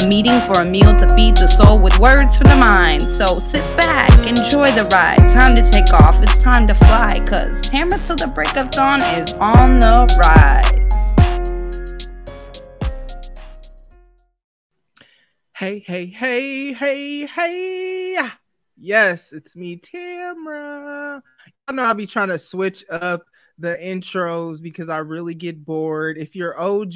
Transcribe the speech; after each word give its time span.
A 0.00 0.08
meeting 0.08 0.40
for 0.40 0.62
a 0.62 0.64
meal 0.64 0.96
to 0.96 1.06
feed 1.14 1.36
the 1.36 1.46
soul 1.46 1.78
with 1.78 1.98
words 1.98 2.34
for 2.34 2.44
the 2.44 2.56
mind. 2.56 3.02
So 3.02 3.38
sit 3.38 3.60
back, 3.76 4.10
enjoy 4.26 4.72
the 4.72 4.88
ride. 4.90 5.28
Time 5.28 5.54
to 5.54 5.62
take 5.62 5.92
off, 5.92 6.22
it's 6.22 6.38
time 6.38 6.66
to 6.68 6.74
fly. 6.74 7.20
Cause 7.26 7.60
Tamara 7.60 7.98
till 7.98 8.16
the 8.16 8.28
break 8.28 8.56
of 8.56 8.70
dawn 8.70 9.02
is 9.02 9.34
on 9.34 9.80
the 9.80 10.08
rise. 10.18 10.72
Hey, 15.54 15.80
hey, 15.80 16.06
hey, 16.06 16.72
hey, 16.72 17.26
hey. 17.26 18.28
Yes, 18.78 19.34
it's 19.34 19.54
me, 19.54 19.76
Tamra. 19.76 21.20
I 21.68 21.72
know 21.72 21.84
I'll 21.84 21.94
be 21.94 22.06
trying 22.06 22.28
to 22.28 22.38
switch 22.38 22.82
up 22.90 23.26
the 23.58 23.76
intros 23.76 24.62
because 24.62 24.88
I 24.88 24.98
really 24.98 25.34
get 25.34 25.62
bored. 25.62 26.16
If 26.16 26.34
you're 26.34 26.58
OG, 26.58 26.94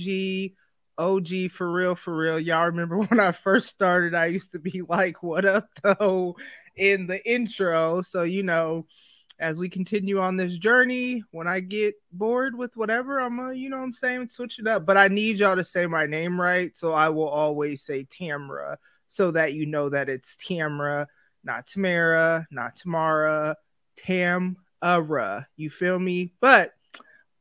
OG 0.99 1.51
for 1.51 1.71
real, 1.71 1.95
for 1.95 2.17
real, 2.17 2.39
y'all 2.39 2.67
remember 2.67 2.99
when 3.01 3.21
I 3.21 3.33
first 3.33 3.69
started, 3.69 4.15
I 4.15 4.27
used 4.27 4.53
to 4.53 4.59
be 4.59 4.83
like, 4.89 5.23
What 5.23 5.45
up, 5.45 5.69
though, 5.83 6.37
in 6.77 7.07
the 7.07 7.25
intro. 7.31 8.03
So, 8.03 8.23
you 8.23 8.43
know, 8.43 8.87
as 9.39 9.59
we 9.59 9.69
continue 9.69 10.21
on 10.21 10.37
this 10.37 10.57
journey, 10.57 11.23
when 11.31 11.47
I 11.47 11.61
get 11.61 11.95
bored 12.13 12.57
with 12.57 12.77
whatever, 12.77 13.21
I'm 13.21 13.37
gonna, 13.37 13.55
you 13.55 13.69
know 13.69 13.79
I'm 13.79 13.93
saying, 13.93 14.31
switch 14.31 14.59
it 14.59 14.67
up. 14.67 14.87
But 14.87 14.97
I 14.97 15.09
need 15.09 15.39
y'all 15.39 15.57
to 15.57 15.65
say 15.65 15.87
my 15.87 16.07
name 16.07 16.41
right. 16.41 16.77
So 16.77 16.93
I 16.93 17.11
will 17.11 17.29
always 17.29 17.83
say 17.83 18.05
Tamra 18.05 18.77
so 19.09 19.31
that 19.33 19.53
you 19.53 19.67
know 19.67 19.91
that 19.91 20.09
it's 20.09 20.37
Tamra, 20.37 21.07
not 21.45 21.67
Tamara, 21.67 22.47
not 22.51 22.77
Tamara, 22.77 23.57
Tamara. 23.97 25.47
You 25.57 25.71
feel 25.71 25.99
me? 25.99 26.33
But 26.41 26.73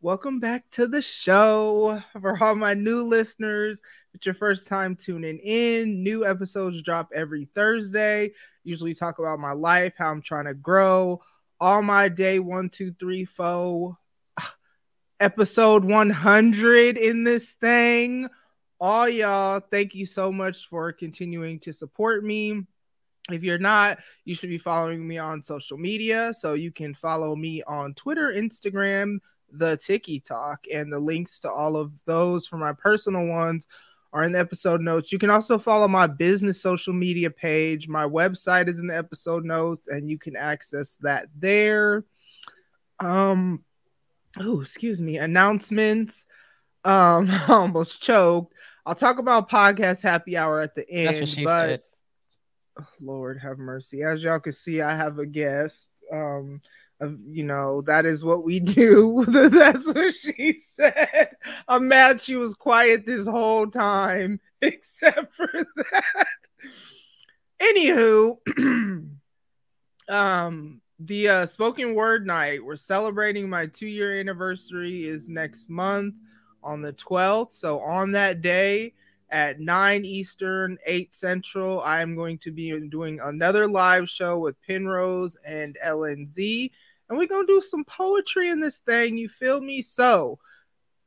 welcome 0.06 0.40
back 0.40 0.70
to 0.70 0.86
the 0.86 1.02
show 1.02 2.00
for 2.22 2.38
all 2.44 2.54
my 2.54 2.76
new 2.76 3.02
listeners. 3.02 3.80
If 3.80 4.18
it's 4.18 4.26
your 4.28 4.36
first 4.36 4.68
time 4.68 4.96
tuning 4.96 5.40
in, 5.40 6.04
new 6.04 6.24
episodes 6.24 6.84
drop 6.84 7.10
every 7.12 7.46
Thursday. 7.56 8.34
Usually 8.64 8.94
talk 8.94 9.18
about 9.18 9.40
my 9.40 9.54
life, 9.54 9.96
how 9.98 10.12
I'm 10.12 10.22
trying 10.22 10.46
to 10.46 10.54
grow 10.54 11.24
all 11.60 11.82
my 11.82 12.08
day 12.08 12.38
one, 12.38 12.70
two, 12.70 12.94
three, 13.00 13.26
four, 13.26 13.98
episode 15.20 15.84
100 15.84 16.98
in 16.98 17.24
this 17.24 17.54
thing. 17.54 18.30
All 18.80 19.10
y'all, 19.10 19.60
thank 19.60 19.96
you 19.96 20.06
so 20.06 20.32
much 20.32 20.68
for 20.68 20.92
continuing 20.92 21.60
to 21.62 21.74
support 21.74 22.24
me. 22.24 22.62
If 23.32 23.44
you're 23.44 23.58
not, 23.58 23.98
you 24.24 24.36
should 24.36 24.52
be 24.52 24.60
following 24.60 25.08
me 25.08 25.18
on 25.18 25.42
social 25.42 25.80
media. 25.80 26.32
So 26.32 26.54
you 26.54 26.72
can 26.72 26.94
follow 26.94 27.36
me 27.36 27.64
on 27.64 27.96
Twitter, 27.96 28.32
Instagram, 28.32 29.18
the 29.52 29.78
Tiki 29.78 30.20
Talk, 30.20 30.66
and 30.74 30.92
the 30.92 31.00
links 31.00 31.42
to 31.42 31.50
all 31.50 31.78
of 31.78 31.92
those 32.06 32.48
for 32.48 32.58
my 32.58 32.74
personal 32.74 33.26
ones 33.26 33.68
are 34.16 34.24
in 34.24 34.32
the 34.32 34.40
episode 34.40 34.80
notes. 34.80 35.12
You 35.12 35.20
can 35.20 35.30
also 35.30 35.58
follow 35.58 35.90
my 35.90 36.08
business 36.08 36.62
social 36.62 36.94
media 36.94 37.30
page. 37.30 37.90
My 37.90 38.06
website 38.06 38.70
is 38.70 38.80
in 38.80 38.88
the 38.88 38.96
episode 38.96 39.44
notes, 39.44 39.90
and 39.90 40.10
you 40.10 40.18
can 40.18 40.38
access 40.38 40.96
that 41.02 41.28
there. 41.38 42.06
Um, 43.02 43.66
oh, 44.40 44.62
excuse 44.62 45.02
me, 45.02 45.18
announcements. 45.18 46.26
Um, 46.86 47.30
I 47.30 47.46
almost 47.50 48.02
choked. 48.02 48.54
I'll 48.86 48.96
talk 48.96 49.18
about 49.18 49.50
podcast 49.50 50.02
happy 50.02 50.38
hour 50.38 50.62
at 50.62 50.76
the 50.76 50.90
end. 50.90 51.08
That's 51.08 51.20
what 51.20 51.30
she 51.30 51.44
but 51.44 51.68
said. 51.68 51.82
oh, 52.80 52.88
Lord 53.02 53.40
have 53.40 53.58
mercy. 53.58 54.04
As 54.04 54.24
y'all 54.24 54.40
can 54.40 54.54
see, 54.54 54.82
I 54.82 54.96
have 54.96 55.20
a 55.20 55.26
guest. 55.26 55.90
Um, 56.10 56.62
of 57.00 57.18
you 57.28 57.44
know 57.44 57.82
that 57.82 58.06
is 58.06 58.24
what 58.24 58.44
we 58.44 58.60
do. 58.80 59.26
That's 59.28 59.88
what 59.88 60.14
she 60.14 60.54
said. 60.54 61.30
I'm 61.68 61.88
mad 61.88 62.22
she 62.22 62.36
was 62.36 62.56
quiet 62.56 63.06
this 63.06 63.28
whole 63.28 63.68
time, 63.68 64.40
except 64.62 65.34
for 65.34 65.50
that. 65.52 66.28
Anywho, 67.62 68.38
um, 70.10 70.82
the 71.00 71.28
uh, 71.28 71.46
spoken 71.46 71.96
word 71.96 72.26
night. 72.26 72.64
We're 72.64 72.76
celebrating 72.76 73.50
my 73.50 73.66
two 73.66 73.88
year 73.88 74.20
anniversary 74.20 75.06
is 75.06 75.30
next 75.30 75.70
month 75.70 76.16
on 76.64 76.82
the 76.82 76.94
12th. 76.94 77.52
So 77.52 77.80
on 77.82 78.12
that 78.14 78.42
day 78.42 78.94
at 79.30 79.60
9 79.60 80.06
Eastern, 80.06 80.78
8 80.86 81.14
Central, 81.14 81.82
I 81.82 82.02
am 82.02 82.16
going 82.16 82.38
to 82.40 82.52
be 82.52 82.78
doing 82.88 83.20
another 83.22 83.68
live 83.68 84.10
show 84.10 84.40
with 84.40 84.62
Penrose 84.62 85.38
and 85.46 85.78
LNZ. 85.84 86.72
And 87.10 87.18
we're 87.18 87.28
to 87.28 87.46
do 87.46 87.62
some 87.62 87.86
poetry 87.86 88.50
in 88.50 88.60
this 88.60 88.80
thing. 88.80 89.18
You 89.18 89.30
feel 89.30 89.62
me? 89.62 89.82
So 89.82 90.40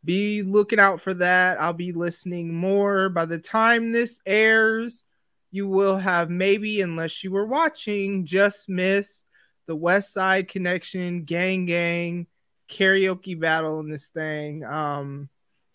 be 0.05 0.43
looking 0.43 0.79
out 0.79 1.01
for 1.01 1.15
that. 1.15 1.61
I'll 1.61 1.73
be 1.73 1.93
listening 1.93 2.55
more. 2.55 3.09
By 3.09 3.25
the 3.25 3.39
time 3.39 3.93
this 3.93 4.21
airs, 4.25 5.05
you 5.51 5.67
will 5.67 5.97
have 5.97 6.31
maybe, 6.31 6.81
unless 6.81 7.25
you 7.25 7.33
were 7.33 7.47
watching, 7.47 8.25
just 8.25 8.69
missed 8.69 9.25
the 9.67 9.77
West 9.77 10.13
Side 10.13 10.49
Connection 10.49 11.25
Gang 11.25 11.67
Gang 11.67 12.27
karaoke 12.69 13.39
battle 13.39 13.81
in 13.81 13.91
this 13.91 14.09
thing. 14.09 14.65
Um, 14.65 15.29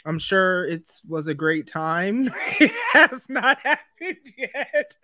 I'm 0.06 0.20
sure 0.20 0.66
it 0.66 0.92
was 1.08 1.28
a 1.28 1.34
great 1.34 1.68
time. 1.68 2.30
it 2.60 2.72
has 2.94 3.30
not 3.30 3.60
happened 3.64 4.18
yet 4.38 4.96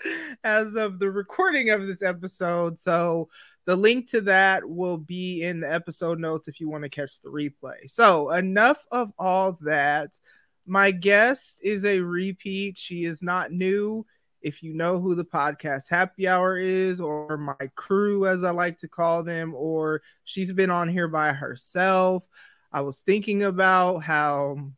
as 0.43 0.75
of 0.75 0.99
the 0.99 1.09
recording 1.09 1.69
of 1.69 1.87
this 1.87 2.01
episode. 2.01 2.79
So 2.79 3.29
the 3.69 3.75
link 3.75 4.09
to 4.09 4.21
that 4.21 4.67
will 4.67 4.97
be 4.97 5.43
in 5.43 5.59
the 5.59 5.71
episode 5.71 6.17
notes 6.17 6.47
if 6.47 6.59
you 6.59 6.67
want 6.67 6.83
to 6.83 6.89
catch 6.89 7.19
the 7.19 7.29
replay. 7.29 7.75
So 7.87 8.31
enough 8.31 8.83
of 8.91 9.13
all 9.19 9.59
that. 9.61 10.17
My 10.65 10.89
guest 10.89 11.59
is 11.61 11.85
a 11.85 11.99
repeat. 11.99 12.79
She 12.79 13.03
is 13.03 13.21
not 13.21 13.51
new. 13.51 14.07
If 14.41 14.63
you 14.63 14.73
know 14.73 14.99
who 14.99 15.13
the 15.13 15.23
podcast 15.23 15.87
happy 15.87 16.27
hour 16.27 16.57
is, 16.57 16.99
or 16.99 17.37
my 17.37 17.69
crew, 17.75 18.25
as 18.25 18.43
I 18.43 18.49
like 18.49 18.79
to 18.79 18.87
call 18.87 19.21
them, 19.21 19.53
or 19.53 20.01
she's 20.23 20.51
been 20.51 20.71
on 20.71 20.89
here 20.89 21.07
by 21.07 21.31
herself. 21.31 22.27
I 22.71 22.81
was 22.81 23.01
thinking 23.01 23.43
about 23.43 23.99
how 23.99 24.71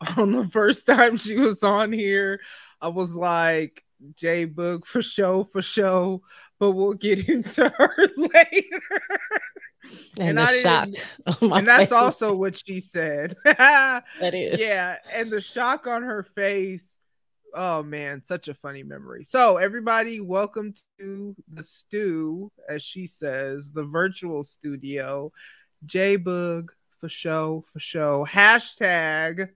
on 0.16 0.30
the 0.30 0.46
first 0.46 0.86
time 0.86 1.16
she 1.16 1.34
was 1.38 1.64
on 1.64 1.90
here, 1.90 2.38
I 2.80 2.86
was 2.86 3.16
like, 3.16 3.82
J 4.14 4.46
Boog 4.46 4.84
for 4.84 5.02
show, 5.02 5.42
for 5.42 5.62
show, 5.62 6.22
but 6.64 6.70
we'll 6.70 6.94
get 6.94 7.28
into 7.28 7.68
her 7.68 7.94
later. 8.16 8.80
And, 10.18 10.30
And 10.30 10.40
I 10.40 10.62
shock. 10.62 10.86
didn't- 10.86 11.02
on 11.42 11.48
my 11.50 11.58
and 11.58 11.68
that's 11.68 11.82
face. 11.84 11.92
also 11.92 12.34
what 12.34 12.56
she 12.56 12.80
said. 12.80 13.34
that 13.44 14.04
is. 14.32 14.58
yeah, 14.58 14.96
and 15.12 15.30
the 15.30 15.42
shock 15.42 15.86
on 15.86 16.02
her 16.04 16.22
face. 16.22 16.96
Oh 17.54 17.82
man, 17.82 18.24
such 18.24 18.48
a 18.48 18.54
funny 18.54 18.82
memory. 18.82 19.24
So, 19.24 19.58
everybody, 19.58 20.20
welcome 20.20 20.72
to 20.98 21.36
the 21.52 21.62
stew, 21.62 22.50
as 22.68 22.82
she 22.82 23.06
says, 23.06 23.70
the 23.72 23.84
virtual 23.84 24.42
studio. 24.42 25.32
J 25.84 26.16
Boog 26.16 26.68
for 26.98 27.10
show, 27.10 27.64
for 27.70 27.78
show. 27.78 28.26
Hashtag 28.28 29.50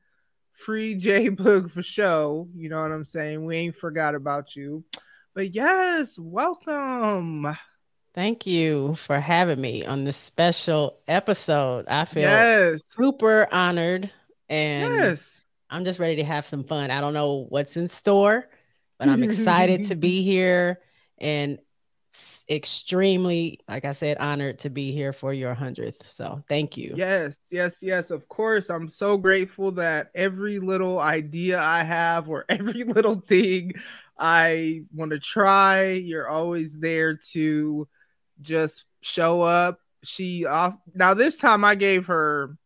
free 0.53 0.95
J 0.95 1.31
Boog 1.31 1.71
for 1.71 1.83
show. 1.83 2.49
You 2.55 2.69
know 2.69 2.83
what 2.83 2.93
I'm 2.93 3.05
saying? 3.05 3.45
We 3.47 3.57
ain't 3.57 3.77
forgot 3.77 4.15
about 4.15 4.55
you. 4.55 4.85
But 5.35 5.55
yes, 5.55 6.19
welcome. 6.19 7.47
Thank 8.15 8.47
you 8.47 8.95
for 8.97 9.21
having 9.21 9.61
me 9.61 9.85
on 9.85 10.05
this 10.05 10.17
special 10.17 10.99
episode. 11.07 11.87
I 11.89 12.05
feel 12.05 12.23
Yes. 12.23 12.83
super 12.89 13.47
honored 13.53 14.11
and 14.49 14.93
Yes. 15.01 15.43
I'm 15.71 15.85
just 15.85 15.99
ready 16.01 16.17
to 16.17 16.25
have 16.25 16.47
some 16.47 16.65
fun. 16.65 16.91
I 16.91 17.01
don't 17.01 17.13
know 17.15 17.47
what's 17.51 17.77
in 17.77 17.89
store, 17.89 18.49
but 18.99 19.09
I'm 19.09 19.23
excited 19.23 19.85
to 19.85 19.95
be 19.95 20.23
here 20.25 20.81
and 21.19 21.59
extremely, 22.49 23.61
like 23.69 23.85
I 23.85 23.93
said, 23.93 24.17
honored 24.17 24.61
to 24.61 24.71
be 24.71 24.93
here 24.93 25.13
for 25.13 25.33
your 25.33 25.55
100th. 25.55 26.09
So 26.11 26.43
thank 26.49 26.77
you. 26.77 26.95
Yes, 26.97 27.39
yes, 27.53 27.83
yes. 27.83 28.11
Of 28.11 28.29
course. 28.29 28.71
I'm 28.71 28.89
so 28.89 29.19
grateful 29.19 29.71
that 29.73 30.11
every 30.15 30.59
little 30.59 30.99
idea 30.99 31.61
I 31.61 31.85
have 31.85 32.29
or 32.29 32.47
every 32.49 32.85
little 32.85 33.15
thing 33.15 33.75
I 34.19 34.83
want 34.95 35.13
to 35.13 35.19
try, 35.19 35.91
you're 35.93 36.29
always 36.29 36.77
there 36.79 37.15
to 37.33 37.87
just 38.43 38.85
show 39.01 39.43
up. 39.43 39.81
She 40.05 40.45
off 40.45 40.75
now 40.95 41.15
this 41.15 41.39
time 41.39 41.65
I 41.65 41.75
gave 41.75 42.07
her 42.07 42.57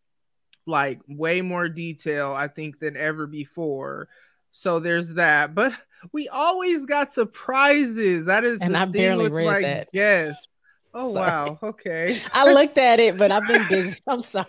like 0.67 1.01
way 1.09 1.43
more 1.43 1.69
detail, 1.69 2.33
I 2.33 2.49
think, 2.49 2.79
than 2.79 2.97
ever 2.97 3.27
before. 3.27 4.09
So 4.51 4.81
there's 4.81 5.15
that. 5.15 5.55
But 5.55 5.73
we 6.13 6.29
always 6.29 6.87
got 6.87 7.13
surprises. 7.13 8.27
That 8.27 8.45
is 8.45 8.61
And 8.61 8.75
the 8.75 8.81
I 8.81 8.85
barely 8.87 9.29
read 9.31 9.47
like, 9.47 9.63
that. 9.63 9.89
Yes. 9.93 10.47
Oh 10.95 11.13
Sorry. 11.13 11.27
wow. 11.27 11.59
Okay. 11.63 12.21
I 12.33 12.53
looked 12.53 12.79
at 12.79 13.01
it, 13.01 13.19
but 13.19 13.31
I've 13.31 13.47
been 13.47 13.67
busy. 13.69 13.99
I'm 14.07 14.21
sorry. 14.21 14.47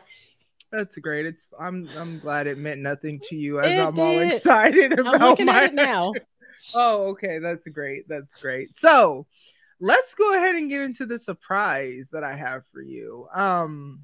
That's 0.72 0.98
great. 0.98 1.26
It's 1.26 1.48
I'm 1.60 1.88
I'm 1.98 2.20
glad 2.20 2.48
it 2.48 2.58
meant 2.58 2.82
nothing 2.82 3.20
to 3.30 3.36
you 3.36 3.60
as 3.60 3.78
It 3.78 3.80
I'm 3.80 4.00
all 4.00 4.20
excited 4.20 4.98
about 4.98 5.16
I'm 5.16 5.30
looking 5.30 5.46
my 5.46 5.58
at 5.58 5.64
it 5.66 5.74
now. 5.76 6.14
Oh, 6.76 7.10
okay. 7.12 7.40
That's 7.40 7.68
great. 7.68 8.08
That's 8.08 8.36
great. 8.36 8.78
So 8.78 9.28
let's 9.80 10.16
go 10.16 10.34
ahead 10.36 10.56
and 10.56 10.70
get 10.70 10.82
into 10.82 11.06
the 11.06 11.20
surprise 11.20 12.10
that 12.12 12.24
I 12.24 12.36
have 12.36 12.64
for 12.72 12.82
you. 12.82 13.28
Um, 13.34 14.02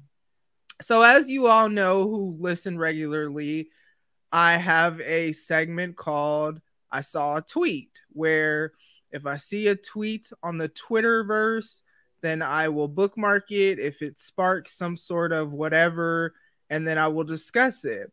so 0.82 1.02
as 1.02 1.28
you 1.28 1.46
all 1.46 1.68
know 1.68 2.08
who 2.08 2.36
listen 2.38 2.78
regularly, 2.78 3.68
I 4.32 4.56
have 4.56 5.00
a 5.00 5.32
segment 5.32 5.96
called 5.96 6.60
I 6.90 7.00
Saw 7.00 7.36
a 7.36 7.42
Tweet, 7.42 7.90
where 8.12 8.72
if 9.12 9.26
I 9.26 9.36
see 9.36 9.68
a 9.68 9.76
tweet 9.76 10.30
on 10.42 10.58
the 10.58 10.68
Twitterverse, 10.68 11.82
then 12.22 12.42
I 12.42 12.68
will 12.68 12.88
bookmark 12.88 13.50
it 13.50 13.78
if 13.78 14.02
it 14.02 14.20
sparks 14.20 14.74
some 14.74 14.96
sort 14.96 15.32
of 15.32 15.52
whatever, 15.52 16.34
and 16.68 16.86
then 16.86 16.98
I 16.98 17.08
will 17.08 17.24
discuss 17.24 17.84
it. 17.84 18.12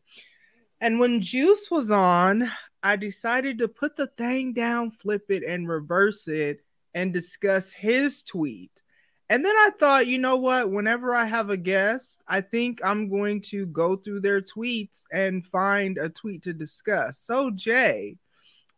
And 0.80 1.00
when 1.00 1.22
Juice 1.22 1.70
was 1.70 1.92
on, 1.92 2.52
I 2.88 2.96
decided 2.96 3.58
to 3.58 3.68
put 3.68 3.98
the 3.98 4.08
thing 4.08 4.54
down, 4.54 4.92
flip 4.92 5.26
it, 5.30 5.44
and 5.44 5.68
reverse 5.68 6.30
it 6.30 6.62
and 6.94 7.14
discuss 7.14 7.74
his 7.74 8.24
tweet. 8.24 8.72
And 9.30 9.44
then 9.44 9.56
I 9.58 9.72
thought, 9.78 10.08
you 10.08 10.18
know 10.20 10.38
what? 10.38 10.72
Whenever 10.72 11.14
I 11.14 11.26
have 11.26 11.50
a 11.50 11.58
guest, 11.58 12.22
I 12.30 12.40
think 12.40 12.80
I'm 12.82 13.10
going 13.10 13.42
to 13.52 13.66
go 13.66 13.98
through 13.98 14.22
their 14.22 14.40
tweets 14.42 15.04
and 15.12 15.46
find 15.46 15.98
a 15.98 16.08
tweet 16.08 16.44
to 16.44 16.54
discuss. 16.54 17.18
So, 17.20 17.52
Jay, 17.52 18.16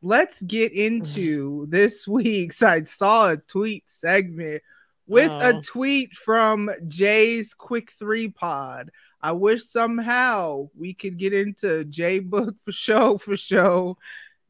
let's 0.01 0.41
get 0.41 0.71
into 0.73 1.67
this 1.69 2.07
week's 2.07 2.63
I 2.63 2.81
saw 2.83 3.29
a 3.29 3.37
tweet 3.37 3.87
segment 3.87 4.63
with 5.05 5.29
Oh. 5.31 5.59
a 5.59 5.61
tweet 5.61 6.15
from 6.15 6.71
Jay's 6.87 7.53
Quick 7.53 7.91
Three 7.91 8.29
Pod. 8.29 8.89
I 9.21 9.33
wish 9.33 9.63
somehow 9.63 10.69
we 10.77 10.93
could 10.93 11.17
get 11.17 11.33
into 11.33 11.83
J 11.85 12.21
Boog 12.21 12.55
for 12.63 12.71
show 12.71 13.17
for 13.17 13.35
show 13.35 13.97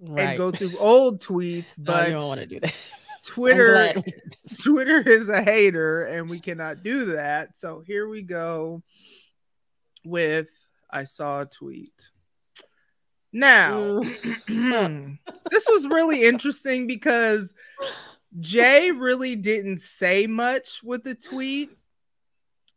Right. 0.01 0.29
and 0.29 0.37
go 0.37 0.49
through 0.49 0.77
old 0.79 1.21
tweets, 1.21 1.77
No, 1.77 1.83
but 1.85 2.07
you 2.07 2.13
don't 2.13 2.27
want 2.27 2.39
to 2.39 2.45
do 2.45 2.59
that. 2.61 2.75
Twitter 3.25 3.93
Twitter 4.63 5.01
is 5.07 5.27
a 5.27 5.41
hater 5.41 6.05
and 6.05 6.29
we 6.29 6.39
cannot 6.39 6.83
do 6.83 7.13
that. 7.13 7.57
So 7.57 7.83
here 7.85 8.07
we 8.07 8.21
go 8.21 8.81
with 10.05 10.47
I 10.89 11.03
saw 11.03 11.41
a 11.41 11.45
tweet. 11.45 11.93
Now, 13.31 14.01
mm. 14.01 15.17
this 15.51 15.67
was 15.67 15.85
really 15.87 16.23
interesting 16.23 16.87
because 16.87 17.53
Jay 18.39 18.91
really 18.91 19.35
didn't 19.35 19.79
say 19.79 20.27
much 20.27 20.81
with 20.83 21.03
the 21.03 21.15
tweet. 21.15 21.71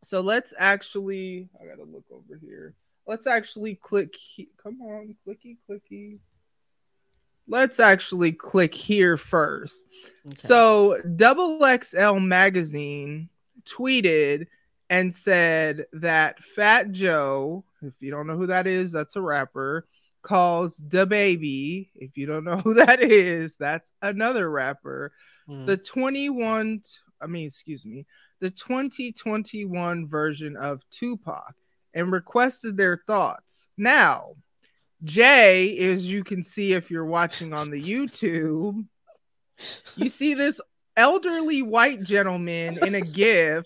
So 0.03 0.21
let's 0.21 0.53
actually, 0.59 1.49
I 1.61 1.67
gotta 1.67 1.85
look 1.85 2.05
over 2.11 2.39
here. 2.41 2.75
Let's 3.07 3.27
actually 3.27 3.77
click. 3.77 4.15
he- 4.15 4.51
Come 4.63 4.81
on, 4.83 5.15
clicky, 5.27 5.57
clicky. 5.69 6.19
Let's 7.49 7.81
actually 7.81 8.33
click 8.33 8.75
here 8.75 9.17
first. 9.17 9.85
Okay. 10.27 10.37
So 10.37 11.01
Double 11.17 11.59
XL 11.59 12.19
magazine 12.19 13.29
tweeted 13.65 14.47
and 14.89 15.13
said 15.13 15.87
that 15.93 16.43
Fat 16.43 16.93
Joe, 16.93 17.65
if 17.83 17.95
you 18.01 18.11
don't 18.11 18.27
know 18.27 18.37
who 18.37 18.47
that 18.47 18.67
is, 18.67 18.93
that's 18.93 19.17
a 19.17 19.23
rapper, 19.23 19.87
calls 20.23 20.79
DaBaby. 20.79 21.89
If 21.97 22.17
you 22.17 22.27
don't 22.27 22.45
know 22.45 22.57
who 22.65 22.75
that 22.75 23.03
is, 23.03 23.57
that's 23.57 23.93
another 24.03 24.49
rapper. 24.51 25.13
Mm. 25.49 25.67
The 25.67 25.77
21, 25.77 26.83
I 27.21 27.27
mean, 27.27 27.47
excuse 27.47 27.85
me, 27.85 28.07
the 28.43 28.51
2021 28.51 30.09
version 30.09 30.57
of 30.57 30.85
Tupac 30.91 31.55
and 31.95 32.11
requested 32.11 32.77
their 32.77 32.97
thoughts. 33.07 33.69
Now, 33.79 34.35
Jay, 35.05 35.79
as 35.79 36.11
you 36.11 36.25
can 36.25 36.43
see 36.43 36.73
if 36.73 36.91
you're 36.91 37.07
watching 37.07 37.53
on 37.53 37.71
the 37.71 37.81
YouTube, 37.81 38.85
you 39.95 40.09
see 40.09 40.35
this 40.35 40.61
elderly 40.97 41.63
white 41.63 42.03
gentleman 42.03 42.81
in 42.85 42.97
a 42.97 43.01
gif. 43.01 43.65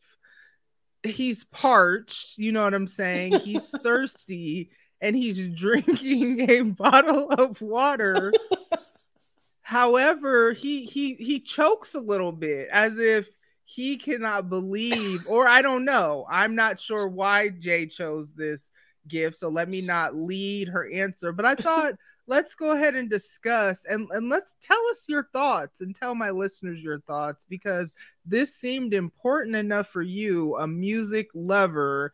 He's 1.02 1.44
parched, 1.44 2.36
you 2.36 2.52
know 2.52 2.62
what 2.62 2.74
I'm 2.74 2.86
saying? 2.86 3.40
He's 3.40 3.70
thirsty 3.82 4.68
and 5.00 5.16
he's 5.16 5.48
drinking 5.48 6.50
a 6.50 6.60
bottle 6.62 7.30
of 7.30 7.62
water. 7.62 8.30
However, 9.62 10.52
he 10.52 10.84
he 10.84 11.14
he 11.14 11.40
chokes 11.40 11.94
a 11.94 12.00
little 12.00 12.32
bit 12.32 12.68
as 12.70 12.98
if 12.98 13.30
he 13.66 13.96
cannot 13.96 14.48
believe 14.48 15.26
or 15.26 15.46
I 15.46 15.60
don't 15.60 15.84
know. 15.84 16.24
I'm 16.30 16.54
not 16.54 16.80
sure 16.80 17.08
why 17.08 17.48
Jay 17.48 17.86
chose 17.86 18.32
this 18.32 18.70
gift, 19.08 19.36
so 19.36 19.48
let 19.48 19.68
me 19.68 19.80
not 19.82 20.14
lead 20.14 20.68
her 20.68 20.88
answer, 20.90 21.32
but 21.32 21.44
I 21.44 21.54
thought 21.56 21.94
let's 22.28 22.54
go 22.54 22.72
ahead 22.72 22.94
and 22.94 23.10
discuss 23.10 23.84
and, 23.84 24.08
and 24.12 24.28
let's 24.30 24.54
tell 24.60 24.80
us 24.90 25.06
your 25.08 25.28
thoughts 25.32 25.80
and 25.80 25.94
tell 25.94 26.14
my 26.14 26.30
listeners 26.30 26.82
your 26.82 27.00
thoughts 27.00 27.44
because 27.44 27.92
this 28.24 28.54
seemed 28.54 28.94
important 28.94 29.56
enough 29.56 29.88
for 29.88 30.02
you, 30.02 30.56
a 30.56 30.66
music 30.66 31.28
lover. 31.34 32.12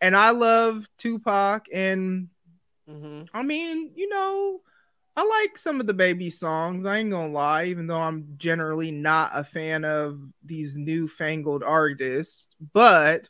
And 0.00 0.16
I 0.16 0.30
love 0.30 0.88
Tupac, 0.98 1.66
and 1.72 2.28
Mhm. 2.88 3.28
I 3.32 3.42
mean, 3.42 3.92
you 3.94 4.08
know, 4.08 4.62
I 5.14 5.42
like 5.42 5.58
some 5.58 5.78
of 5.80 5.86
DaBaby 5.86 6.32
songs. 6.32 6.86
I 6.86 6.98
ain't 6.98 7.10
gonna 7.10 7.32
lie, 7.32 7.66
even 7.66 7.86
though 7.86 7.98
I'm 7.98 8.34
generally 8.38 8.90
not 8.90 9.30
a 9.34 9.44
fan 9.44 9.84
of 9.84 10.18
these 10.44 10.76
newfangled 10.76 11.62
artists. 11.62 12.48
But 12.72 13.28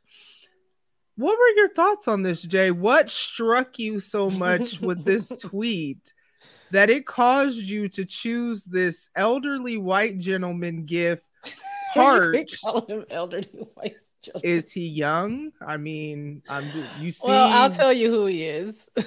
what 1.16 1.38
were 1.38 1.56
your 1.56 1.70
thoughts 1.70 2.06
on 2.06 2.22
this, 2.22 2.42
Jay? 2.42 2.70
What 2.70 3.10
struck 3.10 3.78
you 3.78 3.98
so 3.98 4.30
much 4.30 4.80
with 4.80 5.04
this 5.04 5.28
tweet 5.40 6.12
that 6.70 6.88
it 6.88 7.04
caused 7.04 7.58
you 7.58 7.88
to 7.90 8.04
choose 8.04 8.64
this 8.64 9.10
elderly 9.16 9.76
white 9.76 10.18
gentleman 10.18 10.86
gift? 10.86 11.26
Parched. 11.94 12.62
call 12.62 12.86
him 12.86 13.04
elderly 13.10 13.66
white 13.74 13.96
children. 14.22 14.44
Is 14.44 14.72
he 14.72 14.86
young? 14.86 15.52
I 15.66 15.76
mean, 15.76 16.42
I'm 16.48 16.70
you 16.98 17.10
see. 17.10 17.28
well, 17.28 17.48
I'll 17.48 17.70
tell 17.70 17.92
you 17.92 18.08
who 18.10 18.26
he 18.26 18.44
is. 18.44 18.74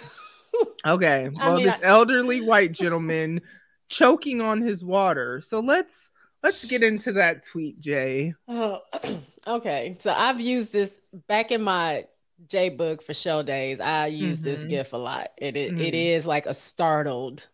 Okay. 0.86 1.30
I 1.40 1.48
Well, 1.48 1.56
mean, 1.58 1.66
this 1.66 1.80
elderly 1.84 2.42
white 2.42 2.72
gentleman 2.72 3.42
choking 3.90 4.42
on 4.42 4.62
his 4.62 4.84
water. 4.84 5.42
So 5.42 5.60
let's 5.60 6.12
let's 6.44 6.66
get 6.66 6.84
into 6.84 7.14
that 7.14 7.44
tweet, 7.44 7.80
Jay. 7.80 8.34
Oh, 8.48 8.80
okay. 9.48 9.98
So 10.02 10.12
I've 10.12 10.40
used 10.40 10.72
this 10.72 10.94
back 11.28 11.52
in 11.52 11.62
my 11.62 12.06
J 12.48 12.70
Boog 12.76 13.02
for 13.02 13.14
show 13.14 13.42
days. 13.44 13.80
I 13.80 14.08
use 14.08 14.42
this 14.42 14.64
Mhm. 14.64 14.70
GIF 14.70 14.94
a 14.94 14.98
lot. 14.98 15.30
It 15.38 15.56
it, 15.58 15.80
it 15.80 15.94
Mhm. 15.94 16.16
is 16.18 16.26
like 16.26 16.46
a 16.46 16.54
startled. 16.54 17.48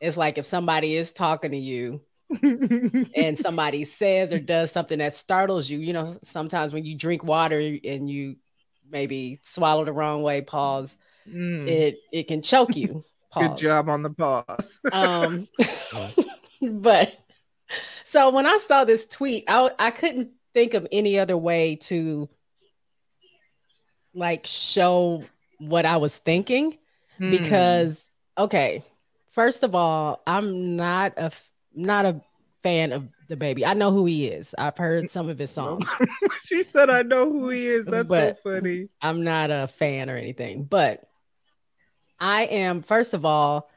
It's 0.00 0.16
like 0.16 0.38
if 0.38 0.46
somebody 0.46 0.96
is 0.96 1.12
talking 1.12 1.50
to 1.50 1.58
you 1.58 2.00
and 2.42 3.36
somebody 3.38 3.84
says 3.84 4.32
or 4.32 4.38
does 4.38 4.70
something 4.70 4.98
that 4.98 5.14
startles 5.14 5.68
you. 5.68 5.78
You 5.78 5.92
know, 5.92 6.16
sometimes 6.22 6.72
when 6.72 6.84
you 6.84 6.96
drink 6.96 7.24
water 7.24 7.58
and 7.58 8.08
you 8.08 8.36
maybe 8.88 9.40
swallow 9.42 9.84
the 9.84 9.92
wrong 9.92 10.22
way, 10.22 10.40
pause. 10.42 10.96
Mm, 11.32 11.68
It 11.68 11.98
it 12.12 12.28
can 12.28 12.42
choke 12.42 12.76
you. 12.76 13.04
good 13.38 13.56
job 13.56 13.88
on 13.88 14.02
the 14.02 14.10
pause. 14.10 14.80
Um, 14.92 15.46
but 16.62 17.16
so 18.04 18.30
when 18.30 18.46
I 18.46 18.58
saw 18.58 18.84
this 18.84 19.06
tweet, 19.06 19.44
I 19.48 19.70
I 19.78 19.90
couldn't 19.90 20.30
think 20.54 20.74
of 20.74 20.86
any 20.90 21.18
other 21.18 21.36
way 21.36 21.76
to 21.76 22.28
like 24.14 24.46
show 24.46 25.24
what 25.58 25.86
I 25.86 25.98
was 25.98 26.16
thinking 26.16 26.76
Hmm. 27.18 27.30
because 27.30 28.04
okay, 28.38 28.82
first 29.32 29.62
of 29.62 29.74
all, 29.74 30.22
I'm 30.26 30.76
not 30.76 31.12
a 31.18 31.24
f- 31.24 31.50
not 31.74 32.06
a 32.06 32.20
fan 32.62 32.92
of 32.92 33.08
DaBaby. 33.28 33.64
I 33.66 33.74
know 33.74 33.92
who 33.92 34.06
he 34.06 34.26
is. 34.26 34.54
I've 34.58 34.78
heard 34.78 35.10
some 35.10 35.28
of 35.28 35.38
his 35.38 35.50
songs. 35.50 35.84
she 36.46 36.62
said, 36.62 36.88
"I 36.90 37.02
know 37.02 37.30
who 37.30 37.50
he 37.50 37.66
is." 37.66 37.84
That's 37.86 38.08
But- 38.08 38.38
so 38.42 38.52
funny. 38.54 38.88
I'm 39.02 39.22
not 39.22 39.50
a 39.50 39.66
fan 39.68 40.08
or 40.10 40.16
anything, 40.16 40.64
but 40.64 41.04
I 42.20 42.44
am, 42.44 42.82
first 42.82 43.14
of 43.14 43.24
all, 43.24 43.70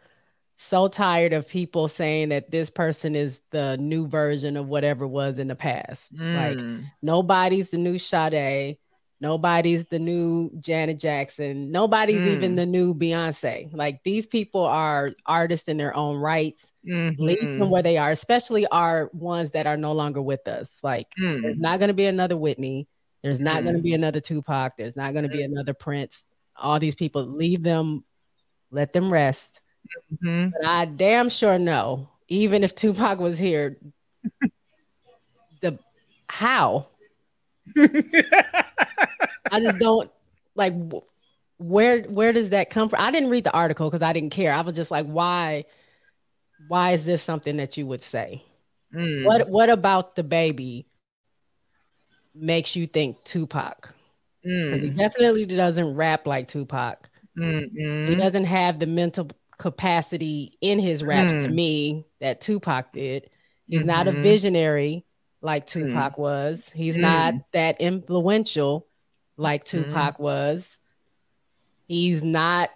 so 0.58 0.88
tired 0.88 1.34
of 1.34 1.48
people 1.48 1.88
saying 1.88 2.30
that 2.30 2.52
this 2.52 2.70
person 2.70 3.16
is 3.16 3.42
the 3.52 3.78
new 3.78 4.08
version 4.08 4.56
of 4.58 4.68
whatever 4.68 5.08
was 5.08 5.40
in 5.40 5.48
the 5.48 5.56
past. 5.56 6.12
Like, 6.20 6.58
Mm. 6.58 6.84
nobody's 7.02 7.70
the 7.70 7.78
new 7.78 7.98
Sade. 7.98 8.78
Nobody's 9.20 9.86
the 9.86 10.00
new 10.00 10.52
Janet 10.60 11.00
Jackson. 11.00 11.72
Nobody's 11.72 12.26
even 12.28 12.54
Mm. 12.54 12.58
the 12.58 12.66
new 12.66 12.94
Beyonce. 12.94 13.70
Like, 13.74 14.04
these 14.04 14.26
people 14.26 14.62
are 14.66 15.12
artists 15.26 15.68
in 15.70 15.78
their 15.78 15.96
own 15.96 16.18
rights. 16.18 16.72
Leave 17.18 17.40
them 17.60 17.70
where 17.70 17.82
they 17.84 17.98
are, 17.98 18.12
especially 18.12 18.68
our 18.68 19.10
ones 19.14 19.52
that 19.52 19.66
are 19.66 19.78
no 19.78 19.94
longer 19.94 20.22
with 20.22 20.46
us. 20.48 20.80
Like, 20.84 21.08
Mm. 21.18 21.42
there's 21.42 21.58
not 21.60 21.80
going 21.80 21.88
to 21.88 21.94
be 21.94 22.06
another 22.06 22.38
Whitney. 22.38 22.88
There's 23.22 23.40
not 23.40 23.64
going 23.64 23.76
to 23.76 23.80
Mm. 23.80 23.84
be 23.84 23.94
another 23.94 24.20
Tupac. 24.20 24.76
There's 24.78 24.98
not 24.98 25.14
going 25.14 25.24
to 25.24 25.30
be 25.30 25.42
another 25.44 25.74
Prince. 25.74 26.24
All 26.58 26.80
these 26.80 26.96
people, 26.96 27.24
leave 27.26 27.64
them, 27.64 28.04
let 28.74 28.92
them 28.94 29.12
rest. 29.14 29.62
Mhm. 30.22 30.52
But 30.52 30.66
I 30.66 30.86
damn 30.86 31.30
sure 31.30 31.58
know, 31.60 32.10
even 32.28 32.64
if 32.64 32.76
Tupac 32.76 33.20
was 33.20 33.38
here, 33.38 33.78
the 35.62 35.80
how 36.28 36.88
I 37.76 39.60
just 39.60 39.80
don't 39.80 40.12
like 40.56 40.74
where 41.58 42.02
where 42.04 42.34
does 42.34 42.50
that 42.50 42.70
come 42.70 42.90
from? 42.90 43.00
I 43.02 43.12
didn't 43.12 43.30
read 43.30 43.44
the 43.46 43.54
article 43.54 43.90
because 43.90 44.02
I 44.02 44.12
didn't 44.14 44.32
care. 44.32 44.52
I 44.52 44.62
was 44.62 44.76
just 44.76 44.92
like, 44.92 45.06
why 45.06 45.66
why 46.68 46.92
is 46.92 47.06
this 47.06 47.22
something 47.22 47.58
that 47.58 47.78
you 47.78 47.86
would 47.88 48.02
say? 48.02 48.44
Mm. 48.94 49.26
What 49.26 49.50
what 49.50 49.70
about 49.70 50.16
DaBaby 50.16 50.86
makes 52.36 52.76
you 52.76 52.88
think 52.88 53.24
Tupac? 53.24 53.94
Because 54.42 54.82
he 54.82 54.90
Mm. 54.90 54.96
definitely 54.96 55.46
doesn't 55.46 55.96
rap 55.96 56.28
like 56.28 56.48
Tupac. 56.48 57.10
Mm, 57.38 57.70
He 57.74 58.16
mm. 58.16 58.18
doesn't 58.18 58.46
have 58.46 58.80
the 58.80 58.88
mental 58.88 59.28
capacity 59.58 60.58
in 60.62 60.80
his 60.80 61.04
raps 61.04 61.36
to 61.38 61.48
Hmm. 61.48 61.56
me 61.56 62.06
that 62.20 62.42
Tupac 62.42 62.92
did. 62.94 63.30
He's 63.68 63.86
not 63.86 64.08
a 64.08 64.12
Mhm. 64.12 64.22
visionary 64.24 65.06
like 65.42 65.70
Hmm. 65.70 65.88
Tupac 65.88 66.18
was. 66.18 66.70
He's 66.76 66.98
Mm. 66.98 67.02
not 67.02 67.34
that 67.54 67.80
influential 67.82 68.88
like 69.38 69.68
Hmm. 69.68 69.84
Tupac 69.84 70.20
was. 70.20 70.78
He's 71.88 72.24
not. 72.24 72.70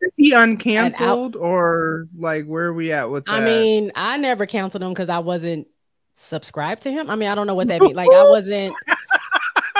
Is 0.00 0.14
he 0.16 0.32
uncanceled 0.32 1.34
or 1.36 2.08
like 2.18 2.44
where 2.46 2.64
are 2.66 2.74
we 2.74 2.92
at 2.92 3.10
with 3.10 3.24
that? 3.26 3.32
I 3.32 3.44
mean, 3.44 3.90
I 3.94 4.16
never 4.18 4.44
canceled 4.46 4.82
him 4.82 4.90
because 4.90 5.08
I 5.08 5.20
wasn't 5.20 5.66
subscribed 6.14 6.82
to 6.82 6.92
him. 6.92 7.08
I 7.10 7.16
mean, 7.16 7.28
I 7.28 7.34
don't 7.34 7.46
know 7.46 7.54
what 7.54 7.68
that 7.68 7.80
means. 7.80 7.94
Like, 7.94 8.10
I 8.12 8.22
wasn't. 8.30 8.74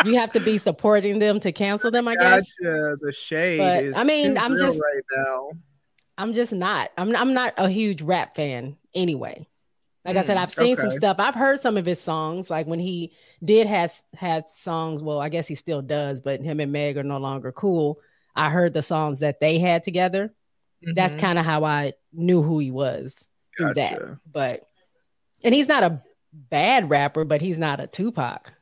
You 0.05 0.17
have 0.19 0.33
to 0.33 0.41
be 0.41 0.59
supporting 0.59 1.19
them 1.19 1.41
to 1.41 1.53
cancel 1.53 1.91
them, 1.91 2.07
I 2.09 2.15
guess. 2.17 2.53
gotcha. 2.63 2.97
The 3.01 3.13
shade 3.13 3.59
But, 3.59 3.85
is 3.85 3.97
I 3.97 4.05
mean, 4.05 4.37
I'm 4.39 4.57
just- 4.57 4.79
right 4.81 5.03
now. 5.17 5.51
I'm 6.17 6.33
just 6.33 6.53
not. 6.53 6.91
I'm 6.97 7.15
I'm 7.17 7.35
not 7.35 7.55
a 7.57 7.69
huge 7.69 8.01
rap 8.03 8.37
fan 8.37 8.77
anyway. 8.95 9.49
Like 10.05 10.17
I 10.17 10.23
said, 10.23 10.37
Mm, 10.37 10.41
I've 10.43 10.51
seen 10.53 10.77
some 10.77 10.91
stuff. 10.93 11.17
I've 11.19 11.35
heard 11.35 11.59
some 11.61 11.77
of 11.77 11.85
his 11.87 12.01
songs. 12.01 12.51
Like 12.51 12.67
when 12.69 12.79
he 12.79 13.13
did 13.43 13.67
has 13.67 14.05
had 14.15 14.49
songs. 14.49 15.03
Well, 15.03 15.19
I 15.19 15.29
guess 15.29 15.49
he 15.49 15.55
still 15.57 15.83
does, 15.83 16.21
but 16.21 16.41
him 16.41 16.61
and 16.61 16.71
Meg 16.71 16.99
are 16.99 17.03
no 17.03 17.19
longer 17.19 17.51
cool. 17.51 17.99
I 18.37 18.51
heard 18.51 18.75
the 18.75 18.83
songs 18.83 19.21
that 19.21 19.41
they 19.41 19.59
had 19.59 19.83
together. 19.83 20.33
That's 20.83 21.15
Mhm. 21.17 21.19
kind 21.21 21.39
of 21.39 21.45
how 21.47 21.65
I 21.65 21.95
knew 22.13 22.43
who 22.43 22.59
he 22.61 22.71
was 22.71 23.27
through 23.57 23.75
that. 23.75 24.01
But 24.31 24.63
and 25.43 25.53
he's 25.55 25.69
not 25.69 25.83
a 25.83 26.01
bad 26.33 26.91
rapper, 26.91 27.25
but 27.25 27.41
he's 27.43 27.59
not 27.59 27.81
a 27.81 27.87
Tupac. 27.89 28.53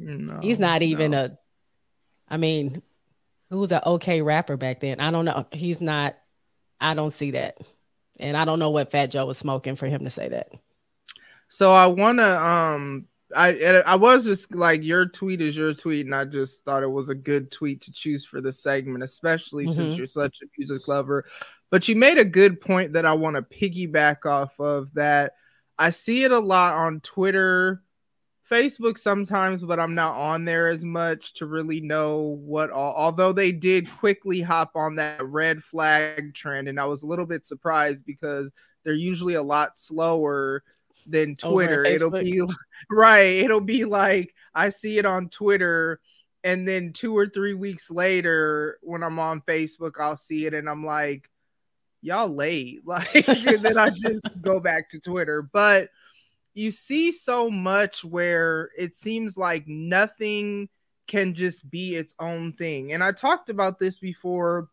No, 0.00 0.40
he's 0.40 0.58
not 0.58 0.82
even 0.82 1.10
no. 1.12 1.24
a. 1.24 1.38
I 2.28 2.36
mean, 2.36 2.82
who 3.50 3.58
was 3.58 3.72
an 3.72 3.82
okay 3.84 4.22
rapper 4.22 4.56
back 4.56 4.80
then? 4.80 5.00
I 5.00 5.10
don't 5.10 5.24
know. 5.24 5.46
He's 5.52 5.80
not. 5.80 6.16
I 6.80 6.94
don't 6.94 7.10
see 7.12 7.32
that, 7.32 7.58
and 8.18 8.36
I 8.36 8.44
don't 8.44 8.58
know 8.58 8.70
what 8.70 8.90
Fat 8.90 9.08
Joe 9.08 9.26
was 9.26 9.36
smoking 9.38 9.76
for 9.76 9.86
him 9.86 10.04
to 10.04 10.10
say 10.10 10.28
that. 10.30 10.48
So 11.48 11.72
I 11.72 11.86
wanna 11.86 12.36
um 12.36 13.06
I 13.36 13.82
I 13.86 13.96
was 13.96 14.24
just 14.24 14.54
like 14.54 14.82
your 14.82 15.06
tweet 15.06 15.40
is 15.40 15.56
your 15.56 15.74
tweet, 15.74 16.06
and 16.06 16.14
I 16.14 16.24
just 16.24 16.64
thought 16.64 16.82
it 16.82 16.90
was 16.90 17.08
a 17.10 17.14
good 17.14 17.50
tweet 17.50 17.82
to 17.82 17.92
choose 17.92 18.24
for 18.24 18.40
the 18.40 18.52
segment, 18.52 19.04
especially 19.04 19.66
since 19.66 19.94
Mhm. 19.94 19.98
you're 19.98 20.06
such 20.06 20.38
a 20.42 20.46
music 20.56 20.88
lover. 20.88 21.26
But 21.70 21.86
you 21.86 21.96
made 21.96 22.18
a 22.18 22.24
good 22.24 22.60
point 22.60 22.94
that 22.94 23.04
I 23.04 23.12
want 23.12 23.36
to 23.36 23.42
piggyback 23.42 24.26
off 24.26 24.58
of 24.58 24.94
that 24.94 25.34
I 25.78 25.90
see 25.90 26.24
it 26.24 26.32
a 26.32 26.38
lot 26.38 26.74
on 26.74 27.00
Twitter, 27.00 27.82
Facebook 28.50 28.98
sometimes, 28.98 29.62
but 29.62 29.78
I'm 29.78 29.94
not 29.94 30.16
on 30.16 30.44
there 30.44 30.68
as 30.68 30.84
much 30.84 31.34
to 31.34 31.46
really 31.46 31.80
know 31.80 32.38
what 32.42 32.70
all 32.70 32.94
although 32.96 33.32
they 33.32 33.52
did 33.52 33.88
quickly 33.98 34.40
hop 34.40 34.72
on 34.74 34.96
that 34.96 35.24
red 35.24 35.62
flag 35.62 36.34
trend, 36.34 36.68
and 36.68 36.80
I 36.80 36.84
was 36.86 37.02
a 37.02 37.06
little 37.06 37.26
bit 37.26 37.46
surprised 37.46 38.04
because 38.04 38.52
they're 38.84 38.94
usually 38.94 39.34
a 39.34 39.42
lot 39.42 39.78
slower 39.78 40.64
than 41.06 41.36
oh, 41.42 41.52
Twitter. 41.52 41.84
It'll 41.84 42.10
be 42.10 42.42
right. 42.90 43.36
It'll 43.36 43.60
be 43.60 43.84
like 43.84 44.34
I 44.54 44.70
see 44.70 44.98
it 44.98 45.06
on 45.06 45.28
Twitter, 45.28 46.00
and 46.42 46.66
then 46.66 46.92
two 46.92 47.16
or 47.16 47.26
three 47.26 47.54
weeks 47.54 47.90
later, 47.90 48.78
when 48.82 49.02
I'm 49.02 49.18
on 49.18 49.42
Facebook, 49.42 49.92
I'll 50.00 50.16
see 50.16 50.46
it, 50.46 50.54
and 50.54 50.68
I'm 50.68 50.84
like, 50.84 51.30
"Y'all 52.02 52.28
late." 52.28 52.80
Like, 52.84 53.28
and 53.28 53.62
then 53.62 53.78
I 53.78 53.90
just 53.90 54.42
go 54.42 54.58
back 54.58 54.90
to 54.90 54.98
Twitter. 54.98 55.42
But 55.42 55.90
you 56.54 56.70
see 56.70 57.12
so 57.12 57.50
much 57.50 58.04
where 58.04 58.70
it 58.76 58.94
seems 58.94 59.36
like 59.36 59.64
nothing 59.66 60.68
can 61.06 61.34
just 61.34 61.68
be 61.70 61.94
its 61.94 62.14
own 62.18 62.52
thing. 62.52 62.92
And 62.92 63.02
I 63.02 63.12
talked 63.12 63.50
about 63.50 63.78
this 63.78 63.98
before 63.98 64.68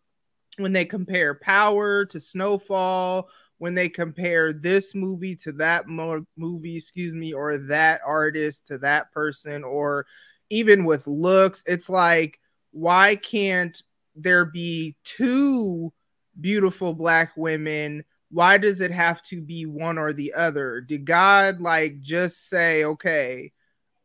when 0.58 0.74
they 0.74 0.86
compare 0.86 1.36
Power 1.36 2.06
to 2.06 2.20
Snowfall, 2.20 3.30
when 3.60 3.76
they 3.76 3.90
compare 3.90 4.54
this 4.54 4.94
movie 4.94 5.36
to 5.38 5.52
that 5.54 5.88
mo- 5.88 6.26
movie, 6.36 6.78
excuse 6.78 7.14
me, 7.14 7.34
or 7.34 7.58
that 7.58 8.02
artist 8.06 8.68
to 8.68 8.78
that 8.80 9.12
person, 9.12 9.64
or 9.64 10.06
even 10.50 10.86
with 10.86 11.08
looks, 11.08 11.64
it's 11.66 11.90
like, 11.90 12.40
why 12.72 13.16
can't 13.16 13.82
there 14.16 14.46
be 14.46 14.96
two 15.04 15.92
beautiful 16.40 16.94
black 16.94 17.32
women? 17.36 18.04
Why 18.30 18.58
does 18.58 18.82
it 18.82 18.92
have 18.92 19.22
to 19.24 19.42
be 19.42 19.66
one 19.66 19.98
or 19.98 20.14
the 20.14 20.34
other? 20.34 20.82
Did 20.82 21.06
God 21.06 21.62
like 21.62 22.02
just 22.02 22.50
say, 22.50 22.84
okay, 22.84 23.52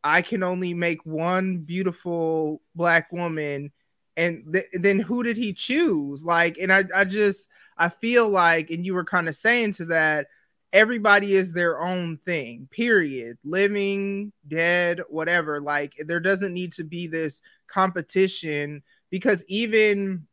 I 0.03 0.21
can 0.21 0.43
only 0.43 0.73
make 0.73 1.05
one 1.05 1.59
beautiful 1.59 2.61
black 2.75 3.11
woman? 3.11 3.71
And 4.15 4.53
th- 4.53 4.65
then 4.73 4.99
who 4.99 5.23
did 5.23 5.37
he 5.37 5.53
choose? 5.53 6.23
Like, 6.23 6.57
and 6.57 6.71
I, 6.71 6.85
I 6.95 7.03
just, 7.03 7.49
I 7.77 7.89
feel 7.89 8.29
like, 8.29 8.69
and 8.69 8.85
you 8.85 8.93
were 8.93 9.03
kind 9.03 9.27
of 9.27 9.35
saying 9.35 9.73
to 9.73 9.85
that, 9.85 10.27
everybody 10.71 11.33
is 11.33 11.53
their 11.53 11.81
own 11.81 12.17
thing, 12.17 12.67
period. 12.71 13.37
Living, 13.43 14.31
dead, 14.47 15.01
whatever. 15.09 15.59
Like, 15.61 15.93
there 16.05 16.19
doesn't 16.19 16.53
need 16.53 16.73
to 16.73 16.83
be 16.83 17.07
this 17.07 17.41
competition 17.67 18.83
because 19.09 19.43
even 19.47 20.27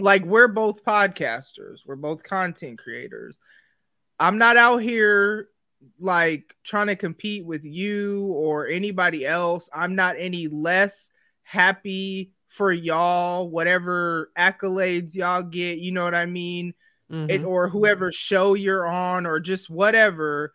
like 0.00 0.24
we're 0.24 0.48
both 0.48 0.84
podcasters, 0.84 1.80
we're 1.86 1.96
both 1.96 2.22
content 2.22 2.78
creators. 2.78 3.38
I'm 4.18 4.38
not 4.38 4.56
out 4.56 4.78
here 4.78 5.48
like 5.98 6.56
trying 6.64 6.86
to 6.86 6.96
compete 6.96 7.44
with 7.44 7.64
you 7.64 8.26
or 8.26 8.66
anybody 8.66 9.26
else. 9.26 9.68
I'm 9.74 9.94
not 9.94 10.16
any 10.18 10.48
less 10.48 11.10
happy 11.42 12.32
for 12.48 12.72
y'all, 12.72 13.50
whatever 13.50 14.30
accolades 14.38 15.14
y'all 15.14 15.42
get, 15.42 15.78
you 15.78 15.92
know 15.92 16.04
what 16.04 16.14
I 16.14 16.26
mean? 16.26 16.74
It, 17.10 17.42
Mhm. 17.42 17.46
or 17.46 17.68
whoever 17.68 18.10
show 18.10 18.54
you're 18.54 18.86
on 18.86 19.26
or 19.26 19.38
just 19.38 19.68
whatever. 19.68 20.54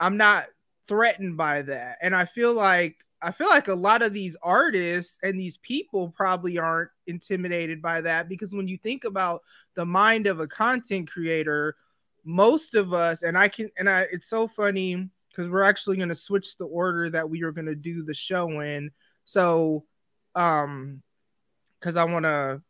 I'm 0.00 0.16
not 0.16 0.46
threatened 0.88 1.36
by 1.36 1.62
that. 1.62 1.98
And 2.02 2.16
I 2.16 2.24
feel 2.24 2.52
like 2.52 2.96
I 3.20 3.32
feel 3.32 3.48
like 3.48 3.68
a 3.68 3.74
lot 3.74 4.02
of 4.02 4.12
these 4.12 4.36
artists 4.42 5.18
and 5.22 5.38
these 5.38 5.56
people 5.56 6.10
probably 6.10 6.58
aren't 6.58 6.90
intimidated 7.06 7.82
by 7.82 8.00
that 8.02 8.28
because 8.28 8.52
when 8.52 8.68
you 8.68 8.78
think 8.78 9.04
about 9.04 9.42
the 9.74 9.84
mind 9.84 10.26
of 10.26 10.38
a 10.40 10.46
content 10.46 11.10
creator, 11.10 11.76
most 12.24 12.74
of 12.74 12.92
us 12.92 13.22
and 13.22 13.36
I 13.36 13.48
can 13.48 13.70
and 13.76 13.90
I 13.90 14.02
it's 14.12 14.28
so 14.28 14.46
funny 14.46 15.08
because 15.30 15.48
we're 15.48 15.62
actually 15.62 15.96
going 15.96 16.10
to 16.10 16.14
switch 16.14 16.56
the 16.56 16.66
order 16.66 17.10
that 17.10 17.28
we 17.28 17.42
are 17.42 17.52
going 17.52 17.66
to 17.66 17.74
do 17.74 18.04
the 18.04 18.14
show 18.14 18.60
in. 18.60 18.90
So 19.24 19.84
um 20.34 21.02
cuz 21.80 21.96
I 21.96 22.04
want 22.04 22.24
to 22.24 22.62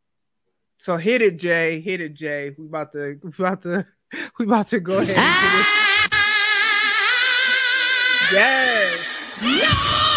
so 0.79 0.97
hit 0.97 1.21
it 1.23 1.39
Jay, 1.39 1.81
hit 1.81 2.01
it 2.01 2.15
Jay. 2.15 2.55
We 2.57 2.67
about 2.67 2.93
to 2.93 3.19
we 3.23 3.31
about 3.31 3.63
to 3.63 3.87
we 4.39 4.47
about 4.47 4.69
to 4.69 4.81
go 4.81 4.99
ahead 4.99 5.11
it. 5.11 5.67
Yes. 8.31 10.08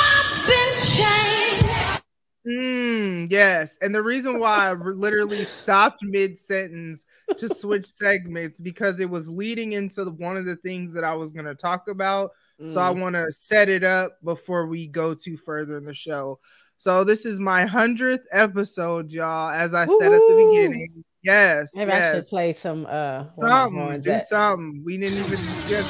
Mm, 2.47 3.29
yes. 3.31 3.77
And 3.81 3.93
the 3.93 4.01
reason 4.01 4.39
why 4.39 4.69
I 4.69 4.73
literally 4.73 5.43
stopped 5.43 6.03
mid 6.03 6.37
sentence 6.37 7.05
to 7.37 7.53
switch 7.53 7.85
segments 7.85 8.59
because 8.59 8.99
it 8.99 9.09
was 9.09 9.29
leading 9.29 9.73
into 9.73 10.03
the, 10.03 10.11
one 10.11 10.37
of 10.37 10.45
the 10.45 10.55
things 10.55 10.93
that 10.93 11.03
I 11.03 11.13
was 11.13 11.33
going 11.33 11.45
to 11.45 11.55
talk 11.55 11.87
about. 11.87 12.31
So 12.67 12.79
I 12.79 12.91
Mm. 12.93 13.01
want 13.01 13.15
to 13.15 13.31
set 13.31 13.69
it 13.69 13.83
up 13.83 14.17
before 14.23 14.65
we 14.67 14.87
go 14.87 15.13
too 15.13 15.37
further 15.37 15.77
in 15.77 15.85
the 15.85 15.93
show. 15.93 16.39
So 16.77 17.03
this 17.03 17.25
is 17.27 17.39
my 17.39 17.65
hundredth 17.65 18.25
episode, 18.31 19.11
y'all. 19.11 19.51
As 19.51 19.75
I 19.75 19.85
said 19.85 20.11
at 20.11 20.21
the 20.27 20.33
beginning, 20.35 21.03
yes, 21.23 21.75
Maybe 21.75 21.91
I 21.91 22.13
should 22.15 22.27
play 22.27 22.53
some 22.53 22.87
uh 22.87 23.25
one 23.35 23.51
of 23.51 23.71
my 23.71 23.93
something, 23.97 24.01
do 24.01 24.11
at- 24.13 24.27
something. 24.27 24.81
We 24.83 24.97
didn't 24.97 25.19
even 25.25 25.37
just 25.67 25.89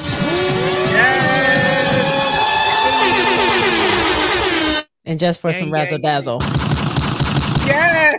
yes, 0.92 2.42
and 5.04 5.18
just 5.18 5.40
for 5.40 5.50
Gang, 5.50 5.60
some 5.60 5.70
gang, 5.70 5.72
razzle 5.72 5.98
dazzle. 5.98 6.38
yes. 7.66 8.16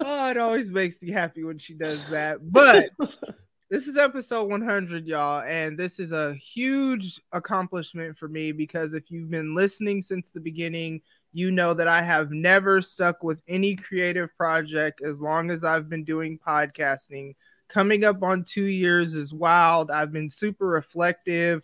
oh, 0.00 0.30
it 0.30 0.36
always 0.36 0.70
makes 0.70 1.02
me 1.02 1.10
happy 1.10 1.44
when 1.44 1.58
she 1.58 1.74
does 1.74 2.08
that. 2.10 2.38
But 2.52 2.90
this 3.70 3.86
is 3.86 3.96
episode 3.96 4.50
100 4.50 5.06
y'all 5.06 5.42
and 5.42 5.78
this 5.78 5.98
is 5.98 6.12
a 6.12 6.34
huge 6.34 7.20
accomplishment 7.32 8.16
for 8.16 8.28
me 8.28 8.52
because 8.52 8.94
if 8.94 9.10
you've 9.10 9.30
been 9.30 9.54
listening 9.54 10.00
since 10.02 10.30
the 10.30 10.40
beginning 10.40 11.00
you 11.32 11.50
know 11.50 11.72
that 11.74 11.88
i 11.88 12.02
have 12.02 12.30
never 12.30 12.82
stuck 12.82 13.22
with 13.24 13.40
any 13.48 13.74
creative 13.74 14.28
project 14.36 15.00
as 15.02 15.20
long 15.20 15.50
as 15.50 15.64
i've 15.64 15.88
been 15.88 16.04
doing 16.04 16.38
podcasting 16.46 17.34
coming 17.66 18.04
up 18.04 18.22
on 18.22 18.44
two 18.44 18.66
years 18.66 19.14
is 19.14 19.32
wild 19.32 19.90
i've 19.90 20.12
been 20.12 20.28
super 20.30 20.66
reflective 20.66 21.62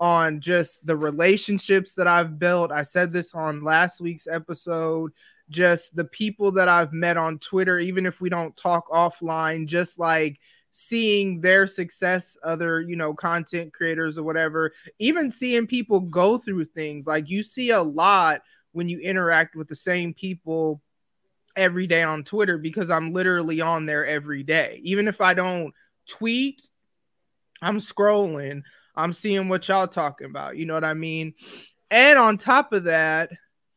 on 0.00 0.40
just 0.40 0.84
the 0.86 0.96
relationships 0.96 1.94
that 1.94 2.06
I've 2.06 2.38
built. 2.38 2.70
I 2.72 2.82
said 2.82 3.12
this 3.12 3.34
on 3.34 3.64
last 3.64 4.00
week's 4.00 4.26
episode. 4.26 5.12
Just 5.50 5.96
the 5.96 6.04
people 6.04 6.52
that 6.52 6.68
I've 6.68 6.92
met 6.92 7.16
on 7.16 7.38
Twitter, 7.38 7.78
even 7.78 8.06
if 8.06 8.20
we 8.20 8.28
don't 8.28 8.56
talk 8.56 8.88
offline, 8.90 9.66
just 9.66 9.98
like 9.98 10.38
seeing 10.70 11.40
their 11.40 11.66
success, 11.66 12.36
other, 12.44 12.80
you 12.80 12.96
know, 12.96 13.14
content 13.14 13.72
creators 13.72 14.18
or 14.18 14.22
whatever, 14.22 14.72
even 14.98 15.30
seeing 15.30 15.66
people 15.66 16.00
go 16.00 16.38
through 16.38 16.66
things. 16.66 17.06
Like 17.06 17.30
you 17.30 17.42
see 17.42 17.70
a 17.70 17.82
lot 17.82 18.42
when 18.72 18.88
you 18.88 18.98
interact 19.00 19.56
with 19.56 19.68
the 19.68 19.74
same 19.74 20.12
people 20.12 20.82
every 21.56 21.86
day 21.86 22.02
on 22.02 22.22
Twitter 22.22 22.58
because 22.58 22.90
I'm 22.90 23.12
literally 23.12 23.60
on 23.60 23.86
there 23.86 24.06
every 24.06 24.42
day. 24.42 24.80
Even 24.84 25.08
if 25.08 25.20
I 25.20 25.34
don't 25.34 25.74
tweet, 26.06 26.68
I'm 27.60 27.78
scrolling, 27.78 28.62
I'm 28.98 29.12
seeing 29.12 29.48
what 29.48 29.68
y'all 29.68 29.86
talking 29.86 30.26
about. 30.26 30.56
You 30.56 30.66
know 30.66 30.74
what 30.74 30.84
I 30.84 30.94
mean? 30.94 31.34
And 31.90 32.18
on 32.18 32.36
top 32.36 32.72
of 32.72 32.84
that, 32.84 33.30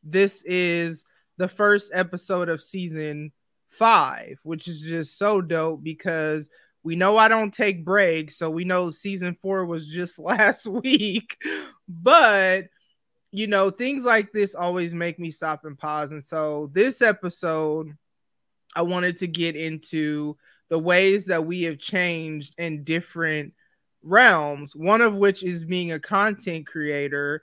this 0.04 0.44
is 0.44 1.06
the 1.38 1.48
first 1.48 1.92
episode 1.94 2.50
of 2.50 2.62
season 2.62 3.32
five, 3.70 4.40
which 4.44 4.68
is 4.68 4.82
just 4.82 5.20
so 5.20 5.40
dope 5.40 5.84
because 5.84 6.50
we 6.84 6.96
know 6.96 7.18
I 7.18 7.28
don't 7.28 7.54
take 7.54 7.86
breaks. 7.86 8.36
So 8.36 8.50
we 8.50 8.66
know 8.66 8.90
season 8.90 9.38
four 9.40 9.66
was 9.66 9.88
just 9.88 10.18
last 10.20 10.66
week. 10.66 11.38
But 11.88 12.66
you 13.32 13.48
know, 13.48 13.70
things 13.70 14.04
like 14.04 14.34
this 14.34 14.56
always 14.56 14.94
make 14.94 15.18
me 15.20 15.32
stop 15.32 15.64
and 15.64 15.78
pause. 15.78 16.12
And 16.12 16.24
so 16.24 16.70
this 16.74 17.02
episode, 17.02 17.96
I 18.76 18.82
wanted 18.82 19.18
to 19.18 19.28
get 19.28 19.56
into 19.56 20.36
the 20.70 20.80
ways 20.80 21.28
that 21.28 21.46
we 21.46 21.62
have 21.64 21.78
changed 21.78 22.56
in 22.58 22.84
different 22.84 23.54
realms, 24.04 24.76
one 24.76 25.02
of 25.02 25.16
which 25.16 25.44
is 25.44 25.64
being 25.64 25.92
a 25.92 26.00
content 26.00 26.68
creator. 26.68 27.42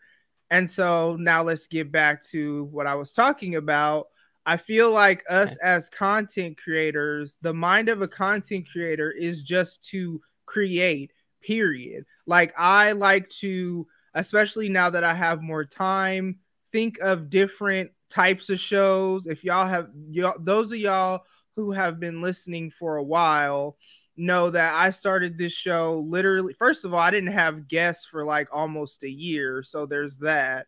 And 0.51 0.69
so 0.69 1.17
now 1.17 1.43
let's 1.43 1.67
get 1.67 1.93
back 1.93 2.23
to 2.25 2.65
what 2.65 2.87
I 2.87 2.95
was 2.95 3.13
talking 3.13 3.57
about. 3.57 4.09
I 4.47 4.57
feel 4.57 4.93
like 4.93 5.25
us 5.29 5.57
as 5.59 5.91
content 5.91 6.57
creators, 6.57 7.37
the 7.43 7.53
mind 7.53 7.91
of 7.91 8.01
a 8.01 8.09
content 8.09 8.67
creator 8.71 9.11
is 9.11 9.43
just 9.43 9.85
to 9.91 10.23
create, 10.47 11.13
period. 11.43 12.07
Like 12.27 12.55
I 12.57 12.93
like 12.93 13.29
to 13.41 13.87
especially 14.15 14.69
now 14.69 14.91
that 14.91 15.05
I 15.05 15.15
have 15.15 15.43
more 15.43 15.65
time. 15.65 16.39
Think 16.73 16.99
of 16.99 17.31
different 17.31 17.91
types 18.11 18.51
of 18.51 18.59
shows. 18.59 19.27
If 19.27 19.45
y'all 19.45 19.67
have 19.67 19.91
y'all, 20.11 20.35
those 20.39 20.73
of 20.73 20.79
y'all 20.79 21.23
who 21.57 21.73
have 21.73 21.99
been 21.99 22.21
listening 22.21 22.71
for 22.71 22.97
a 22.97 23.03
while 23.03 23.77
know 24.19 24.51
that 24.51 24.75
I 24.75 24.91
started 24.91 25.39
this 25.39 25.53
show 25.53 25.99
literally 26.07 26.53
first 26.55 26.85
of 26.85 26.93
all 26.93 27.01
I 27.01 27.11
didn't 27.11 27.33
have 27.33 27.69
guests 27.69 28.07
for 28.07 28.25
like 28.25 28.49
almost 28.53 29.03
a 29.05 29.11
year 29.11 29.63
so 29.63 29.87
there's 29.87 30.19
that 30.19 30.67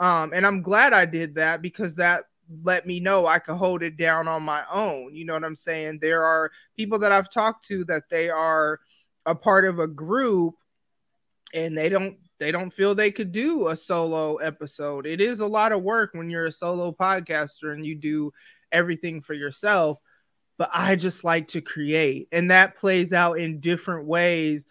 um 0.00 0.32
and 0.34 0.46
I'm 0.46 0.62
glad 0.62 0.92
I 0.92 1.04
did 1.04 1.34
that 1.36 1.62
because 1.62 1.96
that 1.96 2.24
let 2.62 2.86
me 2.86 3.00
know 3.00 3.26
I 3.26 3.38
could 3.38 3.56
hold 3.56 3.82
it 3.82 3.96
down 3.96 4.28
on 4.28 4.42
my 4.42 4.64
own 4.72 5.14
you 5.14 5.24
know 5.24 5.34
what 5.34 5.44
I'm 5.44 5.56
saying 5.56 5.98
there 6.00 6.24
are 6.24 6.50
people 6.76 6.98
that 7.00 7.12
I've 7.12 7.30
talked 7.30 7.66
to 7.68 7.84
that 7.84 8.04
they 8.10 8.30
are 8.30 8.80
a 9.26 9.34
part 9.34 9.64
of 9.64 9.78
a 9.78 9.86
group 9.86 10.54
and 11.54 11.76
they 11.76 11.88
don't 11.88 12.16
they 12.38 12.52
don't 12.52 12.72
feel 12.72 12.94
they 12.94 13.10
could 13.10 13.32
do 13.32 13.68
a 13.68 13.76
solo 13.76 14.36
episode. 14.36 15.06
It 15.06 15.20
is 15.20 15.40
a 15.40 15.46
lot 15.46 15.72
of 15.72 15.82
work 15.82 16.10
when 16.12 16.28
you're 16.28 16.46
a 16.46 16.52
solo 16.52 16.92
podcaster 16.92 17.72
and 17.72 17.84
you 17.84 17.94
do 17.94 18.32
everything 18.70 19.22
for 19.22 19.32
yourself. 19.32 20.02
But 20.58 20.70
I 20.72 20.96
just 20.96 21.24
like 21.24 21.48
to 21.48 21.60
create, 21.60 22.28
and 22.32 22.50
that 22.50 22.76
plays 22.76 23.12
out 23.12 23.38
in 23.38 23.60
different 23.60 24.06
ways. 24.06 24.66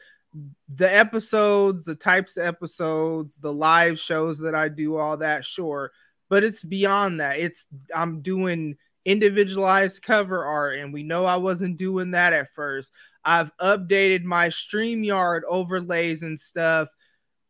The 0.75 0.93
episodes, 0.93 1.85
the 1.85 1.95
types 1.95 2.37
of 2.37 2.45
episodes, 2.45 3.37
the 3.37 3.53
live 3.53 3.99
shows 3.99 4.39
that 4.39 4.55
I 4.55 4.67
do, 4.67 4.97
all 4.97 5.17
that, 5.17 5.45
sure. 5.45 5.91
But 6.27 6.43
it's 6.43 6.63
beyond 6.63 7.19
that. 7.19 7.37
It's 7.37 7.67
I'm 7.93 8.21
doing 8.21 8.77
individualized 9.05 10.01
cover 10.01 10.43
art, 10.43 10.79
and 10.79 10.91
we 10.91 11.03
know 11.03 11.25
I 11.25 11.35
wasn't 11.35 11.77
doing 11.77 12.11
that 12.11 12.33
at 12.33 12.51
first. 12.51 12.91
I've 13.23 13.55
updated 13.57 14.23
my 14.23 14.49
StreamYard 14.49 15.41
overlays 15.47 16.23
and 16.23 16.39
stuff 16.39 16.89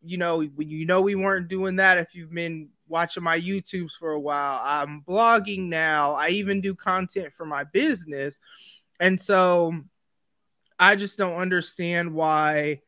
you 0.06 0.18
know, 0.18 0.42
you 0.42 0.86
know 0.86 1.02
we 1.02 1.16
weren't 1.16 1.48
doing 1.48 1.78
that 1.78 1.98
if 1.98 2.14
you've 2.16 2.32
been 2.32 2.70
watching 2.88 3.24
my 3.24 3.40
YouTubes 3.40 3.94
for 3.94 4.12
a 4.12 4.20
while. 4.20 4.60
I'm 4.64 5.04
blogging 5.08 5.68
now. 5.68 6.14
I 6.14 6.30
even 6.30 6.62
do 6.62 6.76
content 6.76 7.34
for 7.34 7.46
my 7.46 7.64
business. 7.64 8.40
And 9.00 9.20
so 9.20 9.74
I 10.80 10.96
just 10.96 11.18
don't 11.18 11.38
understand 11.38 12.14
why 12.14 12.82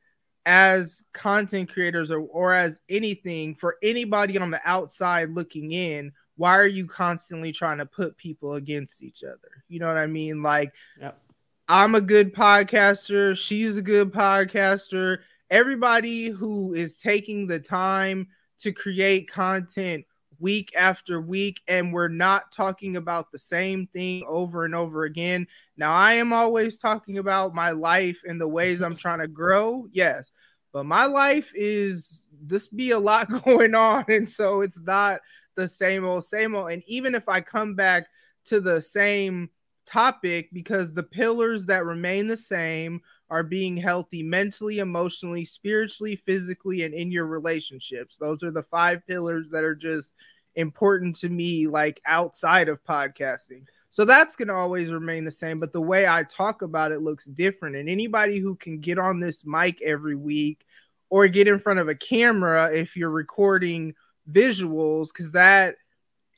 as 0.45 1.03
content 1.13 1.71
creators 1.71 2.09
or, 2.09 2.19
or 2.19 2.53
as 2.53 2.79
anything 2.87 3.55
for 3.55 3.77
anybody 3.83 4.37
on 4.37 4.51
the 4.51 4.61
outside 4.63 5.29
looking 5.31 5.71
in, 5.73 6.11
why 6.37 6.57
are 6.57 6.67
you 6.67 6.85
constantly 6.85 7.51
trying 7.51 7.79
to 7.79 7.85
put 7.85 8.17
people 8.17 8.53
against 8.53 9.03
each 9.03 9.23
other? 9.23 9.63
You 9.67 9.79
know 9.79 9.87
what 9.87 9.97
I 9.97 10.07
mean? 10.07 10.43
Like 10.43 10.71
yep. 11.01 11.19
I'm 11.67 11.95
a 11.95 12.01
good 12.01 12.33
podcaster, 12.33 13.35
she's 13.35 13.77
a 13.77 13.81
good 13.81 14.13
podcaster 14.13 15.19
everybody 15.49 16.29
who 16.29 16.73
is 16.73 16.97
taking 16.97 17.47
the 17.47 17.59
time 17.59 18.27
to 18.59 18.71
create 18.71 19.29
content 19.31 20.05
week 20.39 20.71
after 20.75 21.19
week 21.19 21.61
and 21.67 21.91
we're 21.91 22.07
not 22.07 22.51
talking 22.51 22.95
about 22.95 23.31
the 23.31 23.39
same 23.39 23.87
thing 23.87 24.23
over 24.27 24.65
and 24.65 24.75
over 24.75 25.05
again. 25.05 25.47
Now, 25.77 25.93
I 25.93 26.13
am 26.13 26.33
always 26.33 26.77
talking 26.77 27.17
about 27.17 27.55
my 27.55 27.71
life 27.71 28.21
and 28.25 28.39
the 28.39 28.47
ways 28.47 28.81
I'm 28.81 28.95
trying 28.95 29.19
to 29.19 29.27
grow. 29.27 29.87
Yes. 29.91 30.31
But 30.73 30.85
my 30.85 31.05
life 31.05 31.51
is 31.55 32.23
this 32.39 32.67
be 32.67 32.91
a 32.91 32.99
lot 32.99 33.29
going 33.45 33.73
on 33.73 34.05
and 34.09 34.29
so 34.29 34.61
it's 34.61 34.79
not 34.81 35.21
the 35.55 35.67
same 35.67 36.05
old 36.05 36.23
same 36.23 36.55
old 36.55 36.71
and 36.71 36.83
even 36.85 37.15
if 37.15 37.27
I 37.27 37.41
come 37.41 37.73
back 37.73 38.07
to 38.45 38.61
the 38.61 38.79
same 38.79 39.49
topic 39.87 40.49
because 40.53 40.93
the 40.93 41.03
pillars 41.03 41.65
that 41.65 41.85
remain 41.85 42.27
the 42.27 42.37
same 42.37 43.01
are 43.29 43.43
being 43.43 43.75
healthy 43.75 44.23
mentally, 44.23 44.79
emotionally, 44.79 45.43
spiritually, 45.43 46.15
physically, 46.15 46.83
and 46.83 46.93
in 46.93 47.11
your 47.11 47.25
relationships. 47.25 48.17
Those 48.17 48.43
are 48.43 48.51
the 48.51 48.63
five 48.63 49.05
pillars 49.05 49.49
that 49.49 49.63
are 49.63 49.75
just 49.75 50.15
important 50.55 51.15
to 51.17 51.29
me, 51.29 51.67
like 51.67 52.01
outside 52.05 52.69
of 52.69 52.83
podcasting. 52.83 53.63
So 53.89 54.05
that's 54.05 54.35
going 54.35 54.47
to 54.49 54.53
always 54.53 54.91
remain 54.91 55.25
the 55.25 55.31
same, 55.31 55.57
but 55.57 55.73
the 55.73 55.81
way 55.81 56.07
I 56.07 56.23
talk 56.23 56.61
about 56.61 56.91
it 56.91 57.01
looks 57.01 57.25
different. 57.25 57.75
And 57.75 57.89
anybody 57.89 58.39
who 58.39 58.55
can 58.55 58.79
get 58.79 58.99
on 58.99 59.19
this 59.19 59.45
mic 59.45 59.81
every 59.81 60.15
week 60.15 60.65
or 61.09 61.27
get 61.27 61.47
in 61.47 61.59
front 61.59 61.79
of 61.79 61.87
a 61.87 61.95
camera 61.95 62.71
if 62.73 62.95
you're 62.95 63.09
recording 63.09 63.93
visuals, 64.29 65.07
because 65.07 65.31
that 65.31 65.75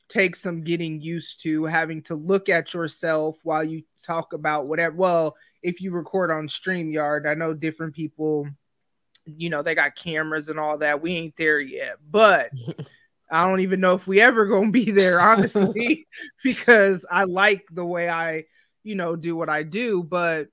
takes 0.08 0.40
some 0.40 0.62
getting 0.62 1.00
used 1.00 1.42
to 1.42 1.64
having 1.64 2.02
to 2.02 2.14
look 2.14 2.48
at 2.48 2.74
yourself 2.74 3.38
while 3.42 3.62
you 3.62 3.82
talk 4.02 4.32
about 4.32 4.66
whatever. 4.66 4.96
Well, 4.96 5.36
if 5.62 5.80
you 5.80 5.92
record 5.92 6.30
on 6.30 6.48
StreamYard. 6.48 7.26
I 7.26 7.34
know 7.34 7.54
different 7.54 7.94
people, 7.94 8.48
you 9.26 9.50
know, 9.50 9.62
they 9.62 9.74
got 9.74 9.96
cameras 9.96 10.48
and 10.48 10.58
all 10.58 10.78
that. 10.78 11.02
We 11.02 11.12
ain't 11.12 11.36
there 11.36 11.60
yet, 11.60 11.96
but 12.10 12.50
I 13.30 13.46
don't 13.46 13.60
even 13.60 13.80
know 13.80 13.94
if 13.94 14.06
we 14.06 14.20
ever 14.20 14.46
gonna 14.46 14.70
be 14.70 14.90
there, 14.90 15.20
honestly, 15.20 16.06
because 16.44 17.06
I 17.10 17.24
like 17.24 17.66
the 17.70 17.84
way 17.84 18.08
I, 18.08 18.44
you 18.82 18.94
know, 18.94 19.16
do 19.16 19.36
what 19.36 19.48
I 19.48 19.62
do, 19.62 20.02
but 20.02 20.48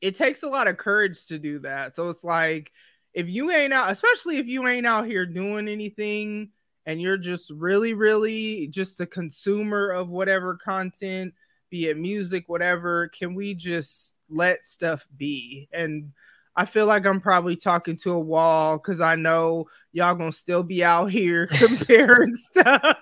it 0.00 0.14
takes 0.14 0.42
a 0.42 0.48
lot 0.48 0.68
of 0.68 0.76
courage 0.76 1.26
to 1.26 1.38
do 1.38 1.60
that. 1.60 1.96
So 1.96 2.08
it's 2.08 2.24
like 2.24 2.70
if 3.12 3.28
you 3.28 3.50
ain't 3.50 3.72
out, 3.72 3.90
especially 3.90 4.38
if 4.38 4.46
you 4.46 4.66
ain't 4.66 4.86
out 4.86 5.06
here 5.06 5.26
doing 5.26 5.68
anything 5.68 6.50
and 6.84 7.00
you're 7.00 7.16
just 7.16 7.50
really, 7.50 7.94
really 7.94 8.68
just 8.68 9.00
a 9.00 9.06
consumer 9.06 9.90
of 9.90 10.08
whatever 10.08 10.54
content 10.54 11.34
be 11.70 11.88
it 11.88 11.96
music, 11.96 12.44
whatever. 12.48 13.08
Can 13.08 13.34
we 13.34 13.54
just 13.54 14.14
let 14.28 14.64
stuff 14.64 15.06
be? 15.16 15.68
And 15.72 16.12
I 16.56 16.64
feel 16.64 16.86
like 16.86 17.06
I'm 17.06 17.20
probably 17.20 17.56
talking 17.56 17.96
to 17.98 18.12
a 18.12 18.18
wall 18.18 18.78
because 18.78 19.00
I 19.00 19.14
know 19.14 19.66
y'all 19.92 20.14
gonna 20.14 20.32
still 20.32 20.62
be 20.62 20.82
out 20.82 21.06
here 21.06 21.46
comparing 21.52 22.34
stuff. 22.34 22.96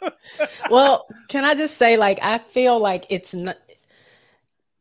well, 0.71 1.07
can 1.29 1.45
I 1.45 1.55
just 1.55 1.77
say, 1.77 1.97
like, 1.97 2.19
I 2.21 2.39
feel 2.39 2.79
like 2.79 3.07
it's 3.11 3.33
not 3.33 3.57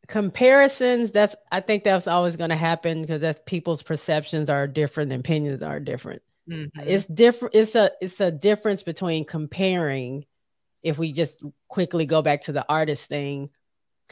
comparisons. 0.08 1.12
That's 1.12 1.36
I 1.52 1.62
think 1.62 1.84
that's 1.84 2.08
always 2.08 2.36
gonna 2.36 2.56
happen 2.56 3.02
because 3.02 3.22
that's 3.22 3.40
people's 3.46 3.84
perceptions 3.84 4.50
are 4.50 4.68
different, 4.68 5.14
opinions 5.14 5.62
are 5.62 5.80
different. 5.80 6.24
Mm-hmm. 6.50 6.82
It's 6.86 7.06
different. 7.06 7.56
It's 7.56 7.76
a 7.76 7.92
it's 8.02 8.20
a 8.20 8.32
difference 8.32 8.84
between 8.84 9.26
comparing. 9.26 10.26
If 10.82 10.98
we 10.98 11.14
just 11.14 11.42
quickly 11.70 12.06
go 12.06 12.22
back 12.22 12.42
to 12.42 12.52
the 12.52 12.66
artist 12.68 13.08
thing, 13.08 13.50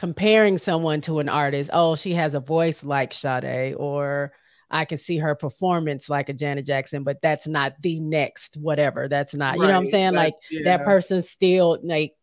comparing 0.02 0.58
someone 0.58 1.00
to 1.00 1.20
an 1.20 1.28
artist. 1.28 1.70
Oh, 1.72 1.94
she 1.94 2.14
has 2.14 2.34
a 2.34 2.40
voice 2.40 2.82
like 2.82 3.12
Sade, 3.12 3.76
or 3.76 4.32
I 4.68 4.84
can 4.84 4.98
see 4.98 5.18
her 5.18 5.36
performance 5.36 6.08
like 6.08 6.28
a 6.28 6.32
Janet 6.32 6.66
Jackson, 6.66 7.04
but 7.04 7.22
that's 7.22 7.46
not 7.46 7.74
the 7.80 8.00
next 8.00 8.56
whatever. 8.56 9.06
That's 9.06 9.32
not, 9.32 9.50
right. 9.50 9.54
you 9.54 9.60
know 9.60 9.68
what 9.68 9.76
I'm 9.76 9.86
saying? 9.86 10.14
Like 10.14 10.34
yeah. 10.50 10.64
that 10.64 10.84
person's 10.84 11.30
still 11.30 11.78
like 11.84 12.14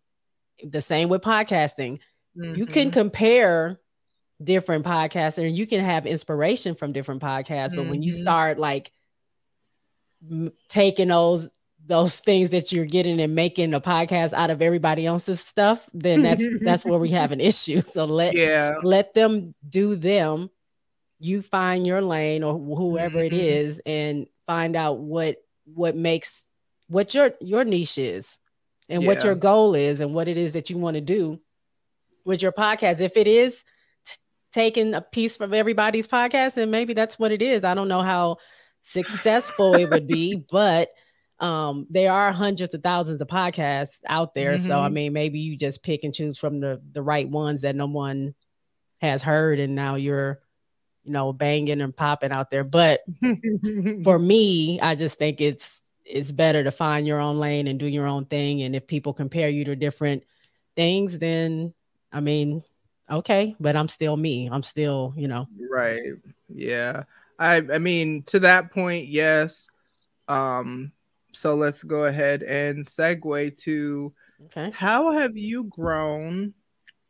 the 0.62 0.82
same 0.82 1.08
with 1.08 1.22
podcasting. 1.22 2.00
Mm-hmm. 2.38 2.56
You 2.56 2.66
can 2.66 2.88
mm-hmm. 2.88 3.00
compare 3.00 3.80
different 4.44 4.86
podcasts 4.86 5.38
and 5.38 5.58
you 5.58 5.66
can 5.66 5.80
have 5.80 6.06
inspiration 6.06 6.76
from 6.76 6.92
different 6.92 7.22
podcasts, 7.22 7.70
but 7.70 7.84
mm-hmm. 7.84 7.92
when 7.92 8.04
you 8.04 8.12
mm-hmm. 8.12 8.20
start 8.20 8.60
like 8.60 8.92
m- 10.30 10.52
taking 10.68 11.08
those 11.08 11.50
those 11.90 12.16
things 12.20 12.52
that 12.52 12.72
you're 12.72 12.86
getting 12.86 13.20
and 13.20 13.34
making 13.36 13.74
a 13.74 13.82
podcast 13.82 14.32
out 14.34 14.52
of 14.52 14.62
everybody 14.62 15.06
else's 15.08 15.42
stuff, 15.42 15.86
then 15.94 16.22
that's 16.22 16.44
that's 16.62 16.86
where 16.86 17.00
we 17.00 17.10
have 17.10 17.32
an 17.34 17.42
issue. 17.42 17.82
So 17.94 18.06
let 18.06 18.36
Yeah. 18.36 18.76
let 18.84 19.14
them 19.14 19.56
do 19.68 19.96
them. 19.98 20.50
You 21.20 21.42
find 21.42 21.86
your 21.86 22.02
lane 22.02 22.44
or 22.44 22.58
whoever 22.58 23.20
it 23.20 23.34
Mhm. 23.34 23.40
is, 23.40 23.82
and 23.86 24.28
find 24.46 24.76
out 24.78 25.00
what 25.00 25.38
what 25.66 25.96
makes 25.96 26.46
what 26.88 27.14
your 27.14 27.34
your 27.42 27.66
niche 27.66 27.98
is, 27.98 28.38
and 28.88 29.06
what 29.06 29.24
your 29.24 29.36
goal 29.36 29.76
is, 29.76 30.00
and 30.00 30.14
what 30.14 30.28
it 30.28 30.38
is 30.38 30.54
that 30.54 30.70
you 30.70 30.78
want 30.78 30.96
to 30.96 31.02
do 31.02 31.40
with 32.24 32.42
your 32.44 32.52
podcast. 32.52 33.02
If 33.02 33.18
it 33.18 33.28
is 33.28 33.64
t- 34.06 34.16
taking 34.54 34.94
a 34.94 35.02
piece 35.02 35.36
from 35.38 35.54
everybody's 35.56 36.08
podcast, 36.08 36.54
then 36.54 36.70
maybe 36.72 36.94
that's 36.94 37.18
what 37.20 37.32
it 37.32 37.42
is. 37.42 37.64
I 37.64 37.74
don't 37.74 37.88
know 37.88 38.02
how 38.02 38.38
successful 38.84 39.74
it 39.76 39.90
would 39.90 40.08
be, 40.08 40.36
but 40.52 40.90
um 41.40 41.88
there 41.90 42.12
are 42.12 42.32
hundreds 42.32 42.74
of 42.74 42.84
thousands 42.84 43.22
of 43.22 43.28
podcasts 43.28 44.00
out 44.08 44.34
there 44.34 44.58
so 44.58 44.82
i 44.82 44.90
Mhm. 44.90 44.94
mean 44.94 45.14
maybe 45.14 45.40
you 45.40 45.56
just 45.58 45.82
pick 45.84 46.04
and 46.04 46.14
choose 46.14 46.38
from 46.38 46.60
the 46.60 46.82
the 46.92 47.02
right 47.02 47.30
ones 47.30 47.62
that 47.62 47.76
no 47.76 47.86
one 47.86 48.36
has 49.02 49.24
heard 49.24 49.60
and 49.60 49.76
now 49.76 49.96
you're 49.96 50.42
you 51.04 51.12
know 51.14 51.32
banging 51.32 51.80
and 51.82 51.96
popping 51.96 52.32
out 52.32 52.50
there 52.50 52.64
but 52.66 53.02
for 54.04 54.20
me 54.20 54.80
i 54.82 54.96
just 54.96 55.18
think 55.18 55.40
it's 55.42 55.82
it's 56.04 56.32
better 56.32 56.64
to 56.64 56.72
find 56.72 57.06
your 57.08 57.20
own 57.20 57.40
lane 57.40 57.68
and 57.68 57.80
do 57.80 57.86
your 57.86 58.08
own 58.08 58.26
thing 58.26 58.62
and 58.62 58.76
if 58.76 58.86
people 58.88 59.14
compare 59.14 59.48
you 59.50 59.64
to 59.66 59.76
different 59.76 60.24
things 60.76 61.18
then 61.20 61.74
i 62.12 62.20
mean 62.20 62.64
okay 63.10 63.56
but 63.60 63.76
i'm 63.78 63.88
still 63.88 64.18
me 64.18 64.50
i'm 64.52 64.64
still 64.64 65.14
you 65.16 65.28
know 65.28 65.48
Right. 65.72 66.02
Yeah. 66.54 67.04
I 67.38 67.58
I 67.58 67.78
mean 67.78 68.24
to 68.24 68.40
that 68.42 68.72
point, 68.72 69.08
yes. 69.08 69.70
Um 70.28 70.92
so 71.34 71.56
let's 71.56 71.84
go 71.84 72.06
ahead 72.06 72.44
and 72.44 72.86
segue 72.86 73.62
to 73.62 74.14
okay 74.46 74.72
how 74.74 75.12
have 75.12 75.38
you 75.38 75.66
grown 75.66 76.54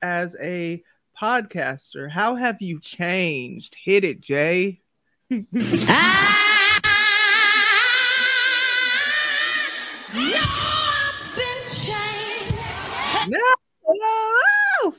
as 0.01 0.36
a 0.41 0.84
podcaster? 1.19 2.10
How 2.10 2.36
have 2.36 2.62
you 2.62 2.79
changed? 2.79 3.75
Hit 3.84 4.03
it, 4.03 4.21
Jay. 4.21 4.82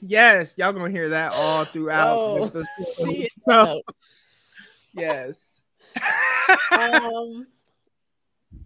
Yes, 0.03 0.57
y'all 0.59 0.73
gonna 0.73 0.91
hear 0.91 1.11
that 1.11 1.33
all 1.33 1.65
throughout. 1.65 2.19
Oh, 2.19 2.51
so, 3.43 3.83
yes. 4.93 5.63
um 6.73 7.47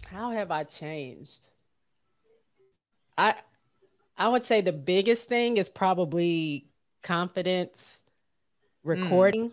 how 0.05 0.31
have 0.31 0.51
i 0.51 0.65
changed? 0.65 1.49
I 3.17 3.35
i 4.17 4.29
would 4.29 4.45
say 4.45 4.61
the 4.61 4.73
biggest 4.73 5.29
thing 5.29 5.57
is 5.57 5.69
probably 5.69 6.67
confidence 7.03 8.01
recording 8.83 9.53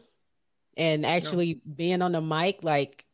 and 0.77 1.05
actually 1.05 1.61
being 1.75 2.01
on 2.01 2.13
the 2.13 2.21
mic 2.21 2.63
like 2.63 3.05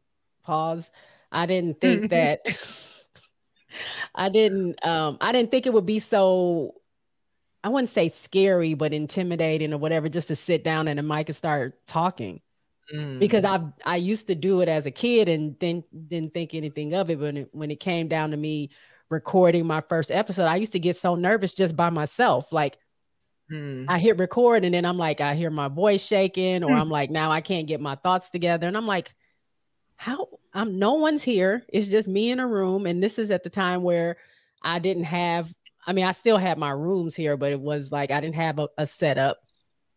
pause. 0.43 0.89
I 1.31 1.45
didn't 1.45 1.81
think 1.81 2.09
that 2.11 2.41
i 4.15 4.29
didn't 4.29 4.83
um 4.85 5.17
i 5.21 5.31
didn't 5.31 5.51
think 5.51 5.65
it 5.65 5.73
would 5.73 5.85
be 5.85 5.99
so 5.99 6.75
i 7.63 7.69
wouldn't 7.69 7.89
say 7.89 8.09
scary 8.09 8.73
but 8.73 8.93
intimidating 8.93 9.73
or 9.73 9.77
whatever 9.77 10.07
just 10.09 10.29
to 10.29 10.35
sit 10.35 10.63
down 10.63 10.87
and 10.87 10.99
a 10.99 11.03
mic 11.03 11.27
and 11.29 11.35
start 11.35 11.75
talking 11.85 12.41
Mm. 12.93 13.19
because 13.19 13.43
I 13.43 13.61
I 13.85 13.97
used 13.97 14.27
to 14.27 14.35
do 14.35 14.61
it 14.61 14.69
as 14.69 14.85
a 14.85 14.91
kid 14.91 15.27
and 15.27 15.57
then 15.59 15.83
didn't 16.07 16.33
think 16.33 16.53
anything 16.53 16.93
of 16.93 17.09
it. 17.09 17.19
But 17.19 17.25
when 17.25 17.37
it, 17.37 17.49
when 17.51 17.71
it 17.71 17.79
came 17.79 18.07
down 18.07 18.31
to 18.31 18.37
me 18.37 18.69
recording 19.09 19.65
my 19.67 19.81
first 19.81 20.09
episode, 20.09 20.45
I 20.45 20.55
used 20.55 20.71
to 20.71 20.79
get 20.79 20.95
so 20.95 21.15
nervous 21.15 21.53
just 21.53 21.75
by 21.75 21.89
myself. 21.89 22.51
Like 22.51 22.77
Mm. 23.51 23.85
I 23.87 23.97
hit 23.99 24.17
record 24.17 24.65
and 24.65 24.73
then 24.73 24.85
I'm 24.85 24.97
like, 24.97 25.21
I 25.21 25.35
hear 25.35 25.49
my 25.49 25.69
voice 25.69 26.05
shaking, 26.05 26.63
or 26.63 26.73
I'm 26.73 26.89
like, 26.89 27.09
now 27.09 27.31
I 27.31 27.41
can't 27.41 27.67
get 27.67 27.79
my 27.79 27.95
thoughts 27.95 28.29
together, 28.29 28.67
and 28.67 28.75
I'm 28.75 28.87
like, 28.87 29.13
how? 29.95 30.27
I'm 30.53 30.79
no 30.79 30.95
one's 30.95 31.23
here. 31.23 31.63
It's 31.69 31.87
just 31.87 32.07
me 32.07 32.31
in 32.31 32.39
a 32.39 32.47
room, 32.47 32.85
and 32.85 33.01
this 33.01 33.17
is 33.19 33.31
at 33.31 33.43
the 33.43 33.49
time 33.49 33.83
where 33.83 34.17
I 34.61 34.79
didn't 34.79 35.05
have. 35.05 35.53
I 35.85 35.93
mean, 35.93 36.03
I 36.03 36.11
still 36.11 36.37
had 36.37 36.57
my 36.57 36.71
rooms 36.71 37.15
here, 37.15 37.37
but 37.37 37.53
it 37.53 37.61
was 37.61 37.91
like 37.91 38.11
I 38.11 38.19
didn't 38.19 38.35
have 38.35 38.59
a, 38.59 38.67
a 38.77 38.85
setup. 38.85 39.39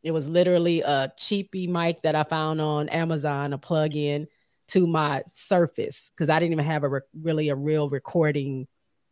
It 0.03 0.13
was 0.13 0.29
literally 0.29 0.81
a 0.81 1.13
cheapy 1.17 1.67
mic 1.67 2.03
that 2.03 2.15
I 2.15 2.23
found 2.23 2.61
on 2.61 2.89
Amazon, 2.89 3.53
a 3.53 3.59
plug-in 3.59 4.29
to 4.69 4.87
my 4.87 5.23
Surface 5.27 6.11
because 6.15 6.31
I 6.31 6.39
didn't 6.39 6.53
even 6.53 6.65
have 6.65 6.85
a 6.85 6.89
re- 6.89 7.01
really 7.21 7.49
a 7.49 7.57
real 7.57 7.91
recording 7.91 8.67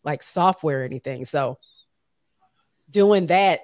like 0.05 0.23
software 0.23 0.83
or 0.83 0.85
anything. 0.85 1.25
So 1.25 1.59
doing 2.91 3.27
that 3.27 3.61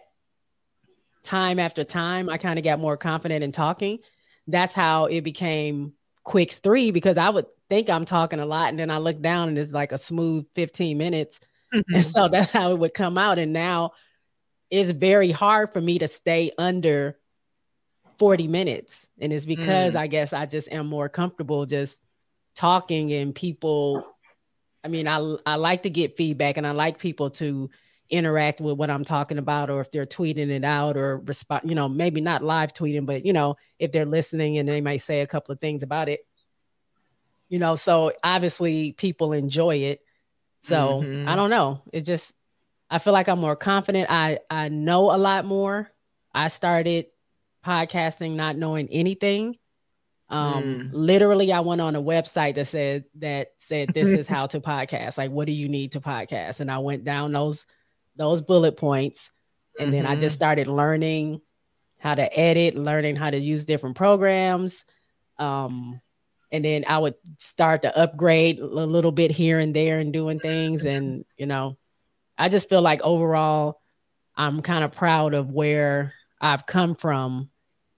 time 1.22 1.58
after 1.58 1.84
time, 1.84 2.28
I 2.28 2.36
kind 2.36 2.58
of 2.58 2.64
got 2.64 2.78
more 2.78 2.96
confident 2.96 3.44
in 3.44 3.52
talking. 3.52 3.98
That's 4.46 4.74
how 4.74 5.06
it 5.06 5.22
became 5.22 5.94
quick 6.22 6.52
three 6.52 6.90
because 6.90 7.16
I 7.16 7.30
would 7.30 7.46
think 7.70 7.88
I'm 7.88 8.04
talking 8.04 8.40
a 8.40 8.46
lot 8.46 8.68
and 8.68 8.78
then 8.78 8.90
I 8.90 8.98
look 8.98 9.20
down 9.20 9.48
and 9.48 9.58
it's 9.58 9.72
like 9.72 9.92
a 9.92 9.98
smooth 9.98 10.46
15 10.54 10.98
minutes. 10.98 11.40
Mm-hmm. 11.72 11.94
And 11.94 12.04
so 12.04 12.28
that's 12.28 12.50
how 12.50 12.72
it 12.72 12.78
would 12.78 12.94
come 12.94 13.16
out. 13.16 13.38
And 13.38 13.52
now 13.52 13.92
it's 14.74 14.90
very 14.90 15.30
hard 15.30 15.72
for 15.72 15.80
me 15.80 15.98
to 16.00 16.08
stay 16.08 16.50
under 16.58 17.16
40 18.18 18.48
minutes. 18.48 19.06
And 19.20 19.32
it's 19.32 19.46
because 19.46 19.94
Mm. 19.94 20.00
I 20.00 20.06
guess 20.08 20.32
I 20.32 20.46
just 20.46 20.70
am 20.72 20.86
more 20.88 21.08
comfortable 21.08 21.64
just 21.66 22.04
talking 22.56 23.12
and 23.12 23.34
people. 23.34 24.04
I 24.82 24.88
mean, 24.88 25.06
I 25.06 25.36
I 25.46 25.54
like 25.56 25.84
to 25.84 25.90
get 25.90 26.16
feedback 26.16 26.56
and 26.56 26.66
I 26.66 26.72
like 26.72 26.98
people 26.98 27.30
to 27.30 27.70
interact 28.10 28.60
with 28.60 28.76
what 28.76 28.90
I'm 28.90 29.04
talking 29.04 29.38
about, 29.38 29.70
or 29.70 29.80
if 29.80 29.90
they're 29.90 30.06
tweeting 30.06 30.50
it 30.50 30.64
out 30.64 30.96
or 30.96 31.18
respond, 31.18 31.68
you 31.70 31.74
know, 31.74 31.88
maybe 31.88 32.20
not 32.20 32.42
live 32.42 32.72
tweeting, 32.72 33.06
but 33.06 33.24
you 33.24 33.32
know, 33.32 33.56
if 33.78 33.92
they're 33.92 34.04
listening 34.04 34.58
and 34.58 34.68
they 34.68 34.80
might 34.80 34.98
say 35.02 35.20
a 35.20 35.26
couple 35.26 35.52
of 35.52 35.60
things 35.60 35.82
about 35.82 36.08
it. 36.08 36.26
You 37.48 37.58
know, 37.60 37.76
so 37.76 38.12
obviously 38.22 38.92
people 38.92 39.32
enjoy 39.32 39.76
it. 39.76 40.00
So 40.62 41.02
Mhm. 41.02 41.28
I 41.28 41.36
don't 41.36 41.50
know. 41.50 41.82
It 41.92 42.02
just 42.02 42.32
I 42.94 42.98
feel 42.98 43.12
like 43.12 43.28
I'm 43.28 43.40
more 43.40 43.56
confident. 43.56 44.08
I 44.10 44.38
I 44.48 44.68
know 44.68 45.14
a 45.14 45.18
lot 45.18 45.44
more. 45.44 45.90
I 46.32 46.46
started 46.48 47.06
podcasting 47.66 48.32
not 48.36 48.56
knowing 48.56 48.88
anything. 48.88 49.56
Um 50.28 50.62
Mm. 50.64 50.90
literally 50.92 51.52
I 51.52 51.60
went 51.60 51.80
on 51.80 51.96
a 51.96 52.02
website 52.02 52.54
that 52.54 52.68
said 52.68 53.04
that 53.16 53.48
said 53.58 53.92
this 53.92 54.08
is 54.08 54.26
how 54.34 54.46
to 54.48 54.60
podcast. 54.60 55.18
Like 55.18 55.32
what 55.32 55.46
do 55.46 55.52
you 55.52 55.68
need 55.68 55.92
to 55.92 56.00
podcast? 56.00 56.60
And 56.60 56.70
I 56.70 56.78
went 56.78 57.02
down 57.04 57.32
those 57.32 57.66
those 58.16 58.42
bullet 58.42 58.76
points 58.76 59.30
and 59.80 59.92
then 59.92 60.06
I 60.06 60.14
just 60.14 60.36
started 60.36 60.68
learning 60.68 61.40
how 61.98 62.14
to 62.14 62.38
edit, 62.38 62.76
learning 62.76 63.16
how 63.16 63.30
to 63.30 63.38
use 63.38 63.64
different 63.64 63.96
programs. 63.96 64.84
Um 65.38 66.00
and 66.52 66.64
then 66.64 66.84
I 66.86 66.98
would 66.98 67.16
start 67.38 67.82
to 67.82 67.98
upgrade 67.98 68.60
a 68.60 68.64
little 68.66 69.10
bit 69.10 69.32
here 69.32 69.58
and 69.58 69.74
there 69.74 69.98
and 69.98 70.12
doing 70.12 70.38
things 70.38 70.84
and 70.84 71.24
you 71.36 71.46
know 71.46 71.76
I 72.38 72.48
just 72.48 72.68
feel 72.68 72.82
like 72.82 73.02
overall, 73.02 73.80
I'm 74.36 74.60
kind 74.62 74.84
of 74.84 74.92
proud 74.92 75.34
of 75.34 75.50
where 75.52 76.14
I've 76.40 76.66
come 76.66 76.94
from 76.96 77.50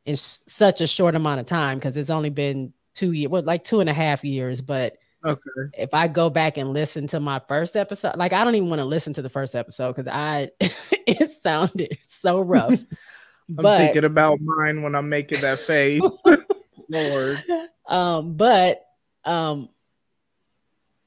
in 0.05 0.13
s- 0.13 0.45
such 0.47 0.81
a 0.81 0.87
short 0.87 1.15
amount 1.15 1.41
of 1.41 1.47
time 1.47 1.79
because 1.79 1.97
it's 1.97 2.11
only 2.11 2.31
been 2.31 2.73
two 2.95 3.13
years, 3.13 3.31
well, 3.31 3.43
like 3.43 3.65
two 3.65 3.81
and 3.81 3.89
a 3.91 3.95
half 3.95 4.25
years. 4.25 4.61
But 4.61 4.97
Okay. 5.25 5.41
if 5.77 5.93
I 5.95 6.07
go 6.09 6.31
back 6.31 6.57
and 6.57 6.73
listen 6.73 7.09
to 7.09 7.19
my 7.19 7.41
first 7.49 7.75
episode, 7.75 8.17
like 8.17 8.33
I 8.33 8.45
don't 8.45 8.55
even 8.55 8.69
want 8.69 8.79
to 8.81 8.85
listen 8.85 9.13
to 9.15 9.23
the 9.23 9.31
first 9.31 9.57
episode 9.57 9.97
because 9.97 10.07
I 10.07 10.51
it 10.61 11.31
sounded 11.43 11.99
so 12.07 12.41
rough. 12.41 12.79
I'm 13.49 13.55
but 13.57 13.79
thinking 13.79 14.05
about 14.05 14.39
mine 14.41 14.83
when 14.83 14.95
I'm 14.95 15.09
making 15.09 15.41
that 15.41 15.59
face. 15.61 16.23
Lord. 16.89 17.43
um 17.89 18.37
but 18.37 18.85
um 19.25 19.69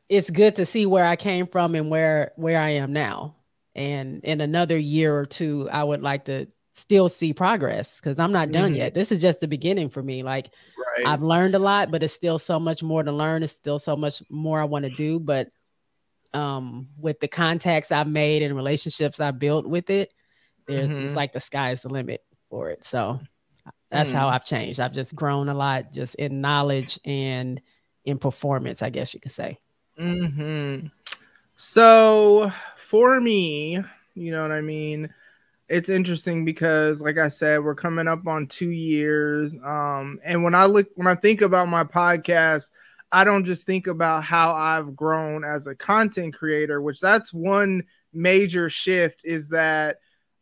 it's 0.10 0.30
good 0.30 0.56
to 0.58 0.65
see 0.65 0.86
where 0.86 1.06
i 1.06 1.15
came 1.15 1.48
from 1.48 1.76
and 1.76 1.89
where 1.89 2.32
where 2.36 2.60
i 2.60 2.69
am 2.69 2.91
now 2.93 3.36
and 3.76 4.24
in 4.24 4.41
another 4.41 4.78
year 4.78 5.17
or 5.17 5.26
two 5.26 5.69
i 5.72 5.84
would 5.84 6.02
like 6.02 6.26
to 6.26 6.48
still 6.74 7.08
see 7.10 7.34
progress 7.34 8.00
because 8.00 8.19
i'm 8.19 8.32
not 8.32 8.52
done 8.52 8.74
Mhm. 8.74 8.78
yet 8.78 8.93
this 8.93 9.12
is 9.12 9.22
just 9.22 9.39
the 9.39 9.48
beginning 9.48 9.89
for 9.89 10.02
me 10.02 10.24
like 10.24 10.50
Right. 10.78 11.08
i've 11.08 11.22
learned 11.22 11.56
a 11.56 11.60
lot 11.60 11.91
but 11.91 12.04
it's 12.04 12.13
still 12.13 12.39
so 12.39 12.60
much 12.60 12.82
more 12.82 13.04
to 13.04 13.12
learn 13.12 13.43
it's 13.43 13.54
still 13.54 13.80
so 13.80 13.95
much 13.95 14.24
more 14.30 14.60
i 14.60 14.65
want 14.65 14.84
to 14.86 14.91
do 14.91 15.19
but 15.19 15.50
um 16.34 16.89
with 16.98 17.19
the 17.19 17.28
contacts 17.28 17.91
i've 17.91 18.08
made 18.08 18.41
and 18.43 18.56
relationships 18.56 19.19
i 19.19 19.32
built 19.32 19.65
with 19.67 19.89
it 19.89 20.13
there's 20.67 20.91
it's 20.91 21.13
Mhm. 21.13 21.15
like 21.15 21.32
the 21.34 21.39
sky 21.39 21.72
is 21.72 21.82
the 21.82 21.89
limit 21.89 22.22
for 22.50 22.69
it 22.69 22.84
so 22.86 23.19
that's 23.91 24.12
how 24.12 24.28
Mm. 24.30 24.34
I've 24.34 24.45
changed. 24.45 24.80
I've 24.80 24.93
just 24.93 25.15
grown 25.15 25.50
a 25.50 25.54
lot 25.54 25.91
just 25.91 26.13
in 26.15 26.41
knowledge 26.41 27.00
and 27.06 27.60
in 28.06 28.19
performance, 28.19 28.84
I 28.84 28.89
guess 28.91 29.13
you 29.15 29.19
could 29.19 29.32
say. 29.32 29.58
Hmm 29.99 30.88
So 31.57 32.51
for 32.77 33.19
me, 33.19 33.83
you 34.15 34.31
know 34.31 34.41
what 34.41 34.51
I 34.51 34.62
mean? 34.62 35.13
It's 35.67 35.89
interesting 35.89 36.45
because 36.45 37.01
like 37.01 37.17
I 37.19 37.27
said, 37.27 37.63
we're 37.63 37.75
coming 37.75 38.07
up 38.07 38.25
on 38.25 38.47
two 38.47 38.69
years. 38.69 39.55
Um, 39.63 40.19
and 40.23 40.43
when 40.43 40.55
I 40.55 40.65
look 40.65 40.88
when 40.95 41.07
I 41.07 41.15
think 41.15 41.41
about 41.41 41.67
my 41.67 41.83
podcast, 41.83 42.71
I 43.12 43.23
don't 43.23 43.45
just 43.45 43.65
think 43.65 43.88
about 43.88 44.23
how 44.23 44.53
I've 44.53 44.95
grown 44.95 45.43
as 45.43 45.67
a 45.67 45.75
content 45.75 46.33
creator, 46.33 46.81
which 46.81 47.01
that's 47.01 47.33
one 47.33 47.83
major 48.13 48.69
shift 48.69 49.21
is 49.23 49.49
that 49.49 49.97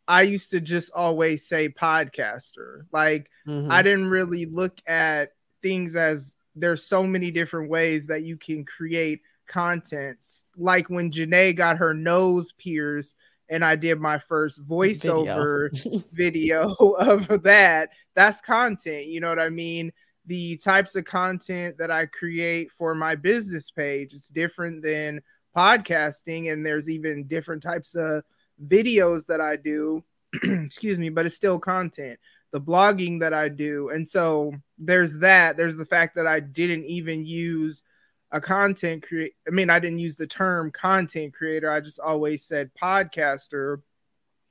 I 0.06 0.22
used 0.22 0.52
to 0.52 0.60
just 0.60 0.90
always 0.94 1.46
say 1.46 1.68
podcaster. 1.68 2.82
Like 2.92 3.28
mm-hmm. 3.46 3.70
I 3.70 3.82
didn't 3.82 4.08
really 4.08 4.46
look 4.46 4.78
at 4.86 5.32
things 5.62 5.96
as 5.96 6.36
there's 6.54 6.84
so 6.84 7.04
many 7.04 7.30
different 7.30 7.70
ways 7.70 8.06
that 8.06 8.22
you 8.22 8.36
can 8.36 8.64
create 8.64 9.20
contents. 9.48 10.52
Like 10.56 10.88
when 10.88 11.10
Janae 11.10 11.56
got 11.56 11.78
her 11.78 11.94
nose 11.94 12.52
pierced 12.52 13.16
and 13.50 13.64
I 13.64 13.76
did 13.76 13.98
my 13.98 14.18
first 14.18 14.66
voiceover 14.66 15.70
video. 15.72 16.04
video 16.12 16.92
of 16.98 17.42
that. 17.42 17.90
That's 18.14 18.40
content, 18.40 19.06
you 19.06 19.20
know 19.20 19.28
what 19.28 19.38
I 19.38 19.48
mean? 19.48 19.92
The 20.26 20.58
types 20.58 20.94
of 20.94 21.04
content 21.04 21.78
that 21.78 21.90
I 21.90 22.06
create 22.06 22.70
for 22.70 22.94
my 22.94 23.14
business 23.14 23.70
page 23.70 24.12
is 24.12 24.28
different 24.28 24.82
than 24.82 25.22
podcasting 25.56 26.52
and 26.52 26.64
there's 26.64 26.90
even 26.90 27.24
different 27.24 27.62
types 27.62 27.94
of 27.94 28.22
videos 28.66 29.26
that 29.26 29.40
I 29.40 29.56
do, 29.56 30.04
excuse 30.42 30.98
me, 30.98 31.08
but 31.08 31.26
it's 31.26 31.34
still 31.34 31.58
content. 31.58 32.18
The 32.50 32.60
blogging 32.60 33.20
that 33.20 33.34
I 33.34 33.48
do. 33.48 33.90
And 33.90 34.08
so 34.08 34.52
there's 34.78 35.18
that. 35.18 35.56
There's 35.56 35.76
the 35.76 35.86
fact 35.86 36.16
that 36.16 36.26
I 36.26 36.40
didn't 36.40 36.84
even 36.86 37.24
use 37.24 37.82
a 38.30 38.40
content 38.40 39.02
create 39.02 39.34
I 39.46 39.50
mean, 39.50 39.70
I 39.70 39.78
didn't 39.78 40.00
use 40.00 40.16
the 40.16 40.26
term 40.26 40.70
content 40.70 41.34
creator. 41.34 41.70
I 41.70 41.80
just 41.80 41.98
always 41.98 42.44
said 42.44 42.70
podcaster. 42.80 43.82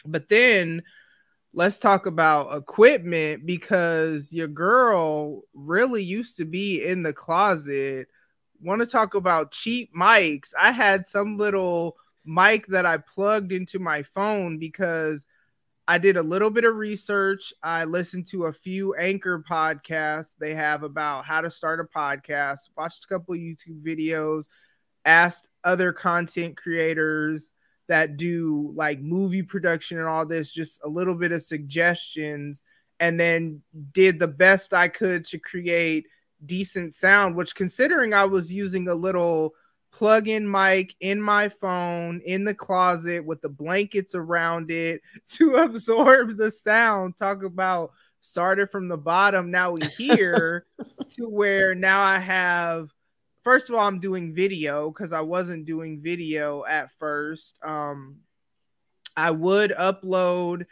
But 0.06 0.30
then 0.30 0.84
let's 1.54 1.80
talk 1.80 2.06
about 2.06 2.56
equipment 2.56 3.46
because 3.46 4.32
your 4.32 4.48
girl 4.48 5.44
really 5.54 6.04
used 6.04 6.38
to 6.38 6.46
be 6.46 6.86
in 6.86 7.04
the 7.04 7.14
closet. 7.14 8.08
Want 8.62 8.82
to 8.82 8.88
talk 8.88 9.16
about 9.16 9.52
cheap 9.52 9.94
mics? 9.96 10.54
I 10.58 10.72
had 10.72 11.08
some 11.08 11.38
little 11.38 11.98
mic 12.26 12.68
that 12.68 12.86
I 12.86 12.98
plugged 12.98 13.52
into 13.52 13.80
my 13.80 14.04
phone 14.04 14.58
because 14.58 15.26
I 15.88 15.98
did 15.98 16.18
a 16.18 16.24
little 16.24 16.50
bit 16.50 16.66
of 16.66 16.76
research. 16.76 17.54
I 17.64 17.86
listened 17.86 18.28
to 18.28 18.46
a 18.46 18.54
few 18.54 18.94
anchor 18.96 19.44
podcasts 19.50 20.36
they 20.38 20.54
have 20.54 20.84
about 20.84 21.24
how 21.24 21.40
to 21.40 21.50
start 21.50 21.80
a 21.80 21.86
podcast, 21.86 22.70
watched 22.78 23.06
a 23.06 23.08
couple 23.08 23.36
YouTube 23.36 23.82
videos, 23.82 24.50
asked 25.06 25.48
other 25.64 25.94
content 25.94 26.58
creators 26.58 27.52
that 27.88 28.18
do 28.18 28.74
like 28.76 29.00
movie 29.00 29.44
production 29.44 29.98
and 29.98 30.08
all 30.08 30.26
this, 30.26 30.52
just 30.52 30.82
a 30.84 30.90
little 30.90 31.16
bit 31.16 31.32
of 31.32 31.42
suggestions, 31.42 32.62
and 33.00 33.18
then 33.18 33.62
did 33.94 34.20
the 34.20 34.28
best 34.28 34.74
I 34.74 34.90
could 34.90 35.24
to 35.26 35.40
create 35.40 36.06
decent 36.46 36.96
sound, 36.96 37.36
which 37.36 37.56
considering 37.56 38.14
I 38.14 38.26
was 38.26 38.52
using 38.52 38.90
a 38.90 38.96
little 38.96 39.54
plug-in 39.92 40.50
mic 40.50 40.96
in 41.00 41.22
my 41.22 41.50
phone 41.50 42.22
in 42.26 42.44
the 42.44 42.54
closet 42.54 43.26
with 43.26 43.42
the 43.42 43.50
blankets 43.50 44.16
around 44.16 44.72
it 44.72 45.02
to 45.32 45.56
absorb 45.56 46.38
the 46.38 46.52
sound. 46.52 47.18
Talk 47.18 47.44
about 47.44 47.92
started 48.22 48.70
from 48.70 48.88
the 48.88 48.98
bottom. 48.98 49.52
Now 49.52 49.72
we 49.72 49.86
here 49.86 50.66
to 51.10 51.28
where 51.28 51.74
now 51.74 52.02
I 52.02 52.20
have 52.20 52.90
first 53.44 53.70
of 53.70 53.76
all, 53.76 53.88
I'm 53.88 54.00
doing 54.00 54.36
video 54.36 54.92
because 54.92 55.14
I 55.14 55.22
wasn't 55.22 55.66
doing 55.66 56.02
video 56.02 56.66
at 56.66 56.92
first. 56.92 57.58
Um 57.64 58.18
I 59.16 59.32
would 59.32 59.72
upload 59.72 60.66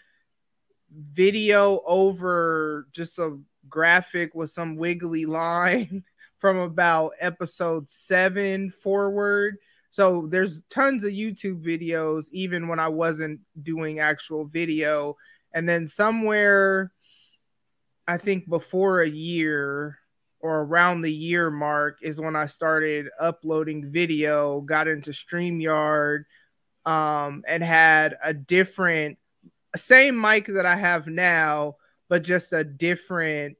video 0.91 1.81
over 1.85 2.87
just 2.91 3.17
a 3.17 3.39
graphic 3.67 4.35
with 4.35 4.49
some 4.49 4.75
wiggly 4.75 5.25
line 5.25 6.03
from 6.45 6.57
about 6.57 7.13
episode 7.19 7.89
seven 7.89 8.69
forward. 8.69 9.57
So 9.89 10.27
there's 10.29 10.61
tons 10.69 11.03
of 11.03 11.11
YouTube 11.11 11.65
videos, 11.65 12.27
even 12.31 12.67
when 12.67 12.79
I 12.79 12.87
wasn't 12.87 13.39
doing 13.63 13.97
actual 13.97 14.45
video. 14.45 15.17
And 15.55 15.67
then 15.67 15.87
somewhere, 15.87 16.91
I 18.07 18.19
think 18.19 18.47
before 18.47 19.01
a 19.01 19.09
year 19.09 19.97
or 20.39 20.61
around 20.61 21.01
the 21.01 21.11
year 21.11 21.49
mark 21.49 21.97
is 22.03 22.21
when 22.21 22.35
I 22.35 22.45
started 22.45 23.07
uploading 23.19 23.91
video, 23.91 24.61
got 24.61 24.87
into 24.87 25.09
StreamYard, 25.09 26.25
um, 26.85 27.43
and 27.47 27.63
had 27.63 28.17
a 28.23 28.35
different, 28.35 29.17
same 29.75 30.21
mic 30.21 30.45
that 30.45 30.67
I 30.67 30.75
have 30.75 31.07
now, 31.07 31.77
but 32.07 32.21
just 32.21 32.53
a 32.53 32.63
different 32.63 33.57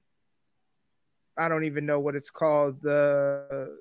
I 1.37 1.49
don't 1.49 1.65
even 1.65 1.85
know 1.85 1.99
what 1.99 2.15
it's 2.15 2.29
called 2.29 2.81
the 2.81 3.77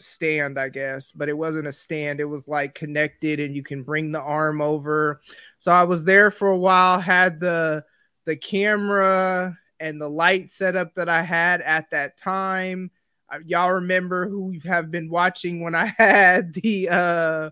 stand, 0.00 0.58
I 0.58 0.68
guess, 0.68 1.12
but 1.12 1.28
it 1.28 1.36
wasn't 1.36 1.66
a 1.66 1.72
stand. 1.72 2.20
It 2.20 2.24
was 2.24 2.48
like 2.48 2.74
connected 2.74 3.40
and 3.40 3.54
you 3.54 3.62
can 3.62 3.82
bring 3.82 4.12
the 4.12 4.20
arm 4.20 4.60
over. 4.60 5.20
So 5.58 5.70
I 5.70 5.84
was 5.84 6.04
there 6.04 6.30
for 6.30 6.48
a 6.48 6.58
while, 6.58 7.00
had 7.00 7.40
the 7.40 7.84
the 8.24 8.36
camera 8.36 9.56
and 9.78 10.00
the 10.00 10.08
light 10.08 10.52
setup 10.52 10.94
that 10.94 11.08
I 11.08 11.22
had 11.22 11.62
at 11.62 11.90
that 11.90 12.16
time. 12.16 12.90
Y'all 13.46 13.72
remember 13.72 14.28
who 14.28 14.58
have 14.64 14.90
been 14.90 15.08
watching 15.08 15.62
when 15.62 15.74
I 15.74 15.86
had 15.98 16.54
the 16.54 16.88
uh 16.88 17.50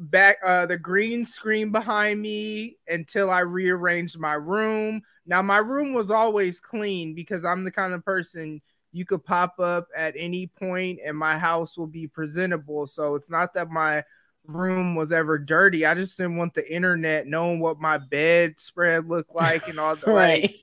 back 0.00 0.36
uh 0.44 0.64
the 0.66 0.78
green 0.78 1.24
screen 1.24 1.72
behind 1.72 2.22
me 2.22 2.76
until 2.86 3.30
I 3.30 3.40
rearranged 3.40 4.18
my 4.18 4.34
room. 4.34 5.02
Now 5.28 5.42
my 5.42 5.58
room 5.58 5.92
was 5.92 6.10
always 6.10 6.58
clean 6.58 7.14
because 7.14 7.44
I'm 7.44 7.62
the 7.62 7.70
kind 7.70 7.92
of 7.92 8.04
person 8.04 8.60
you 8.90 9.04
could 9.04 9.24
pop 9.24 9.60
up 9.60 9.86
at 9.94 10.14
any 10.16 10.46
point 10.46 10.98
and 11.04 11.16
my 11.16 11.38
house 11.38 11.76
will 11.76 11.86
be 11.86 12.08
presentable. 12.08 12.86
So 12.86 13.14
it's 13.14 13.30
not 13.30 13.54
that 13.54 13.70
my 13.70 14.02
room 14.46 14.94
was 14.94 15.12
ever 15.12 15.38
dirty. 15.38 15.84
I 15.84 15.94
just 15.94 16.16
didn't 16.16 16.38
want 16.38 16.54
the 16.54 16.74
internet 16.74 17.26
knowing 17.26 17.60
what 17.60 17.78
my 17.78 17.98
bedspread 17.98 19.06
looked 19.06 19.34
like 19.34 19.68
and 19.68 19.78
all 19.78 19.94
the 19.96 20.12
right. 20.12 20.42
Like, 20.42 20.56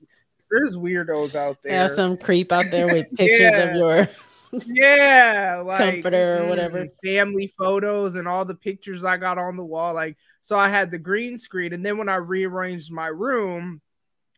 there's 0.50 0.76
weirdos 0.76 1.34
out 1.34 1.58
there. 1.62 1.72
Have 1.72 1.92
some 1.92 2.16
creep 2.16 2.52
out 2.52 2.70
there 2.70 2.92
with 2.92 3.06
pictures 3.16 3.52
yeah. 3.52 3.58
of 3.58 3.76
your 3.76 4.08
yeah, 4.64 5.62
like 5.66 5.78
comforter 5.78 6.42
or 6.42 6.48
whatever, 6.48 6.86
family 7.04 7.52
photos 7.58 8.16
and 8.16 8.28
all 8.28 8.44
the 8.44 8.54
pictures 8.54 9.04
I 9.04 9.16
got 9.16 9.38
on 9.38 9.56
the 9.56 9.64
wall. 9.64 9.94
Like, 9.94 10.16
so 10.42 10.56
I 10.56 10.68
had 10.68 10.90
the 10.90 10.98
green 10.98 11.38
screen, 11.38 11.72
and 11.72 11.84
then 11.84 11.98
when 11.98 12.08
I 12.08 12.16
rearranged 12.16 12.92
my 12.92 13.08
room, 13.08 13.80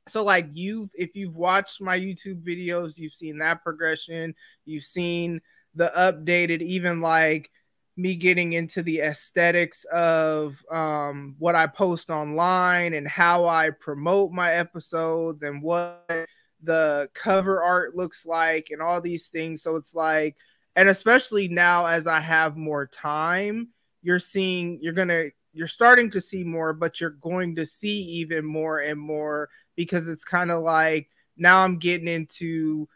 so 0.08 0.24
like 0.24 0.48
you've 0.52 0.90
if 0.94 1.14
you've 1.14 1.36
watched 1.36 1.80
my 1.80 1.98
youtube 1.98 2.42
videos 2.42 2.98
you've 2.98 3.12
seen 3.12 3.38
that 3.38 3.62
progression. 3.62 4.34
You've 4.64 4.84
seen 4.84 5.40
the 5.74 5.92
updated 5.96 6.62
even 6.62 7.00
like 7.00 7.50
me 7.96 8.14
getting 8.14 8.52
into 8.52 8.82
the 8.82 9.00
aesthetics 9.00 9.84
of 9.84 10.62
um, 10.70 11.34
what 11.38 11.54
i 11.54 11.66
post 11.66 12.10
online 12.10 12.94
and 12.94 13.06
how 13.06 13.46
i 13.46 13.70
promote 13.70 14.32
my 14.32 14.52
episodes 14.52 15.42
and 15.42 15.62
what 15.62 16.26
the 16.62 17.08
cover 17.14 17.62
art 17.62 17.94
looks 17.94 18.26
like 18.26 18.68
and 18.70 18.82
all 18.82 19.00
these 19.00 19.28
things. 19.28 19.62
So 19.62 19.76
it's 19.76 19.94
like 19.94 20.36
and 20.78 20.88
especially 20.88 21.48
now 21.48 21.86
as 21.86 22.06
i 22.06 22.20
have 22.20 22.56
more 22.56 22.86
time 22.86 23.68
you're 24.00 24.20
seeing 24.20 24.78
you're 24.80 24.92
gonna 24.92 25.24
you're 25.52 25.66
starting 25.66 26.08
to 26.08 26.20
see 26.20 26.44
more 26.44 26.72
but 26.72 27.00
you're 27.00 27.10
going 27.10 27.56
to 27.56 27.66
see 27.66 28.00
even 28.00 28.44
more 28.44 28.78
and 28.78 28.98
more 28.98 29.48
because 29.78 30.08
it's 30.08 30.24
kind 30.24 30.50
of 30.50 30.64
like 30.64 31.08
now 31.36 31.62
I'm 31.62 31.78
getting 31.78 32.08
into 32.08 32.88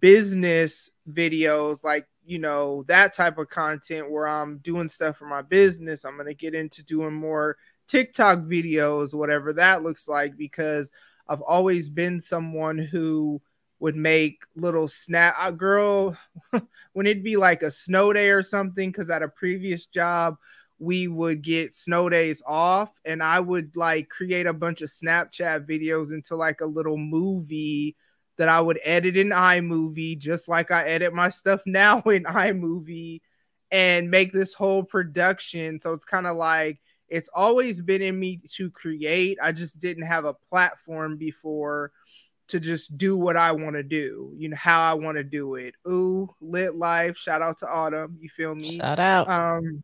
business 0.00 0.90
videos 1.08 1.84
like 1.84 2.08
you 2.24 2.40
know 2.40 2.82
that 2.88 3.12
type 3.12 3.38
of 3.38 3.48
content 3.48 4.10
where 4.10 4.26
I'm 4.26 4.58
doing 4.58 4.88
stuff 4.88 5.16
for 5.16 5.26
my 5.26 5.42
business. 5.42 6.04
I'm 6.04 6.16
going 6.16 6.26
to 6.26 6.34
get 6.34 6.56
into 6.56 6.82
doing 6.82 7.14
more 7.14 7.56
TikTok 7.86 8.40
videos, 8.40 9.14
whatever 9.14 9.52
that 9.52 9.84
looks 9.84 10.08
like, 10.08 10.36
because 10.36 10.90
I've 11.28 11.42
always 11.42 11.88
been 11.88 12.18
someone 12.18 12.78
who 12.78 13.40
would 13.78 13.94
make 13.94 14.42
little 14.56 14.88
snap. 14.88 15.36
Uh, 15.38 15.52
girl, 15.52 16.18
when 16.94 17.06
it'd 17.06 17.22
be 17.22 17.36
like 17.36 17.62
a 17.62 17.70
snow 17.70 18.12
day 18.12 18.30
or 18.30 18.42
something, 18.42 18.90
because 18.90 19.08
at 19.08 19.22
a 19.22 19.28
previous 19.28 19.86
job, 19.86 20.36
we 20.78 21.08
would 21.08 21.42
get 21.42 21.74
snow 21.74 22.08
days 22.08 22.42
off 22.46 22.90
and 23.04 23.22
I 23.22 23.40
would 23.40 23.76
like 23.76 24.08
create 24.08 24.46
a 24.46 24.52
bunch 24.52 24.82
of 24.82 24.90
Snapchat 24.90 25.66
videos 25.66 26.12
into 26.12 26.36
like 26.36 26.60
a 26.60 26.66
little 26.66 26.98
movie 26.98 27.96
that 28.36 28.48
I 28.48 28.60
would 28.60 28.78
edit 28.84 29.16
in 29.16 29.30
iMovie, 29.30 30.18
just 30.18 30.48
like 30.48 30.70
I 30.70 30.82
edit 30.84 31.14
my 31.14 31.30
stuff 31.30 31.62
now 31.66 32.00
in 32.02 32.24
iMovie 32.24 33.20
and 33.70 34.10
make 34.10 34.32
this 34.32 34.54
whole 34.54 34.84
production. 34.84 35.80
So 35.80 35.92
it's 35.92 36.04
kind 36.04 36.26
of 36.26 36.36
like 36.36 36.80
it's 37.08 37.30
always 37.34 37.80
been 37.80 38.02
in 38.02 38.18
me 38.18 38.40
to 38.54 38.70
create. 38.70 39.38
I 39.42 39.52
just 39.52 39.80
didn't 39.80 40.06
have 40.06 40.24
a 40.24 40.34
platform 40.50 41.16
before 41.16 41.92
to 42.48 42.60
just 42.60 42.96
do 42.96 43.16
what 43.16 43.36
I 43.36 43.52
want 43.52 43.74
to 43.74 43.82
do, 43.82 44.32
you 44.36 44.48
know, 44.48 44.56
how 44.56 44.88
I 44.88 44.94
want 44.94 45.16
to 45.16 45.24
do 45.24 45.56
it. 45.56 45.74
Ooh, 45.88 46.28
lit 46.40 46.76
life. 46.76 47.16
Shout 47.16 47.42
out 47.42 47.58
to 47.58 47.68
Autumn. 47.68 48.18
You 48.20 48.28
feel 48.28 48.54
me? 48.54 48.76
Shout 48.76 49.00
out. 49.00 49.28
Um, 49.28 49.82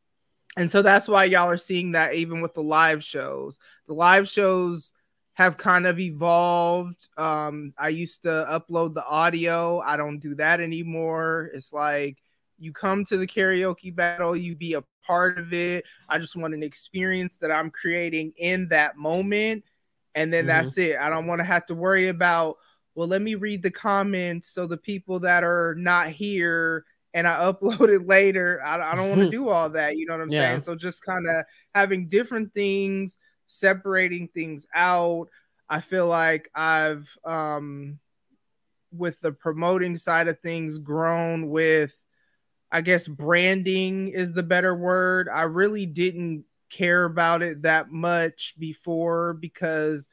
and 0.56 0.70
so 0.70 0.82
that's 0.82 1.08
why 1.08 1.24
y'all 1.24 1.48
are 1.48 1.56
seeing 1.56 1.92
that 1.92 2.14
even 2.14 2.40
with 2.40 2.54
the 2.54 2.62
live 2.62 3.02
shows. 3.02 3.58
The 3.86 3.94
live 3.94 4.28
shows 4.28 4.92
have 5.34 5.56
kind 5.56 5.86
of 5.86 5.98
evolved. 5.98 7.08
Um, 7.16 7.72
I 7.78 7.88
used 7.88 8.22
to 8.24 8.28
upload 8.28 8.94
the 8.94 9.04
audio. 9.06 9.80
I 9.80 9.96
don't 9.96 10.18
do 10.18 10.34
that 10.34 10.60
anymore. 10.60 11.50
It's 11.54 11.72
like 11.72 12.18
you 12.58 12.72
come 12.72 13.04
to 13.06 13.16
the 13.16 13.26
karaoke 13.26 13.94
battle, 13.94 14.36
you 14.36 14.54
be 14.54 14.74
a 14.74 14.84
part 15.06 15.38
of 15.38 15.52
it. 15.52 15.84
I 16.08 16.18
just 16.18 16.36
want 16.36 16.54
an 16.54 16.62
experience 16.62 17.38
that 17.38 17.50
I'm 17.50 17.70
creating 17.70 18.34
in 18.36 18.68
that 18.68 18.96
moment. 18.96 19.64
And 20.14 20.32
then 20.32 20.42
mm-hmm. 20.42 20.48
that's 20.48 20.76
it. 20.76 20.96
I 20.98 21.08
don't 21.08 21.26
want 21.26 21.40
to 21.40 21.44
have 21.44 21.66
to 21.66 21.74
worry 21.74 22.08
about, 22.08 22.58
well, 22.94 23.08
let 23.08 23.22
me 23.22 23.34
read 23.34 23.62
the 23.62 23.70
comments 23.70 24.48
so 24.48 24.66
the 24.66 24.76
people 24.76 25.20
that 25.20 25.44
are 25.44 25.74
not 25.78 26.08
here 26.08 26.84
and 27.14 27.26
I 27.26 27.36
upload 27.52 27.88
it 27.88 28.06
later. 28.06 28.60
I, 28.64 28.80
I 28.80 28.94
don't 28.94 29.08
want 29.10 29.22
to 29.22 29.30
do 29.38 29.48
all 29.48 29.70
that. 29.70 29.96
You 29.96 30.06
know 30.06 30.14
what 30.14 30.22
I'm 30.22 30.30
yeah. 30.30 30.50
saying? 30.50 30.62
So 30.62 30.74
just 30.74 31.04
kind 31.04 31.28
of 31.28 31.44
having 31.74 32.08
different 32.08 32.54
things, 32.54 33.18
separating 33.46 34.28
things 34.28 34.66
out. 34.74 35.28
I 35.68 35.80
feel 35.80 36.06
like 36.06 36.50
I've, 36.54 37.16
um, 37.24 37.98
with 38.92 39.20
the 39.20 39.32
promoting 39.32 39.96
side 39.96 40.28
of 40.28 40.38
things, 40.40 40.78
grown 40.78 41.48
with 41.48 41.94
I 42.72 42.80
guess 42.80 43.06
branding 43.06 44.08
is 44.08 44.32
the 44.32 44.42
better 44.42 44.74
word. 44.74 45.28
I 45.28 45.42
really 45.42 45.84
didn't 45.84 46.44
care 46.70 47.04
about 47.04 47.42
it 47.42 47.62
that 47.62 47.90
much 47.90 48.54
before 48.58 49.34
because 49.34 50.08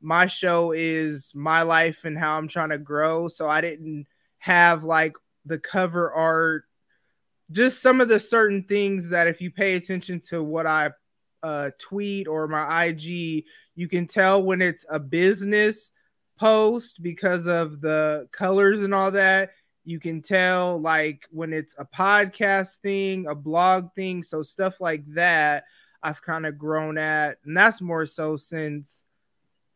my 0.00 0.26
show 0.26 0.70
is 0.70 1.32
my 1.34 1.62
life 1.62 2.04
and 2.04 2.16
how 2.16 2.38
I'm 2.38 2.46
trying 2.46 2.68
to 2.68 2.78
grow. 2.78 3.26
So 3.26 3.48
I 3.48 3.60
didn't 3.60 4.06
have 4.38 4.84
like 4.84 5.16
the 5.44 5.58
cover 5.58 6.12
art, 6.12 6.64
just 7.50 7.82
some 7.82 8.00
of 8.00 8.08
the 8.08 8.20
certain 8.20 8.64
things 8.64 9.10
that 9.10 9.26
if 9.26 9.40
you 9.40 9.50
pay 9.50 9.74
attention 9.74 10.20
to 10.28 10.42
what 10.42 10.66
I 10.66 10.90
uh, 11.42 11.70
tweet 11.78 12.26
or 12.26 12.48
my 12.48 12.84
IG, 12.86 13.44
you 13.74 13.88
can 13.88 14.06
tell 14.06 14.42
when 14.42 14.62
it's 14.62 14.86
a 14.88 14.98
business 14.98 15.90
post 16.38 17.02
because 17.02 17.46
of 17.46 17.80
the 17.80 18.28
colors 18.32 18.82
and 18.82 18.94
all 18.94 19.10
that 19.10 19.50
you 19.84 20.00
can 20.00 20.22
tell 20.22 20.80
like 20.80 21.26
when 21.30 21.52
it's 21.52 21.74
a 21.78 21.84
podcast 21.84 22.78
thing, 22.78 23.26
a 23.26 23.34
blog 23.34 23.92
thing, 23.94 24.22
so 24.22 24.42
stuff 24.42 24.80
like 24.80 25.04
that. 25.14 25.64
I've 26.02 26.22
kind 26.22 26.44
of 26.46 26.58
grown 26.58 26.98
at, 26.98 27.38
and 27.44 27.56
that's 27.56 27.80
more 27.80 28.04
so 28.04 28.36
since 28.36 29.06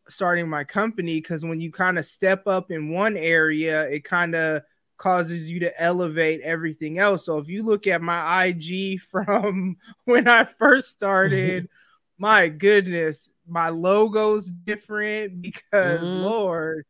starting 0.08 0.48
my 0.48 0.64
company. 0.64 1.20
Because 1.20 1.44
when 1.44 1.60
you 1.60 1.70
kind 1.70 1.98
of 1.98 2.04
step 2.04 2.46
up 2.46 2.70
in 2.70 2.90
one 2.90 3.16
area, 3.16 3.88
it 3.88 4.04
kind 4.04 4.34
of 4.34 4.62
causes 4.98 5.50
you 5.50 5.60
to 5.60 5.80
elevate 5.80 6.40
everything 6.42 6.98
else. 6.98 7.24
So 7.24 7.38
if 7.38 7.48
you 7.48 7.62
look 7.62 7.86
at 7.86 8.02
my 8.02 8.46
IG 8.46 9.00
from 9.10 9.76
when 10.04 10.28
I 10.28 10.44
first 10.44 10.90
started, 10.90 11.68
my 12.18 12.48
goodness, 12.48 13.30
my 13.46 13.70
logo's 13.70 14.50
different 14.50 15.40
because 15.40 16.00
mm-hmm. 16.00 16.24
Lord, 16.24 16.84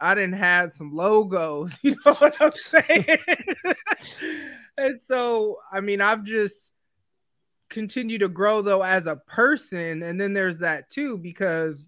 I 0.00 0.14
didn't 0.14 0.38
have 0.38 0.72
some 0.72 0.94
logos. 0.94 1.78
You 1.82 1.96
know 2.06 2.14
what 2.14 2.40
I'm 2.40 2.52
saying? 2.52 3.18
and 4.78 5.02
so, 5.02 5.58
I 5.70 5.80
mean, 5.80 6.00
I've 6.00 6.24
just 6.24 6.72
continued 7.68 8.20
to 8.20 8.28
grow 8.28 8.62
though 8.62 8.82
as 8.82 9.06
a 9.06 9.16
person. 9.16 10.02
And 10.02 10.20
then 10.20 10.32
there's 10.32 10.58
that 10.58 10.88
too, 10.88 11.18
because 11.18 11.86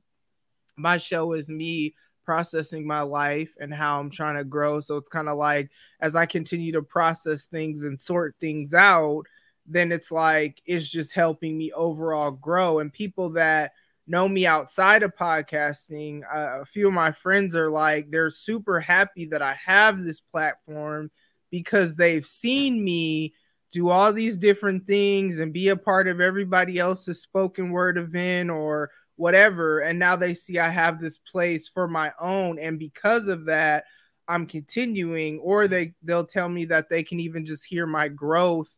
my 0.77 0.99
show 0.99 1.33
is 1.33 1.49
me 1.49 1.95
processing 2.25 2.87
my 2.87 3.01
life 3.01 3.55
and 3.61 3.73
how 3.73 4.01
I'm 4.01 4.11
trying 4.11 4.37
to 4.37 4.45
grow. 4.45 4.81
So 4.81 4.97
it's 4.97 5.09
kind 5.09 5.29
of 5.29 5.37
like 5.37 5.71
as 6.01 6.17
I 6.17 6.27
continue 6.27 6.73
to 6.73 6.83
process 6.83 7.47
things 7.47 7.85
and 7.85 7.99
sort 7.99 8.35
things 8.41 8.75
out, 8.75 9.25
then 9.67 9.93
it's 9.93 10.11
like 10.11 10.61
it's 10.65 10.89
just 10.89 11.13
helping 11.13 11.57
me 11.57 11.73
overall 11.73 12.31
grow. 12.31 12.79
And 12.81 12.93
people 12.93 13.31
that 13.31 13.73
know 14.07 14.29
me 14.29 14.47
outside 14.47 15.03
of 15.03 15.15
podcasting, 15.17 16.23
uh, 16.25 16.61
a 16.61 16.65
few 16.65 16.89
of 16.89 16.93
my 16.93 17.13
friends 17.13 17.55
are 17.55 17.71
like, 17.71 18.11
they're 18.11 18.31
super 18.31 18.81
happy 18.81 19.27
that 19.27 19.43
I 19.43 19.55
have 19.65 20.01
this 20.01 20.21
platform 20.21 21.11
because 21.51 21.97
they've 21.97 22.27
seen 22.27 22.83
me 22.83 23.35
do 23.71 23.89
all 23.89 24.13
these 24.13 24.37
different 24.37 24.87
things 24.87 25.39
and 25.39 25.53
be 25.53 25.69
a 25.69 25.77
part 25.77 26.07
of 26.07 26.21
everybody 26.21 26.79
else's 26.79 27.23
spoken 27.23 27.71
word 27.71 27.97
event 27.97 28.51
or 28.51 28.91
whatever. 29.23 29.79
And 29.79 30.01
now 30.01 30.17
they 30.17 30.35
see 30.35 30.59
I 30.59 30.69
have 30.69 31.01
this 31.01 31.17
place 31.17 31.69
for 31.69 31.87
my 31.87 32.13
own. 32.21 32.59
And 32.59 32.77
because 32.77 33.29
of 33.29 33.45
that, 33.45 33.85
I'm 34.27 34.47
continuing, 34.47 35.39
or 35.39 35.69
they 35.69 35.95
they'll 36.03 36.27
tell 36.27 36.49
me 36.49 36.65
that 36.67 36.89
they 36.89 37.05
can 37.05 37.21
even 37.21 37.45
just 37.45 37.65
hear 37.65 37.87
my 37.87 38.09
growth 38.09 38.77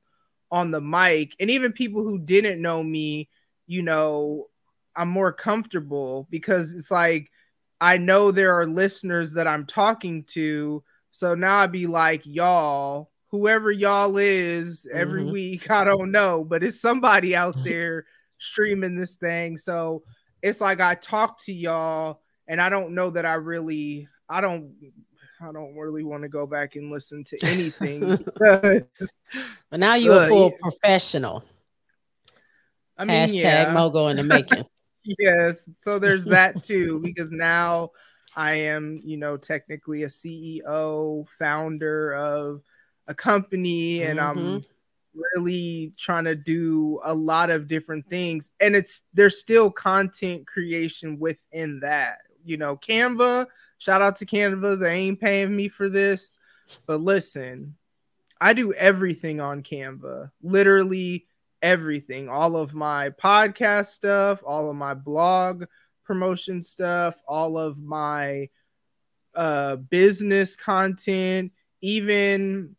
on 0.50 0.70
the 0.70 0.82
mic. 0.82 1.32
And 1.40 1.50
even 1.50 1.72
people 1.72 2.02
who 2.02 2.18
didn't 2.18 2.60
know 2.60 2.82
me, 2.82 3.30
you 3.66 3.80
know, 3.80 4.48
I'm 4.94 5.08
more 5.08 5.32
comfortable 5.32 6.28
because 6.28 6.74
it's 6.74 6.90
like 6.90 7.30
I 7.80 7.96
know 7.96 8.30
there 8.30 8.54
are 8.60 8.66
listeners 8.66 9.32
that 9.32 9.46
I'm 9.46 9.64
talking 9.64 10.24
to. 10.32 10.84
So 11.10 11.34
now 11.34 11.60
I'd 11.60 11.72
be 11.72 11.86
like, 11.86 12.20
y'all, 12.24 13.10
whoever 13.28 13.70
y'all 13.70 14.18
is 14.18 14.86
every 14.92 15.22
mm-hmm. 15.22 15.32
week, 15.32 15.70
I 15.70 15.84
don't 15.84 16.10
know, 16.10 16.44
but 16.44 16.62
it's 16.62 16.82
somebody 16.82 17.34
out 17.34 17.56
there 17.64 18.04
streaming 18.36 18.98
this 18.98 19.14
thing. 19.14 19.56
So 19.56 20.02
it's 20.44 20.60
like 20.60 20.80
I 20.80 20.94
talk 20.94 21.42
to 21.44 21.52
y'all 21.54 22.20
and 22.46 22.60
I 22.60 22.68
don't 22.68 22.94
know 22.94 23.08
that 23.10 23.24
I 23.24 23.34
really 23.34 24.06
I 24.28 24.42
don't 24.42 24.74
I 25.40 25.50
don't 25.52 25.74
really 25.74 26.04
want 26.04 26.22
to 26.22 26.28
go 26.28 26.46
back 26.46 26.76
and 26.76 26.90
listen 26.90 27.24
to 27.24 27.38
anything. 27.44 28.00
but 28.38 29.80
now 29.80 29.94
you're 29.94 30.18
uh, 30.18 30.26
a 30.26 30.28
full 30.28 30.50
yeah. 30.50 30.56
professional. 30.60 31.44
I 32.98 33.06
mean, 33.06 33.26
Hashtag 33.26 33.42
yeah. 33.42 33.74
Mogo 33.74 34.10
in 34.10 34.18
the 34.18 34.22
making 34.22 34.66
yes. 35.18 35.68
So 35.80 35.98
there's 35.98 36.26
that 36.26 36.62
too, 36.62 37.00
because 37.00 37.32
now 37.32 37.90
I 38.36 38.54
am, 38.54 39.00
you 39.02 39.16
know, 39.16 39.38
technically 39.38 40.02
a 40.02 40.08
CEO, 40.08 41.26
founder 41.38 42.12
of 42.12 42.62
a 43.06 43.14
company, 43.14 44.02
and 44.02 44.20
mm-hmm. 44.20 44.38
I'm 44.38 44.64
really 45.14 45.92
trying 45.96 46.24
to 46.24 46.34
do 46.34 47.00
a 47.04 47.14
lot 47.14 47.50
of 47.50 47.68
different 47.68 48.06
things. 48.08 48.50
And 48.60 48.74
it's 48.74 49.02
there's 49.12 49.40
still 49.40 49.70
content 49.70 50.46
creation 50.46 51.18
within 51.18 51.80
that. 51.80 52.18
You 52.44 52.56
know, 52.56 52.76
Canva, 52.76 53.46
shout 53.78 54.02
out 54.02 54.16
to 54.16 54.26
Canva. 54.26 54.78
They 54.78 54.94
ain't 54.94 55.20
paying 55.20 55.54
me 55.54 55.68
for 55.68 55.88
this. 55.88 56.38
But 56.86 57.00
listen, 57.00 57.76
I 58.40 58.52
do 58.52 58.72
everything 58.72 59.40
on 59.40 59.62
Canva. 59.62 60.30
Literally 60.42 61.26
everything 61.64 62.28
all 62.28 62.58
of 62.58 62.74
my 62.74 63.08
podcast 63.08 63.86
stuff 63.86 64.42
all 64.44 64.68
of 64.68 64.76
my 64.76 64.92
blog 64.92 65.64
promotion 66.04 66.60
stuff 66.60 67.22
all 67.26 67.56
of 67.56 67.78
my 67.82 68.46
uh 69.34 69.74
business 69.74 70.56
content 70.56 71.50
even 71.80 72.76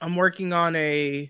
i'm 0.00 0.14
working 0.14 0.52
on 0.52 0.76
a 0.76 1.28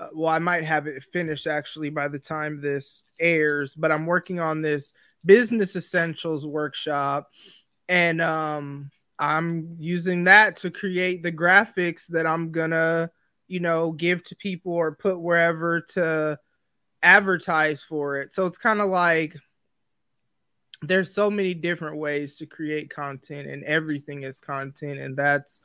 uh, 0.00 0.08
well 0.12 0.28
i 0.28 0.38
might 0.38 0.64
have 0.64 0.86
it 0.86 1.02
finished 1.04 1.46
actually 1.46 1.90
by 1.90 2.08
the 2.08 2.18
time 2.18 2.60
this 2.60 3.04
airs 3.20 3.74
but 3.74 3.92
i'm 3.92 4.06
working 4.06 4.40
on 4.40 4.62
this 4.62 4.92
business 5.24 5.76
essentials 5.76 6.46
workshop 6.46 7.30
and 7.88 8.20
um 8.20 8.90
i'm 9.18 9.76
using 9.78 10.24
that 10.24 10.56
to 10.56 10.70
create 10.70 11.22
the 11.22 11.32
graphics 11.32 12.06
that 12.06 12.26
i'm 12.26 12.50
gonna 12.50 13.10
you 13.50 13.58
know, 13.58 13.90
give 13.90 14.22
to 14.22 14.36
people 14.36 14.72
or 14.72 14.92
put 14.92 15.20
wherever 15.20 15.80
to 15.80 16.38
advertise 17.02 17.82
for 17.82 18.18
it. 18.18 18.32
So 18.32 18.46
it's 18.46 18.56
kind 18.56 18.80
of 18.80 18.90
like 18.90 19.36
there's 20.82 21.12
so 21.12 21.28
many 21.28 21.52
different 21.52 21.96
ways 21.96 22.36
to 22.36 22.46
create 22.46 22.94
content 22.94 23.48
and 23.48 23.64
everything 23.64 24.22
is 24.22 24.38
content 24.38 25.00
and 25.00 25.16
that's 25.16 25.58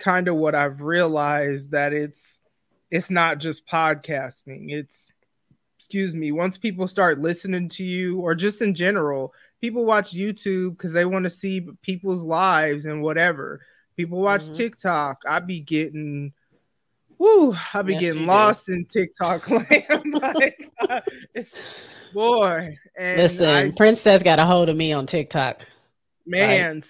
kind 0.00 0.26
of 0.26 0.34
what 0.34 0.56
I've 0.56 0.80
realized 0.80 1.70
that 1.70 1.92
it's 1.92 2.40
it's 2.92 3.10
not 3.10 3.38
just 3.38 3.66
podcasting. 3.66 4.70
It's 4.70 5.10
excuse 5.78 6.14
me, 6.14 6.30
once 6.30 6.56
people 6.58 6.86
start 6.86 7.20
listening 7.20 7.68
to 7.70 7.82
you 7.82 8.20
or 8.20 8.36
just 8.36 8.62
in 8.62 8.74
general, 8.74 9.34
people 9.60 9.84
watch 9.84 10.12
YouTube 10.12 10.78
cuz 10.78 10.92
they 10.92 11.06
want 11.06 11.24
to 11.24 11.30
see 11.30 11.66
people's 11.80 12.22
lives 12.22 12.86
and 12.86 13.02
whatever. 13.02 13.62
People 13.96 14.20
watch 14.20 14.42
mm-hmm. 14.42 14.54
TikTok. 14.54 15.22
I 15.26 15.40
be 15.40 15.58
getting 15.58 16.32
Woo, 17.18 17.56
I'll 17.72 17.84
be 17.84 17.92
yes, 17.94 18.00
getting 18.00 18.26
lost 18.26 18.68
in 18.68 18.84
TikTok 18.84 19.48
land. 19.48 20.14
like, 20.34 20.70
uh, 20.80 21.00
it's 21.34 21.88
boy. 22.12 22.76
And 22.98 23.20
Listen, 23.20 23.48
I, 23.48 23.70
Princess 23.70 24.22
got 24.22 24.38
a 24.38 24.44
hold 24.44 24.68
of 24.68 24.76
me 24.76 24.92
on 24.92 25.06
TikTok. 25.06 25.62
Man, 26.26 26.76
like. 26.76 26.84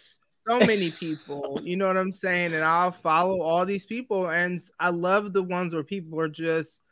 So 0.49 0.61
many 0.61 0.90
people. 0.90 1.61
You 1.62 1.76
know 1.76 1.86
what 1.86 1.97
I'm 1.97 2.12
saying? 2.12 2.55
And 2.55 2.64
I'll 2.64 2.93
follow 2.93 3.43
all 3.43 3.64
these 3.66 3.86
people, 3.86 4.28
and 4.28 4.61
I 4.78 4.90
love 4.90 5.32
the 5.32 5.43
ones 5.43 5.74
where 5.74 5.84
people 5.84 6.20
are 6.20 6.28
just. 6.28 6.82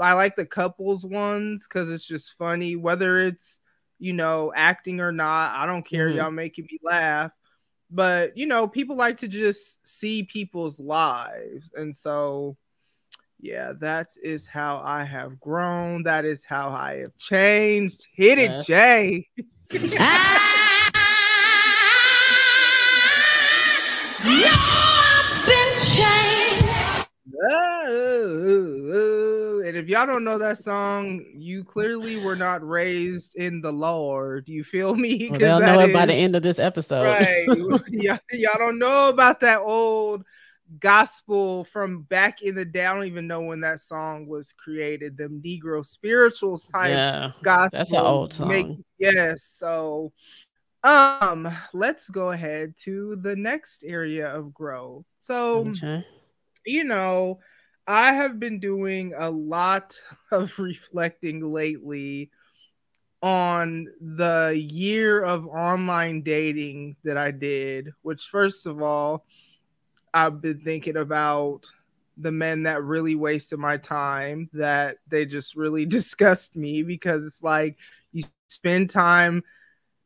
I 0.00 0.14
like 0.14 0.34
the 0.34 0.46
couples 0.46 1.06
ones 1.06 1.66
because 1.68 1.92
it's 1.92 2.06
just 2.06 2.32
funny, 2.36 2.74
whether 2.76 3.20
it's 3.20 3.58
you 3.98 4.12
know 4.12 4.52
acting 4.54 5.00
or 5.00 5.12
not. 5.12 5.52
I 5.52 5.66
don't 5.66 5.86
care. 5.86 6.08
Mm-hmm. 6.08 6.18
Y'all 6.18 6.30
making 6.30 6.66
me 6.70 6.78
laugh 6.82 7.30
but 7.94 8.34
you 8.38 8.46
know 8.46 8.66
people 8.66 8.96
like 8.96 9.18
to 9.18 9.28
just 9.28 9.86
see 9.86 10.22
people's 10.22 10.80
lives 10.80 11.70
and 11.76 11.94
so 11.94 12.56
yeah, 13.42 13.72
that 13.80 14.16
is 14.22 14.46
how 14.46 14.80
I 14.84 15.02
have 15.02 15.40
grown. 15.40 16.04
That 16.04 16.24
is 16.24 16.44
how 16.44 16.68
I 16.68 16.98
have 17.00 17.18
changed. 17.18 18.06
Hit 18.14 18.38
it, 18.38 18.68
yes. 18.68 19.24
it, 24.24 25.94
Jay. 25.94 26.58
Oh, 27.44 29.62
and 29.64 29.76
if 29.76 29.88
y'all 29.88 30.06
don't 30.06 30.24
know 30.24 30.38
that 30.38 30.58
song, 30.58 31.24
you 31.34 31.64
clearly 31.64 32.22
were 32.24 32.36
not 32.36 32.66
raised 32.66 33.34
in 33.36 33.60
the 33.60 33.72
Lord. 33.72 34.48
You 34.48 34.64
feel 34.64 34.94
me? 34.94 35.28
Well, 35.30 35.30
'Cause 35.30 35.38
they'll 35.40 35.60
know 35.60 35.78
that 35.78 35.90
it 35.90 35.94
by 35.94 36.06
the 36.06 36.14
end 36.14 36.36
of 36.36 36.42
this 36.42 36.58
episode. 36.58 37.04
Right. 37.04 37.46
y'all, 37.88 38.18
y'all 38.32 38.58
don't 38.58 38.78
know 38.78 39.08
about 39.08 39.40
that 39.40 39.60
old 39.60 40.24
gospel 40.78 41.64
from 41.64 42.02
back 42.02 42.42
in 42.42 42.54
the 42.54 42.64
day. 42.64 42.86
I 42.86 42.94
don't 42.94 43.06
even 43.06 43.26
know 43.26 43.42
when 43.42 43.60
that 43.60 43.80
song 43.80 44.26
was 44.26 44.52
created. 44.52 45.16
The 45.16 45.24
Negro 45.24 45.84
spirituals 45.84 46.66
type 46.66 46.90
yeah. 46.90 47.32
gospel. 47.42 47.78
That's 47.78 47.92
an 47.92 47.98
old 47.98 48.48
make- 48.48 48.66
song. 48.66 48.84
yes. 48.98 49.42
So 49.42 50.12
um 50.84 51.28
let's 51.72 52.08
go 52.08 52.30
ahead 52.30 52.74
to 52.76 53.16
the 53.22 53.36
next 53.36 53.84
area 53.84 54.28
of 54.34 54.52
growth. 54.54 55.04
So 55.20 55.74
Okay. 55.74 56.04
you 56.64 56.84
know, 56.84 57.40
I 57.86 58.12
have 58.12 58.38
been 58.38 58.60
doing 58.60 59.14
a 59.16 59.30
lot 59.30 59.98
of 60.32 60.58
reflecting 60.58 61.40
lately 61.52 62.30
on 63.22 63.86
the 64.00 64.52
year 64.70 65.22
of 65.22 65.46
online 65.46 66.22
dating 66.22 66.96
that 67.04 67.16
I 67.16 67.30
did, 67.30 67.90
which, 68.02 68.22
first 68.24 68.66
of 68.66 68.82
all, 68.82 69.24
I've 70.14 70.40
been 70.40 70.60
thinking 70.60 70.96
about 70.96 71.66
the 72.16 72.32
men 72.32 72.64
that 72.64 72.82
really 72.84 73.14
wasted 73.14 73.58
my 73.58 73.76
time, 73.78 74.50
that 74.54 74.98
they 75.08 75.24
just 75.26 75.56
really 75.56 75.86
disgust 75.98 76.56
me 76.56 76.82
because 76.82 77.24
it's 77.24 77.42
like 77.42 77.78
you 78.12 78.24
spend 78.24 78.90
time 78.90 79.42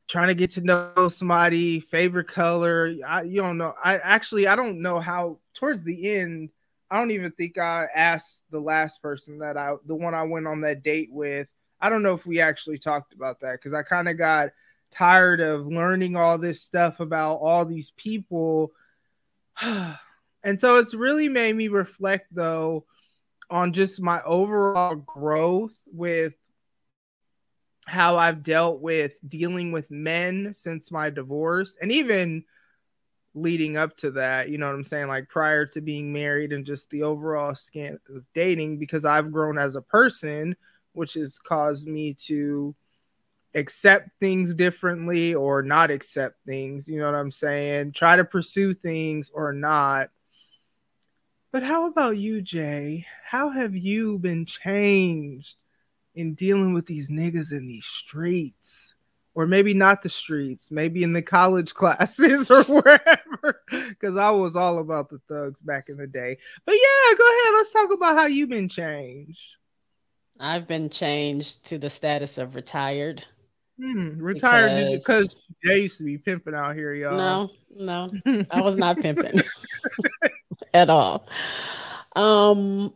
trying 0.08 0.28
to 0.28 0.34
get 0.34 0.52
to 0.52 0.60
know 0.60 1.08
somebody, 1.08 1.80
favorite 1.80 2.28
color. 2.28 2.94
I, 3.06 3.22
you 3.22 3.40
don't 3.40 3.58
know. 3.58 3.74
I 3.82 3.98
actually, 3.98 4.46
I 4.46 4.56
don't 4.56 4.80
know 4.80 5.00
how, 5.00 5.38
towards 5.54 5.82
the 5.82 6.16
end, 6.16 6.50
I 6.90 6.98
don't 6.98 7.10
even 7.10 7.32
think 7.32 7.58
I 7.58 7.88
asked 7.94 8.42
the 8.50 8.60
last 8.60 9.02
person 9.02 9.38
that 9.38 9.56
I, 9.56 9.74
the 9.86 9.94
one 9.94 10.14
I 10.14 10.22
went 10.22 10.46
on 10.46 10.60
that 10.60 10.82
date 10.82 11.08
with. 11.10 11.52
I 11.80 11.88
don't 11.88 12.02
know 12.02 12.14
if 12.14 12.24
we 12.24 12.40
actually 12.40 12.78
talked 12.78 13.12
about 13.12 13.40
that 13.40 13.52
because 13.52 13.74
I 13.74 13.82
kind 13.82 14.08
of 14.08 14.16
got 14.16 14.50
tired 14.92 15.40
of 15.40 15.66
learning 15.66 16.16
all 16.16 16.38
this 16.38 16.62
stuff 16.62 17.00
about 17.00 17.36
all 17.36 17.64
these 17.64 17.90
people. 17.90 18.72
and 19.60 20.60
so 20.60 20.78
it's 20.78 20.94
really 20.94 21.28
made 21.28 21.56
me 21.56 21.66
reflect, 21.66 22.28
though, 22.32 22.86
on 23.50 23.72
just 23.72 24.00
my 24.00 24.22
overall 24.22 24.94
growth 24.94 25.76
with 25.92 26.36
how 27.86 28.16
I've 28.16 28.42
dealt 28.42 28.80
with 28.80 29.18
dealing 29.28 29.72
with 29.72 29.90
men 29.90 30.52
since 30.52 30.90
my 30.90 31.08
divorce 31.08 31.76
and 31.80 31.92
even 31.92 32.44
leading 33.34 33.76
up 33.76 33.96
to 33.98 34.10
that, 34.12 34.48
you 34.48 34.58
know 34.58 34.66
what 34.66 34.74
I'm 34.74 34.84
saying? 34.84 35.08
Like 35.08 35.28
prior 35.28 35.66
to 35.66 35.80
being 35.80 36.12
married 36.12 36.52
and 36.52 36.66
just 36.66 36.90
the 36.90 37.02
overall 37.02 37.54
scan 37.54 37.98
of 38.14 38.24
dating 38.34 38.78
because 38.78 39.04
I've 39.04 39.30
grown 39.30 39.58
as 39.58 39.76
a 39.76 39.82
person, 39.82 40.56
which 40.92 41.14
has 41.14 41.38
caused 41.38 41.86
me 41.86 42.14
to 42.24 42.74
accept 43.54 44.10
things 44.20 44.54
differently 44.54 45.34
or 45.34 45.62
not 45.62 45.90
accept 45.90 46.36
things, 46.44 46.88
you 46.88 46.98
know 46.98 47.06
what 47.06 47.14
I'm 47.14 47.30
saying? 47.30 47.92
Try 47.92 48.16
to 48.16 48.24
pursue 48.24 48.74
things 48.74 49.30
or 49.32 49.52
not. 49.52 50.10
But 51.52 51.62
how 51.62 51.86
about 51.86 52.18
you, 52.18 52.42
Jay? 52.42 53.06
How 53.24 53.50
have 53.50 53.76
you 53.76 54.18
been 54.18 54.44
changed 54.44 55.56
in 56.16 56.34
dealing 56.34 56.74
with 56.74 56.86
these 56.86 57.10
niggas 57.10 57.52
in 57.52 57.66
these 57.68 57.86
streets? 57.86 58.94
Or 59.34 59.46
maybe 59.46 59.74
not 59.74 60.00
the 60.02 60.08
streets, 60.08 60.70
maybe 60.70 61.02
in 61.02 61.12
the 61.12 61.20
college 61.20 61.74
classes 61.74 62.50
or 62.50 62.64
wherever. 62.64 63.60
Because 63.70 64.16
I 64.16 64.30
was 64.30 64.56
all 64.56 64.78
about 64.78 65.10
the 65.10 65.20
thugs 65.28 65.60
back 65.60 65.90
in 65.90 65.98
the 65.98 66.06
day. 66.06 66.38
But 66.64 66.72
yeah, 66.74 67.14
go 67.18 67.24
ahead. 67.24 67.54
Let's 67.54 67.72
talk 67.72 67.92
about 67.92 68.16
how 68.16 68.26
you've 68.26 68.48
been 68.48 68.70
changed. 68.70 69.56
I've 70.40 70.66
been 70.66 70.88
changed 70.88 71.66
to 71.66 71.76
the 71.78 71.90
status 71.90 72.38
of 72.38 72.54
retired. 72.54 73.24
Hmm, 73.78 74.16
retired 74.18 74.68
Because- 74.92 75.02
because 75.02 75.46
Jay 75.62 75.80
used 75.82 75.98
to 75.98 76.04
be 76.04 76.16
pimping 76.16 76.54
out 76.54 76.74
here, 76.74 76.94
y'all. 76.94 77.50
No, 77.76 78.10
no, 78.24 78.44
I 78.50 78.62
was 78.62 78.76
not 78.76 78.98
pimping 79.00 79.42
at 80.74 80.88
all. 80.88 81.28
Um, 82.14 82.94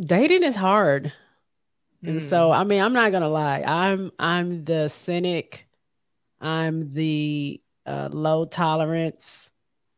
dating 0.00 0.44
is 0.44 0.54
hard. 0.54 1.12
And 2.04 2.20
Hmm. 2.20 2.28
so, 2.28 2.50
I 2.52 2.64
mean, 2.64 2.80
I'm 2.82 2.92
not 2.92 3.12
gonna 3.12 3.28
lie. 3.28 3.62
I'm 3.66 4.12
I'm 4.18 4.64
the 4.64 4.88
cynic. 4.88 5.66
I'm 6.40 6.90
the 6.92 7.60
uh, 7.86 8.08
low 8.12 8.44
tolerance. 8.44 9.50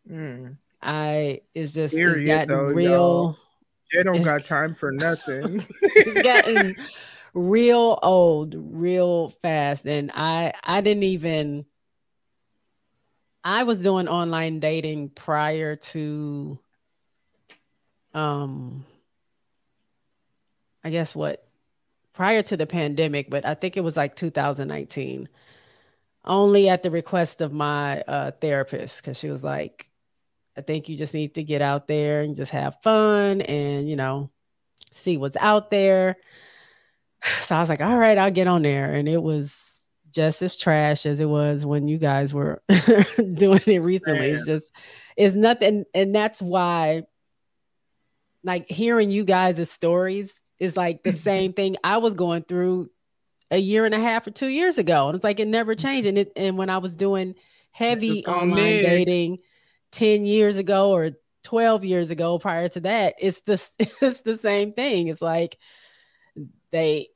Hmm. 0.07 0.53
I 0.81 1.41
it's 1.55 1.75
just 1.75 1.97
it's 1.97 2.23
gotten 2.23 2.49
though, 2.49 2.69
real. 2.69 2.91
y'all. 2.91 3.37
Jay 3.93 4.03
don't 4.03 4.23
got 4.23 4.45
time 4.45 4.75
for 4.75 4.93
nothing. 4.93 5.65
It's 5.97 6.19
gotten 6.19 6.77
real 7.35 7.99
old, 8.03 8.55
real 8.57 9.31
fast, 9.43 9.87
and 9.87 10.13
I 10.15 10.53
I 10.63 10.81
didn't 10.81 11.03
even. 11.03 11.67
I 13.43 13.65
was 13.65 13.83
doing 13.83 14.09
online 14.09 14.61
dating 14.61 15.11
prior 15.11 15.75
to. 15.77 16.59
Um. 18.15 18.85
I 20.85 20.91
guess 20.91 21.15
what 21.17 21.48
prior 22.19 22.43
to 22.43 22.57
the 22.57 22.67
pandemic, 22.67 23.31
but 23.31 23.47
I 23.47 23.55
think 23.55 23.77
it 23.77 23.85
was 23.85 23.97
like 23.97 24.17
2019. 24.17 25.29
Only 26.25 26.69
at 26.69 26.83
the 26.83 26.91
request 26.91 27.41
of 27.41 27.53
my 27.53 28.01
uh, 28.01 28.33
therapist, 28.33 29.01
because 29.01 29.17
she 29.17 29.31
was 29.31 29.45
like, 29.45 29.89
I 30.57 30.63
think 30.63 30.89
you 30.89 30.97
just 30.97 31.15
need 31.15 31.35
to 31.35 31.45
get 31.45 31.63
out 31.63 31.87
there 31.87 32.23
and 32.23 32.35
just 32.35 32.51
have 32.51 32.83
fun 32.83 33.41
and, 33.43 33.89
you 33.89 33.95
know, 33.95 34.31
see 34.91 35.17
what's 35.17 35.37
out 35.37 35.71
there. 35.71 36.17
So 37.43 37.55
I 37.55 37.61
was 37.61 37.69
like, 37.69 37.83
all 37.83 37.97
right, 37.97 38.19
I'll 38.19 38.33
get 38.33 38.49
on 38.49 38.63
there. 38.63 38.93
And 38.93 39.09
it 39.09 39.23
was 39.23 39.81
just 40.11 40.43
as 40.43 40.57
trash 40.57 41.07
as 41.07 41.21
it 41.21 41.29
was 41.29 41.65
when 41.65 41.87
you 41.87 41.99
guys 41.99 42.35
were 42.35 42.63
doing 43.35 43.63
it 43.67 43.79
recently. 43.79 44.31
It's 44.31 44.45
just, 44.45 44.73
it's 45.17 45.37
nothing. 45.37 45.85
And 45.95 46.13
that's 46.15 46.43
why, 46.43 47.05
like, 48.43 48.69
hearing 48.69 49.13
you 49.13 49.25
guys' 49.25 49.71
stories 49.71 50.33
is 50.59 50.77
like 50.77 51.03
the 51.03 51.13
same 51.13 51.53
thing 51.53 51.77
I 51.83 51.99
was 51.99 52.15
going 52.15 52.43
through 52.43 52.91
a 53.51 53.59
year 53.59 53.87
and 53.87 53.95
a 53.95 54.01
half 54.01 54.27
or 54.27 54.31
two 54.31 54.49
years 54.49 54.79
ago. 54.79 55.09
And 55.09 55.15
it's 55.15 55.25
like 55.25 55.41
it 55.41 55.49
never 55.49 55.75
changed. 55.75 56.07
And 56.07 56.19
it 56.19 56.33
and 56.37 56.59
when 56.59 56.71
I 56.71 56.79
was 56.79 56.97
doing 56.97 57.35
heavy 57.71 58.25
online 58.27 58.55
Nick. 58.57 58.87
dating 58.87 59.39
10 59.93 60.27
years 60.27 60.57
ago 60.57 60.91
or 60.91 61.13
12 61.45 61.85
years 61.85 62.11
ago 62.11 62.39
prior 62.39 62.69
to 62.69 62.81
that, 62.81 63.15
it's 63.19 63.41
the 63.43 63.63
it's 63.79 64.21
the 64.23 64.39
same 64.39 64.73
thing. 64.73 65.09
It's 65.09 65.23
like 65.23 65.57
they 66.73 67.09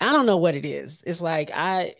I 0.00 0.12
don't 0.12 0.26
know 0.26 0.38
what 0.38 0.54
it 0.54 0.64
is. 0.64 1.02
It's 1.04 1.20
like 1.20 1.50
I 1.52 1.94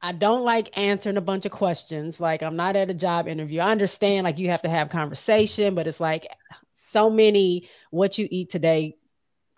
I 0.00 0.12
don't 0.12 0.42
like 0.42 0.76
answering 0.78 1.16
a 1.16 1.22
bunch 1.22 1.46
of 1.46 1.52
questions. 1.52 2.20
Like 2.20 2.42
I'm 2.42 2.56
not 2.56 2.76
at 2.76 2.90
a 2.90 2.94
job 2.94 3.26
interview. 3.26 3.60
I 3.60 3.70
understand 3.70 4.24
like 4.24 4.38
you 4.38 4.50
have 4.50 4.62
to 4.62 4.68
have 4.68 4.90
conversation, 4.90 5.74
but 5.74 5.86
it's 5.86 6.00
like 6.00 6.26
so 6.72 7.10
many 7.10 7.68
what 7.90 8.16
you 8.18 8.28
eat 8.30 8.50
today 8.50 8.96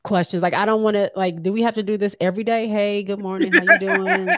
questions. 0.07 0.43
Like 0.43 0.55
I 0.55 0.65
don't 0.65 0.83
want 0.83 0.95
to 0.95 1.11
like 1.17 1.43
do 1.43 1.53
we 1.53 1.63
have 1.63 1.75
to 1.75 1.83
do 1.83 1.97
this 1.99 2.17
every 2.21 2.45
day? 2.45 2.69
Hey, 2.69 3.03
good 3.03 3.19
morning. 3.19 3.53
How 3.53 3.63
you 3.63 3.79
doing? 3.79 4.29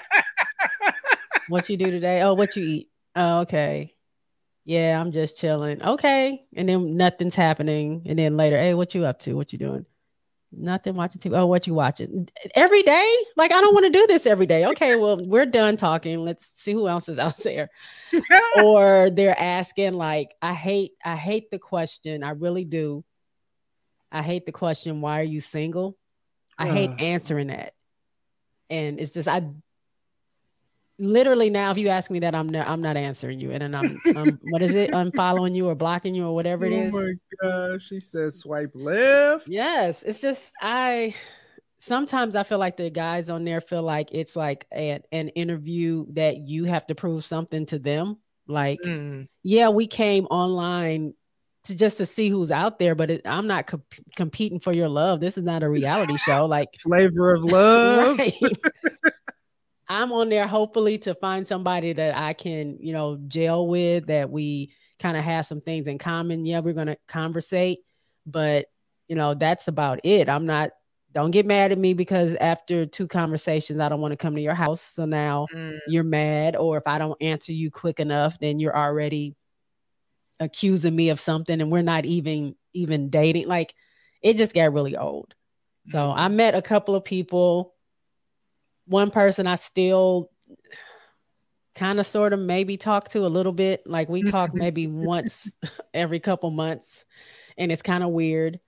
what 1.49 1.69
you 1.69 1.77
do 1.77 1.91
today? 1.91 2.23
Oh, 2.23 2.35
what 2.35 2.57
you 2.57 2.65
eat? 2.65 2.89
Oh, 3.15 3.41
okay. 3.41 3.95
Yeah, 4.65 5.01
I'm 5.01 5.13
just 5.13 5.39
chilling. 5.39 5.83
Okay. 5.83 6.45
And 6.55 6.69
then 6.69 6.97
nothing's 6.97 7.35
happening. 7.35 8.03
And 8.07 8.19
then 8.19 8.37
later, 8.37 8.59
hey, 8.59 8.75
what 8.75 8.95
you 8.95 9.05
up 9.07 9.21
to? 9.21 9.35
What 9.35 9.53
you 9.53 9.59
doing? 9.59 9.87
Nothing 10.53 10.95
watching 10.95 11.21
TV. 11.21 11.39
Oh, 11.39 11.47
what 11.47 11.67
you 11.67 11.75
watching? 11.75 12.29
Every 12.55 12.83
day? 12.83 13.17
Like, 13.37 13.53
I 13.53 13.61
don't 13.61 13.75
want 13.75 13.87
to 13.87 13.91
do 13.99 14.07
this 14.07 14.27
every 14.27 14.47
day. 14.47 14.67
Okay, 14.67 14.97
well, 14.97 15.19
we're 15.25 15.47
done 15.47 15.77
talking. 15.77 16.25
Let's 16.25 16.47
see 16.57 16.73
who 16.73 16.89
else 16.89 17.09
is 17.09 17.19
out 17.19 17.37
there. 17.39 17.71
or 18.63 19.11
they're 19.11 19.39
asking, 19.39 19.95
like, 19.95 20.35
I 20.41 20.55
hate, 20.55 20.93
I 21.05 21.17
hate 21.17 21.51
the 21.51 21.59
question. 21.59 22.23
I 22.23 22.31
really 22.31 22.65
do. 22.65 23.05
I 24.11 24.23
hate 24.23 24.47
the 24.47 24.53
question, 24.53 25.01
why 25.01 25.21
are 25.21 25.25
you 25.25 25.41
single? 25.41 25.97
I 26.57 26.69
hate 26.69 26.91
answering 27.01 27.49
that. 27.49 27.75
And 28.71 28.99
it's 29.01 29.13
just 29.13 29.29
I 29.29 29.43
literally 30.99 31.49
now 31.49 31.71
if 31.71 31.79
you 31.79 31.89
ask 31.89 32.11
me 32.11 32.19
that 32.21 32.35
I'm 32.35 32.49
not 32.49 32.67
I'm 32.67 32.81
not 32.83 32.97
answering 32.97 33.39
you 33.41 33.53
and 33.53 33.63
then 33.63 33.75
I'm, 33.75 34.01
what 34.05 34.11
is 34.11 34.11
it? 34.11 34.17
I'm 34.17 34.39
what 34.43 34.63
is 34.63 34.75
it 34.75 34.91
unfollowing 34.93 35.55
you 35.55 35.69
or 35.69 35.75
blocking 35.75 36.15
you 36.15 36.27
or 36.27 36.35
whatever 36.35 36.65
it 36.65 36.73
is. 36.73 36.93
oh 36.95 37.01
my 37.01 37.13
gosh, 37.41 37.87
she 37.87 38.01
says 38.01 38.39
swipe 38.41 38.73
left. 38.75 39.47
Yes, 39.49 40.03
it's 40.03 40.21
just 40.21 40.53
I 40.61 41.15
sometimes 41.79 42.35
I 42.35 42.43
feel 42.43 42.59
like 42.59 42.77
the 42.77 42.91
guys 42.91 43.31
on 43.31 43.45
there 43.45 43.61
feel 43.61 43.83
like 43.83 44.09
it's 44.13 44.35
like 44.35 44.67
an, 44.73 45.03
an 45.13 45.29
interview 45.31 46.07
that 46.15 46.39
you 46.39 46.65
have 46.65 46.87
to 46.89 46.95
prove 46.95 47.25
something 47.25 47.67
to 47.67 47.79
them. 47.79 48.19
Like, 48.49 48.81
Mm. 48.81 49.29
yeah, 49.43 49.69
we 49.69 49.87
came 49.87 50.25
online 50.27 51.15
to 51.69 51.77
just 51.77 51.97
to 51.99 52.07
see 52.07 52.29
who's 52.29 52.51
out 52.51 52.79
there, 52.79 52.95
but 52.95 53.11
it, 53.11 53.23
I'm 53.25 53.47
not 53.47 53.67
comp- 53.67 53.95
competing 54.17 54.61
for 54.61 54.73
your 54.73 54.89
love. 54.89 55.21
This 55.21 55.39
is 55.39 55.45
not 55.45 55.63
a 55.63 55.69
reality 55.69 56.17
show. 56.17 56.47
Like, 56.47 56.69
Flavor 56.81 57.35
of 57.35 57.45
love. 57.45 58.19
right. 58.19 58.35
I'm 59.89 60.13
on 60.13 60.29
there 60.29 60.47
hopefully 60.47 60.99
to 60.99 61.15
find 61.15 61.47
somebody 61.47 61.93
that 61.95 62.17
I 62.17 62.35
can, 62.35 62.79
you 62.81 62.93
know, 62.93 63.19
gel 63.29 63.67
with 63.67 64.07
that 64.09 64.31
we 64.31 64.73
kind 64.99 65.17
of 65.17 65.25
have 65.25 65.47
some 65.47 65.61
things 65.61 65.87
in 65.87 65.99
common. 65.99 66.45
Yeah, 66.45 66.61
we're 66.61 66.75
gonna 66.75 66.97
conversate, 67.07 67.81
but 68.27 68.67
you 69.07 69.17
know, 69.17 69.33
that's 69.33 69.69
about 69.69 70.01
it. 70.05 70.29
I'm 70.29 70.45
not 70.45 70.73
don't 71.15 71.31
get 71.31 71.47
mad 71.47 71.73
at 71.73 71.79
me 71.79 71.95
because 71.95 72.35
after 72.35 72.85
two 72.85 73.09
conversations, 73.09 73.79
I 73.79 73.89
don't 73.89 74.01
want 74.01 74.13
to 74.13 74.17
come 74.17 74.35
to 74.35 74.43
your 74.43 74.55
house. 74.55 74.83
So 74.83 75.07
now 75.07 75.47
mm. 75.55 75.79
you're 75.89 76.05
mad, 76.05 76.55
or 76.55 76.77
if 76.77 76.87
I 76.87 76.99
don't 76.99 77.21
answer 77.23 77.53
you 77.53 77.71
quick 77.71 77.99
enough, 77.99 78.39
then 78.39 78.61
you're 78.61 78.77
already 78.77 79.35
accusing 80.41 80.95
me 80.95 81.11
of 81.11 81.21
something, 81.21 81.61
and 81.61 81.71
we're 81.71 81.83
not 81.83 82.05
even 82.05 82.55
even 82.73 83.11
dating. 83.11 83.49
Like 83.49 83.75
it 84.23 84.37
just 84.37 84.55
got 84.55 84.73
really 84.73 84.97
old. 84.97 85.35
So 85.91 85.99
mm. 85.99 86.15
I 86.17 86.29
met 86.29 86.55
a 86.55 86.63
couple 86.63 86.95
of 86.95 87.05
people. 87.05 87.75
One 88.87 89.11
person 89.11 89.47
I 89.47 89.57
still 89.57 90.31
kind 91.75 92.01
of 92.01 92.07
sort 92.07 92.33
of 92.33 92.41
maybe 92.41 92.77
talk 92.77 93.09
to 93.11 93.21
a 93.21 93.29
little 93.29 93.53
bit. 93.53 93.87
Like 93.87 94.09
we 94.09 94.23
talk 94.23 94.55
maybe 94.55 94.87
once 94.87 95.57
every 95.95 96.21
couple 96.21 96.51
months, 96.51 97.05
and 97.57 97.71
it's 97.73 97.83
kind 97.83 98.05
of 98.05 98.11
weird. 98.11 98.61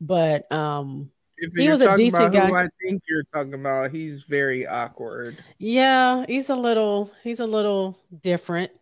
But 0.00 0.50
um 0.52 1.10
if 1.40 1.52
he 1.56 1.68
was 1.68 1.80
a 1.80 1.96
decent 1.96 2.32
guy. 2.32 2.50
I 2.50 2.68
think 2.82 3.02
you're 3.08 3.24
talking 3.32 3.54
about. 3.54 3.90
He's 3.90 4.24
very 4.24 4.66
awkward. 4.66 5.38
Yeah, 5.58 6.24
he's 6.26 6.50
a 6.50 6.54
little. 6.54 7.10
He's 7.24 7.40
a 7.40 7.46
little 7.46 7.98
different. 8.22 8.72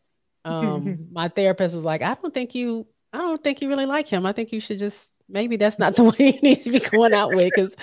Um, 0.45 1.09
my 1.13 1.29
therapist 1.29 1.75
was 1.75 1.85
like, 1.85 2.03
"I 2.03 2.15
don't 2.15 2.33
think 2.33 2.55
you. 2.55 2.87
I 3.13 3.19
don't 3.19 3.43
think 3.43 3.63
you 3.63 3.69
really 3.69 3.87
like 3.87 4.09
him. 4.09 4.27
I 4.27 4.33
think 4.33 4.53
you 4.53 4.61
should 4.61 4.79
just 4.79 5.15
maybe 5.29 5.57
that's 5.57 5.79
not 5.79 5.97
the 5.97 6.05
way 6.19 6.33
he 6.33 6.39
needs 6.41 6.65
to 6.65 6.71
be 6.71 6.81
going 6.81 7.13
out 7.13 7.35
with 7.35 7.51
because." 7.55 7.77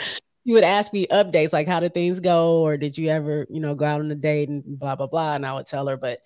You 0.48 0.54
would 0.54 0.64
ask 0.64 0.94
me 0.94 1.08
updates 1.08 1.52
like 1.54 1.68
how 1.68 1.80
did 1.80 1.96
things 1.96 2.20
go 2.20 2.60
or 2.60 2.78
did 2.78 3.00
you 3.00 3.10
ever 3.10 3.48
you 3.50 3.60
know 3.60 3.74
go 3.74 3.84
out 3.84 4.02
on 4.02 4.12
a 4.12 4.16
date 4.16 4.48
and 4.48 4.64
blah 4.64 4.96
blah 4.96 5.08
blah 5.08 5.34
and 5.34 5.44
I 5.44 5.56
would 5.56 5.66
tell 5.66 5.88
her 5.88 5.98
but 5.98 6.20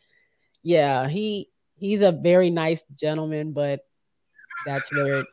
yeah 0.61 1.07
he 1.07 1.47
he's 1.77 2.01
a 2.01 2.11
very 2.11 2.49
nice 2.49 2.83
gentleman 2.99 3.53
but 3.53 3.79
that's 4.65 4.91
where 4.91 5.19
it, 5.19 5.27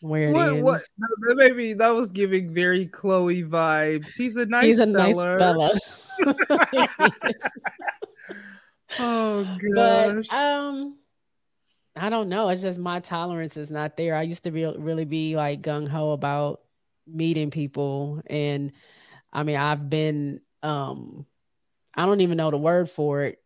where 0.00 0.28
it 0.28 0.32
what, 0.62 0.62
what, 0.62 1.36
maybe 1.36 1.72
that 1.74 1.88
was 1.90 2.12
giving 2.12 2.52
very 2.52 2.86
Chloe 2.86 3.42
vibes. 3.42 4.12
He's 4.16 4.36
a 4.36 4.46
nice. 4.46 4.64
He's 4.64 4.78
a 4.78 4.86
fella. 4.86 5.72
nice 5.72 5.80
fella. 6.18 7.08
oh 8.98 9.44
gosh. 9.74 10.28
But, 10.28 10.36
um, 10.36 10.98
I 11.96 12.08
don't 12.10 12.28
know. 12.28 12.48
It's 12.48 12.62
just 12.62 12.78
my 12.78 13.00
tolerance 13.00 13.56
is 13.56 13.70
not 13.70 13.96
there. 13.96 14.16
I 14.16 14.22
used 14.22 14.44
to 14.44 14.50
be 14.50 14.64
really 14.64 15.04
be 15.04 15.36
like 15.36 15.62
gung 15.62 15.88
ho 15.88 16.12
about 16.12 16.60
meeting 17.06 17.50
people, 17.50 18.22
and 18.26 18.72
I 19.32 19.42
mean, 19.42 19.56
I've 19.56 19.90
been 19.90 20.40
um, 20.62 21.26
I 21.94 22.06
don't 22.06 22.20
even 22.20 22.36
know 22.36 22.50
the 22.50 22.58
word 22.58 22.88
for 22.88 23.22
it. 23.22 23.38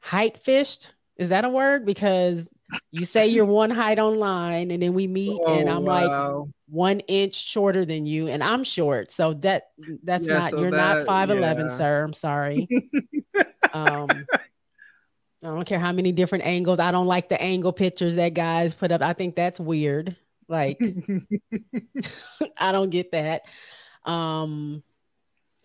Height 0.00 0.38
fished 0.38 0.92
is 1.16 1.30
that 1.30 1.44
a 1.44 1.48
word? 1.48 1.86
Because 1.86 2.52
you 2.90 3.04
say 3.04 3.26
you're 3.28 3.44
one 3.44 3.70
height 3.70 3.98
online 3.98 4.70
and 4.70 4.82
then 4.82 4.94
we 4.94 5.06
meet 5.06 5.40
oh, 5.44 5.54
and 5.54 5.68
I'm 5.68 5.84
wow. 5.84 6.38
like 6.38 6.48
one 6.68 7.00
inch 7.00 7.34
shorter 7.34 7.84
than 7.84 8.06
you 8.06 8.28
and 8.28 8.42
I'm 8.42 8.64
short. 8.64 9.12
So 9.12 9.34
that 9.34 9.70
that's 10.02 10.26
yeah, 10.26 10.38
not 10.38 10.50
so 10.50 10.60
you're 10.60 10.70
that, 10.70 11.06
not 11.06 11.28
5'11, 11.28 11.58
yeah. 11.58 11.68
sir. 11.68 12.02
I'm 12.02 12.12
sorry. 12.12 12.68
um 13.72 14.08
I 15.42 15.48
don't 15.48 15.66
care 15.66 15.78
how 15.78 15.92
many 15.92 16.12
different 16.12 16.44
angles. 16.44 16.78
I 16.80 16.90
don't 16.90 17.06
like 17.06 17.28
the 17.28 17.40
angle 17.40 17.72
pictures 17.72 18.16
that 18.16 18.34
guys 18.34 18.74
put 18.74 18.90
up. 18.90 19.00
I 19.00 19.12
think 19.12 19.36
that's 19.36 19.60
weird. 19.60 20.16
Like 20.48 20.80
I 22.58 22.72
don't 22.72 22.90
get 22.90 23.12
that. 23.12 23.42
Um 24.04 24.82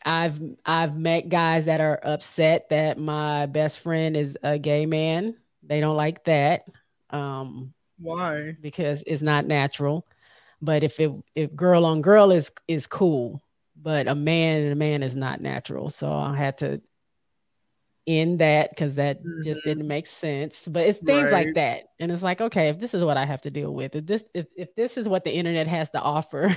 I've 0.06 0.40
I've 0.66 0.96
met 0.98 1.30
guys 1.30 1.66
that 1.66 1.82
are 1.82 2.00
upset 2.04 2.70
that 2.70 2.98
my 2.98 3.48
best 3.48 3.80
friend 3.80 4.16
is 4.16 4.38
a 4.44 4.60
gay 4.60 4.86
man. 4.86 5.36
They 5.64 5.80
don't 5.80 5.98
like 5.98 6.26
that. 6.26 6.66
Um, 7.12 7.74
Why? 7.98 8.56
Because 8.60 9.04
it's 9.06 9.22
not 9.22 9.46
natural. 9.46 10.08
But 10.62 10.84
if 10.84 11.00
it 11.00 11.12
if 11.36 11.56
girl 11.56 11.86
on 11.86 12.02
girl 12.02 12.32
is 12.32 12.52
is 12.68 12.86
cool, 12.86 13.42
but 13.76 14.08
a 14.08 14.16
man 14.16 14.64
and 14.64 14.72
a 14.72 14.76
man 14.76 15.04
is 15.04 15.16
not 15.16 15.42
natural. 15.42 15.90
So 15.90 16.12
I 16.12 16.36
had 16.36 16.60
to 16.60 16.82
end 18.08 18.40
that 18.40 18.70
because 18.70 18.96
that 18.96 19.20
mm-hmm. 19.20 19.42
just 19.44 19.62
didn't 19.64 19.88
make 19.88 20.08
sense. 20.08 20.68
But 20.68 20.88
it's 20.88 21.00
things 21.00 21.32
right. 21.32 21.46
like 21.46 21.56
that, 21.56 21.88
and 22.00 22.12
it's 22.12 22.24
like, 22.24 22.42
okay, 22.42 22.70
if 22.70 22.80
this 22.80 22.94
is 22.94 23.04
what 23.04 23.18
I 23.18 23.26
have 23.26 23.42
to 23.42 23.52
deal 23.52 23.74
with, 23.74 23.96
if 23.96 24.06
this 24.06 24.24
if 24.34 24.48
if 24.56 24.76
this 24.76 24.98
is 24.98 25.08
what 25.08 25.24
the 25.24 25.34
internet 25.34 25.68
has 25.68 25.90
to 25.92 26.02
offer, 26.02 26.56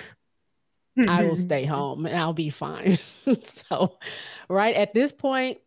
I 1.09 1.25
will 1.25 1.37
stay 1.37 1.65
home 1.65 2.07
and 2.07 2.17
I'll 2.17 2.33
be 2.33 2.51
fine. 2.51 2.99
so, 3.69 3.99
right 4.49 4.75
at 4.75 4.95
this 4.95 5.13
point, 5.13 5.59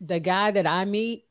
the 0.00 0.20
guy 0.20 0.50
that 0.50 0.66
I 0.66 0.84
meet 0.84 1.25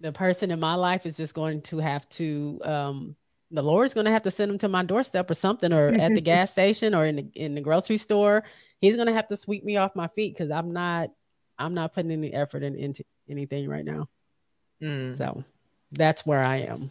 the 0.00 0.12
person 0.12 0.50
in 0.50 0.60
my 0.60 0.74
life 0.74 1.06
is 1.06 1.16
just 1.16 1.34
going 1.34 1.62
to 1.62 1.78
have 1.78 2.08
to 2.10 2.60
um 2.64 3.16
the 3.50 3.62
Lord's 3.62 3.94
going 3.94 4.06
to 4.06 4.10
have 4.10 4.22
to 4.22 4.30
send 4.30 4.50
him 4.50 4.58
to 4.58 4.68
my 4.68 4.82
doorstep 4.82 5.30
or 5.30 5.34
something, 5.34 5.72
or 5.72 5.88
at 5.88 6.14
the 6.14 6.20
gas 6.32 6.50
station, 6.50 6.94
or 6.94 7.06
in 7.06 7.16
the 7.16 7.30
in 7.34 7.54
the 7.54 7.60
grocery 7.60 7.96
store. 7.96 8.44
He's 8.78 8.96
going 8.96 9.06
to 9.06 9.14
have 9.14 9.28
to 9.28 9.36
sweep 9.36 9.64
me 9.64 9.76
off 9.76 9.94
my 9.94 10.08
feet 10.08 10.34
because 10.34 10.50
I'm 10.50 10.72
not 10.72 11.10
I'm 11.58 11.74
not 11.74 11.94
putting 11.94 12.10
any 12.10 12.32
effort 12.32 12.62
in, 12.62 12.74
into 12.74 13.04
anything 13.28 13.68
right 13.68 13.84
now. 13.84 14.08
Mm. 14.82 15.16
So 15.16 15.44
that's 15.92 16.26
where 16.26 16.42
I 16.42 16.56
am. 16.58 16.90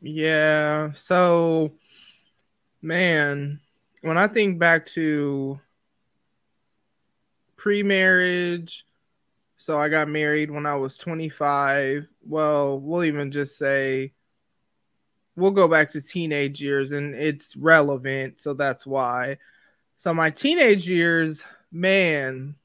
Yeah. 0.00 0.92
So, 0.92 1.72
man, 2.80 3.60
when 4.02 4.16
I 4.16 4.28
think 4.28 4.58
back 4.58 4.86
to 4.86 5.60
pre-marriage 7.56 8.85
so 9.56 9.78
I 9.78 9.88
got 9.88 10.08
married 10.08 10.50
when 10.50 10.66
I 10.66 10.76
was 10.76 10.96
25. 10.96 12.06
Well, 12.26 12.78
we'll 12.78 13.04
even 13.04 13.30
just 13.30 13.58
say 13.58 14.12
we'll 15.36 15.50
go 15.50 15.68
back 15.68 15.90
to 15.90 16.00
teenage 16.00 16.62
years 16.62 16.92
and 16.92 17.14
it's 17.14 17.56
relevant, 17.56 18.40
so 18.40 18.54
that's 18.54 18.86
why. 18.86 19.38
So 19.96 20.12
my 20.12 20.30
teenage 20.30 20.88
years, 20.88 21.44
man, 21.70 22.56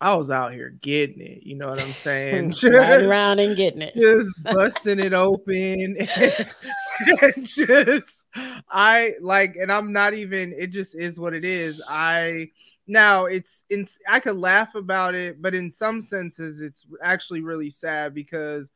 I 0.00 0.14
was 0.14 0.30
out 0.30 0.52
here 0.52 0.70
getting 0.80 1.20
it. 1.20 1.44
You 1.44 1.56
know 1.56 1.68
what 1.68 1.80
I'm 1.80 1.92
saying? 1.92 2.50
just, 2.50 2.64
around 2.64 3.38
and 3.38 3.56
getting 3.56 3.82
it. 3.82 3.94
Just 3.94 4.30
busting 4.42 5.00
it 5.00 5.12
open. 5.12 5.96
Just 7.42 8.26
I 8.70 9.14
like, 9.20 9.56
and 9.56 9.72
I'm 9.72 9.92
not 9.92 10.14
even, 10.14 10.54
it 10.56 10.68
just 10.68 10.94
is 10.94 11.18
what 11.18 11.34
it 11.34 11.44
is. 11.44 11.82
I 11.88 12.50
now 12.86 13.24
it's 13.24 13.64
in 13.70 13.86
I 14.08 14.20
could 14.20 14.36
laugh 14.36 14.74
about 14.74 15.14
it, 15.14 15.40
but 15.40 15.54
in 15.54 15.70
some 15.70 16.00
senses 16.00 16.60
it's 16.60 16.84
actually 17.02 17.40
really 17.40 17.70
sad 17.70 18.14
because 18.14 18.70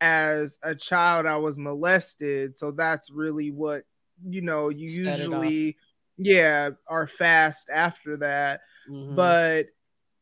as 0.00 0.58
a 0.62 0.74
child 0.74 1.26
I 1.26 1.36
was 1.36 1.56
molested, 1.56 2.58
so 2.58 2.70
that's 2.70 3.10
really 3.10 3.50
what 3.50 3.84
you 4.28 4.42
know, 4.42 4.68
you 4.68 4.88
Set 5.04 5.18
usually 5.18 5.76
yeah, 6.16 6.70
are 6.86 7.06
fast 7.06 7.68
after 7.72 8.18
that. 8.18 8.60
Mm-hmm. 8.88 9.14
But 9.14 9.66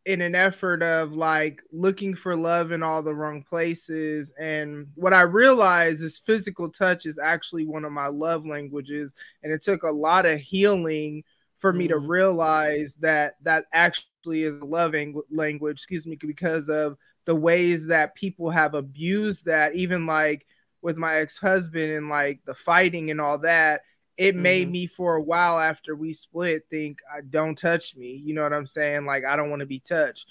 in 0.05 0.20
an 0.20 0.34
effort 0.34 0.82
of 0.82 1.12
like 1.12 1.62
looking 1.70 2.14
for 2.14 2.36
love 2.36 2.72
in 2.72 2.82
all 2.82 3.03
the 3.03 3.14
wrong 3.14 3.42
places. 3.42 4.32
And 4.38 4.88
what 4.94 5.14
I 5.14 5.22
realized 5.22 6.03
is 6.03 6.18
physical 6.18 6.68
touch 6.70 7.07
is 7.07 7.18
actually 7.18 7.66
one 7.66 7.84
of 7.84 7.92
my 7.92 8.09
love 8.09 8.44
languages. 8.44 9.14
And 9.42 9.53
it 9.53 9.62
took 9.62 9.84
a 9.84 9.90
lot 9.90 10.26
of 10.26 10.40
healing 10.40 11.22
for 11.59 11.72
me 11.72 11.86
to 11.88 11.94
mm-hmm. 11.94 12.11
realize 12.11 12.96
that 13.00 13.34
that 13.42 13.66
actually 13.72 14.42
is 14.42 14.61
a 14.61 14.64
loving 14.64 15.20
language, 15.30 15.78
excuse 15.78 16.07
me, 16.07 16.16
because 16.16 16.68
of 16.68 16.96
the 17.24 17.34
ways 17.34 17.86
that 17.86 18.16
people 18.16 18.50
have 18.50 18.74
abused 18.74 19.44
that, 19.44 19.76
even 19.76 20.07
like 20.07 20.44
with 20.82 20.96
my 20.96 21.16
ex 21.16 21.38
husband 21.38 21.92
and 21.92 22.09
like 22.09 22.40
the 22.44 22.55
fighting 22.55 23.12
and 23.12 23.20
all 23.20 23.38
that. 23.38 23.82
It 24.16 24.34
mm-hmm. 24.34 24.42
made 24.42 24.70
me 24.70 24.86
for 24.86 25.16
a 25.16 25.22
while 25.22 25.58
after 25.58 25.96
we 25.96 26.12
split 26.12 26.64
think, 26.68 27.00
I 27.12 27.20
don't 27.22 27.56
touch 27.56 27.96
me. 27.96 28.12
You 28.12 28.34
know 28.34 28.42
what 28.42 28.52
I'm 28.52 28.66
saying? 28.66 29.06
Like, 29.06 29.24
I 29.24 29.36
don't 29.36 29.50
want 29.50 29.60
to 29.60 29.66
be 29.66 29.80
touched. 29.80 30.26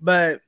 But 0.00 0.40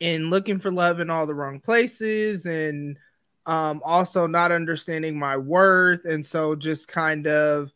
in 0.00 0.30
looking 0.30 0.58
for 0.58 0.70
love 0.70 1.00
in 1.00 1.10
all 1.10 1.26
the 1.26 1.34
wrong 1.34 1.60
places 1.60 2.46
and 2.46 2.98
um, 3.46 3.80
also 3.84 4.26
not 4.26 4.52
understanding 4.52 5.18
my 5.18 5.36
worth. 5.36 6.04
And 6.04 6.24
so 6.24 6.54
just 6.54 6.88
kind 6.88 7.26
of 7.26 7.72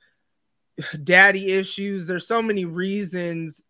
daddy 1.05 1.53
issues. 1.53 2.07
There's 2.07 2.27
so 2.27 2.43
many 2.43 2.65
reasons 2.65 3.63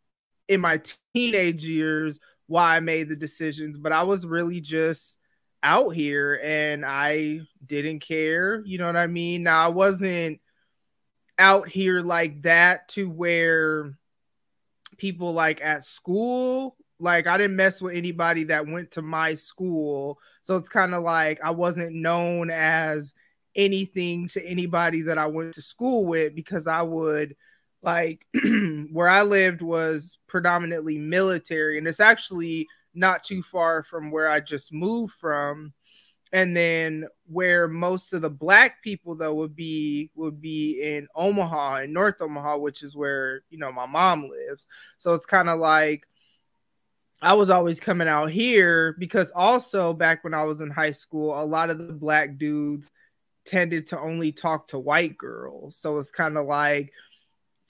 in 0.48 0.61
my 0.61 0.80
teenage 1.14 1.64
years 1.64 2.18
why 2.46 2.76
I 2.76 2.80
made 2.80 3.08
the 3.08 3.16
decisions, 3.16 3.78
but 3.78 3.92
I 3.92 4.02
was 4.02 4.26
really 4.26 4.61
just 4.61 5.18
out 5.62 5.90
here 5.90 6.40
and 6.42 6.84
I 6.84 7.40
didn't 7.64 8.00
care. 8.00 8.62
You 8.64 8.78
know 8.78 8.86
what 8.86 8.96
I 8.96 9.06
mean? 9.06 9.44
Now 9.44 9.66
I 9.66 9.68
wasn't 9.68 10.40
out 11.41 11.68
here 11.68 12.01
like 12.01 12.43
that 12.43 12.88
to 12.88 13.11
where 13.11 13.93
people 14.99 15.32
like 15.32 15.61
at 15.61 15.82
school 15.82 16.76
like 17.01 17.26
I 17.26 17.36
didn't 17.38 17.57
mess 17.57 17.80
with 17.80 17.97
anybody 17.97 18.45
that 18.45 18.66
went 18.66 18.93
to 18.93 19.03
my 19.03 19.34
school. 19.34 20.18
So 20.43 20.57
it's 20.57 20.68
kind 20.68 20.95
of 20.95 21.03
like 21.03 21.41
I 21.43 21.51
wasn't 21.51 21.95
known 21.95 22.51
as 22.51 23.14
anything 23.57 24.28
to 24.28 24.47
anybody 24.47 25.03
that 25.03 25.18
I 25.18 25.26
went 25.26 25.55
to 25.55 25.62
school 25.62 26.05
with 26.05 26.34
because 26.34 26.66
I 26.66 26.82
would 26.82 27.34
like 27.82 28.26
where 28.93 29.09
I 29.09 29.22
lived 29.22 29.62
was 29.62 30.18
predominantly 30.26 30.99
military, 30.99 31.78
and 31.78 31.86
it's 31.86 32.01
actually 32.01 32.68
not 32.95 33.24
too 33.24 33.43
far 33.43 33.82
from 33.82 34.11
where 34.11 34.28
I 34.28 34.41
just 34.41 34.72
moved 34.72 35.14
from. 35.14 35.72
And 36.33 36.57
then 36.57 37.07
where 37.26 37.66
most 37.66 38.12
of 38.12 38.22
the 38.22 38.31
black 38.31 38.83
people 38.83 39.16
though 39.16 39.35
would 39.35 39.57
be 39.57 40.11
would 40.14 40.41
be 40.41 40.81
in 40.83 41.09
Omaha 41.14 41.81
in 41.81 41.93
North 41.93 42.20
Omaha, 42.20 42.59
which 42.59 42.83
is 42.83 42.95
where 42.95 43.43
you 43.51 43.59
know 43.59 43.72
my 43.72 43.87
mom 43.87 44.28
lives. 44.28 44.66
So 44.99 45.14
it's 45.14 45.26
kind 45.26 45.49
of 45.49 45.59
like 45.59 46.07
I 47.22 47.35
was 47.35 47.51
always 47.51 47.81
coming 47.81 48.09
out 48.09 48.31
here 48.31 48.95
because 48.99 49.33
also 49.35 49.93
back 49.93 50.24
when 50.24 50.35
I 50.35 50.45
was 50.45 50.61
in 50.61 50.70
high 50.70 50.93
school, 50.93 51.39
a 51.39 51.45
lot 51.45 51.70
of 51.70 51.78
the 51.78 51.93
black 51.93 52.39
dudes 52.39 52.91
tended 53.45 53.89
to 53.89 53.99
only 53.99 54.33
talk 54.33 54.68
to 54.68 54.78
white 54.78 55.18
girls. 55.18 55.76
So 55.76 55.99
it's 55.99 56.11
kind 56.11 56.39
of 56.39 56.47
like 56.47 56.93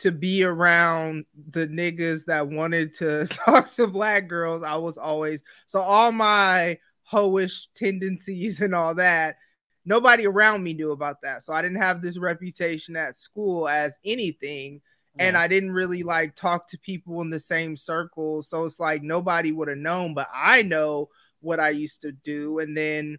to 0.00 0.10
be 0.10 0.44
around 0.44 1.26
the 1.50 1.66
niggas 1.66 2.24
that 2.24 2.48
wanted 2.48 2.94
to 2.94 3.26
talk 3.26 3.70
to 3.72 3.86
black 3.86 4.28
girls, 4.28 4.62
I 4.62 4.76
was 4.76 4.96
always 4.96 5.44
so 5.66 5.80
all 5.80 6.10
my 6.10 6.78
hoish 7.12 7.66
tendencies 7.74 8.60
and 8.60 8.74
all 8.74 8.94
that. 8.94 9.36
Nobody 9.84 10.26
around 10.26 10.62
me 10.62 10.74
knew 10.74 10.92
about 10.92 11.22
that. 11.22 11.42
So 11.42 11.52
I 11.52 11.62
didn't 11.62 11.80
have 11.80 12.02
this 12.02 12.18
reputation 12.18 12.96
at 12.96 13.16
school 13.16 13.68
as 13.68 13.94
anything. 14.04 14.80
Yeah. 15.16 15.26
And 15.26 15.36
I 15.36 15.48
didn't 15.48 15.72
really 15.72 16.02
like 16.02 16.34
talk 16.34 16.68
to 16.68 16.78
people 16.78 17.20
in 17.20 17.30
the 17.30 17.40
same 17.40 17.76
circle. 17.76 18.42
So 18.42 18.64
it's 18.64 18.78
like 18.78 19.02
nobody 19.02 19.52
would 19.52 19.68
have 19.68 19.78
known, 19.78 20.14
but 20.14 20.28
I 20.32 20.62
know 20.62 21.08
what 21.40 21.58
I 21.58 21.70
used 21.70 22.02
to 22.02 22.12
do. 22.12 22.58
And 22.58 22.76
then, 22.76 23.18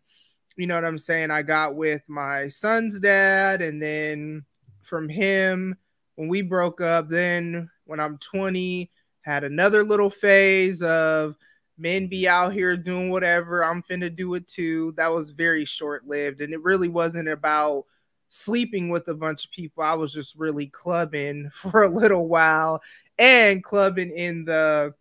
you 0.56 0.68
know 0.68 0.76
what 0.76 0.86
I'm 0.86 0.98
saying? 0.98 1.32
I 1.32 1.42
got 1.42 1.76
with 1.76 2.02
my 2.08 2.48
son's 2.48 3.00
dad, 3.00 3.62
and 3.62 3.82
then 3.82 4.46
from 4.84 5.10
him, 5.10 5.76
when 6.16 6.28
we 6.28 6.42
broke 6.42 6.82
up, 6.82 7.10
then 7.10 7.70
when 7.86 8.00
I'm 8.00 8.18
20, 8.20 8.92
had 9.22 9.44
another 9.44 9.84
little 9.84 10.10
phase 10.10 10.82
of 10.84 11.36
men 11.82 12.08
be 12.08 12.28
out 12.28 12.54
here 12.54 12.78
doing 12.78 13.10
whatever. 13.10 13.64
I'm 13.64 13.82
finna 13.84 14.16
do 14.16 14.36
it 14.36 14.48
too. 14.48 14.94
That 14.98 15.12
was 15.12 15.32
very 15.32 15.66
short 15.66 16.08
lived. 16.08 16.42
And 16.42 16.54
it 16.54 16.62
really 16.62 16.88
wasn't 16.88 17.28
about 17.28 17.86
sleeping 18.30 18.90
with 18.90 19.08
a 19.08 19.14
bunch 19.14 19.46
of 19.46 19.52
people. 19.52 19.84
I 19.84 19.96
was 19.96 20.14
just 20.14 20.36
really 20.36 20.68
clubbing 20.68 21.50
for 21.54 21.84
a 21.84 21.90
little 21.90 22.28
while 22.28 22.82
and 23.18 23.64
clubbing 23.64 24.12
in 24.16 24.46
the 24.46 24.94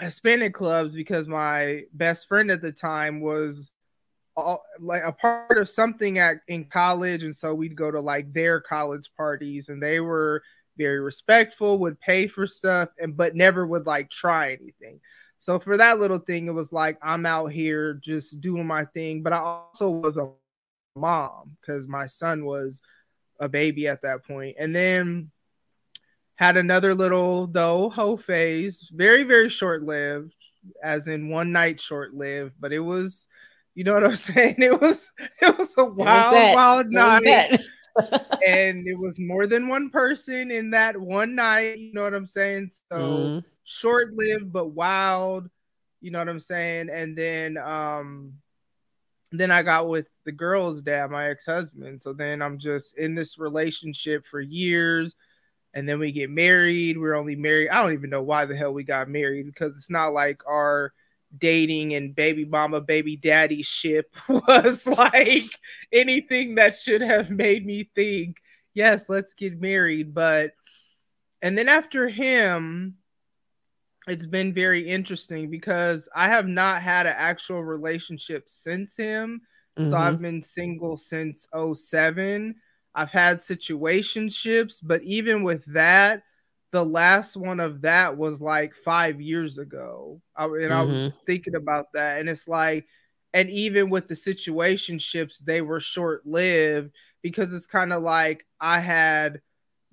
Hispanic 0.00 0.54
clubs 0.54 0.94
because 0.94 1.28
my 1.28 1.82
best 1.92 2.28
friend 2.28 2.50
at 2.50 2.62
the 2.62 2.72
time 2.72 3.20
was 3.20 3.70
all, 4.36 4.64
like 4.80 5.02
a 5.04 5.12
part 5.12 5.58
of 5.58 5.68
something 5.68 6.18
at 6.18 6.38
in 6.48 6.64
college, 6.64 7.22
and 7.22 7.34
so 7.34 7.54
we'd 7.54 7.76
go 7.76 7.90
to 7.90 8.00
like 8.00 8.32
their 8.32 8.60
college 8.60 9.10
parties, 9.16 9.68
and 9.68 9.80
they 9.80 10.00
were 10.00 10.42
very 10.76 10.98
respectful, 10.98 11.78
would 11.78 12.00
pay 12.00 12.26
for 12.26 12.46
stuff, 12.46 12.88
and 12.98 13.16
but 13.16 13.36
never 13.36 13.64
would 13.64 13.86
like 13.86 14.10
try 14.10 14.46
anything. 14.52 15.00
So 15.44 15.58
for 15.58 15.76
that 15.76 15.98
little 15.98 16.20
thing, 16.20 16.46
it 16.46 16.54
was 16.54 16.72
like 16.72 16.96
I'm 17.02 17.26
out 17.26 17.52
here 17.52 18.00
just 18.02 18.40
doing 18.40 18.66
my 18.66 18.86
thing, 18.86 19.22
but 19.22 19.34
I 19.34 19.40
also 19.40 19.90
was 19.90 20.16
a 20.16 20.30
mom 20.96 21.58
because 21.60 21.86
my 21.86 22.06
son 22.06 22.46
was 22.46 22.80
a 23.38 23.46
baby 23.46 23.86
at 23.86 24.00
that 24.00 24.24
point, 24.24 24.56
and 24.58 24.74
then 24.74 25.30
had 26.36 26.56
another 26.56 26.94
little 26.94 27.46
though 27.46 27.90
hoe 27.90 28.16
phase, 28.16 28.90
very 28.90 29.22
very 29.22 29.50
short 29.50 29.82
lived, 29.82 30.34
as 30.82 31.08
in 31.08 31.28
one 31.28 31.52
night 31.52 31.78
short 31.78 32.14
lived, 32.14 32.54
but 32.58 32.72
it 32.72 32.78
was 32.78 33.26
you 33.74 33.84
know 33.84 33.92
what 33.92 34.04
I'm 34.04 34.16
saying? 34.16 34.54
It 34.56 34.80
was 34.80 35.12
it 35.42 35.58
was 35.58 35.76
a 35.76 35.84
wild, 35.84 36.54
wild 36.54 36.86
night. 36.86 37.60
and 38.46 38.88
it 38.88 38.98
was 38.98 39.20
more 39.20 39.46
than 39.46 39.68
one 39.68 39.90
person 39.90 40.50
in 40.50 40.70
that 40.70 40.98
one 40.98 41.34
night. 41.34 41.78
You 41.78 41.92
know 41.92 42.02
what 42.02 42.14
I'm 42.14 42.24
saying? 42.24 42.70
So 42.90 42.96
mm-hmm. 42.98 43.48
Short 43.64 44.14
lived 44.14 44.52
but 44.52 44.68
wild. 44.68 45.48
You 46.00 46.10
know 46.10 46.18
what 46.18 46.28
I'm 46.28 46.40
saying? 46.40 46.90
And 46.90 47.16
then 47.16 47.56
um 47.58 48.34
then 49.32 49.50
I 49.50 49.62
got 49.62 49.88
with 49.88 50.08
the 50.24 50.32
girl's 50.32 50.82
dad, 50.82 51.10
my 51.10 51.28
ex-husband. 51.28 52.00
So 52.00 52.12
then 52.12 52.40
I'm 52.40 52.58
just 52.58 52.96
in 52.96 53.16
this 53.16 53.36
relationship 53.36 54.26
for 54.26 54.40
years. 54.40 55.16
And 55.72 55.88
then 55.88 55.98
we 55.98 56.12
get 56.12 56.30
married. 56.30 56.96
We're 56.98 57.16
only 57.16 57.34
married. 57.34 57.70
I 57.70 57.82
don't 57.82 57.94
even 57.94 58.10
know 58.10 58.22
why 58.22 58.44
the 58.44 58.54
hell 58.54 58.72
we 58.72 58.84
got 58.84 59.08
married 59.08 59.46
because 59.46 59.76
it's 59.76 59.90
not 59.90 60.12
like 60.12 60.42
our 60.46 60.92
dating 61.38 61.94
and 61.94 62.14
baby 62.14 62.44
mama 62.44 62.80
baby 62.80 63.16
daddy 63.16 63.62
ship 63.62 64.14
was 64.28 64.86
like 64.86 65.58
anything 65.92 66.56
that 66.56 66.76
should 66.76 67.00
have 67.00 67.30
made 67.30 67.66
me 67.66 67.90
think 67.94 68.36
yes 68.72 69.08
let's 69.08 69.34
get 69.34 69.60
married 69.60 70.14
but 70.14 70.52
and 71.42 71.58
then 71.58 71.68
after 71.68 72.08
him 72.08 72.96
it's 74.06 74.26
been 74.26 74.52
very 74.52 74.86
interesting 74.86 75.50
because 75.50 76.08
i 76.14 76.28
have 76.28 76.46
not 76.46 76.82
had 76.82 77.06
an 77.06 77.14
actual 77.16 77.62
relationship 77.62 78.44
since 78.48 78.96
him 78.96 79.40
mm-hmm. 79.78 79.90
so 79.90 79.96
i've 79.96 80.20
been 80.20 80.42
single 80.42 80.96
since 80.96 81.46
07 81.74 82.54
i've 82.94 83.10
had 83.10 83.38
situationships 83.38 84.80
but 84.82 85.02
even 85.02 85.42
with 85.42 85.64
that 85.66 86.22
the 86.74 86.84
last 86.84 87.36
one 87.36 87.60
of 87.60 87.82
that 87.82 88.16
was 88.16 88.40
like 88.40 88.74
five 88.74 89.20
years 89.20 89.58
ago. 89.58 90.20
I, 90.34 90.46
and 90.46 90.54
mm-hmm. 90.54 90.72
I 90.72 90.82
was 90.82 90.96
mm-hmm. 90.96 91.16
thinking 91.24 91.54
about 91.54 91.86
that. 91.94 92.18
And 92.18 92.28
it's 92.28 92.48
like, 92.48 92.88
and 93.32 93.48
even 93.48 93.90
with 93.90 94.08
the 94.08 94.14
situationships, 94.14 95.38
they 95.38 95.60
were 95.60 95.78
short 95.78 96.26
lived 96.26 96.90
because 97.22 97.54
it's 97.54 97.68
kind 97.68 97.92
of 97.92 98.02
like 98.02 98.44
I 98.60 98.80
had 98.80 99.40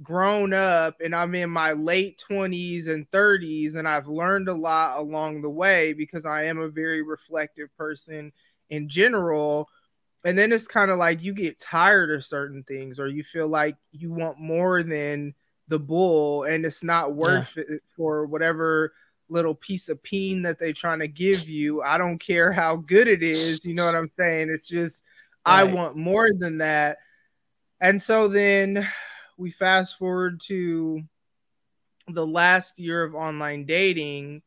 grown 0.01 0.53
up 0.53 0.95
and 1.03 1.15
I'm 1.15 1.35
in 1.35 1.49
my 1.49 1.73
late 1.73 2.23
20s 2.29 2.87
and 2.87 3.09
30s, 3.11 3.75
and 3.75 3.87
I've 3.87 4.07
learned 4.07 4.49
a 4.49 4.53
lot 4.53 4.97
along 4.97 5.41
the 5.41 5.49
way 5.49 5.93
because 5.93 6.25
I 6.25 6.45
am 6.45 6.59
a 6.59 6.69
very 6.69 7.01
reflective 7.01 7.75
person 7.77 8.31
in 8.69 8.89
general. 8.89 9.69
And 10.23 10.37
then 10.37 10.51
it's 10.51 10.67
kind 10.67 10.91
of 10.91 10.99
like 10.99 11.21
you 11.21 11.33
get 11.33 11.59
tired 11.59 12.11
of 12.11 12.25
certain 12.25 12.63
things, 12.63 12.99
or 12.99 13.07
you 13.07 13.23
feel 13.23 13.47
like 13.47 13.75
you 13.91 14.11
want 14.11 14.39
more 14.39 14.83
than 14.83 15.33
the 15.67 15.79
bull 15.79 16.43
and 16.43 16.65
it's 16.65 16.83
not 16.83 17.15
worth 17.15 17.53
yeah. 17.55 17.63
it 17.67 17.81
for 17.95 18.25
whatever 18.25 18.93
little 19.29 19.55
piece 19.55 19.87
of 19.87 20.03
peen 20.03 20.41
that 20.41 20.59
they're 20.59 20.73
trying 20.73 20.99
to 20.99 21.07
give 21.07 21.47
you. 21.47 21.81
I 21.81 21.97
don't 21.97 22.19
care 22.19 22.51
how 22.51 22.75
good 22.75 23.07
it 23.07 23.23
is. 23.23 23.63
You 23.63 23.73
know 23.73 23.85
what 23.85 23.95
I'm 23.95 24.09
saying? 24.09 24.49
It's 24.49 24.67
just, 24.67 25.03
right. 25.47 25.61
I 25.61 25.63
want 25.63 25.95
more 25.95 26.27
than 26.37 26.57
that. 26.57 26.97
And 27.79 28.01
so 28.01 28.27
then 28.27 28.87
we 29.41 29.49
fast 29.49 29.97
forward 29.97 30.39
to 30.39 31.01
the 32.07 32.25
last 32.25 32.77
year 32.77 33.03
of 33.03 33.15
online 33.15 33.65
dating. 33.65 34.43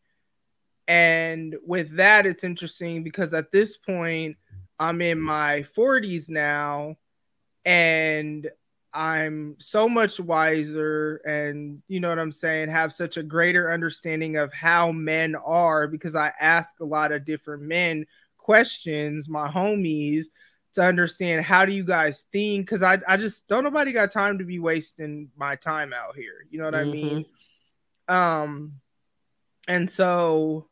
And 0.86 1.56
with 1.66 1.96
that, 1.96 2.26
it's 2.26 2.44
interesting 2.44 3.02
because 3.02 3.34
at 3.34 3.50
this 3.50 3.76
point, 3.76 4.36
I'm 4.78 5.02
in 5.02 5.20
my 5.20 5.64
40s 5.76 6.30
now. 6.30 6.96
And 7.64 8.48
I'm 8.92 9.56
so 9.58 9.88
much 9.88 10.20
wiser 10.20 11.16
and 11.26 11.82
you 11.88 11.98
know 11.98 12.10
what 12.10 12.20
I'm 12.20 12.30
saying, 12.30 12.68
have 12.68 12.92
such 12.92 13.16
a 13.16 13.24
greater 13.24 13.72
understanding 13.72 14.36
of 14.36 14.54
how 14.54 14.92
men 14.92 15.34
are 15.34 15.88
because 15.88 16.14
I 16.14 16.32
ask 16.38 16.78
a 16.78 16.84
lot 16.84 17.10
of 17.10 17.24
different 17.24 17.64
men 17.64 18.06
questions, 18.38 19.28
my 19.28 19.48
homies, 19.48 20.26
to 20.74 20.82
understand 20.82 21.44
how 21.44 21.64
do 21.64 21.72
you 21.72 21.84
guys 21.84 22.26
think 22.32 22.66
because 22.66 22.82
I, 22.82 22.98
I 23.08 23.16
just 23.16 23.46
don't 23.48 23.64
nobody 23.64 23.92
got 23.92 24.10
time 24.10 24.38
to 24.38 24.44
be 24.44 24.58
wasting 24.58 25.30
my 25.36 25.56
time 25.56 25.92
out 25.92 26.16
here. 26.16 26.46
You 26.50 26.58
know 26.58 26.64
what 26.64 26.74
mm-hmm. 26.74 26.88
I 26.88 26.92
mean? 26.92 27.26
Um 28.08 28.72
and 29.66 29.90
so 29.90 30.68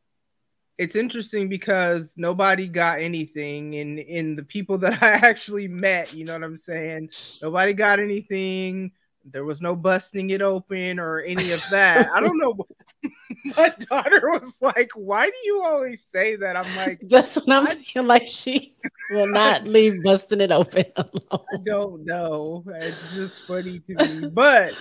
it's 0.78 0.96
interesting 0.96 1.48
because 1.48 2.14
nobody 2.16 2.66
got 2.66 3.00
anything 3.00 3.74
in 3.74 3.98
in 3.98 4.36
the 4.36 4.42
people 4.42 4.78
that 4.78 5.02
I 5.02 5.10
actually 5.10 5.68
met, 5.68 6.12
you 6.12 6.24
know 6.24 6.34
what 6.34 6.44
I'm 6.44 6.56
saying? 6.56 7.10
Nobody 7.40 7.72
got 7.72 8.00
anything. 8.00 8.92
There 9.24 9.44
was 9.44 9.62
no 9.62 9.76
busting 9.76 10.30
it 10.30 10.42
open 10.42 10.98
or 10.98 11.20
any 11.20 11.52
of 11.52 11.62
that. 11.70 12.08
I 12.14 12.20
don't 12.20 12.38
know. 12.38 12.56
My 13.56 13.72
daughter 13.90 14.30
was 14.30 14.60
like, 14.60 14.90
"Why 14.94 15.26
do 15.26 15.36
you 15.44 15.62
always 15.64 16.04
say 16.04 16.36
that?" 16.36 16.56
I'm 16.56 16.76
like, 16.76 17.00
"That's 17.08 17.36
what 17.36 17.50
I'm 17.50 17.82
feeling 17.82 18.08
like 18.08 18.26
she 18.26 18.74
will 19.10 19.26
not 19.26 19.66
leave 19.66 20.02
busting 20.02 20.40
it 20.40 20.52
open 20.52 20.84
alone." 20.96 21.46
I 21.52 21.56
don't 21.64 22.04
know. 22.04 22.64
It's 22.66 23.12
just 23.12 23.42
funny 23.42 23.80
to 23.80 23.94
me. 23.94 24.28
But 24.28 24.74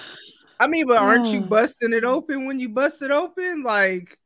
I 0.60 0.68
mean, 0.68 0.88
but 0.88 0.98
aren't 0.98 1.28
you 1.28 1.42
busting 1.50 1.94
it 1.94 2.04
open 2.04 2.46
when 2.46 2.60
you 2.60 2.70
bust 2.70 3.02
it 3.02 3.12
open? 3.12 3.64
Like 3.64 4.18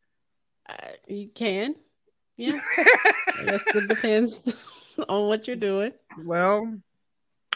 uh, 0.67 0.91
you 1.07 1.29
can. 1.29 1.75
Yeah. 2.37 2.59
I 2.77 3.43
guess 3.45 3.63
it 3.67 3.87
depends 3.87 4.93
on 5.07 5.27
what 5.27 5.47
you're 5.47 5.55
doing. 5.55 5.93
Well, 6.25 6.77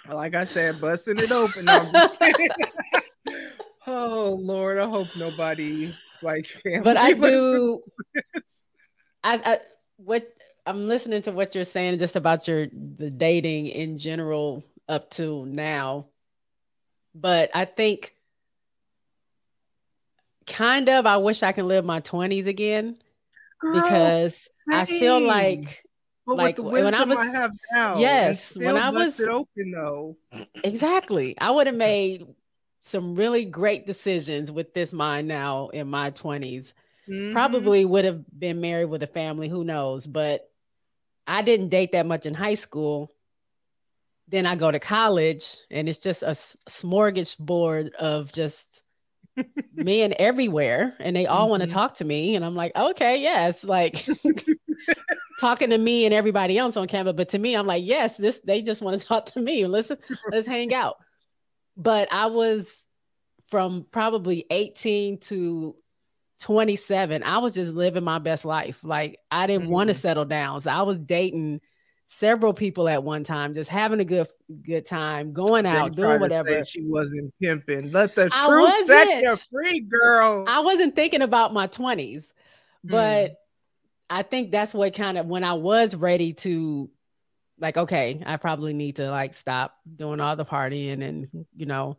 like 0.07 0.35
I 0.35 0.43
said, 0.43 0.79
busting 0.79 1.19
it 1.19 1.31
open. 1.31 1.67
Oh 3.87 4.37
Lord, 4.39 4.77
I 4.77 4.87
hope 4.87 5.07
nobody 5.15 5.95
like 6.21 6.45
family. 6.45 6.81
But 6.81 6.97
I 6.97 7.13
do. 7.13 7.81
I, 9.23 9.41
I 9.43 9.59
what 9.97 10.31
I'm 10.65 10.87
listening 10.87 11.23
to 11.23 11.31
what 11.31 11.55
you're 11.55 11.65
saying 11.65 11.97
just 11.97 12.15
about 12.15 12.47
your 12.47 12.67
the 12.67 13.09
dating 13.09 13.67
in 13.67 13.97
general 13.97 14.63
up 14.87 15.09
to 15.11 15.43
now. 15.47 16.05
But 17.15 17.49
I 17.55 17.65
think 17.65 18.13
kind 20.45 20.87
of. 20.89 21.07
I 21.07 21.17
wish 21.17 21.41
I 21.41 21.51
can 21.51 21.67
live 21.67 21.83
my 21.83 22.01
20s 22.01 22.45
again 22.45 22.97
Girl, 23.59 23.81
because 23.81 24.47
I 24.71 24.85
feel 24.85 25.19
like 25.19 25.83
But 26.35 26.37
like, 26.43 26.57
with 26.57 26.65
the 26.65 26.71
when 26.71 26.83
wisdom 26.85 27.11
I 27.11 27.13
I, 27.13 27.17
was- 27.17 27.27
have 27.35 27.51
now, 27.73 27.97
Yes, 27.99 28.55
when 28.57 28.77
I 28.77 28.89
was- 28.89 29.07
busted 29.07 29.29
open 29.29 29.71
though. 29.71 30.17
exactly. 30.63 31.35
I 31.39 31.51
would 31.51 31.67
have 31.67 31.75
made 31.75 32.25
some 32.81 33.15
really 33.15 33.45
great 33.45 33.85
decisions 33.85 34.51
with 34.51 34.73
this 34.73 34.93
mind 34.93 35.27
now 35.27 35.67
in 35.69 35.87
my 35.89 36.11
20s. 36.11 36.73
Mhm. 37.07 37.33
Probably 37.33 37.83
would 37.85 38.05
have 38.05 38.23
been 38.37 38.61
married 38.61 38.85
with 38.85 39.03
a 39.03 39.07
family, 39.07 39.49
who 39.49 39.63
knows, 39.63 40.07
but 40.07 40.49
I 41.27 41.41
didn't 41.41 41.69
date 41.69 41.91
that 41.91 42.05
much 42.05 42.25
in 42.25 42.33
high 42.33 42.53
school. 42.55 43.11
Then 44.27 44.45
I 44.45 44.55
go 44.55 44.71
to 44.71 44.79
college 44.79 45.57
and 45.71 45.89
it's 45.89 45.97
just 45.99 46.21
a 46.23 46.35
smorgasbord 46.69 47.93
of 47.95 48.31
just 48.31 48.83
men 49.73 50.13
everywhere 50.19 50.93
and 50.99 51.15
they 51.15 51.25
all 51.25 51.49
want 51.49 51.61
to 51.61 51.67
mm-hmm. 51.67 51.77
talk 51.77 51.95
to 51.95 52.05
me 52.05 52.35
and 52.35 52.45
I'm 52.45 52.55
like, 52.55 52.75
"Okay, 52.75 53.21
yes." 53.21 53.63
Like 53.63 54.05
talking 55.39 55.69
to 55.69 55.77
me 55.77 56.05
and 56.05 56.13
everybody 56.13 56.57
else 56.57 56.77
on 56.77 56.87
camera, 56.87 57.13
but 57.13 57.29
to 57.29 57.39
me 57.39 57.55
I'm 57.55 57.67
like, 57.67 57.85
"Yes, 57.85 58.17
this 58.17 58.39
they 58.43 58.61
just 58.61 58.81
want 58.81 58.99
to 58.99 59.05
talk 59.07 59.27
to 59.27 59.39
me. 59.39 59.65
Let's 59.65 59.91
let's 60.31 60.47
hang 60.47 60.73
out." 60.73 60.97
But 61.77 62.11
I 62.11 62.27
was 62.27 62.85
from 63.47 63.85
probably 63.91 64.45
18 64.51 65.19
to 65.19 65.75
27, 66.39 67.23
I 67.23 67.39
was 67.39 67.53
just 67.53 67.73
living 67.73 68.03
my 68.03 68.19
best 68.19 68.45
life. 68.45 68.79
Like 68.83 69.19
I 69.29 69.47
didn't 69.47 69.69
want 69.69 69.89
to 69.89 69.93
mm-hmm. 69.93 70.01
settle 70.01 70.25
down. 70.25 70.61
So 70.61 70.71
I 70.71 70.83
was 70.83 70.97
dating 70.97 71.61
several 72.11 72.55
people 72.55 72.89
at 72.89 73.03
one 73.03 73.23
time, 73.23 73.53
just 73.53 73.69
having 73.69 73.99
a 73.99 74.05
good 74.05 74.27
good 74.63 74.83
time, 74.85 75.31
going 75.31 75.67
out, 75.67 75.95
doing 75.95 76.19
whatever. 76.19 76.65
She 76.65 76.81
wasn't 76.81 77.31
pimping. 77.39 77.91
Let 77.91 78.15
the 78.15 78.29
I 78.33 78.47
truth 78.47 78.85
set 78.87 79.21
you 79.21 79.35
free, 79.35 79.81
girl. 79.81 80.43
I 80.47 80.61
wasn't 80.61 80.95
thinking 80.95 81.21
about 81.21 81.53
my 81.53 81.67
20s, 81.67 82.31
Mm. 82.85 82.91
but 82.91 83.35
I 84.09 84.23
think 84.23 84.51
that's 84.51 84.73
what 84.73 84.93
kind 84.95 85.19
of 85.19 85.27
when 85.27 85.43
I 85.43 85.53
was 85.53 85.93
ready 85.95 86.33
to 86.33 86.89
like, 87.59 87.77
okay, 87.77 88.23
I 88.25 88.37
probably 88.37 88.73
need 88.73 88.95
to 88.95 89.11
like 89.11 89.35
stop 89.35 89.75
doing 89.95 90.19
all 90.19 90.35
the 90.35 90.45
partying 90.45 91.03
and 91.03 91.27
you 91.55 91.67
know, 91.67 91.97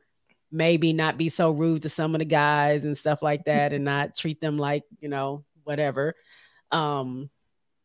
maybe 0.51 0.93
not 0.93 1.19
be 1.19 1.29
so 1.29 1.53
rude 1.53 1.83
to 1.83 1.89
some 1.89 2.17
of 2.17 2.19
the 2.19 2.25
guys 2.25 2.85
and 2.85 2.99
stuff 2.99 3.23
like 3.23 3.45
that 3.45 3.73
and 3.73 3.85
not 3.85 4.17
treat 4.17 4.41
them 4.41 4.59
like, 4.59 4.83
you 4.99 5.09
know, 5.09 5.45
whatever. 5.63 6.17
Um 6.73 7.31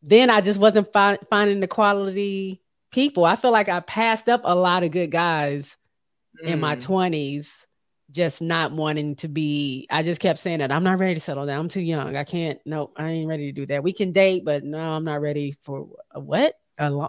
then 0.02 0.30
I 0.30 0.40
just 0.40 0.60
wasn't 0.60 0.92
fi- 0.92 1.18
finding 1.30 1.60
the 1.60 1.66
quality 1.68 2.60
people. 2.92 3.24
I 3.24 3.36
feel 3.36 3.50
like 3.52 3.68
I 3.68 3.80
passed 3.80 4.28
up 4.28 4.42
a 4.44 4.54
lot 4.54 4.82
of 4.82 4.90
good 4.90 5.10
guys 5.10 5.76
in 6.42 6.60
my 6.60 6.76
Mm. 6.76 6.82
20s 6.86 7.48
just 8.12 8.40
not 8.40 8.70
wanting 8.70 9.16
to 9.16 9.26
be 9.26 9.84
i 9.90 10.02
just 10.04 10.20
kept 10.20 10.38
saying 10.38 10.60
that 10.60 10.70
i'm 10.70 10.84
not 10.84 11.00
ready 11.00 11.14
to 11.14 11.20
settle 11.20 11.44
down. 11.44 11.58
I'm 11.58 11.68
too 11.68 11.80
young. 11.80 12.14
I 12.16 12.22
can't 12.22 12.60
no 12.64 12.92
i 12.96 13.10
ain't 13.10 13.28
ready 13.28 13.46
to 13.46 13.52
do 13.52 13.66
that. 13.66 13.82
We 13.82 13.92
can 13.92 14.12
date 14.12 14.44
but 14.44 14.62
no 14.62 14.78
i'm 14.78 15.02
not 15.04 15.20
ready 15.20 15.56
for 15.62 15.88
a 16.12 16.20
what? 16.20 16.54
A 16.78 17.08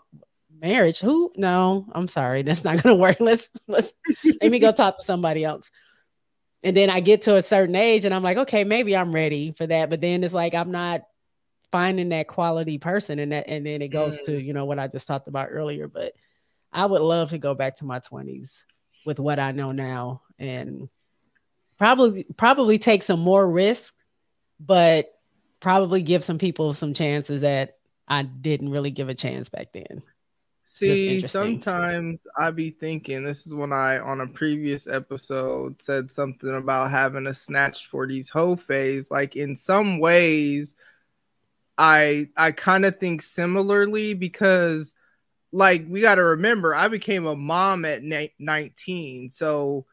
marriage? 0.59 0.99
Who? 0.99 1.31
No 1.35 1.85
i'm 1.91 2.07
sorry. 2.07 2.41
That's 2.43 2.63
not 2.63 2.81
gonna 2.81 2.95
work. 2.95 3.19
Let's 3.19 3.47
let's 3.67 3.93
let 4.41 4.49
me 4.49 4.57
go 4.57 4.71
talk 4.71 4.97
to 4.97 5.03
somebody 5.03 5.43
else. 5.43 5.69
And 6.63 6.75
then 6.75 6.89
i 6.89 6.99
get 6.99 7.21
to 7.23 7.35
a 7.35 7.43
certain 7.43 7.75
age 7.75 8.05
and 8.05 8.13
i'm 8.13 8.23
like 8.23 8.37
okay 8.37 8.63
maybe 8.63 8.95
i'm 8.97 9.13
ready 9.13 9.51
for 9.51 9.67
that. 9.67 9.91
But 9.91 10.01
then 10.01 10.23
it's 10.23 10.33
like 10.33 10.55
i'm 10.55 10.71
not 10.71 11.01
finding 11.71 12.09
that 12.09 12.27
quality 12.27 12.77
person 12.77 13.19
and 13.19 13.31
that 13.31 13.47
and 13.47 13.65
then 13.65 13.81
it 13.81 13.89
goes 13.89 14.21
to 14.21 14.31
mm. 14.31 14.43
you 14.43 14.53
know 14.53 14.65
what 14.65 14.79
i 14.79 14.87
just 14.87 15.07
talked 15.07 15.27
about 15.27 15.49
earlier 15.51 15.87
but 15.87 16.13
i 16.71 16.85
would 16.85 17.01
love 17.01 17.29
to 17.29 17.37
go 17.37 17.53
back 17.53 17.75
to 17.75 17.85
my 17.85 17.99
20s 17.99 18.63
with 19.07 19.19
what 19.21 19.39
I 19.39 19.53
know 19.53 19.71
now 19.71 20.21
and 20.37 20.89
probably 21.77 22.25
probably 22.35 22.77
take 22.77 23.01
some 23.01 23.21
more 23.21 23.49
risk, 23.49 23.95
but 24.59 25.07
probably 25.61 26.01
give 26.01 26.25
some 26.25 26.37
people 26.37 26.73
some 26.73 26.93
chances 26.93 27.41
that 27.41 27.77
I 28.07 28.23
didn't 28.23 28.69
really 28.69 28.91
give 28.91 29.07
a 29.07 29.15
chance 29.15 29.47
back 29.47 29.69
then. 29.73 30.03
See, 30.65 31.21
sometimes 31.21 32.27
I 32.37 32.51
be 32.51 32.71
thinking 32.71 33.23
this 33.23 33.47
is 33.47 33.53
when 33.55 33.71
I 33.71 33.99
on 33.99 34.19
a 34.19 34.27
previous 34.27 34.87
episode 34.87 35.81
said 35.81 36.11
something 36.11 36.53
about 36.53 36.91
having 36.91 37.27
a 37.27 37.33
snatch 37.33 37.87
for 37.87 38.05
these 38.05 38.29
hoe 38.29 38.57
phase. 38.57 39.09
Like 39.09 39.37
in 39.37 39.55
some 39.55 39.99
ways, 39.99 40.75
I 41.77 42.27
I 42.37 42.51
kind 42.51 42.85
of 42.85 42.99
think 42.99 43.21
similarly 43.21 44.13
because 44.13 44.93
like 45.51 45.85
we 45.87 46.01
got 46.01 46.15
to 46.15 46.23
remember 46.23 46.75
I 46.75 46.87
became 46.87 47.25
a 47.25 47.35
mom 47.35 47.85
at 47.85 48.03
ni- 48.03 48.33
19. 48.39 49.29
So 49.29 49.85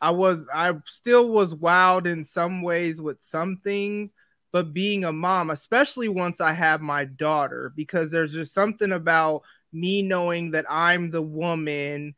I 0.00 0.10
was 0.10 0.46
I 0.54 0.72
still 0.86 1.32
was 1.32 1.54
wild 1.54 2.06
in 2.06 2.24
some 2.24 2.62
ways 2.62 3.02
with 3.02 3.22
some 3.22 3.58
things, 3.64 4.14
but 4.52 4.72
being 4.72 5.04
a 5.04 5.12
mom, 5.12 5.50
especially 5.50 6.08
once 6.08 6.40
I 6.40 6.52
have 6.52 6.80
my 6.80 7.04
daughter 7.04 7.72
because 7.76 8.10
there's 8.10 8.32
just 8.32 8.54
something 8.54 8.92
about 8.92 9.42
me 9.72 10.02
knowing 10.02 10.52
that 10.52 10.66
I'm 10.68 11.10
the 11.10 11.22
woman 11.22 12.14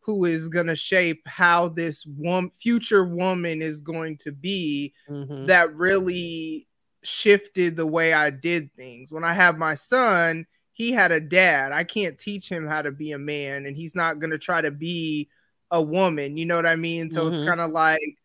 who 0.00 0.24
is 0.24 0.48
going 0.48 0.68
to 0.68 0.76
shape 0.76 1.26
how 1.26 1.68
this 1.68 2.06
one 2.06 2.50
future 2.50 3.04
woman 3.04 3.60
is 3.60 3.80
going 3.80 4.16
to 4.18 4.32
be 4.32 4.94
Mhm. 5.08 5.46
that 5.46 5.74
really 5.74 6.68
shifted 7.06 7.76
the 7.76 7.86
way 7.86 8.12
I 8.12 8.30
did 8.30 8.72
things. 8.74 9.12
When 9.12 9.24
I 9.24 9.32
have 9.32 9.58
my 9.58 9.74
son, 9.74 10.46
he 10.72 10.92
had 10.92 11.12
a 11.12 11.20
dad. 11.20 11.72
I 11.72 11.84
can't 11.84 12.18
teach 12.18 12.48
him 12.48 12.66
how 12.66 12.82
to 12.82 12.90
be 12.90 13.12
a 13.12 13.18
man, 13.18 13.66
and 13.66 13.76
he's 13.76 13.94
not 13.94 14.18
going 14.18 14.30
to 14.30 14.38
try 14.38 14.60
to 14.60 14.70
be 14.70 15.28
a 15.70 15.80
woman. 15.82 16.36
You 16.36 16.46
know 16.46 16.56
what 16.56 16.66
I 16.66 16.76
mean? 16.76 17.10
So 17.10 17.28
it's 17.28 17.40
Mhm. 17.40 17.46
kind 17.46 17.60
of 17.60 17.70
like 17.72 18.18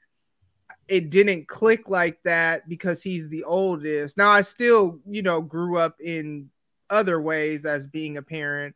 it 0.88 1.10
didn't 1.10 1.48
click 1.48 1.90
like 1.90 2.22
that 2.24 2.68
because 2.68 3.02
he's 3.02 3.30
the 3.30 3.44
oldest. 3.46 4.18
Now, 4.18 4.30
I 4.30 4.42
still, 4.42 5.00
you 5.10 5.22
know, 5.22 5.42
grew 5.42 5.78
up 5.78 6.00
in 6.02 6.50
other 6.90 7.22
ways 7.22 7.66
as 7.66 7.88
being 7.88 8.18
a 8.18 8.22
parent. 8.22 8.76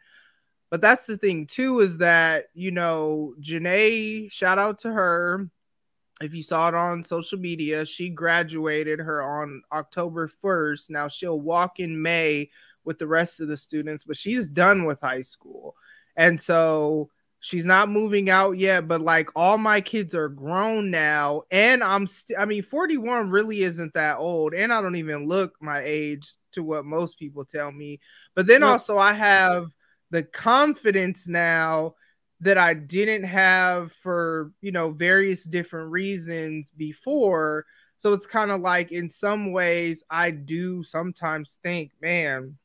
But 0.72 0.82
that's 0.82 1.06
the 1.06 1.18
thing 1.18 1.48
too, 1.48 1.80
is 1.82 1.98
that 2.00 2.48
you 2.54 2.72
know, 2.72 3.36
Janae, 3.42 4.32
shout 4.32 4.58
out 4.60 4.80
to 4.80 4.92
her 4.92 5.50
if 6.22 6.34
you 6.34 6.44
saw 6.44 6.70
it 6.70 6.76
on 6.76 7.04
social 7.04 7.40
media, 7.40 7.86
she 7.86 8.10
graduated 8.10 9.00
her 9.00 9.22
on 9.22 9.62
October 9.72 10.30
1st. 10.44 10.90
Now 10.90 11.08
she'll 11.08 11.40
walk 11.40 11.80
in 11.80 12.02
May 12.02 12.50
with 12.86 13.00
the 13.00 13.08
rest 13.08 13.42
of 13.42 13.48
the 13.48 13.58
students, 13.58 14.04
but 14.04 14.16
she's 14.16 14.48
done 14.48 14.86
with 14.86 15.02
high 15.02 15.22
school. 15.22 15.76
And 16.16 16.40
so 16.40 17.10
she's 17.40 17.66
not 17.66 17.90
moving 17.90 18.30
out 18.30 18.58
yet, 18.58 18.88
but 18.88 19.02
like 19.02 19.30
all 19.36 19.58
my 19.58 19.82
kids 19.82 20.16
are 20.16 20.30
grown 20.30 20.90
now. 20.90 21.44
And 21.52 21.84
I'm 21.84 22.08
st- 22.08 22.40
I 22.40 22.46
mean, 22.46 22.64
41 22.64 23.30
really 23.30 23.62
isn't 23.62 23.94
that 23.96 24.18
old. 24.18 24.54
And 24.54 24.72
I 24.72 24.82
don't 24.82 24.96
even 24.96 25.28
look 25.28 25.54
my 25.60 25.82
age 25.84 26.36
to 26.54 26.64
what 26.64 26.86
most 26.86 27.20
people 27.20 27.44
tell 27.44 27.72
me. 27.72 28.00
But 28.36 28.48
then 28.48 28.64
also 28.64 28.98
I 28.98 29.14
have 29.14 29.68
the 30.12 30.24
confidence 30.24 31.28
now 31.28 31.96
that 32.42 32.58
I 32.58 32.74
didn't 32.74 33.24
have 33.26 33.92
for, 33.92 34.52
you 34.62 34.72
know, 34.72 34.92
various 34.92 35.46
different 35.46 35.92
reasons 35.92 36.72
before. 36.72 37.66
So 37.98 38.14
it's 38.14 38.26
kind 38.28 38.52
of 38.52 38.62
like 38.62 38.92
in 38.92 39.10
some 39.10 39.52
ways 39.52 40.04
I 40.10 40.32
do 40.32 40.84
sometimes 40.84 41.60
think, 41.64 41.92
man, 42.02 42.58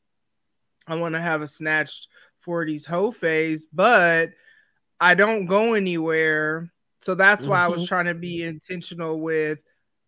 I 0.87 0.95
want 0.95 1.15
to 1.15 1.21
have 1.21 1.41
a 1.41 1.47
snatched 1.47 2.07
40s 2.41 2.85
hoe 2.85 3.11
phase, 3.11 3.67
but 3.71 4.31
I 4.99 5.15
don't 5.15 5.47
go 5.47 5.73
anywhere. 5.75 6.71
So 7.01 7.15
that's 7.15 7.47
why 7.47 7.63
I 7.65 7.69
was 7.69 7.83
Mhm. 7.83 7.87
trying 7.87 8.07
to 8.07 8.15
be 8.15 8.43
intentional 8.43 9.21
with 9.21 9.59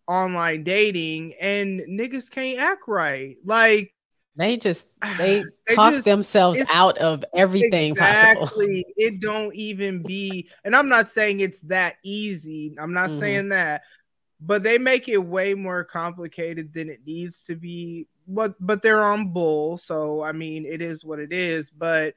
online 0.08 0.64
dating 0.64 1.34
and 1.40 1.80
niggas 1.82 2.30
can't 2.30 2.60
act 2.60 2.82
right. 2.88 3.36
Like 3.44 3.93
They 4.36 4.56
just 4.56 4.88
they, 5.18 5.44
They 5.66 5.74
talk 5.76 5.92
just- 5.94 6.04
themselves 6.04 6.60
out 6.72 6.98
of 6.98 7.24
everything 7.34 7.94
possible. 7.94 8.42
exactly. 8.44 8.84
It 8.96 9.20
don't 9.20 9.54
even 9.54 10.02
be, 10.02 10.48
and 10.64 10.74
I'm 10.74 10.88
not 10.88 11.08
saying 11.08 11.40
it's 11.40 11.60
that 11.62 11.96
easy. 12.02 12.74
I'm 12.78 12.92
not 12.92 13.10
Mhm. 13.10 13.18
saying 13.18 13.48
that, 13.50 13.82
but 14.40 14.62
they 14.62 14.78
make 14.78 15.08
it 15.08 15.18
way 15.18 15.54
more 15.54 15.84
complicated 15.84 16.72
than 16.74 16.90
it 16.90 17.00
needs 17.06 17.44
to 17.44 17.54
be. 17.56 18.06
But 18.26 18.54
but 18.58 18.82
they're 18.82 19.04
on 19.04 19.30
bull, 19.32 19.76
so 19.78 20.22
I 20.22 20.32
mean, 20.32 20.64
it 20.66 20.82
is 20.82 21.04
what 21.04 21.18
it 21.18 21.32
is. 21.32 21.70
But 21.70 22.14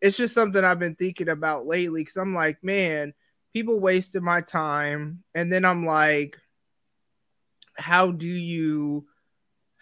it's 0.00 0.16
just 0.16 0.34
something 0.34 0.62
I've 0.62 0.78
been 0.78 0.96
thinking 0.96 1.28
about 1.30 1.66
lately 1.66 2.02
because 2.02 2.16
I'm 2.16 2.34
like, 2.34 2.62
man, 2.62 3.14
people 3.54 3.78
wasted 3.80 4.22
my 4.22 4.40
time, 4.42 5.22
and 5.34 5.50
then 5.52 5.64
I'm 5.64 5.86
like, 5.86 6.36
how 7.76 8.10
do 8.10 8.26
you? 8.28 9.06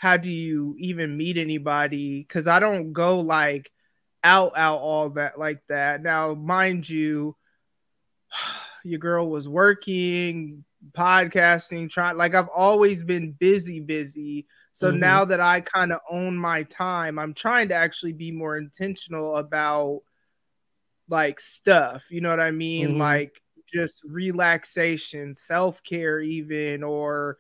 How 0.02 0.16
do 0.16 0.28
you 0.28 0.74
even 0.80 1.16
meet 1.16 1.36
anybody? 1.38 2.22
Because 2.22 2.48
I 2.48 2.58
don't 2.58 2.92
go 2.92 3.20
like 3.20 3.70
out 4.24 4.52
out 4.56 4.78
all 4.78 5.10
that 5.10 5.38
like 5.38 5.62
that. 5.68 6.02
Now, 6.02 6.34
mind 6.34 6.88
you, 6.88 7.36
your 8.84 8.98
girl 8.98 9.28
was 9.30 9.48
working, 9.48 10.64
podcasting, 10.96 11.90
trying 11.90 12.16
like 12.16 12.34
I've 12.34 12.48
always 12.48 13.04
been 13.04 13.32
busy, 13.32 13.80
busy. 13.80 14.46
So 14.72 14.90
Mhm. 14.92 14.98
now 14.98 15.24
that 15.26 15.40
I 15.40 15.60
kind 15.60 15.92
of 15.92 16.00
own 16.10 16.36
my 16.36 16.64
time, 16.64 17.18
I'm 17.18 17.34
trying 17.34 17.68
to 17.68 17.74
actually 17.74 18.12
be 18.14 18.32
more 18.32 18.56
intentional 18.56 19.36
about 19.36 20.02
like 21.08 21.40
stuff. 21.40 22.10
You 22.10 22.20
know 22.20 22.30
what 22.30 22.40
I 22.40 22.50
mean? 22.50 22.94
Mhm. 22.94 22.98
Like 22.98 23.42
just 23.72 24.02
relaxation, 24.04 25.34
self 25.34 25.82
care, 25.82 26.20
even 26.20 26.82
or 26.82 27.38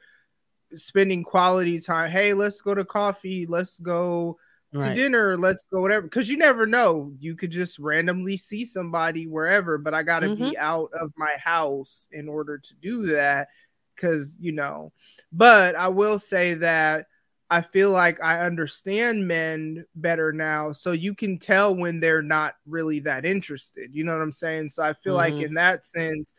spending 0.76 1.22
quality 1.22 1.80
time. 1.80 2.10
Hey, 2.10 2.34
let's 2.34 2.60
go 2.60 2.74
to 2.74 2.84
coffee. 2.84 3.46
Let's 3.46 3.78
go 3.78 4.38
to 4.72 4.78
Right. 4.78 4.94
dinner. 4.94 5.36
Let's 5.36 5.64
go 5.72 5.82
whatever. 5.82 6.02
Because 6.02 6.28
you 6.28 6.36
never 6.38 6.66
know. 6.66 7.12
You 7.18 7.36
could 7.36 7.50
just 7.50 7.78
randomly 7.78 8.36
see 8.36 8.64
somebody 8.64 9.26
wherever. 9.26 9.78
But 9.78 9.94
I 9.94 10.02
got 10.02 10.20
to 10.20 10.28
Mm-hmm. 10.28 10.50
be 10.50 10.58
out 10.58 10.90
of 10.98 11.12
my 11.16 11.34
house 11.38 12.08
in 12.12 12.28
order 12.28 12.58
to 12.58 12.74
do 12.76 13.06
that. 13.06 13.48
Because 13.94 14.36
you 14.40 14.52
know. 14.52 14.92
But 15.32 15.76
I 15.76 15.88
will 15.88 16.18
say 16.18 16.54
that 16.54 17.06
I 17.50 17.60
feel 17.60 17.90
like 17.90 18.22
I 18.22 18.40
understand 18.40 19.28
men 19.28 19.84
better 19.94 20.32
now. 20.32 20.72
So 20.72 20.92
you 20.92 21.14
can 21.14 21.38
tell 21.38 21.76
when 21.76 22.00
they're 22.00 22.22
not 22.22 22.54
really 22.66 23.00
that 23.00 23.26
interested. 23.26 23.94
You 23.94 24.04
know 24.04 24.16
what 24.16 24.22
I'm 24.22 24.32
saying? 24.32 24.70
So 24.70 24.82
I 24.82 24.94
feel 24.94 25.14
like 25.14 25.34
Mhm. 25.34 25.46
in 25.48 25.54
that 25.54 25.84
sense, 25.84 26.34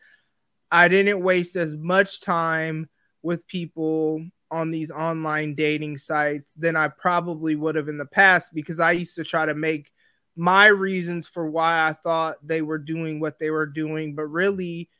I 0.72 0.88
didn't 0.88 1.22
waste 1.22 1.54
as 1.54 1.76
much 1.76 2.20
time 2.20 2.88
with 3.24 3.46
people 3.46 4.24
on 4.50 4.70
these 4.70 4.90
online 4.90 5.54
dating 5.54 5.96
sites 5.96 6.52
than 6.54 6.76
I 6.76 6.88
probably 6.88 7.56
would 7.56 7.74
have 7.74 7.88
in 7.88 7.98
the 7.98 8.04
past 8.04 8.54
because 8.54 8.78
I 8.78 8.92
used 8.92 9.16
to 9.16 9.24
try 9.24 9.46
to 9.46 9.54
make 9.54 9.90
my 10.36 10.66
reasons 10.66 11.26
for 11.26 11.48
why 11.48 11.88
I 11.88 11.94
thought 11.94 12.46
they 12.46 12.60
were 12.60 12.78
doing 12.78 13.20
what 13.20 13.38
they 13.38 13.50
were 13.50 13.66
doing. 13.66 14.14
But 14.14 14.26
really, 14.26 14.90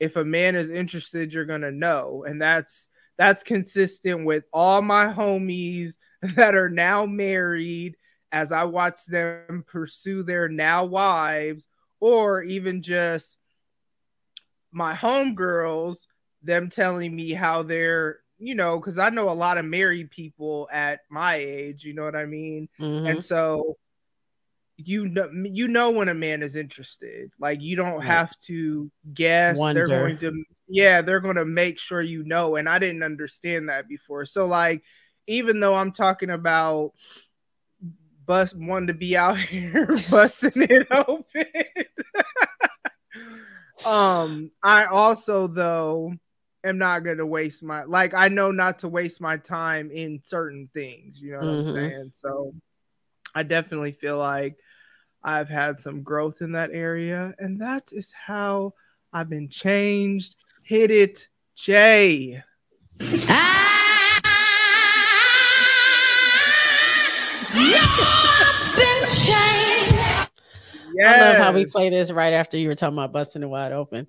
if 0.00 0.16
a 0.16 0.24
man 0.24 0.56
is 0.56 0.70
interested, 0.70 1.34
you're 1.34 1.44
gonna 1.44 1.70
know. 1.70 2.24
And 2.26 2.40
that's 2.40 2.88
that's 3.18 3.42
consistent 3.42 4.24
with 4.24 4.44
all 4.52 4.82
my 4.82 5.06
homies 5.06 5.98
that 6.36 6.54
are 6.54 6.70
now 6.70 7.06
married 7.06 7.96
as 8.32 8.50
I 8.50 8.64
watch 8.64 9.04
them 9.06 9.62
pursue 9.66 10.22
their 10.24 10.48
now 10.48 10.86
wives, 10.86 11.68
or 12.00 12.42
even 12.42 12.82
just 12.82 13.38
my 14.72 14.94
homegirls, 14.94 16.06
them 16.44 16.68
telling 16.70 17.14
me 17.14 17.32
how 17.32 17.62
they're, 17.62 18.20
you 18.38 18.54
know, 18.54 18.78
because 18.78 18.98
I 18.98 19.10
know 19.10 19.30
a 19.30 19.32
lot 19.32 19.58
of 19.58 19.64
married 19.64 20.10
people 20.10 20.68
at 20.72 21.00
my 21.10 21.36
age, 21.36 21.84
you 21.84 21.94
know 21.94 22.04
what 22.04 22.16
I 22.16 22.26
mean? 22.26 22.68
Mhm. 22.80 23.08
And 23.08 23.24
so 23.24 23.76
you 24.76 25.06
know 25.06 25.30
you 25.44 25.68
know 25.68 25.92
when 25.92 26.08
a 26.08 26.14
man 26.14 26.42
is 26.42 26.56
interested. 26.56 27.30
Like 27.38 27.60
you 27.62 27.76
don't 27.76 27.94
Right. 27.98 28.04
have 28.06 28.36
to 28.46 28.90
guess. 29.12 29.58
Wonder. 29.58 29.86
They're 29.86 29.98
going 29.98 30.18
to 30.18 30.44
yeah, 30.68 31.02
they're 31.02 31.20
going 31.20 31.36
to 31.36 31.44
make 31.44 31.78
sure 31.78 32.00
you 32.00 32.24
know 32.24 32.56
and 32.56 32.68
I 32.68 32.78
didn't 32.78 33.02
understand 33.02 33.68
that 33.68 33.88
before. 33.88 34.24
So 34.24 34.46
like 34.46 34.82
even 35.26 35.60
though 35.60 35.74
I'm 35.74 35.92
talking 35.92 36.30
about 36.30 36.92
bust 38.26 38.56
wanting 38.56 38.88
to 38.88 38.94
be 38.94 39.16
out 39.16 39.38
here 39.52 39.88
busting 40.10 40.62
it 40.62 40.86
open. 40.90 41.46
um 43.86 44.50
I 44.62 44.86
also 44.86 45.46
though 45.46 46.14
am 46.64 46.78
not 46.78 47.04
going 47.04 47.18
to 47.18 47.26
waste 47.26 47.62
my 47.62 47.84
like 47.84 48.14
I 48.14 48.28
know 48.28 48.50
not 48.50 48.78
to 48.80 48.88
waste 48.88 49.20
my 49.20 49.36
time 49.36 49.90
in 49.90 50.20
certain 50.24 50.68
things, 50.72 51.20
you 51.20 51.32
know 51.32 51.38
what 51.38 51.46
Mhm. 51.46 51.58
I'm 51.58 51.64
saying? 51.64 52.10
So 52.12 52.54
I 53.34 53.42
definitely 53.42 53.92
feel 53.92 54.18
like 54.18 54.56
I've 55.22 55.48
had 55.48 55.78
some 55.78 56.02
growth 56.02 56.40
in 56.40 56.52
that 56.52 56.70
area 56.72 57.34
and 57.38 57.60
that 57.60 57.92
is 57.92 58.12
how 58.12 58.74
I've 59.12 59.28
been 59.28 59.48
changed. 59.48 60.36
Hit 60.62 60.90
it, 60.90 61.28
Jay. 61.54 62.42
I 71.06 71.18
love 71.18 71.36
how 71.36 71.52
we 71.52 71.66
play 71.66 71.90
this 71.90 72.10
right 72.10 72.32
after 72.32 72.56
you 72.56 72.68
were 72.68 72.74
talking 72.74 72.96
about 72.96 73.12
busting 73.12 73.42
it 73.42 73.46
wide 73.46 73.72
open. 73.72 74.06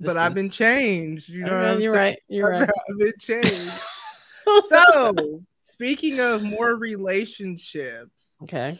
But 0.00 0.16
I've 0.16 0.34
been 0.34 0.50
changed. 0.50 1.28
You 1.28 1.44
know 1.44 1.56
what 1.56 1.64
I'm 1.64 1.80
you're 1.80 1.92
saying? 1.94 2.04
right. 2.14 2.18
You're 2.28 2.50
right. 2.50 2.70
I've 2.90 2.98
been 2.98 3.12
changed. 3.18 3.72
so, 4.68 5.42
speaking 5.56 6.20
of 6.20 6.42
more 6.42 6.74
relationships, 6.74 8.36
Okay. 8.42 8.78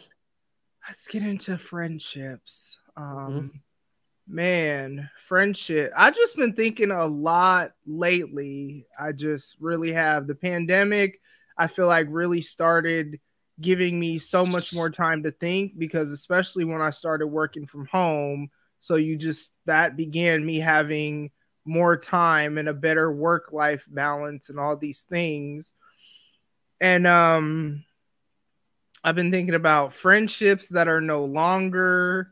let's 0.87 1.07
get 1.07 1.23
into 1.23 1.57
friendships. 1.57 2.79
Mm-hmm. 2.97 3.37
Um, 3.37 3.61
man, 4.27 5.09
friendship. 5.25 5.91
I 5.97 6.11
just 6.11 6.35
been 6.37 6.53
thinking 6.53 6.91
a 6.91 7.05
lot 7.05 7.71
lately. 7.85 8.85
I 8.97 9.11
just 9.11 9.57
really 9.59 9.91
have 9.91 10.27
the 10.27 10.35
pandemic. 10.35 11.19
I 11.57 11.67
feel 11.67 11.87
like 11.87 12.07
really 12.09 12.41
started 12.41 13.19
giving 13.59 13.99
me 13.99 14.17
so 14.17 14.45
much 14.45 14.73
more 14.73 14.89
time 14.89 15.23
to 15.23 15.31
think 15.31 15.77
because 15.77 16.11
especially 16.11 16.63
when 16.63 16.81
I 16.81 16.91
started 16.91 17.27
working 17.27 17.65
from 17.65 17.85
home, 17.87 18.49
so 18.79 18.95
you 18.95 19.17
just 19.17 19.51
that 19.65 19.95
began 19.95 20.45
me 20.45 20.57
having 20.59 21.31
more 21.65 21.97
time 21.97 22.57
and 22.57 22.67
a 22.67 22.73
better 22.73 23.11
work 23.11 23.51
life 23.51 23.85
balance 23.89 24.49
and 24.49 24.59
all 24.59 24.75
these 24.75 25.03
things. 25.03 25.73
And 26.81 27.05
um 27.05 27.83
I've 29.03 29.15
been 29.15 29.31
thinking 29.31 29.55
about 29.55 29.93
friendships 29.93 30.69
that 30.69 30.87
are 30.87 31.01
no 31.01 31.23
longer 31.23 32.31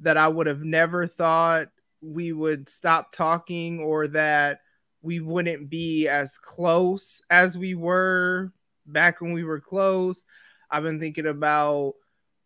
that 0.00 0.16
I 0.16 0.28
would 0.28 0.46
have 0.46 0.62
never 0.62 1.06
thought 1.06 1.68
we 2.00 2.32
would 2.32 2.68
stop 2.68 3.12
talking 3.12 3.80
or 3.80 4.06
that 4.08 4.60
we 5.02 5.20
wouldn't 5.20 5.68
be 5.70 6.06
as 6.06 6.38
close 6.38 7.20
as 7.30 7.58
we 7.58 7.74
were 7.74 8.52
back 8.86 9.20
when 9.20 9.32
we 9.32 9.44
were 9.44 9.60
close. 9.60 10.24
I've 10.70 10.82
been 10.82 11.00
thinking 11.00 11.26
about 11.26 11.94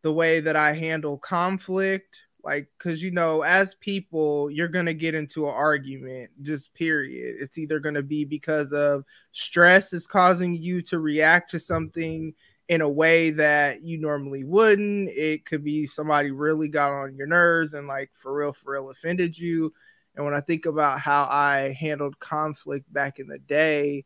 the 0.03 0.13
way 0.13 0.41
that 0.41 0.57
I 0.57 0.73
handle 0.73 1.19
conflict 1.19 2.23
like 2.45 2.69
cuz 2.79 3.03
you 3.03 3.11
know 3.11 3.43
as 3.43 3.75
people 3.77 4.51
you're 4.51 4.69
going 4.69 4.87
to 4.87 4.95
get 4.95 5.15
into 5.15 5.47
an 5.47 5.55
argument 5.55 6.31
just 6.43 6.73
period 6.75 7.37
it's 7.41 7.59
either 7.59 7.81
going 7.81 7.95
to 7.95 8.03
be 8.03 8.25
because 8.25 8.73
of 8.73 9.05
stress 9.33 9.93
is 9.93 10.07
causing 10.07 10.55
you 10.55 10.81
to 10.83 10.99
react 11.01 11.51
to 11.51 11.59
something 11.59 12.33
in 12.69 12.81
a 12.83 12.89
way 12.89 13.31
that 13.31 13.83
you 13.83 13.99
normally 13.99 14.45
wouldn't. 14.45 15.09
It 15.11 15.47
could 15.47 15.65
be 15.65 15.87
somebody 15.87 16.31
really 16.31 16.69
got 16.69 16.93
on 16.93 17.17
your 17.17 17.27
nerves 17.27 17.73
and 17.75 17.87
like 17.87 18.11
for 18.15 18.35
real, 18.35 18.53
for 18.53 18.73
real 18.75 18.91
offended 18.91 19.39
you. 19.39 19.73
And 20.15 20.25
when 20.25 20.35
I 20.35 20.41
think 20.41 20.67
about 20.67 21.01
how 21.01 21.25
I 21.31 21.75
handled 21.79 22.19
conflict 22.19 22.93
back 22.93 23.19
in 23.19 23.27
the 23.29 23.39
day, 23.39 24.05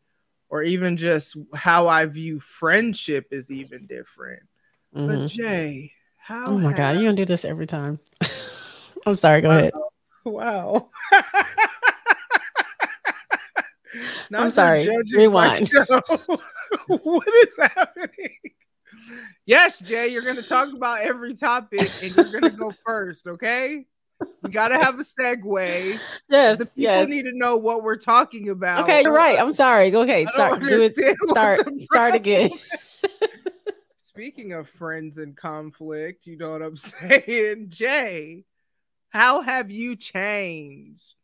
or 0.49 0.61
even 0.63 0.97
just 0.97 1.35
how 1.53 1.87
I 1.87 2.05
view 2.05 2.39
friendship 2.39 3.27
is 3.31 3.49
even 3.51 3.87
different. 3.87 4.43
But 4.93 5.19
Mhm. 5.19 5.27
Jay, 5.27 5.93
how 6.23 6.45
Oh 6.45 6.57
my 6.57 6.71
God. 6.71 6.91
You're 6.91 7.03
going 7.03 7.17
to 7.17 7.21
do 7.21 7.25
this 7.25 7.43
every 7.43 7.67
time. 7.67 7.99
I'm 9.05 9.17
sorry. 9.17 9.41
Go 9.41 9.51
ahead. 9.51 9.73
Wow. 10.23 10.89
I'm 14.33 14.49
sorry. 14.49 14.87
Rewind. 15.11 15.69
what 16.87 17.27
is 17.27 17.57
happening? 17.59 18.37
Yes, 19.45 19.79
Jay, 19.79 20.07
you're 20.07 20.21
going 20.21 20.37
to 20.37 20.43
talk 20.43 20.73
about 20.73 21.01
every 21.01 21.33
topic 21.33 21.91
and 22.01 22.15
you're 22.15 22.39
going 22.39 22.43
to 22.43 22.57
go 22.57 22.71
first, 22.85 23.27
okay? 23.27 23.85
We 24.41 24.49
got 24.49 24.69
to 24.69 24.79
have 24.79 24.97
a 24.97 25.03
segue. 25.03 25.99
Yes. 26.29 26.59
The 26.59 26.65
people 26.65 26.81
yes. 26.81 27.09
need 27.09 27.23
to 27.23 27.37
know 27.37 27.57
what 27.57 27.83
we're 27.83 27.97
talking 27.97 28.47
about. 28.47 28.83
Okay. 28.83 29.01
You're 29.01 29.11
right. 29.11 29.37
I'm 29.37 29.51
sorry. 29.51 29.91
Go 29.91 30.03
ahead. 30.03 30.29
Start. 30.29 30.61
don't 30.61 30.71
it. 30.71 31.17
Start. 31.29 31.67
Start 31.81 32.15
again. 32.15 32.51
Speaking 34.15 34.53
of 34.53 34.69
friends 34.69 35.17
and 35.17 35.35
conflict, 35.35 36.27
you 36.27 36.37
know 36.37 36.51
what 36.51 36.61
I'm 36.61 36.77
saying? 36.77 37.69
Jay, 37.69 38.43
how 39.09 39.41
have 39.41 39.71
you 39.71 39.95
changed? 39.95 41.15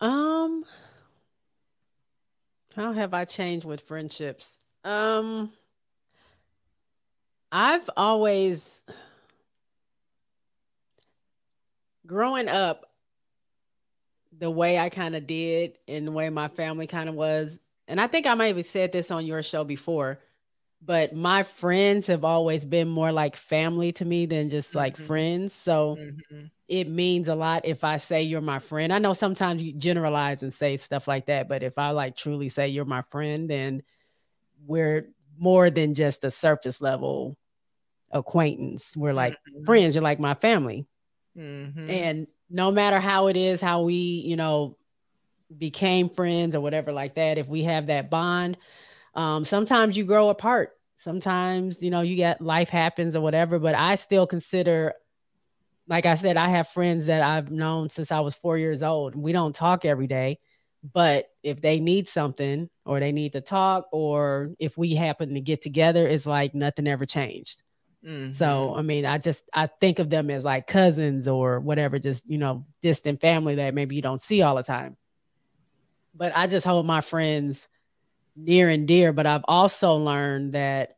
Um, 0.00 0.64
how 2.74 2.92
have 2.92 3.12
I 3.12 3.26
changed 3.26 3.66
with 3.66 3.82
friendships? 3.82 4.56
Um, 4.82 5.52
I've 7.52 7.90
always 7.94 8.84
growing 12.06 12.48
up 12.48 12.86
the 14.38 14.50
way 14.50 14.78
I 14.78 14.88
kind 14.88 15.14
of 15.14 15.26
did 15.26 15.76
and 15.86 16.06
the 16.06 16.12
way 16.12 16.30
my 16.30 16.48
family 16.48 16.86
kind 16.86 17.10
of 17.10 17.14
was, 17.14 17.60
and 17.88 18.00
I 18.00 18.06
think 18.06 18.26
I 18.26 18.34
might 18.34 18.56
have 18.56 18.66
said 18.66 18.92
this 18.92 19.10
on 19.10 19.26
your 19.26 19.42
show 19.42 19.64
before, 19.64 20.20
but 20.82 21.14
my 21.14 21.42
friends 21.42 22.06
have 22.08 22.24
always 22.24 22.64
been 22.64 22.88
more 22.88 23.12
like 23.12 23.36
family 23.36 23.92
to 23.94 24.04
me 24.04 24.26
than 24.26 24.48
just 24.48 24.74
like 24.76 24.96
Mhm. 24.96 25.06
friends. 25.06 25.54
So 25.54 25.96
Mhm. 25.98 26.50
it 26.68 26.88
means 26.88 27.28
a 27.28 27.34
lot 27.34 27.64
if 27.64 27.84
I 27.84 27.96
say 27.96 28.22
you're 28.22 28.40
my 28.42 28.60
friend. 28.60 28.92
I 28.92 28.98
know 28.98 29.14
sometimes 29.14 29.62
you 29.62 29.72
generalize 29.72 30.42
and 30.42 30.52
say 30.54 30.76
stuff 30.76 31.08
like 31.08 31.26
that, 31.26 31.48
but 31.48 31.62
if 31.64 31.78
I 31.78 31.90
like 31.90 32.16
truly 32.16 32.48
say 32.48 32.68
you're 32.68 32.84
my 32.84 33.02
friend, 33.02 33.50
then 33.50 33.82
we're 34.66 35.10
more 35.38 35.70
than 35.70 35.94
just 35.94 36.24
a 36.24 36.30
surface 36.30 36.80
level 36.80 37.36
acquaintance. 38.10 38.96
We're 38.96 39.14
like 39.14 39.36
Mhm. 39.48 39.66
friends, 39.66 39.94
you're 39.94 40.02
like 40.04 40.20
my 40.20 40.34
family. 40.34 40.86
Mhm. 41.36 41.88
And 41.90 42.26
no 42.50 42.70
matter 42.70 43.00
how 43.00 43.28
it 43.28 43.36
is, 43.36 43.60
how 43.60 43.82
we, 43.82 43.94
you 43.94 44.36
know, 44.36 44.76
became 45.56 46.08
friends 46.10 46.54
or 46.54 46.60
whatever 46.60 46.92
like 46.92 47.14
that, 47.14 47.38
if 47.38 47.48
we 47.48 47.64
have 47.64 47.86
that 47.86 48.10
bond, 48.10 48.58
um, 49.14 49.44
sometimes 49.44 49.96
you 49.96 50.04
grow 50.04 50.30
apart. 50.30 50.72
Sometimes, 50.96 51.82
you 51.82 51.90
know, 51.90 52.02
you 52.02 52.16
get 52.16 52.40
life 52.40 52.70
happens 52.70 53.16
or 53.16 53.20
whatever, 53.22 53.58
but 53.58 53.74
I 53.74 53.96
still 53.96 54.26
consider, 54.26 54.94
like 55.88 56.06
I 56.06 56.14
said, 56.16 56.36
I 56.36 56.48
have 56.50 56.68
friends 56.68 57.06
that 57.06 57.22
I've 57.22 57.50
known 57.50 57.88
since 57.88 58.12
I 58.12 58.20
was 58.20 58.34
four 58.34 58.58
years 58.58 58.82
old. 58.82 59.14
We 59.16 59.32
don't 59.32 59.54
talk 59.54 59.84
every 59.84 60.06
day, 60.06 60.38
But 60.92 61.26
if 61.42 61.60
they 61.60 61.80
need 61.80 62.08
something 62.08 62.68
or 62.84 63.00
they 63.00 63.12
need 63.12 63.32
to 63.32 63.40
talk, 63.40 63.86
or 63.92 64.50
if 64.60 64.76
we 64.78 64.94
happen 64.94 65.34
to 65.34 65.40
get 65.40 65.62
together, 65.62 66.06
it's 66.06 66.26
like 66.26 66.54
nothing 66.54 66.86
ever 66.88 67.06
changed. 67.06 67.62
Mhm. 68.04 68.32
So, 68.32 68.74
I 68.76 68.82
mean, 68.82 69.06
I 69.06 69.18
just 69.18 69.44
I 69.54 69.68
think 69.68 69.98
of 69.98 70.10
them 70.10 70.30
as 70.30 70.44
like 70.44 70.66
cousins 70.66 71.28
or 71.28 71.60
whatever, 71.60 71.98
just 71.98 72.30
you 72.30 72.38
know, 72.38 72.66
distant 72.82 73.20
family 73.20 73.56
that 73.56 73.74
maybe 73.74 73.96
you 73.96 74.02
don't 74.02 74.20
see 74.20 74.42
all 74.42 74.56
the 74.56 74.62
time. 74.62 74.96
But 76.18 76.32
I 76.36 76.48
just 76.48 76.66
hold 76.66 76.84
my 76.84 77.00
friends 77.00 77.68
near 78.36 78.68
and 78.68 78.86
dear. 78.88 79.12
But 79.12 79.26
I've 79.26 79.44
also 79.46 79.94
learned 79.94 80.52
that 80.54 80.96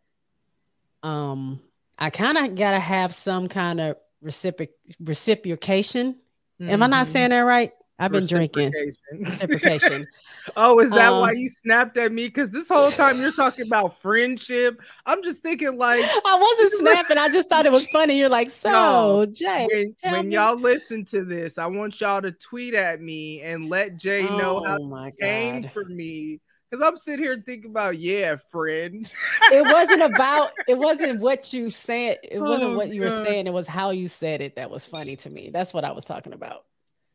um 1.02 1.60
I 1.98 2.10
kind 2.10 2.38
of 2.38 2.54
gotta 2.54 2.78
have 2.80 3.14
some 3.14 3.48
kind 3.48 3.80
of 3.80 3.96
reciproc 4.24 4.68
reciprocation. 4.98 6.16
Am 6.60 6.82
I 6.82 6.86
not 6.86 7.06
Mhm. 7.06 7.10
saying 7.10 7.30
that 7.30 7.40
right? 7.40 7.72
I've 8.00 8.12
been 8.12 8.26
drinking. 8.26 8.72
Reciprocation. 9.20 10.06
Oh, 10.56 10.80
is 10.80 10.90
that 10.92 11.12
Um, 11.12 11.20
why 11.20 11.32
you 11.32 11.50
snapped 11.50 11.98
at 11.98 12.12
me? 12.12 12.26
Because 12.26 12.50
this 12.50 12.66
whole 12.66 12.90
time 12.90 13.20
you're 13.20 13.30
talking 13.30 13.66
about 13.66 14.00
friendship. 14.00 14.80
I'm 15.04 15.22
just 15.22 15.42
thinking 15.42 15.76
like 15.76 16.02
I 16.02 16.38
wasn't 16.40 16.80
snapping. 16.80 17.18
I 17.18 17.28
just 17.28 17.48
thought 17.50 17.66
it 17.66 17.72
was 17.72 17.86
funny. 17.88 18.18
You're 18.18 18.30
like, 18.30 18.48
so 18.50 18.70
No, 18.70 19.26
Jay, 19.26 19.68
when, 19.70 19.94
when 20.12 20.30
y'all 20.32 20.58
listen 20.58 21.04
to 21.06 21.24
this, 21.24 21.58
I 21.58 21.66
want 21.66 22.00
y'all 22.00 22.22
to 22.22 22.32
tweet 22.32 22.74
at 22.74 23.02
me 23.02 23.42
and 23.42 23.68
let 23.68 23.98
Jay 23.98 24.22
know 24.22 24.64
how 24.64 24.78
oh 24.78 24.84
my 24.86 25.10
came 25.10 25.62
for 25.68 25.84
me. 25.84 26.40
Because 26.70 26.86
I'm 26.86 26.96
sitting 26.96 27.24
here 27.24 27.42
thinking 27.44 27.70
about, 27.70 27.98
yeah, 27.98 28.36
friend. 28.50 29.12
it 29.52 29.62
wasn't 29.62 30.02
about 30.14 30.52
it 30.68 30.78
wasn't 30.78 31.20
what 31.20 31.52
you 31.52 31.68
said 31.68 32.18
it 32.22 32.40
wasn't 32.40 32.70
Oh, 32.72 32.76
what 32.76 32.88
you 32.94 33.02
were 33.02 33.10
saying 33.10 33.46
it 33.46 33.52
was 33.52 33.66
how 33.66 33.90
you 33.90 34.08
said 34.08 34.40
it 34.40 34.56
that 34.56 34.70
was 34.70 34.86
funny 34.86 35.16
to 35.16 35.30
me 35.30 35.50
that's 35.52 35.74
what 35.74 35.84
i 35.84 35.90
was 35.90 36.04
talking 36.04 36.32
about 36.32 36.64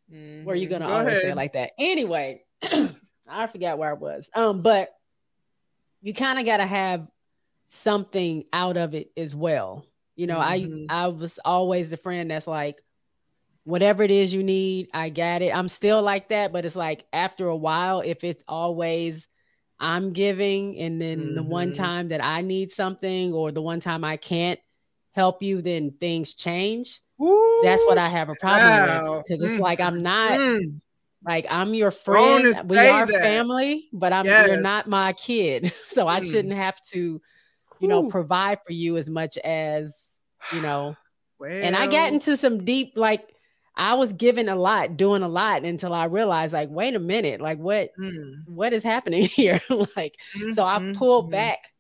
were 0.09 0.55
you 0.55 0.67
gonna 0.67 0.87
Go 0.87 0.93
always 0.93 1.15
say 1.15 1.27
ahead. 1.27 1.31
it 1.31 1.35
like 1.35 1.53
that 1.53 1.71
anyway 1.79 2.43
i 3.27 3.47
forgot 3.47 3.77
where 3.77 3.89
i 3.89 3.93
was 3.93 4.29
um 4.35 4.61
but 4.61 4.89
you 6.01 6.13
kind 6.13 6.39
of 6.39 6.45
got 6.45 6.57
to 6.57 6.65
have 6.65 7.07
something 7.67 8.43
out 8.53 8.77
of 8.77 8.93
it 8.93 9.09
as 9.17 9.35
well 9.35 9.85
you 10.15 10.27
know 10.27 10.37
Mhm. 10.39 10.85
i 10.89 11.03
i 11.05 11.07
was 11.07 11.39
always 11.43 11.89
the 11.89 11.97
friend 11.97 12.29
that's 12.31 12.47
like 12.47 12.81
whatever 13.63 14.03
it 14.03 14.11
is 14.11 14.33
you 14.33 14.43
need 14.43 14.87
i 14.93 15.09
got 15.09 15.41
it 15.41 15.53
i'm 15.55 15.67
still 15.67 16.01
like 16.01 16.29
that 16.29 16.53
but 16.53 16.65
it's 16.65 16.75
like 16.75 17.05
after 17.11 17.47
a 17.47 17.55
while 17.55 18.01
if 18.01 18.23
it's 18.23 18.43
always 18.47 19.27
i'm 19.79 20.13
giving 20.13 20.77
and 20.77 21.01
then 21.01 21.33
the 21.33 21.43
one 21.43 21.71
Mhm. 21.71 21.75
time 21.75 22.07
that 22.09 22.23
i 22.23 22.41
need 22.41 22.71
something 22.71 23.33
or 23.33 23.51
the 23.51 23.61
one 23.61 23.79
time 23.79 24.03
i 24.03 24.17
can't 24.17 24.59
help 25.15 25.41
you 25.41 25.61
then 25.61 25.91
things 25.99 26.33
change 26.33 27.01
that's 27.63 27.83
what 27.85 27.97
i 27.97 28.07
have 28.09 28.29
a 28.29 28.35
problem 28.35 28.73
child. 28.75 29.17
with 29.17 29.23
because 29.25 29.43
it's 29.43 29.57
Mm, 29.57 29.61
like 29.61 29.79
i'm 29.79 30.03
not 30.03 30.37
mm. 30.39 30.81
like 31.25 31.45
I'm 31.49 31.73
your 31.73 31.91
friend. 31.91 32.45
We 32.65 32.77
are 32.87 33.05
that. 33.07 33.21
family, 33.23 33.89
but 33.91 34.13
I'm 34.13 34.25
you're 34.25 34.61
not 34.61 34.87
my 34.87 35.13
kid. 35.13 35.73
So 35.87 36.07
I 36.07 36.19
Mm. 36.19 36.29
shouldn't 36.29 36.53
have 36.53 36.79
to, 36.91 37.21
you 37.79 37.87
know, 37.87 38.03
Whew. 38.03 38.11
provide 38.11 38.59
for 38.65 38.73
you 38.73 38.97
as 38.97 39.09
much 39.09 39.37
as, 39.39 40.19
you 40.51 40.61
know. 40.61 40.97
And 41.61 41.75
I 41.75 41.87
got 41.87 42.11
into 42.13 42.37
some 42.37 42.65
deep 42.65 42.93
like 42.95 43.33
I 43.75 43.95
was 43.95 44.13
giving 44.13 44.49
a 44.49 44.55
lot, 44.55 44.97
doing 44.97 45.23
a 45.23 45.27
lot 45.27 45.63
until 45.63 45.93
I 45.93 46.05
realized 46.05 46.53
like 46.53 46.69
wait 46.69 46.95
a 46.95 46.99
minute, 46.99 47.41
like 47.41 47.57
what 47.59 47.91
mm, 47.99 48.45
what 48.45 48.73
is 48.73 48.83
happening 48.83 49.23
here? 49.25 49.61
like 49.95 50.17
so 50.51 50.63
I 50.63 50.79
pulled 50.93 51.27
mhm. 51.27 51.31
back 51.31 51.71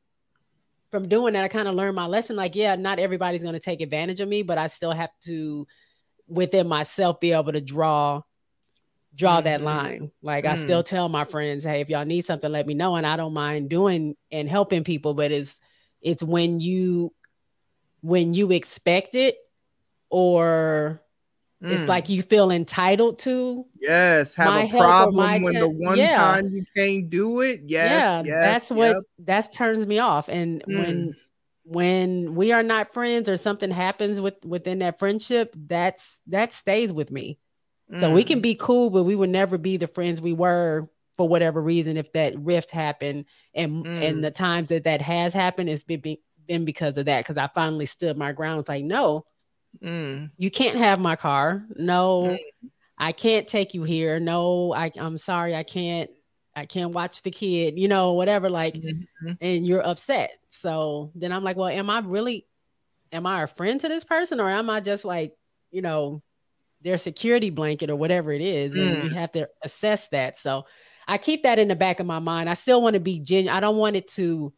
from 0.95 1.09
doing 1.09 1.33
that. 1.33 1.43
I 1.43 1.49
kind 1.49 1.67
of 1.67 1.75
learned 1.75 1.95
my 1.95 2.05
lesson 2.05 2.37
like 2.37 2.55
yeah, 2.55 2.75
not 2.75 2.99
everybody's 2.99 3.43
going 3.43 3.53
to 3.53 3.59
take 3.59 3.81
advantage 3.81 4.21
of 4.21 4.29
me, 4.29 4.43
but 4.43 4.57
I 4.57 4.67
still 4.67 4.91
have 4.93 5.09
to 5.25 5.67
within 6.27 6.67
myself 6.67 7.19
be 7.19 7.33
able 7.33 7.51
to 7.51 7.59
draw 7.61 8.21
draw 9.13 9.41
that 9.41 9.59
Mhm. 9.59 9.63
line. 9.63 10.11
Like 10.21 10.45
I 10.45 10.53
Mm. 10.53 10.57
still 10.57 10.83
tell 10.83 11.09
my 11.09 11.25
friends, 11.25 11.63
hey, 11.65 11.81
if 11.81 11.89
y'all 11.89 12.05
need 12.05 12.21
something, 12.21 12.51
let 12.51 12.65
me 12.67 12.73
know. 12.73 12.95
And 12.95 13.05
I 13.05 13.17
don't 13.17 13.33
mind 13.33 13.69
doing 13.69 14.15
and 14.31 14.49
helping 14.49 14.83
people, 14.85 15.13
but 15.13 15.31
it's 15.31 15.59
it's 16.01 16.23
when 16.23 16.59
you 16.61 17.13
when 18.01 18.33
you 18.33 18.51
expect 18.51 19.15
it 19.15 19.35
or 20.09 21.01
it's 21.71 21.83
Mm. 21.83 21.87
like 21.87 22.09
you 22.09 22.21
feel 22.21 22.51
entitled 22.51 23.19
to. 23.19 23.65
yes, 23.79 24.35
have 24.35 24.65
a 24.65 24.69
problem 24.69 25.41
when 25.43 25.53
the 25.55 25.67
one 25.69 25.97
yeah. 25.97 26.15
time 26.15 26.49
you 26.53 26.65
can't 26.75 27.09
do 27.09 27.41
it. 27.41 27.61
Yes, 27.65 28.01
yeah, 28.01 28.23
yes, 28.23 28.43
that's 28.43 28.69
what 28.71 28.87
yep. 28.95 29.03
that 29.19 29.53
turns 29.53 29.85
me 29.85 29.99
off. 29.99 30.27
And 30.29 30.63
Mm. 30.63 30.77
when 30.77 31.15
when 31.67 32.35
we 32.35 32.51
are 32.51 32.61
not 32.63 32.93
friends 32.93 33.27
or 33.27 33.37
something 33.37 33.71
happens 33.71 34.21
with 34.21 34.35
within 34.45 34.79
that 34.79 34.99
friendship, 34.99 35.55
that's 35.55 36.21
that 36.27 36.53
stays 36.53 36.93
with 36.93 37.11
me. 37.11 37.39
So 37.99 38.11
we 38.11 38.23
can 38.23 38.39
Mm. 38.39 38.43
be 38.43 38.55
cool, 38.55 38.89
but 38.89 39.03
we 39.03 39.15
would 39.15 39.29
never 39.29 39.57
be 39.59 39.77
the 39.77 39.87
friends 39.87 40.19
we 40.21 40.33
were 40.33 40.89
for 41.17 41.27
whatever 41.27 41.61
reason 41.61 41.97
if 41.97 42.11
that 42.13 42.37
rift 42.37 42.71
happened. 42.71 43.25
And 43.53 43.85
Mm. 43.85 44.01
and 44.01 44.23
the 44.23 44.31
times 44.31 44.69
that 44.69 44.83
that 44.85 45.01
has 45.01 45.33
happened, 45.33 45.69
it's 45.69 45.83
been, 45.83 46.17
been 46.47 46.65
because 46.65 46.97
of 46.97 47.05
that. 47.05 47.19
Because 47.19 47.37
I 47.37 47.47
finally 47.53 47.85
stood 47.85 48.17
my 48.17 48.31
ground. 48.31 48.61
It's 48.61 48.69
like, 48.69 48.83
no, 48.83 49.25
Mm. 49.83 50.31
you 50.37 50.49
can't 50.51 50.77
have 50.77 50.99
my 50.99 51.15
car. 51.15 51.65
No, 51.75 52.37
I 52.97 53.11
can't 53.11 53.47
take 53.47 53.73
you 53.73 53.83
here. 53.83 54.19
No, 54.19 54.73
I, 54.73 54.91
I'm 54.97 55.17
sorry, 55.17 55.55
I 55.55 55.63
can't. 55.63 56.09
I 56.55 56.65
can't 56.65 56.93
watch 56.93 57.21
the 57.23 57.31
kid. 57.31 57.77
You 57.77 57.87
know, 57.89 58.13
whatever. 58.13 58.49
Like, 58.49 58.75
Mhm. 58.75 59.37
and 59.41 59.67
you're 59.67 59.85
upset. 59.85 60.31
So 60.49 61.11
then 61.15 61.31
I'm 61.33 61.43
like, 61.43 61.57
well, 61.57 61.67
am 61.67 61.89
I 61.89 61.99
really? 61.99 62.45
Am 63.11 63.25
I 63.25 63.43
a 63.43 63.47
friend 63.47 63.79
to 63.81 63.87
this 63.87 64.03
person, 64.03 64.39
or 64.39 64.49
am 64.49 64.69
I 64.69 64.79
just 64.79 65.05
like, 65.05 65.35
you 65.71 65.81
know, 65.81 66.21
their 66.81 66.97
security 66.97 67.49
blanket 67.49 67.89
or 67.89 67.95
whatever 67.95 68.31
it 68.31 68.41
is, 68.41 68.73
and 68.75 69.03
we 69.03 69.09
have 69.09 69.31
to 69.31 69.49
assess 69.63 70.07
that. 70.09 70.37
So 70.37 70.65
I 71.07 71.17
keep 71.17 71.43
that 71.43 71.59
in 71.59 71.67
the 71.67 71.75
back 71.75 71.99
of 71.99 72.05
my 72.05 72.19
mind. 72.19 72.49
I 72.49 72.53
still 72.53 72.81
want 72.81 72.93
to 72.95 72.99
be 72.99 73.19
genuine. 73.19 73.55
I 73.55 73.59
don't 73.59 73.77
want 73.77 73.95
it 73.95 74.07
to 74.09 74.53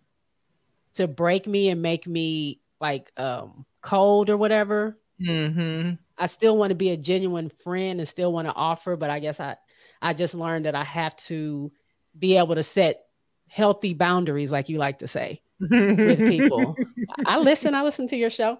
to 0.95 1.07
break 1.07 1.45
me 1.47 1.69
and 1.69 1.81
make 1.81 2.07
me 2.07 2.59
like 2.79 3.11
um 3.17 3.65
cold 3.81 4.29
or 4.29 4.37
whatever. 4.37 4.97
Mhm. 5.21 5.97
I 6.17 6.25
still 6.27 6.57
want 6.57 6.71
to 6.71 6.75
be 6.75 6.89
a 6.89 6.97
genuine 6.97 7.49
friend 7.49 7.99
and 7.99 8.07
still 8.07 8.31
want 8.33 8.47
to 8.47 8.53
offer, 8.53 8.95
but 8.95 9.09
I 9.09 9.19
guess 9.19 9.39
I 9.39 9.55
I 10.01 10.13
just 10.13 10.33
learned 10.35 10.65
that 10.65 10.75
I 10.75 10.83
have 10.83 11.15
to 11.27 11.71
be 12.17 12.37
able 12.37 12.55
to 12.55 12.63
set 12.63 13.05
healthy 13.49 13.93
boundaries, 13.93 14.51
like 14.51 14.69
you 14.69 14.77
like 14.77 14.99
to 14.99 15.07
say, 15.07 15.41
with 15.59 16.19
people. 16.19 16.75
I 17.25 17.39
listen, 17.39 17.73
I 17.73 17.83
listen 17.83 18.07
to 18.09 18.15
your 18.15 18.29
show. 18.29 18.59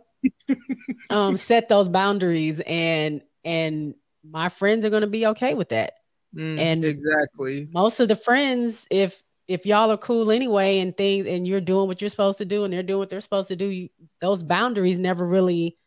Um, 1.10 1.38
set 1.38 1.70
those 1.70 1.90
boundaries 1.90 2.62
and 2.66 3.22
and 3.46 3.96
my 4.30 4.50
friends 4.50 4.84
are 4.86 4.90
gonna 4.90 5.08
be 5.08 5.28
okay 5.28 5.54
with 5.54 5.70
that. 5.70 5.94
Mm, 6.36 6.60
And- 6.60 6.86
exactly. 6.86 7.68
Most 7.72 8.00
of 8.00 8.08
the 8.08 8.16
friends, 8.16 8.86
if 8.90 9.22
if 9.48 9.66
y'all 9.66 9.92
are 9.92 9.98
cool 9.98 10.30
anyway 10.32 10.80
and 10.80 10.96
things 10.98 11.26
and 11.28 11.48
you're 11.48 11.62
doing 11.62 11.88
what 11.88 12.02
you're 12.02 12.10
supposed 12.10 12.38
to 12.40 12.46
do 12.46 12.64
and 12.66 12.74
they're 12.74 12.84
doing 12.84 13.00
what 13.00 13.10
they're 13.10 13.22
supposed 13.22 13.48
to 13.48 13.56
do, 13.56 13.66
you, 13.66 13.90
those 14.20 14.44
boundaries 14.44 15.00
never 15.00 15.26
really 15.26 15.78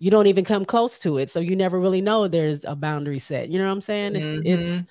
you 0.00 0.10
don't 0.10 0.26
even 0.26 0.44
come 0.44 0.64
close 0.64 0.98
to 1.00 1.18
it. 1.18 1.30
So 1.30 1.38
you 1.40 1.54
never 1.54 1.78
really 1.78 2.00
know 2.00 2.26
there's 2.26 2.64
a 2.64 2.74
boundary 2.74 3.20
set. 3.20 3.50
You 3.50 3.58
know 3.58 3.66
what 3.66 3.72
I'm 3.72 3.80
saying? 3.82 4.16
It's 4.16 4.28
it's 4.44 4.84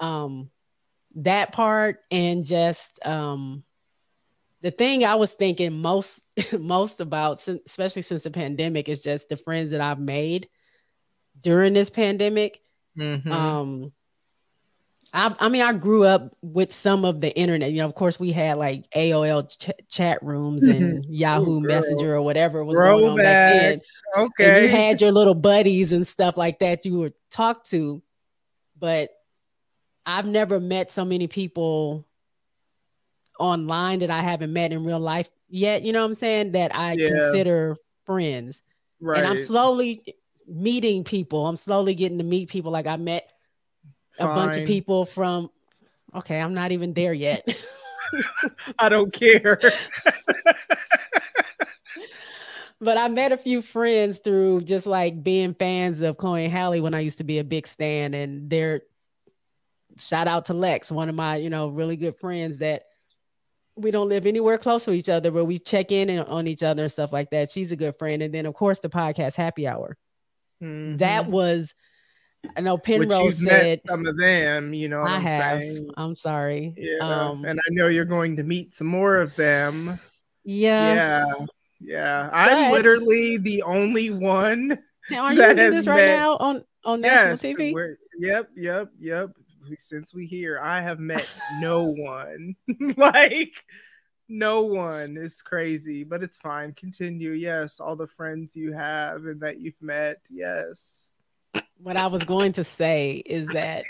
um 0.00 0.50
that 1.16 1.52
part 1.52 2.00
and 2.10 2.44
just 2.44 3.04
um 3.06 3.62
the 4.62 4.70
thing 4.70 5.04
I 5.04 5.14
was 5.16 5.34
thinking 5.34 5.80
most 5.80 6.20
most 6.58 7.00
about 7.00 7.46
especially 7.46 8.02
since 8.02 8.22
the 8.22 8.30
pandemic 8.30 8.88
is 8.88 9.02
just 9.02 9.28
the 9.28 9.36
friends 9.36 9.70
that 9.70 9.80
I've 9.82 10.00
made 10.00 10.48
during 11.40 11.74
this 11.74 11.90
pandemic. 11.90 12.60
Mhm. 12.98 13.30
Um 13.32 13.92
I, 15.12 15.34
I 15.40 15.48
mean, 15.48 15.62
I 15.62 15.72
grew 15.72 16.04
up 16.04 16.36
with 16.42 16.72
some 16.72 17.04
of 17.04 17.20
the 17.20 17.34
internet. 17.36 17.72
You 17.72 17.78
know, 17.78 17.86
of 17.86 17.94
course, 17.94 18.20
we 18.20 18.30
had 18.30 18.58
like 18.58 18.90
AOL 18.90 19.48
ch- 19.48 19.70
chat 19.88 20.22
rooms 20.22 20.62
and 20.62 21.02
mm-hmm. 21.02 21.12
Yahoo 21.12 21.60
girl. 21.62 21.68
Messenger 21.68 22.16
or 22.16 22.22
whatever 22.22 22.64
was 22.64 22.78
going 22.78 23.04
on 23.04 23.16
back 23.16 23.54
Throwback. 23.54 23.60
then 23.60 23.72
and 23.72 23.82
okay. 24.16 24.62
you 24.62 24.68
had 24.68 25.00
your 25.00 25.12
little 25.12 25.34
buddies 25.34 25.92
and 25.92 26.06
stuff 26.06 26.36
like 26.36 26.58
that 26.60 26.84
you 26.84 26.98
would 26.98 27.14
talk 27.30 27.64
to 27.64 28.02
but 28.78 29.10
i've 30.06 30.26
never 30.26 30.60
met 30.60 30.90
so 30.90 31.04
many 31.04 31.26
people 31.26 32.06
online 33.38 34.00
that 34.00 34.10
i 34.10 34.20
haven't 34.20 34.52
met 34.52 34.72
in 34.72 34.84
real 34.84 35.00
life 35.00 35.28
yet 35.48 35.82
you 35.82 35.92
know 35.92 36.00
what 36.00 36.06
i'm 36.06 36.14
saying 36.14 36.52
that 36.52 36.74
i 36.74 36.92
Yeah. 36.92 37.08
consider 37.08 37.76
friends 38.04 38.62
right. 39.00 39.18
and 39.18 39.26
i'm 39.26 39.38
slowly 39.38 40.16
meeting 40.46 41.04
people 41.04 41.46
i'm 41.46 41.56
slowly 41.56 41.94
getting 41.94 42.18
to 42.18 42.24
meet 42.24 42.48
people 42.48 42.72
like 42.72 42.86
i 42.86 42.96
met 42.96 43.30
a 44.20 44.24
bunch 44.24 44.56
of 44.56 44.66
people 44.66 45.04
from 45.04 45.50
okay 46.14 46.40
i'm 46.40 46.54
not 46.54 46.72
even 46.72 46.92
there 46.94 47.12
yet 47.12 47.46
I 48.78 48.88
don't 48.88 49.12
care. 49.12 49.60
but 52.80 52.96
I 52.96 53.08
met 53.08 53.32
a 53.32 53.36
few 53.36 53.60
friends 53.60 54.18
through 54.18 54.62
just 54.62 54.86
like 54.86 55.22
being 55.22 55.54
fans 55.54 56.00
of 56.00 56.16
Chloe 56.16 56.44
and 56.44 56.52
Halle 56.52 56.80
when 56.80 56.94
I 56.94 57.00
used 57.00 57.18
to 57.18 57.24
be 57.24 57.38
a 57.38 57.44
big 57.44 57.66
stan, 57.66 58.14
and 58.14 58.48
they're 58.48 58.82
shout 59.98 60.28
out 60.28 60.46
to 60.46 60.54
Lex, 60.54 60.92
one 60.92 61.08
of 61.08 61.14
my 61.14 61.36
you 61.36 61.50
know 61.50 61.68
really 61.68 61.96
good 61.96 62.16
friends 62.18 62.58
that 62.58 62.84
we 63.76 63.90
don't 63.90 64.08
live 64.08 64.26
anywhere 64.26 64.58
close 64.58 64.84
to 64.86 64.92
each 64.92 65.08
other, 65.08 65.30
but 65.30 65.44
we 65.44 65.58
check 65.58 65.92
in 65.92 66.08
and- 66.08 66.26
on 66.28 66.46
each 66.46 66.62
other 66.62 66.84
and 66.84 66.92
stuff 66.92 67.12
like 67.12 67.30
that. 67.30 67.50
She's 67.50 67.72
a 67.72 67.76
good 67.76 67.96
friend, 67.98 68.22
and 68.22 68.32
then 68.32 68.46
of 68.46 68.54
course 68.54 68.78
the 68.80 68.88
podcast 68.88 69.36
Happy 69.36 69.66
Hour. 69.66 69.96
That 70.60 71.26
Mhm. 71.26 71.28
was 71.30 71.74
I 72.56 72.60
know 72.60 72.78
Penrose 72.78 73.38
said 73.44 73.80
some 73.82 74.06
of 74.06 74.16
them, 74.18 74.72
you 74.72 74.88
know 74.88 75.00
I 75.02 75.16
I'm 75.16 75.22
have. 75.22 75.58
saying? 75.60 75.90
I'm 75.96 76.14
sorry. 76.14 76.74
Yeah. 76.76 76.98
Um, 77.00 77.44
and 77.44 77.58
I 77.58 77.70
know 77.70 77.88
you're 77.88 78.04
going 78.04 78.36
to 78.36 78.42
meet 78.42 78.74
some 78.74 78.86
more 78.86 79.16
of 79.18 79.34
them. 79.36 79.98
yeah. 80.44 80.94
Yeah. 81.26 81.34
Yeah. 81.80 82.30
I'm 82.32 82.72
literally 82.72 83.36
the 83.38 83.62
only 83.62 84.10
one. 84.10 84.78
Are 85.16 85.32
you 85.32 85.38
that 85.38 85.56
doing 85.56 85.70
this 85.70 85.86
right 85.86 85.96
met- 85.96 86.16
now 86.16 86.36
on 86.38 86.64
on 86.84 87.00
national 87.00 87.30
Yes. 87.30 87.42
TV? 87.42 87.96
Yep. 88.18 88.50
Yep. 88.56 88.90
Yep. 89.00 89.30
Since 89.78 90.14
we 90.14 90.26
here, 90.26 90.58
I 90.62 90.80
have 90.80 90.98
met 90.98 91.28
no 91.60 91.84
one. 91.84 92.56
like 92.96 93.64
no 94.28 94.62
one. 94.62 95.16
It's 95.20 95.42
crazy, 95.42 96.04
but 96.04 96.22
it's 96.22 96.36
fine. 96.36 96.72
Continue. 96.72 97.32
Yes. 97.32 97.78
All 97.80 97.96
the 97.96 98.06
friends 98.08 98.56
you 98.56 98.72
have 98.72 99.24
and 99.26 99.40
that 99.40 99.60
you've 99.60 99.80
met. 99.80 100.18
Yes. 100.30 101.12
What 101.78 101.96
I 101.96 102.08
was 102.08 102.24
going 102.24 102.52
to 102.52 102.64
say 102.64 103.22
is 103.24 103.48
that 103.48 103.84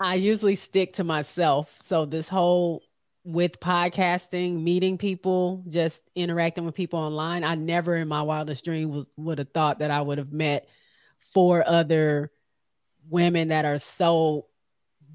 I 0.00 0.14
usually 0.14 0.54
stick 0.54 0.94
to 0.94 1.04
myself. 1.04 1.74
So 1.80 2.06
this 2.06 2.28
whole 2.28 2.82
with 3.24 3.60
podcasting, 3.60 4.62
meeting 4.62 4.96
people, 4.96 5.62
just 5.68 6.02
interacting 6.14 6.64
with 6.64 6.74
people 6.74 6.98
online, 6.98 7.44
I 7.44 7.54
never 7.54 7.96
in 7.96 8.08
my 8.08 8.22
wildest 8.22 8.64
dream 8.64 8.90
was 8.90 9.10
would 9.16 9.38
have 9.38 9.50
thought 9.50 9.80
that 9.80 9.90
I 9.90 10.00
would 10.00 10.18
have 10.18 10.32
met 10.32 10.68
four 11.18 11.62
other 11.66 12.30
women 13.08 13.48
that 13.48 13.64
are 13.64 13.78
so 13.78 14.46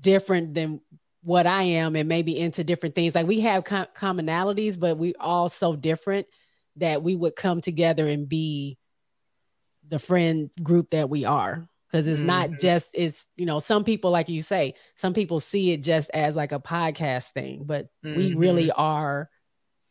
different 0.02 0.54
than 0.54 0.82
what 1.24 1.48
I 1.48 1.64
am 1.64 1.96
and 1.96 2.08
maybe 2.08 2.38
into 2.38 2.64
different 2.64 2.93
things. 2.93 3.16
Like 3.16 3.26
we 3.26 3.39
have 3.39 3.64
com- 3.64 3.88
commonalities, 3.96 4.80
but 4.80 4.98
we 4.98 5.16
all 5.16 5.50
so 5.50 5.76
different 5.76 6.28
that 6.76 7.02
we 7.02 7.16
would 7.16 7.36
come 7.36 7.62
together 7.62 8.08
and 8.08 8.30
be 8.30 8.78
the 9.88 9.98
friend 9.98 10.52
group 10.62 10.91
that 10.91 11.10
we 11.10 11.26
are 11.26 11.68
because 11.96 12.08
it's 12.08 12.24
not 12.24 12.50
Mhm. 12.50 12.60
just 12.60 12.89
it's 12.93 13.26
you 13.38 13.46
know 13.46 13.60
some 13.60 13.86
people 13.86 14.12
like 14.12 14.28
you 14.28 14.41
say 14.41 14.74
some 14.96 15.14
people 15.14 15.39
see 15.39 15.72
it 15.72 15.82
just 15.82 16.10
as 16.14 16.36
like 16.36 16.52
a 16.52 16.60
podcast 16.60 17.32
thing 17.32 17.64
but 17.66 17.88
we 18.04 18.34
really 18.36 18.70
are 18.72 19.30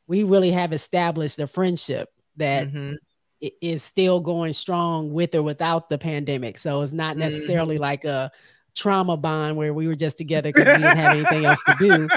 we 0.06 0.22
really 0.22 0.50
have 0.50 0.74
established 0.74 1.38
a 1.38 1.46
friendship 1.46 2.10
that 2.36 2.66
Mhm. 2.68 2.96
is 3.40 3.82
still 3.82 4.20
going 4.20 4.52
strong 4.52 5.12
with 5.14 5.34
or 5.34 5.42
without 5.42 5.88
the 5.88 5.96
pandemic 5.96 6.58
so 6.58 6.82
it's 6.82 6.92
not 6.92 7.16
necessarily 7.16 7.78
like 7.78 8.04
a 8.04 8.30
trauma 8.76 9.16
bond 9.16 9.56
where 9.56 9.72
we 9.72 9.86
were 9.86 9.94
just 9.94 10.18
together 10.18 10.50
because 10.52 10.66
we 10.66 10.82
didn't 10.82 10.96
have 10.96 11.12
anything 11.12 11.44
else 11.44 11.62
to 11.64 11.72
do 11.78 12.08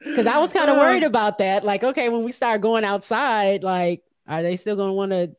because 0.00 0.26
I 0.26 0.38
was 0.38 0.52
kind 0.58 0.68
of 0.68 0.78
worried 0.78 1.02
about 1.04 1.38
that. 1.38 1.64
Like, 1.64 1.84
okay, 1.84 2.08
when 2.08 2.24
we 2.24 2.32
start 2.32 2.60
going 2.60 2.82
outside, 2.82 3.62
like, 3.62 4.02
are 4.26 4.42
they 4.42 4.56
still 4.56 4.74
gonna 4.74 4.94
want 4.94 5.12
to 5.12 5.36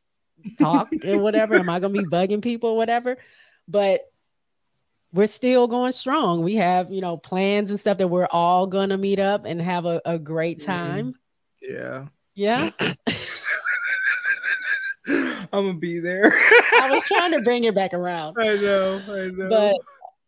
talk 0.57 0.89
and 1.03 1.21
whatever? 1.23 1.55
Am 1.55 1.69
I 1.69 1.79
gonna 1.79 1.93
be 1.93 2.05
bugging 2.05 2.41
people 2.41 2.69
or 2.71 2.77
whatever? 2.77 3.17
But 3.67 4.11
we're 5.13 5.27
still 5.27 5.67
going 5.67 5.91
strong. 5.91 6.43
We 6.43 6.55
have, 6.55 6.91
you 6.91 7.01
know, 7.01 7.17
plans 7.17 7.69
and 7.69 7.79
stuff 7.79 7.99
that 7.99 8.07
we're 8.07 8.27
all 8.31 8.67
gonna 8.67 8.97
meet 8.97 9.19
up 9.19 9.45
and 9.45 9.61
have 9.61 9.85
a, 9.85 10.01
a 10.05 10.17
great 10.19 10.59
Mhm. 10.59 10.65
time. 10.65 11.13
Yeah. 11.61 12.07
Yeah. 12.35 12.69
I'm 15.05 15.47
gonna 15.51 15.73
be 15.75 15.99
there. 15.99 16.31
I 16.81 16.89
was 16.91 17.03
trying 17.05 17.31
to 17.33 17.41
bring 17.41 17.63
it 17.65 17.75
back 17.75 17.93
around. 17.93 18.37
I 18.39 18.55
know, 18.55 19.01
I 19.07 19.27
know. 19.29 19.49
But 19.49 19.75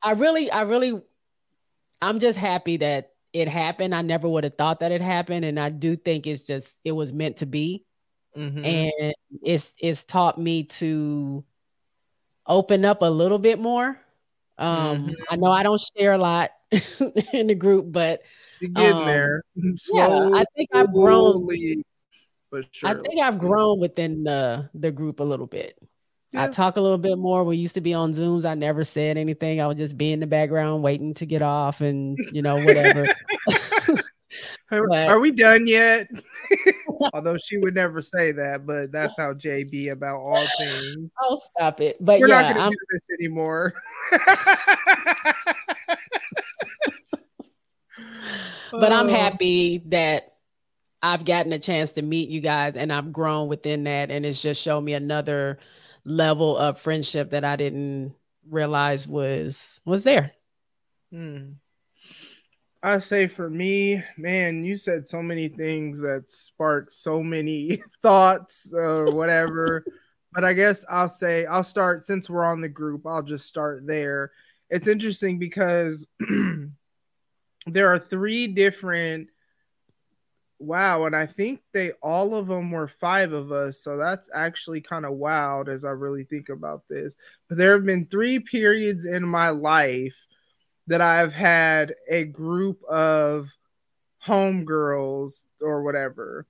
I 0.01 0.11
really, 0.11 0.51
I 0.51 0.61
really, 0.63 1.01
I'm 2.01 2.19
just 2.19 2.37
happy 2.37 2.77
that 2.77 3.13
it 3.33 3.47
happened. 3.47 3.95
I 3.95 4.01
never 4.01 4.29
would 4.29 4.43
have 4.43 4.55
thought 4.57 4.81
that 4.81 4.91
it 4.91 5.01
happened. 5.01 5.45
And 5.45 5.59
I 5.59 5.69
do 5.69 5.95
think 5.95 6.27
it's 6.27 6.43
just, 6.45 6.77
it 6.83 6.91
was 6.91 7.11
meant 7.11 7.37
to 7.37 7.45
be. 7.45 7.85
Mhm. 8.37 8.65
and 8.65 9.15
it's 9.43 9.73
it's 9.79 10.03
taught 10.03 10.37
me 10.37 10.63
to 10.65 11.43
open 12.47 12.85
up 12.85 13.01
a 13.01 13.09
little 13.09 13.39
bit 13.39 13.59
more. 13.59 13.99
Um, 14.57 15.07
Mhm. 15.07 15.13
I 15.29 15.35
know 15.35 15.51
I 15.51 15.63
don't 15.63 15.81
share 15.97 16.13
a 16.13 16.17
lot 16.17 16.51
in 17.33 17.47
the 17.47 17.55
group, 17.55 17.91
but 17.91 18.21
You're 18.59 18.71
getting 18.71 18.97
um, 18.97 19.05
there. 19.05 19.43
yeah, 19.93 20.29
I 20.33 20.45
think 20.55 20.69
I've 20.73 20.93
grown. 20.93 21.33
Slowly, 21.33 21.83
But 22.51 22.65
I 22.83 22.93
think 22.93 23.19
I've 23.21 23.37
grown 23.37 23.79
within 23.79 24.23
the 24.23 24.69
the 24.73 24.91
group 24.91 25.19
a 25.19 25.23
little 25.23 25.47
bit. 25.47 25.77
I 26.37 26.49
talk 26.49 26.75
a 26.75 26.81
little 26.81 26.97
bit 26.97 27.17
more. 27.17 27.45
We 27.45 27.55
used 27.55 27.75
to 27.75 27.81
be 27.81 27.93
on 27.93 28.11
Zooms. 28.13 28.45
I 28.45 28.55
never 28.55 28.83
said 28.83 29.15
anything. 29.17 29.61
I 29.61 29.67
would 29.67 29.77
just 29.77 29.97
be 29.97 30.11
in 30.11 30.19
the 30.19 30.27
background 30.27 30.83
waiting 30.83 31.13
to 31.15 31.25
get 31.25 31.41
off 31.41 31.79
and 31.79 32.17
you 32.33 32.41
know 32.41 32.55
whatever. 32.57 33.07
Are, 34.71 34.87
but- 34.89 35.07
are 35.07 35.19
we 35.21 35.31
done 35.31 35.65
yet? 35.67 36.09
Although 37.13 37.37
she 37.37 37.57
would 37.57 37.75
never 37.75 38.01
say 38.01 38.31
that, 38.33 38.65
but 38.65 38.91
that's 38.91 39.17
how 39.17 39.33
JB 39.33 39.91
about 39.91 40.17
all 40.17 40.45
things. 40.57 41.11
I'll 41.19 41.37
stop 41.57 41.81
it! 41.81 41.97
But 41.99 42.19
We're 42.21 42.27
yeah, 42.27 42.41
not 42.41 42.53
gonna 42.53 42.65
I'm 42.65 42.71
do 42.71 42.77
this 42.91 43.01
anymore. 43.19 43.73
but 48.71 48.91
I'm 48.91 49.07
Oh. 49.07 49.13
happy 49.13 49.79
that 49.87 50.33
I've 51.01 51.25
gotten 51.25 51.53
a 51.53 51.59
chance 51.59 51.93
to 51.93 52.01
meet 52.01 52.29
you 52.29 52.41
guys 52.41 52.75
and 52.75 52.91
I've 52.91 53.13
grown 53.13 53.47
within 53.47 53.83
that. 53.85 54.09
And 54.11 54.25
it's 54.25 54.41
just 54.41 54.61
shown 54.61 54.83
me 54.83 54.93
another 54.93 55.59
level 56.03 56.57
of 56.57 56.79
friendship 56.79 57.31
that 57.31 57.43
I 57.45 57.55
didn't 57.55 58.15
realize 58.49 59.07
was 59.07 59.81
was 59.85 60.03
there. 60.03 60.31
Hmm. 61.11 61.53
I 62.85 62.99
say 62.99 63.25
for 63.25 63.49
me, 63.49 64.03
man, 64.15 64.63
you 64.63 64.75
said 64.75 65.07
so 65.07 65.19
many 65.19 65.47
things 65.47 65.99
that 66.01 66.29
sparked 66.29 66.93
so 66.93 67.23
many 67.23 67.81
thoughts 68.03 68.71
or 68.71 69.05
whatever. 69.05 69.83
but 70.31 70.45
I 70.45 70.53
guess 70.53 70.85
I'll 70.87 71.09
say 71.09 71.47
I'll 71.47 71.63
start 71.63 72.03
since 72.03 72.29
we're 72.29 72.45
on 72.45 72.61
the 72.61 72.69
group, 72.69 73.07
I'll 73.07 73.23
just 73.23 73.47
start 73.47 73.87
there. 73.87 74.31
It's 74.69 74.87
interesting 74.87 75.39
because 75.39 76.05
there 77.65 77.91
are 77.91 77.97
three 77.97 78.45
different 78.45 79.29
wow, 80.59 81.05
and 81.05 81.15
I 81.15 81.25
think 81.25 81.61
they 81.73 81.91
all 82.03 82.35
of 82.35 82.45
them 82.45 82.69
were 82.69 82.87
five 82.87 83.33
of 83.33 83.51
us, 83.51 83.79
so 83.79 83.97
that's 83.97 84.29
actually 84.31 84.81
kind 84.81 85.05
of 85.05 85.13
wild 85.13 85.69
as 85.69 85.85
I 85.85 85.89
really 85.89 86.23
think 86.23 86.49
about 86.49 86.83
this. 86.87 87.15
But 87.49 87.57
there 87.57 87.73
have 87.73 87.85
been 87.85 88.05
three 88.05 88.37
periods 88.37 89.05
in 89.05 89.23
my 89.23 89.49
life 89.49 90.23
that 90.87 91.01
I've 91.01 91.33
had 91.33 91.95
a 92.09 92.25
group 92.25 92.83
of 92.83 93.51
homegirls 94.25 95.45
or 95.61 95.83
whatever. 95.83 96.45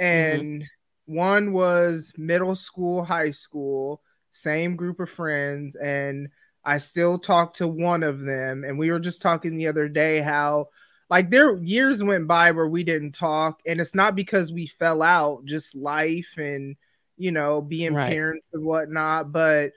Mm-hmm. 0.00 0.40
And 0.40 0.64
one 1.06 1.52
was 1.52 2.12
middle 2.16 2.54
school, 2.54 3.04
high 3.04 3.30
school, 3.30 4.02
same 4.30 4.76
group 4.76 5.00
of 5.00 5.10
friends. 5.10 5.74
And 5.74 6.28
I 6.64 6.78
still 6.78 7.18
talk 7.18 7.54
to 7.54 7.66
one 7.66 8.02
of 8.02 8.20
them. 8.20 8.64
And 8.64 8.78
we 8.78 8.90
were 8.90 9.00
just 9.00 9.22
talking 9.22 9.56
the 9.56 9.68
other 9.68 9.88
day 9.88 10.20
how, 10.20 10.68
like, 11.08 11.30
there 11.30 11.56
years 11.56 12.02
went 12.04 12.28
by 12.28 12.50
where 12.50 12.68
we 12.68 12.84
didn't 12.84 13.12
talk. 13.12 13.60
And 13.66 13.80
it's 13.80 13.94
not 13.94 14.14
because 14.14 14.52
we 14.52 14.66
fell 14.66 15.02
out, 15.02 15.46
just 15.46 15.74
life 15.74 16.34
and, 16.36 16.76
you 17.16 17.32
know, 17.32 17.62
being 17.62 17.94
Right. 17.94 18.12
parents 18.12 18.48
and 18.52 18.62
whatnot. 18.62 19.32
But 19.32 19.72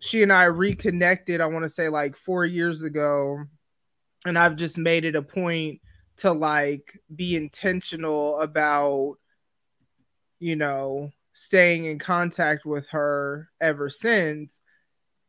she 0.00 0.22
and 0.22 0.32
I 0.32 0.44
reconnected, 0.44 1.40
I 1.40 1.46
want 1.46 1.64
to 1.64 1.68
say 1.68 1.88
like 1.88 2.16
four 2.16 2.44
years 2.44 2.82
ago. 2.82 3.44
And 4.26 4.38
I've 4.38 4.56
just 4.56 4.78
made 4.78 5.04
it 5.04 5.16
a 5.16 5.22
point 5.22 5.80
to 6.18 6.32
like 6.32 6.98
be 7.14 7.36
intentional 7.36 8.40
about, 8.40 9.16
you 10.38 10.56
know, 10.56 11.10
staying 11.32 11.86
in 11.86 11.98
contact 11.98 12.64
with 12.64 12.88
her 12.88 13.50
ever 13.60 13.88
since. 13.90 14.60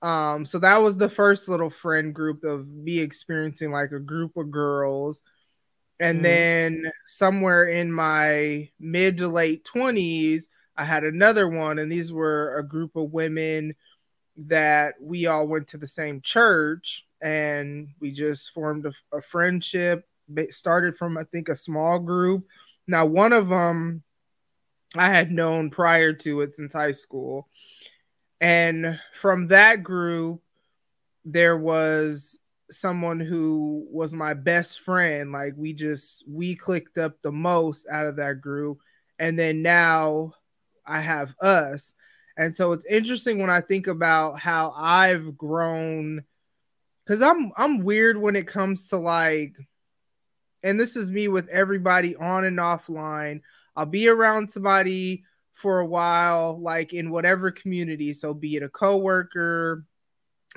Um, 0.02 0.46
so 0.46 0.60
that 0.60 0.78
was 0.80 0.98
the 0.98 1.10
first 1.10 1.50
little 1.50 1.70
friend 1.70 2.16
group 2.16 2.44
of 2.44 2.68
me 2.68 3.00
experiencing 3.00 3.72
like 3.72 3.92
a 3.92 4.00
group 4.00 4.38
of 4.38 4.52
girls. 4.52 5.24
And 6.00 6.20
Mhm. 6.20 6.24
then 6.24 6.92
somewhere 7.08 7.66
in 7.68 7.92
my 7.92 8.70
mid 8.80 9.18
to 9.18 9.28
late 9.30 9.66
20s, 9.66 10.50
I 10.78 10.86
had 10.86 11.04
another 11.04 11.48
one, 11.50 11.80
and 11.80 11.92
these 11.92 12.12
were 12.14 12.58
a 12.58 12.64
group 12.68 12.96
of 12.96 13.12
women 13.14 13.76
that 14.38 14.96
we 15.02 15.26
all 15.28 15.48
went 15.48 15.68
to 15.70 15.78
the 15.78 15.88
same 15.88 16.22
church 16.22 17.06
and 17.22 17.90
we 18.00 18.12
just 18.12 18.52
formed 18.52 18.86
a, 18.86 18.94
a 19.18 19.22
friendship. 19.22 20.08
Started 20.50 20.96
from, 20.96 21.18
I 21.18 21.26
think, 21.26 21.50
a 21.50 21.56
small 21.56 22.00
group. 22.00 22.48
Now, 22.88 23.06
one 23.06 23.34
of 23.34 23.50
them 23.50 24.02
I 24.96 25.10
had 25.10 25.32
known 25.32 25.70
prior 25.70 26.14
to 26.14 26.42
it 26.42 26.54
since 26.54 26.74
high 26.74 26.92
school. 26.92 27.48
And 28.40 29.00
from 29.14 29.48
that 29.48 29.84
group, 29.84 30.42
there 31.24 31.58
was 31.58 32.40
someone 32.72 33.20
who 33.20 33.86
was 33.90 34.14
my 34.14 34.34
best 34.34 34.80
friend. 34.82 35.32
Like, 35.32 35.54
we 35.56 35.74
just, 35.74 36.24
we 36.28 36.56
clicked 36.56 36.98
up 36.98 37.22
the 37.22 37.32
most 37.32 37.88
out 37.90 38.08
of 38.08 38.16
that 38.18 38.42
group. 38.42 38.80
And 39.20 39.38
then 39.38 39.62
now 39.62 40.34
I 40.86 41.00
have 41.00 41.36
us. 41.42 41.94
And 42.38 42.56
so 42.56 42.72
it's 42.72 42.86
interesting 42.86 43.40
when 43.40 43.50
I 43.50 43.62
think 43.62 43.88
about 43.88 44.40
how 44.40 44.74
I've 44.76 45.38
grown 45.38 46.24
cuz 47.08 47.22
I'm 47.22 47.52
I'm 47.58 47.84
weird 47.84 48.18
when 48.18 48.36
it 48.36 48.48
comes 48.48 48.88
to 48.90 48.98
like 48.98 49.56
and 50.64 50.80
this 50.80 50.96
is 50.96 51.10
me 51.10 51.28
with 51.28 51.48
everybody 51.50 52.16
on 52.16 52.46
and 52.46 52.58
offline. 52.58 53.42
I'll 53.76 53.86
be 53.86 54.08
around 54.08 54.50
somebody 54.50 55.24
for 55.54 55.80
a 55.80 55.86
while 55.86 56.60
like 56.60 56.94
in 56.94 57.12
whatever 57.12 57.52
community, 57.52 58.14
so 58.14 58.34
be 58.34 58.56
it 58.56 58.64
a 58.64 58.70
coworker, 58.70 59.86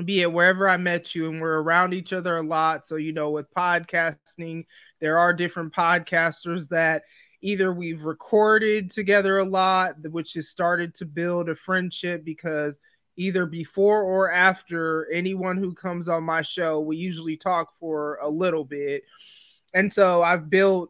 be 0.04 0.22
it 0.22 0.32
wherever 0.32 0.68
I 0.68 0.76
met 0.76 1.14
you, 1.14 1.30
and 1.30 1.40
we're 1.40 1.62
around 1.62 1.94
each 1.94 2.12
other 2.12 2.36
a 2.36 2.42
lot. 2.42 2.86
So, 2.86 2.96
you 2.96 3.12
know, 3.12 3.30
with 3.30 3.52
podcasting, 3.54 4.66
there 5.00 5.18
are 5.18 5.32
different 5.32 5.72
podcasters 5.72 6.68
that 6.68 7.04
either 7.44 7.74
we've 7.74 8.06
recorded 8.06 8.90
together 8.90 9.36
a 9.38 9.44
lot, 9.44 9.96
which 10.10 10.32
has 10.32 10.48
started 10.48 10.94
to 10.94 11.04
build 11.04 11.50
a 11.50 11.54
friendship 11.54 12.24
because 12.24 12.80
either 13.16 13.44
before 13.44 14.02
or 14.02 14.32
after 14.32 15.06
anyone 15.12 15.58
who 15.58 15.74
comes 15.74 16.08
on 16.08 16.24
my 16.24 16.40
show, 16.40 16.80
we 16.80 16.96
usually 16.96 17.36
talk 17.36 17.74
for 17.78 18.18
a 18.22 18.28
little 18.28 18.64
bit. 18.64 19.02
And 19.74 19.92
so 19.92 20.22
I've 20.22 20.48
built, 20.48 20.88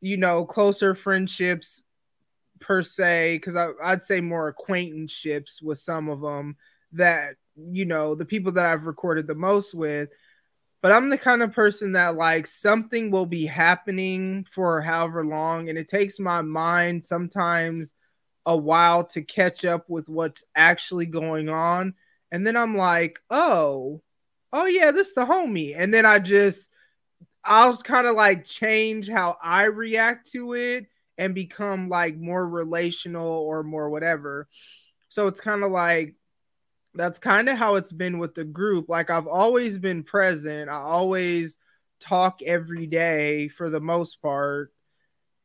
you 0.00 0.16
know, 0.16 0.44
closer 0.44 0.96
friendships 0.96 1.84
per 2.58 2.82
se, 2.82 3.36
because 3.36 3.56
I'd 3.80 4.02
say 4.02 4.20
more 4.20 4.48
acquaintanceships 4.48 5.62
with 5.62 5.78
some 5.78 6.08
of 6.08 6.20
them 6.20 6.56
that, 6.90 7.36
you 7.56 7.84
know, 7.84 8.16
the 8.16 8.24
people 8.24 8.50
that 8.50 8.66
I've 8.66 8.86
recorded 8.86 9.28
the 9.28 9.36
most 9.36 9.74
with. 9.74 10.10
But 10.80 10.92
I'm 10.92 11.10
the 11.10 11.18
kind 11.18 11.42
of 11.42 11.52
person 11.52 11.92
that 11.92 12.14
like 12.14 12.46
something 12.46 13.10
will 13.10 13.26
be 13.26 13.46
happening 13.46 14.46
for 14.50 14.80
however 14.80 15.24
long, 15.24 15.68
and 15.68 15.78
it 15.78 15.88
takes 15.88 16.20
my 16.20 16.42
mind 16.42 17.04
sometimes 17.04 17.94
a 18.46 18.56
while 18.56 19.04
to 19.04 19.22
catch 19.22 19.64
up 19.64 19.90
with 19.90 20.08
what's 20.08 20.42
actually 20.54 21.06
going 21.06 21.48
on. 21.48 21.94
And 22.30 22.46
then 22.46 22.56
I'm 22.56 22.76
like, 22.76 23.20
oh, 23.28 24.02
oh 24.52 24.66
yeah, 24.66 24.90
this 24.90 25.08
is 25.08 25.14
the 25.14 25.26
homie. 25.26 25.74
And 25.76 25.92
then 25.92 26.06
I 26.06 26.18
just 26.18 26.70
I'll 27.44 27.76
kind 27.76 28.06
of 28.06 28.14
like 28.14 28.44
change 28.44 29.08
how 29.08 29.36
I 29.42 29.64
react 29.64 30.32
to 30.32 30.54
it 30.54 30.86
and 31.16 31.34
become 31.34 31.88
like 31.88 32.16
more 32.16 32.46
relational 32.46 33.26
or 33.26 33.62
more 33.62 33.90
whatever. 33.90 34.48
So 35.08 35.26
it's 35.26 35.40
kind 35.40 35.64
of 35.64 35.70
like 35.70 36.14
that's 36.98 37.18
kind 37.18 37.48
of 37.48 37.56
how 37.56 37.76
it's 37.76 37.92
been 37.92 38.18
with 38.18 38.34
the 38.34 38.44
group. 38.44 38.88
Like 38.88 39.08
I've 39.08 39.26
always 39.26 39.78
been 39.78 40.02
present. 40.02 40.68
I 40.68 40.74
always 40.74 41.56
talk 42.00 42.42
every 42.42 42.86
day 42.86 43.48
for 43.48 43.70
the 43.70 43.80
most 43.80 44.20
part 44.20 44.72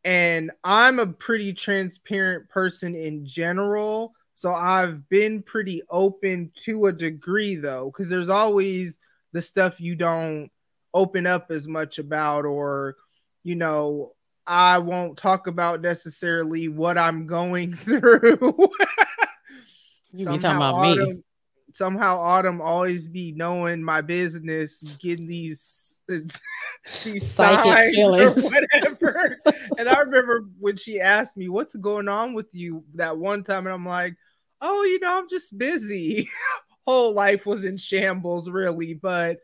and 0.04 0.52
I'm 0.64 1.00
a 1.00 1.08
pretty 1.08 1.54
transparent 1.54 2.50
person 2.50 2.96
in 2.96 3.26
general. 3.26 4.14
So 4.34 4.52
I've 4.52 5.08
been 5.10 5.42
pretty 5.42 5.82
open 5.90 6.52
to 6.64 6.88
a 6.88 6.92
degree 6.92 7.56
though, 7.56 7.86
because 7.86 8.10
there's 8.10 8.30
always 8.30 9.00
the 9.32 9.42
stuff 9.42 9.80
you 9.80 9.96
don't 9.96 10.50
open 10.94 11.26
up 11.26 11.52
as 11.52 11.68
much 11.68 12.00
about, 12.00 12.46
or, 12.46 12.98
you 13.44 13.56
know, 13.56 14.14
I 14.46 14.80
won't 14.80 15.18
talk 15.18 15.48
about 15.48 15.82
necessarily 15.82 16.68
what 16.68 16.98
I'm 16.98 17.26
going 17.26 17.74
through. 17.76 18.40
you 20.12 20.26
be 20.26 20.38
talking 20.38 20.58
about 20.58 20.76
Autumn, 20.76 21.10
me. 21.10 21.24
Somehow 21.74 22.20
Autumn 22.20 22.62
always 22.62 23.08
be 23.08 23.32
knowing 23.32 23.84
my 23.84 24.02
business, 24.02 24.82
getting 25.00 25.28
these 25.28 26.02
these 27.04 27.32
psychic 27.32 27.94
feelings 27.94 28.46
or 28.46 28.50
whatever. 28.74 29.40
and 29.78 29.90
I 29.90 30.00
remember 30.00 30.46
when 30.60 30.78
she 30.78 31.00
asked 31.00 31.38
me, 31.38 31.50
"What's 31.50 31.76
going 31.76 32.08
on 32.08 32.34
with 32.34 32.54
you?" 32.54 32.84
that 32.96 33.18
one 33.18 33.44
time, 33.44 33.66
and 33.66 33.74
I'm 33.74 33.86
like, 33.86 34.16
"Oh, 34.62 34.84
you 34.84 35.00
know, 35.00 35.18
I'm 35.18 35.30
just 35.30 35.58
busy." 35.58 36.30
Whole 36.86 37.14
life 37.14 37.46
was 37.46 37.64
in 37.64 37.78
shambles, 37.78 38.50
really, 38.50 38.94
but 38.94 39.38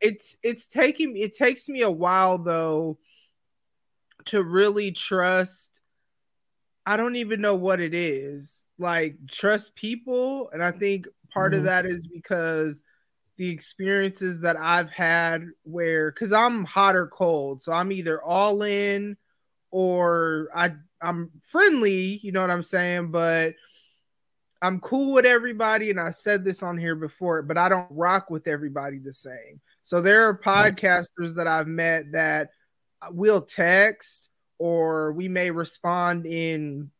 it's 0.00 0.36
it's 0.42 0.66
taking 0.68 1.16
it 1.16 1.34
takes 1.34 1.68
me 1.68 1.82
a 1.82 1.90
while 1.90 2.38
though 2.38 2.98
to 4.26 4.42
really 4.42 4.92
trust. 4.92 5.80
I 6.88 6.96
don't 6.96 7.16
even 7.16 7.40
know 7.40 7.56
what 7.56 7.80
it 7.80 7.94
is 7.94 8.66
like 8.78 9.16
trust 9.28 9.74
people, 9.74 10.50
and 10.52 10.62
I 10.62 10.70
think 10.70 11.08
part 11.36 11.52
mm-hmm. 11.52 11.58
of 11.58 11.64
that 11.64 11.84
is 11.84 12.06
because 12.06 12.82
the 13.36 13.48
experiences 13.50 14.40
that 14.40 14.56
I've 14.56 14.90
had 14.90 15.46
where 15.62 16.10
because 16.10 16.32
I'm 16.32 16.64
hot 16.64 16.96
or 16.96 17.06
cold, 17.06 17.62
so 17.62 17.72
I'm 17.72 17.92
either 17.92 18.22
all 18.22 18.62
in 18.62 19.16
or 19.70 20.48
I 20.54 20.72
I'm 21.02 21.30
friendly, 21.44 22.18
you 22.22 22.32
know 22.32 22.40
what 22.40 22.50
I'm 22.50 22.62
saying, 22.62 23.10
but 23.10 23.54
I'm 24.62 24.80
cool 24.80 25.12
with 25.12 25.26
everybody, 25.26 25.90
and 25.90 26.00
I 26.00 26.12
said 26.12 26.42
this 26.42 26.62
on 26.62 26.78
here 26.78 26.94
before, 26.94 27.42
but 27.42 27.58
I 27.58 27.68
don't 27.68 27.90
rock 27.90 28.30
with 28.30 28.48
everybody 28.48 28.98
the 28.98 29.12
same. 29.12 29.60
So 29.82 30.00
there 30.00 30.26
are 30.26 30.38
podcasters 30.38 31.34
that 31.34 31.46
I've 31.46 31.68
met 31.68 32.12
that 32.12 32.48
will 33.10 33.42
text 33.42 34.30
or 34.58 35.12
we 35.12 35.28
may 35.28 35.50
respond 35.50 36.24
in 36.24 36.90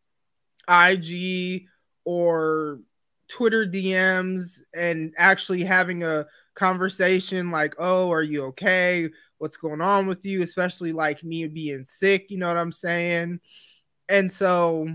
IG 0.69 1.65
or 2.05 2.81
Twitter 3.29 3.67
DMs 3.67 4.61
and 4.75 5.13
actually 5.17 5.65
having 5.65 6.03
a 6.03 6.27
conversation 6.55 7.51
like, 7.51 7.75
oh, 7.79 8.11
are 8.11 8.23
you 8.23 8.47
okay? 8.47 9.09
What's 9.39 9.57
going 9.57 9.81
on 9.81 10.07
with 10.07 10.25
you? 10.25 10.43
Especially 10.43 10.93
like 10.93 11.23
me 11.23 11.47
being 11.49 11.85
sick, 11.85 12.31
you 12.31 12.39
know 12.39 12.49
what 12.49 12.57
I'm 12.57 12.73
saying? 12.73 13.41
And 14.09 14.31
so 14.31 14.89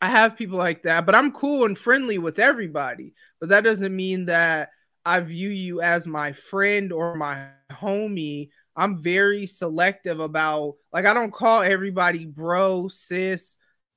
I 0.00 0.08
have 0.08 0.36
people 0.36 0.58
like 0.58 0.82
that, 0.82 1.06
but 1.06 1.14
I'm 1.14 1.32
cool 1.32 1.64
and 1.64 1.76
friendly 1.76 2.18
with 2.18 2.38
everybody. 2.38 3.14
But 3.40 3.50
that 3.50 3.64
doesn't 3.64 3.94
mean 3.94 4.26
that 4.26 4.70
I 5.04 5.20
view 5.20 5.50
you 5.50 5.80
as 5.80 6.06
my 6.06 6.32
friend 6.32 6.92
or 6.92 7.16
my 7.16 7.48
homie. 7.70 8.50
I'm 8.76 9.02
very 9.02 9.46
selective 9.46 10.20
about 10.20 10.74
like 10.92 11.04
I 11.04 11.14
don't 11.14 11.32
call 11.32 11.62
everybody 11.62 12.26
bro, 12.26 12.88
sis, 12.88 13.56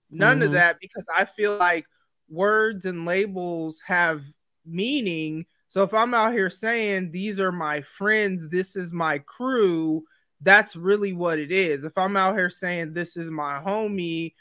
none 0.10 0.38
mm-hmm. 0.38 0.48
of 0.48 0.52
that 0.54 0.80
because 0.80 1.06
I 1.16 1.26
feel 1.26 1.58
like 1.58 1.86
words 2.32 2.86
and 2.86 3.06
labels 3.06 3.82
have 3.86 4.24
meaning. 4.66 5.46
So 5.70 5.84
if 5.84 5.94
I'm 5.94 6.14
out 6.14 6.34
here 6.34 6.50
saying 6.50 7.12
these 7.12 7.40
are 7.40 7.52
my 7.52 7.82
friends, 7.82 8.50
this 8.50 8.76
is 8.76 8.94
my 8.94 9.20
crew, 9.20 10.04
that's 10.42 10.76
really 10.76 11.14
what 11.14 11.40
it 11.40 11.52
is. 11.52 11.84
If 11.84 11.98
I'm 11.98 12.18
out 12.18 12.36
here 12.36 12.50
saying 12.50 12.94
this 12.94 13.16
is 13.18 13.30
my 13.30 13.62
homie 13.66 14.34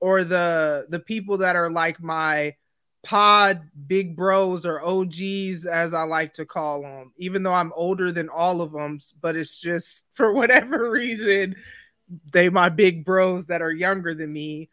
or 0.00 0.24
the 0.24 0.86
the 0.88 0.98
people 0.98 1.38
that 1.38 1.56
are 1.56 1.70
like 1.70 2.02
my 2.02 2.54
pod 3.04 3.62
big 3.86 4.16
bros 4.16 4.66
or 4.66 4.84
OGs 4.84 5.66
as 5.66 5.94
I 5.94 6.02
like 6.04 6.34
to 6.34 6.46
call 6.46 6.82
them, 6.82 7.12
even 7.18 7.42
though 7.42 7.52
I'm 7.52 7.72
older 7.76 8.10
than 8.10 8.28
all 8.28 8.60
of 8.60 8.72
them, 8.72 8.98
but 9.20 9.36
it's 9.36 9.60
just 9.60 10.02
for 10.12 10.32
whatever 10.32 10.90
reason 10.90 11.56
they 12.32 12.48
my 12.48 12.68
big 12.68 13.04
bros 13.04 13.46
that 13.46 13.62
are 13.62 13.72
younger 13.72 14.14
than 14.14 14.32
me. 14.32 14.68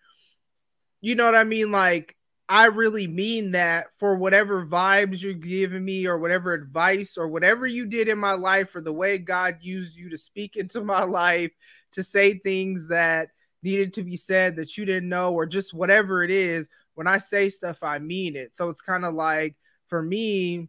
You 1.00 1.16
know 1.16 1.26
what 1.26 1.36
I 1.36 1.44
mean? 1.44 1.72
Like 1.72 2.16
I 2.50 2.66
really 2.66 3.08
mean 3.08 3.52
that 3.52 3.88
for 3.96 4.16
whatever 4.16 4.66
vibes 4.66 5.22
you're 5.22 5.34
giving 5.34 5.86
me 5.86 6.06
or 6.06 6.18
whatever 6.18 6.54
advice 6.54 7.18
or 7.18 7.28
whatever 7.28 7.66
you 7.66 7.86
did 7.86 8.10
in 8.10 8.18
my 8.18 8.34
life 8.34 8.76
or 8.76 8.82
the 8.82 8.92
way 8.92 9.18
God 9.18 9.58
used 9.62 9.96
you 9.96 10.10
to 10.10 10.18
speak 10.18 10.56
into 10.56 10.84
my 10.84 11.04
life 11.04 11.52
to 11.94 12.04
say 12.04 12.38
things 12.38 12.90
that 12.90 13.30
needed 13.64 13.94
to 13.94 14.04
be 14.04 14.18
said 14.18 14.56
that 14.56 14.78
you 14.78 14.86
didn't 14.86 15.10
know 15.10 15.34
or 15.34 15.46
just 15.46 15.74
whatever 15.74 16.24
it 16.24 16.32
is. 16.32 16.68
When 16.96 17.08
I 17.08 17.20
say 17.20 17.50
stuff, 17.50 17.84
I 17.84 18.00
mean 18.00 18.36
it. 18.36 18.56
So 18.56 18.70
it's 18.70 18.82
kind 18.82 19.06
of 19.06 19.14
like 19.14 19.56
for 19.88 20.02
me, 20.02 20.68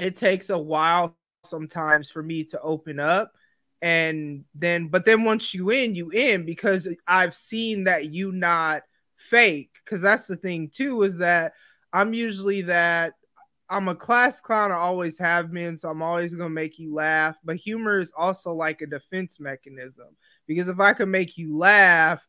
it 0.00 0.16
takes 0.16 0.50
a 0.50 0.58
while 0.58 1.16
sometimes 1.44 2.10
for 2.10 2.22
me 2.22 2.44
to 2.44 2.60
open 2.60 2.98
up 2.98 3.32
and 3.82 4.44
then 4.54 4.88
but 4.88 5.04
then 5.04 5.24
once 5.24 5.54
you 5.54 5.70
in 5.70 5.94
you 5.94 6.10
in 6.10 6.44
because 6.44 6.88
i've 7.06 7.34
seen 7.34 7.84
that 7.84 8.06
you 8.12 8.32
not 8.32 8.82
fake 9.16 9.70
because 9.84 10.00
that's 10.00 10.26
the 10.26 10.36
thing 10.36 10.68
too 10.68 11.02
is 11.02 11.18
that 11.18 11.52
i'm 11.92 12.12
usually 12.12 12.62
that 12.62 13.14
i'm 13.70 13.88
a 13.88 13.94
class 13.94 14.40
clown 14.40 14.70
i 14.70 14.76
always 14.76 15.18
have 15.18 15.50
been 15.50 15.76
so 15.76 15.88
i'm 15.88 16.02
always 16.02 16.34
going 16.34 16.48
to 16.48 16.54
make 16.54 16.78
you 16.78 16.94
laugh 16.94 17.36
but 17.44 17.56
humor 17.56 17.98
is 17.98 18.12
also 18.16 18.52
like 18.52 18.82
a 18.82 18.86
defense 18.86 19.40
mechanism 19.40 20.08
because 20.46 20.68
if 20.68 20.78
i 20.80 20.92
can 20.92 21.10
make 21.10 21.38
you 21.38 21.56
laugh 21.56 22.26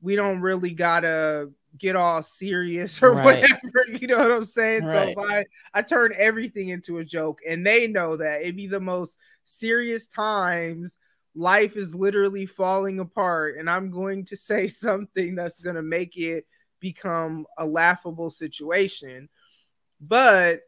we 0.00 0.16
don't 0.16 0.40
really 0.40 0.70
gotta 0.70 1.50
get 1.78 1.94
all 1.94 2.22
serious 2.22 3.02
or 3.02 3.12
right. 3.12 3.24
whatever 3.24 3.84
you 4.00 4.06
know 4.08 4.16
what 4.16 4.30
i'm 4.30 4.44
saying 4.44 4.82
right. 4.84 5.14
so 5.14 5.22
if 5.22 5.30
i 5.30 5.44
i 5.74 5.82
turn 5.82 6.12
everything 6.16 6.70
into 6.70 6.98
a 6.98 7.04
joke 7.04 7.40
and 7.48 7.66
they 7.66 7.86
know 7.86 8.16
that 8.16 8.40
it'd 8.40 8.56
be 8.56 8.66
the 8.66 8.80
most 8.80 9.18
serious 9.44 10.06
times 10.06 10.98
life 11.34 11.76
is 11.76 11.94
literally 11.94 12.46
falling 12.46 12.98
apart 12.98 13.56
and 13.56 13.70
i'm 13.70 13.90
going 13.90 14.24
to 14.24 14.36
say 14.36 14.68
something 14.68 15.34
that's 15.34 15.60
going 15.60 15.76
to 15.76 15.82
make 15.82 16.16
it 16.16 16.44
become 16.80 17.46
a 17.58 17.66
laughable 17.66 18.30
situation. 18.30 19.28
But 20.00 20.62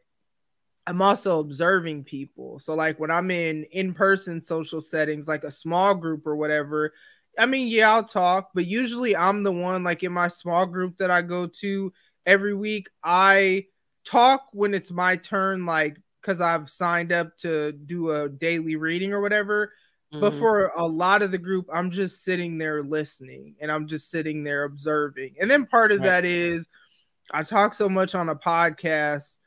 i'm 0.85 1.01
also 1.01 1.39
observing 1.39 2.03
people. 2.03 2.59
So 2.59 2.75
like 2.75 2.99
when 2.99 3.11
i'm 3.11 3.31
in 3.31 3.65
in-person 3.71 4.41
social 4.41 4.81
settings 4.81 5.27
like 5.27 5.43
a 5.43 5.51
small 5.51 5.95
group 5.95 6.27
or 6.27 6.35
whatever 6.35 6.93
i 7.39 7.47
mean 7.47 7.67
yeah 7.67 7.91
i'll 7.91 8.03
talk 8.03 8.51
but 8.53 8.67
usually 8.67 9.15
i'm 9.15 9.41
the 9.41 9.51
one 9.51 9.83
like 9.83 10.03
in 10.03 10.11
my 10.11 10.27
small 10.27 10.67
group 10.67 10.97
that 10.97 11.09
i 11.09 11.19
go 11.21 11.47
to 11.47 11.91
every 12.27 12.53
week. 12.53 12.89
I 13.03 13.65
talk 14.05 14.49
when 14.51 14.73
it's 14.73 14.91
my 14.91 15.15
turn 15.15 15.65
like 15.65 15.97
because 16.21 16.41
i've 16.41 16.69
signed 16.69 17.13
up 17.13 17.37
to 17.37 17.71
do 17.71 18.11
a 18.11 18.27
daily 18.27 18.75
reading 18.75 19.13
or 19.13 19.21
whatever 19.21 19.71
but 20.19 20.31
mm-hmm. 20.31 20.39
for 20.39 20.67
a 20.75 20.85
lot 20.85 21.23
of 21.23 21.31
the 21.31 21.37
group, 21.37 21.67
I'm 21.73 21.89
just 21.89 22.23
sitting 22.23 22.57
there 22.59 22.83
listening 22.83 23.55
and 23.59 23.71
I'm 23.71 23.87
just 23.87 24.11
sitting 24.11 24.43
there 24.43 24.63
observing. 24.63 25.35
And 25.41 25.49
then 25.49 25.65
part 25.65 25.91
of 25.91 25.99
right. 25.99 26.05
that 26.05 26.25
is 26.25 26.67
I 27.31 27.41
talk 27.43 27.73
so 27.73 27.89
much 27.89 28.13
on 28.13 28.29
a 28.29 28.35
podcast 28.35 29.37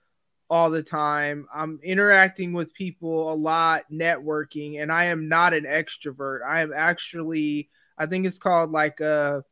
all 0.50 0.70
the 0.70 0.82
time. 0.82 1.46
I'm 1.54 1.78
interacting 1.84 2.52
with 2.52 2.74
people 2.74 3.32
a 3.32 3.34
lot, 3.34 3.84
networking, 3.92 4.82
and 4.82 4.90
I 4.90 5.06
am 5.06 5.28
not 5.28 5.54
an 5.54 5.64
extrovert. 5.64 6.40
I 6.44 6.62
am 6.62 6.72
actually, 6.74 7.68
I 7.96 8.06
think 8.06 8.26
it's 8.26 8.38
called 8.38 8.72
like 8.72 9.00
a 9.00 9.44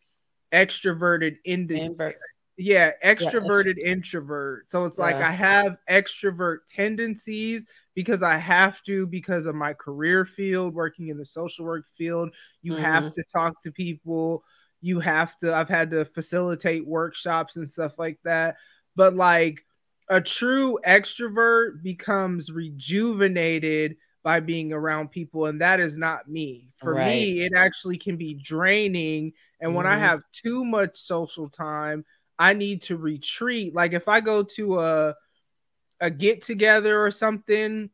extroverted 0.53 1.37
introvert. 1.45 2.17
Yeah, 2.57 2.93
extroverted 3.05 3.75
yeah, 3.79 3.87
introvert. 3.87 4.71
So 4.71 4.85
it's 4.85 4.99
yeah. 4.99 5.05
like 5.05 5.17
I 5.17 5.31
have 5.31 5.77
extrovert 5.89 6.59
tendencies 6.69 7.67
because 7.95 8.23
I 8.23 8.37
have 8.37 8.83
to 8.85 9.07
because 9.07 9.47
of 9.47 9.55
my 9.55 9.73
career 9.73 10.25
field, 10.25 10.75
working 10.75 11.09
in 11.09 11.19
the 11.19 11.25
social 11.25 11.65
work 11.65 11.87
field. 11.97 12.31
You 12.63 12.73
mm-hmm. 12.73 12.83
have 12.83 13.15
to 13.15 13.25
talk 13.35 13.63
to 13.63 13.73
people. 13.73 14.45
You 14.81 15.01
have 15.01 15.37
to. 15.39 15.55
I've 15.55 15.69
had 15.69 15.91
to 15.93 16.05
facilitate 16.05 16.87
workshops 16.87 17.57
and 17.57 17.71
stuff 17.71 17.99
like 17.99 18.19
that. 18.25 18.57
But 18.97 19.15
like 19.15 19.65
a 20.09 20.21
true 20.21 20.79
extrovert 20.87 21.83
becomes 21.83 22.51
rejuvenated 22.51 23.97
by 24.23 24.41
being 24.41 24.73
around 24.73 25.11
people 25.11 25.47
and 25.47 25.61
that 25.61 25.81
is 25.81 25.99
not 25.99 26.29
me 26.29 26.69
for 26.77 26.95
right. 26.95 27.09
me 27.09 27.43
it 27.43 27.53
actually 27.55 27.99
can 27.99 28.17
be 28.17 28.35
draining 28.35 29.33
and 29.61 29.69
mm-hmm. 29.69 29.77
when 29.77 29.87
i 29.87 29.93
mm-hmm. 29.93 30.01
have 30.01 30.23
too 30.33 30.65
much 30.65 30.97
social 30.97 31.49
time 31.49 32.05
i 32.39 32.53
need 32.53 32.81
to 32.81 32.97
retreat 32.97 33.75
like 33.75 33.93
if 33.93 34.09
i 34.09 34.21
go 34.21 34.43
to 34.43 34.81
a 34.81 35.15
a 36.05 36.11
get 36.11 36.43
together 36.43 37.01
or 37.01 37.11
something 37.11 37.89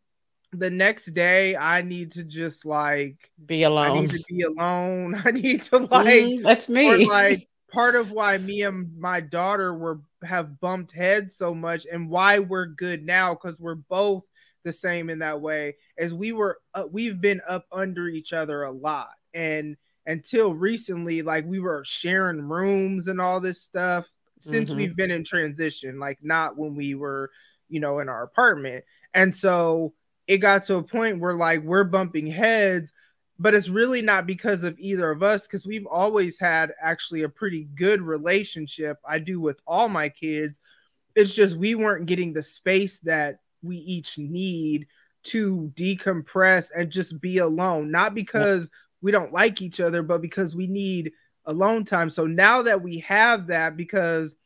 the 0.52 0.70
next 0.70 1.06
day 1.06 1.54
i 1.54 1.80
need 1.80 2.10
to 2.10 2.24
just 2.24 2.66
like 2.66 3.30
be 3.46 3.62
alone 3.62 3.96
i 3.96 4.00
need 4.00 4.10
to 4.10 4.24
be 4.28 4.42
alone. 4.42 5.22
I 5.24 5.30
need 5.30 5.62
to 5.64 5.78
like 5.78 6.24
mm, 6.24 6.42
that's 6.42 6.68
me. 6.68 7.06
like 7.08 7.48
part 7.70 7.94
of 7.94 8.10
why 8.10 8.38
me 8.38 8.62
and 8.62 8.96
my 8.98 9.20
daughter 9.20 9.74
were 9.74 10.00
have 10.22 10.60
bumped 10.60 10.92
heads 10.92 11.36
so 11.36 11.54
much 11.54 11.86
and 11.90 12.10
why 12.10 12.38
we're 12.38 12.66
good 12.66 13.04
now 13.04 13.34
because 13.34 13.58
we're 13.58 13.76
both 13.76 14.24
the 14.64 14.72
same 14.72 15.08
in 15.08 15.20
that 15.20 15.40
way 15.40 15.76
as 15.98 16.12
we 16.12 16.32
were 16.32 16.58
uh, 16.74 16.84
we've 16.90 17.20
been 17.20 17.40
up 17.48 17.66
under 17.72 18.08
each 18.08 18.32
other 18.32 18.62
a 18.62 18.70
lot. 18.70 19.10
And 19.32 19.76
until 20.06 20.54
recently 20.54 21.22
like 21.22 21.46
we 21.46 21.60
were 21.60 21.84
sharing 21.84 22.42
rooms 22.42 23.08
and 23.08 23.20
all 23.20 23.40
this 23.40 23.62
stuff 23.62 24.10
since 24.40 24.70
mm-hmm. 24.70 24.78
we've 24.78 24.96
been 24.96 25.10
in 25.10 25.22
transition 25.22 25.98
like 25.98 26.18
not 26.22 26.56
when 26.56 26.74
we 26.74 26.94
were 26.94 27.30
you 27.70 27.80
know 27.80 28.00
in 28.00 28.08
our 28.08 28.22
apartment. 28.22 28.84
And 29.14 29.34
so 29.34 29.94
it 30.26 30.38
got 30.38 30.64
to 30.64 30.76
a 30.76 30.82
point 30.82 31.20
where 31.20 31.34
like 31.34 31.62
we're 31.62 31.84
bumping 31.84 32.26
heads 32.26 32.92
but 33.40 33.54
it's 33.54 33.70
really 33.70 34.02
not 34.02 34.26
because 34.26 34.62
of 34.62 34.78
either 34.78 35.10
of 35.10 35.22
us 35.22 35.46
because 35.46 35.66
we've 35.66 35.86
always 35.86 36.38
had 36.38 36.72
actually 36.80 37.22
a 37.22 37.28
pretty 37.28 37.64
good 37.74 38.02
relationship. 38.02 38.98
I 39.08 39.18
do 39.18 39.40
with 39.40 39.58
all 39.66 39.88
my 39.88 40.10
kids. 40.10 40.60
It's 41.16 41.34
just 41.34 41.56
we 41.56 41.74
weren't 41.74 42.04
getting 42.04 42.34
the 42.34 42.42
space 42.42 42.98
that 43.00 43.40
we 43.62 43.76
each 43.78 44.18
need 44.18 44.86
to 45.22 45.72
decompress 45.74 46.70
and 46.76 46.90
just 46.90 47.18
be 47.18 47.38
alone. 47.38 47.90
Not 47.90 48.14
because 48.14 48.70
we 49.00 49.10
don't 49.10 49.32
like 49.32 49.62
each 49.62 49.80
other 49.80 50.02
but 50.02 50.20
because 50.20 50.54
we 50.54 50.66
need 50.66 51.12
alone 51.46 51.86
time. 51.86 52.10
So 52.10 52.26
now 52.26 52.60
that 52.60 52.82
we 52.82 52.98
have 52.98 53.46
that 53.46 53.74
because 53.74 54.36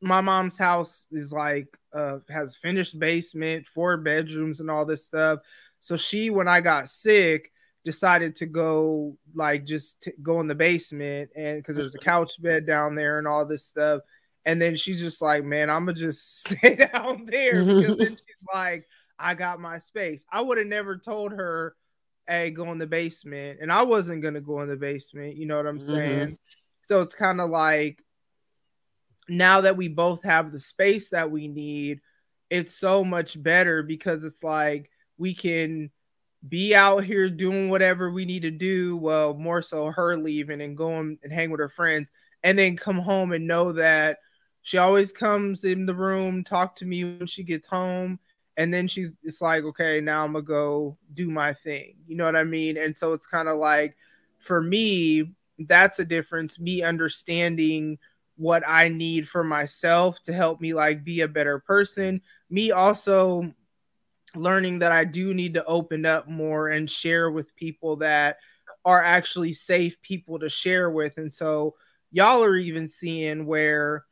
my 0.00 0.20
mom's 0.20 0.56
house 0.56 1.08
is 1.10 1.32
like 1.32 1.76
uh 1.94 2.18
has 2.28 2.56
finished 2.56 2.98
basement 2.98 3.66
four 3.66 3.96
bedrooms 3.96 4.60
and 4.60 4.70
all 4.70 4.84
this 4.84 5.04
stuff 5.04 5.40
so 5.80 5.96
she 5.96 6.30
when 6.30 6.48
i 6.48 6.60
got 6.60 6.88
sick 6.88 7.50
decided 7.84 8.36
to 8.36 8.46
go 8.46 9.16
like 9.34 9.64
just 9.64 10.00
t- 10.02 10.12
go 10.22 10.40
in 10.40 10.46
the 10.46 10.54
basement 10.54 11.30
and 11.34 11.58
because 11.58 11.76
there's 11.76 11.94
a 11.94 11.98
couch 11.98 12.40
bed 12.42 12.66
down 12.66 12.94
there 12.94 13.18
and 13.18 13.26
all 13.26 13.44
this 13.46 13.64
stuff. 13.64 14.02
And 14.44 14.60
then 14.60 14.76
she's 14.76 15.00
just 15.00 15.22
like, 15.22 15.44
man, 15.44 15.70
I'm 15.70 15.86
gonna 15.86 15.98
just 15.98 16.40
stay 16.48 16.76
down 16.76 17.26
there 17.26 17.64
because 17.64 17.96
then 17.96 18.16
she's 18.16 18.48
like, 18.54 18.86
I 19.18 19.34
got 19.34 19.60
my 19.60 19.78
space. 19.78 20.24
I 20.30 20.40
would 20.40 20.58
have 20.58 20.66
never 20.66 20.96
told 20.96 21.32
her, 21.32 21.74
hey, 22.26 22.50
go 22.50 22.70
in 22.72 22.78
the 22.78 22.86
basement. 22.86 23.60
And 23.60 23.72
I 23.72 23.82
wasn't 23.82 24.22
gonna 24.22 24.40
go 24.40 24.60
in 24.60 24.68
the 24.68 24.76
basement, 24.76 25.36
you 25.36 25.46
know 25.46 25.56
what 25.56 25.66
I'm 25.66 25.78
mm-hmm. 25.78 25.88
saying? 25.88 26.38
So 26.84 27.00
it's 27.00 27.14
kind 27.14 27.40
of 27.40 27.50
like 27.50 28.02
now 29.28 29.60
that 29.62 29.76
we 29.76 29.88
both 29.88 30.22
have 30.22 30.52
the 30.52 30.58
space 30.58 31.10
that 31.10 31.30
we 31.30 31.48
need, 31.48 32.00
it's 32.48 32.74
so 32.74 33.04
much 33.04 33.40
better 33.40 33.82
because 33.82 34.24
it's 34.24 34.42
like 34.42 34.90
we 35.18 35.34
can 35.34 35.90
be 36.48 36.74
out 36.74 37.04
here 37.04 37.28
doing 37.28 37.68
whatever 37.68 38.10
we 38.10 38.24
need 38.24 38.42
to 38.42 38.50
do. 38.50 38.96
Well, 38.96 39.34
more 39.34 39.62
so 39.62 39.86
her 39.90 40.16
leaving 40.16 40.60
and 40.60 40.76
going 40.76 41.18
and 41.22 41.32
hang 41.32 41.50
with 41.50 41.60
her 41.60 41.68
friends, 41.68 42.10
and 42.42 42.58
then 42.58 42.76
come 42.76 42.98
home 42.98 43.32
and 43.32 43.46
know 43.46 43.72
that 43.72 44.18
she 44.62 44.78
always 44.78 45.12
comes 45.12 45.64
in 45.64 45.86
the 45.86 45.94
room, 45.94 46.44
talk 46.44 46.76
to 46.76 46.84
me 46.84 47.04
when 47.04 47.26
she 47.26 47.42
gets 47.42 47.66
home, 47.66 48.18
and 48.56 48.72
then 48.72 48.88
she's 48.88 49.12
it's 49.22 49.40
like, 49.40 49.64
okay, 49.64 50.00
now 50.00 50.24
I'm 50.24 50.32
gonna 50.32 50.44
go 50.44 50.96
do 51.14 51.30
my 51.30 51.52
thing. 51.54 51.94
You 52.06 52.16
know 52.16 52.24
what 52.24 52.36
I 52.36 52.44
mean? 52.44 52.76
And 52.76 52.96
so 52.96 53.12
it's 53.12 53.26
kind 53.26 53.48
of 53.48 53.58
like 53.58 53.96
for 54.38 54.60
me, 54.60 55.32
that's 55.58 55.98
a 55.98 56.04
difference. 56.04 56.58
Me 56.58 56.82
understanding 56.82 57.98
what 58.40 58.62
I 58.66 58.88
need 58.88 59.28
for 59.28 59.44
myself 59.44 60.22
to 60.22 60.32
help 60.32 60.62
me 60.62 60.72
like 60.72 61.04
be 61.04 61.20
a 61.20 61.28
better 61.28 61.58
person. 61.58 62.22
Me 62.48 62.70
also 62.70 63.52
learning 64.34 64.78
that 64.78 64.92
I 64.92 65.04
do 65.04 65.34
need 65.34 65.52
to 65.54 65.64
open 65.66 66.06
up 66.06 66.26
more 66.26 66.68
and 66.68 66.90
share 66.90 67.30
with 67.30 67.54
people 67.54 67.96
that 67.96 68.38
are 68.86 69.04
actually 69.04 69.52
safe 69.52 70.00
people 70.00 70.38
to 70.38 70.48
share 70.48 70.90
with. 70.90 71.18
And 71.18 71.32
so 71.32 71.74
y'all 72.12 72.42
are 72.42 72.56
even 72.56 72.88
seeing 72.88 73.44
where 73.44 74.06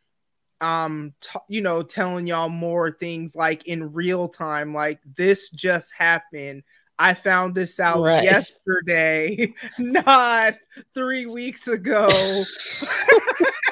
um 0.60 1.14
t- 1.20 1.38
you 1.48 1.60
know 1.62 1.82
telling 1.82 2.26
y'all 2.26 2.48
more 2.48 2.90
things 2.90 3.36
like 3.36 3.64
in 3.68 3.92
real 3.92 4.28
time 4.28 4.74
like 4.74 4.98
this 5.14 5.50
just 5.50 5.94
happened 5.94 6.64
I 6.98 7.14
found 7.14 7.54
this 7.54 7.78
out 7.78 8.02
right. 8.02 8.24
yesterday, 8.24 9.54
not 9.78 10.58
three 10.94 11.26
weeks 11.26 11.68
ago. 11.68 12.08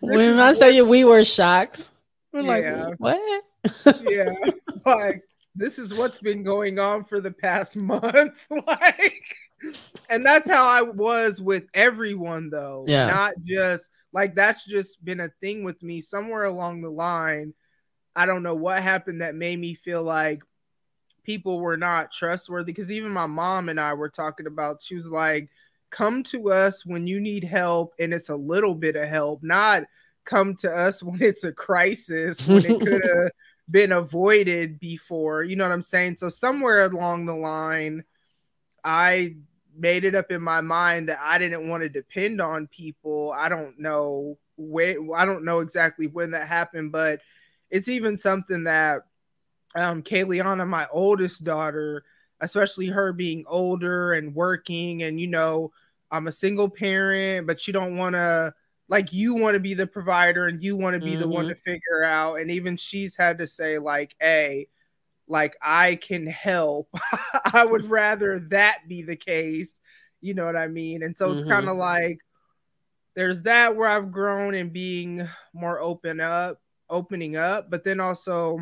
when 0.00 0.38
I 0.38 0.52
tell 0.54 0.70
you 0.70 0.84
we 0.84 1.04
were 1.04 1.24
shocked, 1.24 1.88
we're 2.32 2.42
yeah. 2.42 2.86
like, 2.86 3.00
what? 3.00 3.44
yeah, 4.08 4.34
like 4.86 5.22
this 5.54 5.78
is 5.78 5.96
what's 5.96 6.18
been 6.18 6.42
going 6.42 6.78
on 6.78 7.04
for 7.04 7.20
the 7.20 7.30
past 7.30 7.76
month. 7.80 8.46
Like 8.66 9.24
and 10.10 10.26
that's 10.26 10.46
how 10.46 10.68
i 10.68 10.82
was 10.82 11.40
with 11.40 11.64
everyone 11.72 12.50
though. 12.50 12.84
Yeah. 12.86 13.06
Not 13.06 13.34
just 13.40 13.88
like 14.12 14.34
that's 14.34 14.64
just 14.66 15.02
been 15.02 15.20
a 15.20 15.30
thing 15.40 15.64
with 15.64 15.82
me 15.82 16.00
somewhere 16.02 16.44
along 16.44 16.82
the 16.82 16.90
line. 16.90 17.54
I 18.14 18.26
don't 18.26 18.42
know 18.42 18.54
what 18.54 18.82
happened 18.82 19.22
that 19.22 19.34
made 19.34 19.58
me 19.58 19.74
feel 19.74 20.02
like 20.02 20.42
people 21.24 21.58
were 21.58 21.78
not 21.78 22.12
trustworthy 22.12 22.72
because 22.72 22.92
even 22.92 23.10
my 23.10 23.26
mom 23.26 23.70
and 23.70 23.80
i 23.80 23.94
were 23.94 24.10
talking 24.10 24.46
about 24.46 24.82
she 24.82 24.94
was 24.94 25.10
like 25.10 25.48
come 25.94 26.24
to 26.24 26.50
us 26.50 26.84
when 26.84 27.06
you 27.06 27.20
need 27.20 27.44
help 27.44 27.94
and 28.00 28.12
it's 28.12 28.28
a 28.28 28.34
little 28.34 28.74
bit 28.74 28.96
of 28.96 29.08
help 29.08 29.40
not 29.44 29.84
come 30.24 30.56
to 30.56 30.68
us 30.68 31.02
when 31.02 31.22
it's 31.22 31.44
a 31.44 31.52
crisis 31.52 32.46
when 32.48 32.64
it 32.64 32.80
could 32.80 33.04
have 33.04 33.30
been 33.70 33.92
avoided 33.92 34.80
before. 34.80 35.44
You 35.44 35.56
know 35.56 35.64
what 35.64 35.72
I'm 35.72 35.82
saying? 35.82 36.16
So 36.16 36.28
somewhere 36.28 36.84
along 36.84 37.26
the 37.26 37.36
line, 37.36 38.04
I 38.82 39.36
made 39.76 40.04
it 40.04 40.16
up 40.16 40.32
in 40.32 40.42
my 40.42 40.60
mind 40.60 41.08
that 41.08 41.18
I 41.20 41.38
didn't 41.38 41.68
want 41.68 41.82
to 41.84 41.88
depend 41.88 42.40
on 42.40 42.66
people. 42.66 43.32
I 43.36 43.48
don't 43.48 43.78
know 43.78 44.36
where 44.56 44.96
I 45.14 45.24
don't 45.24 45.44
know 45.44 45.60
exactly 45.60 46.08
when 46.08 46.32
that 46.32 46.48
happened, 46.48 46.90
but 46.90 47.20
it's 47.70 47.88
even 47.88 48.16
something 48.16 48.64
that 48.64 49.02
um 49.76 50.02
Kayliana, 50.02 50.66
my 50.68 50.88
oldest 50.92 51.44
daughter, 51.44 52.04
especially 52.40 52.86
her 52.88 53.12
being 53.12 53.44
older 53.46 54.12
and 54.12 54.34
working, 54.34 55.04
and 55.04 55.20
you 55.20 55.28
know, 55.28 55.72
I'm 56.14 56.28
a 56.28 56.32
single 56.32 56.68
parent, 56.68 57.46
but 57.46 57.66
you 57.66 57.72
don't 57.72 57.96
want 57.96 58.14
to 58.14 58.54
like 58.88 59.12
you 59.12 59.34
want 59.34 59.54
to 59.54 59.60
be 59.60 59.74
the 59.74 59.86
provider 59.86 60.46
and 60.46 60.62
you 60.62 60.76
want 60.76 60.94
to 60.94 61.04
be 61.04 61.12
mm-hmm. 61.12 61.22
the 61.22 61.28
one 61.28 61.44
mm-hmm. 61.44 61.54
to 61.54 61.60
figure 61.60 62.04
out 62.04 62.36
and 62.36 62.50
even 62.50 62.76
she's 62.76 63.16
had 63.16 63.38
to 63.38 63.46
say 63.46 63.78
like 63.78 64.14
hey 64.20 64.68
like 65.26 65.56
i 65.62 65.94
can 65.96 66.26
help 66.26 66.88
i 67.52 67.64
would 67.64 67.86
rather 67.86 68.40
that 68.40 68.80
be 68.88 69.02
the 69.02 69.16
case 69.16 69.80
you 70.20 70.34
know 70.34 70.44
what 70.44 70.56
i 70.56 70.66
mean 70.66 71.02
and 71.02 71.16
so 71.16 71.28
mm-hmm. 71.28 71.36
it's 71.36 71.46
kind 71.46 71.68
of 71.68 71.76
like 71.76 72.18
there's 73.16 73.42
that 73.42 73.74
where 73.74 73.88
i've 73.88 74.12
grown 74.12 74.54
and 74.54 74.72
being 74.72 75.26
more 75.52 75.80
open 75.80 76.20
up 76.20 76.60
opening 76.90 77.36
up 77.36 77.70
but 77.70 77.84
then 77.84 78.00
also 78.00 78.58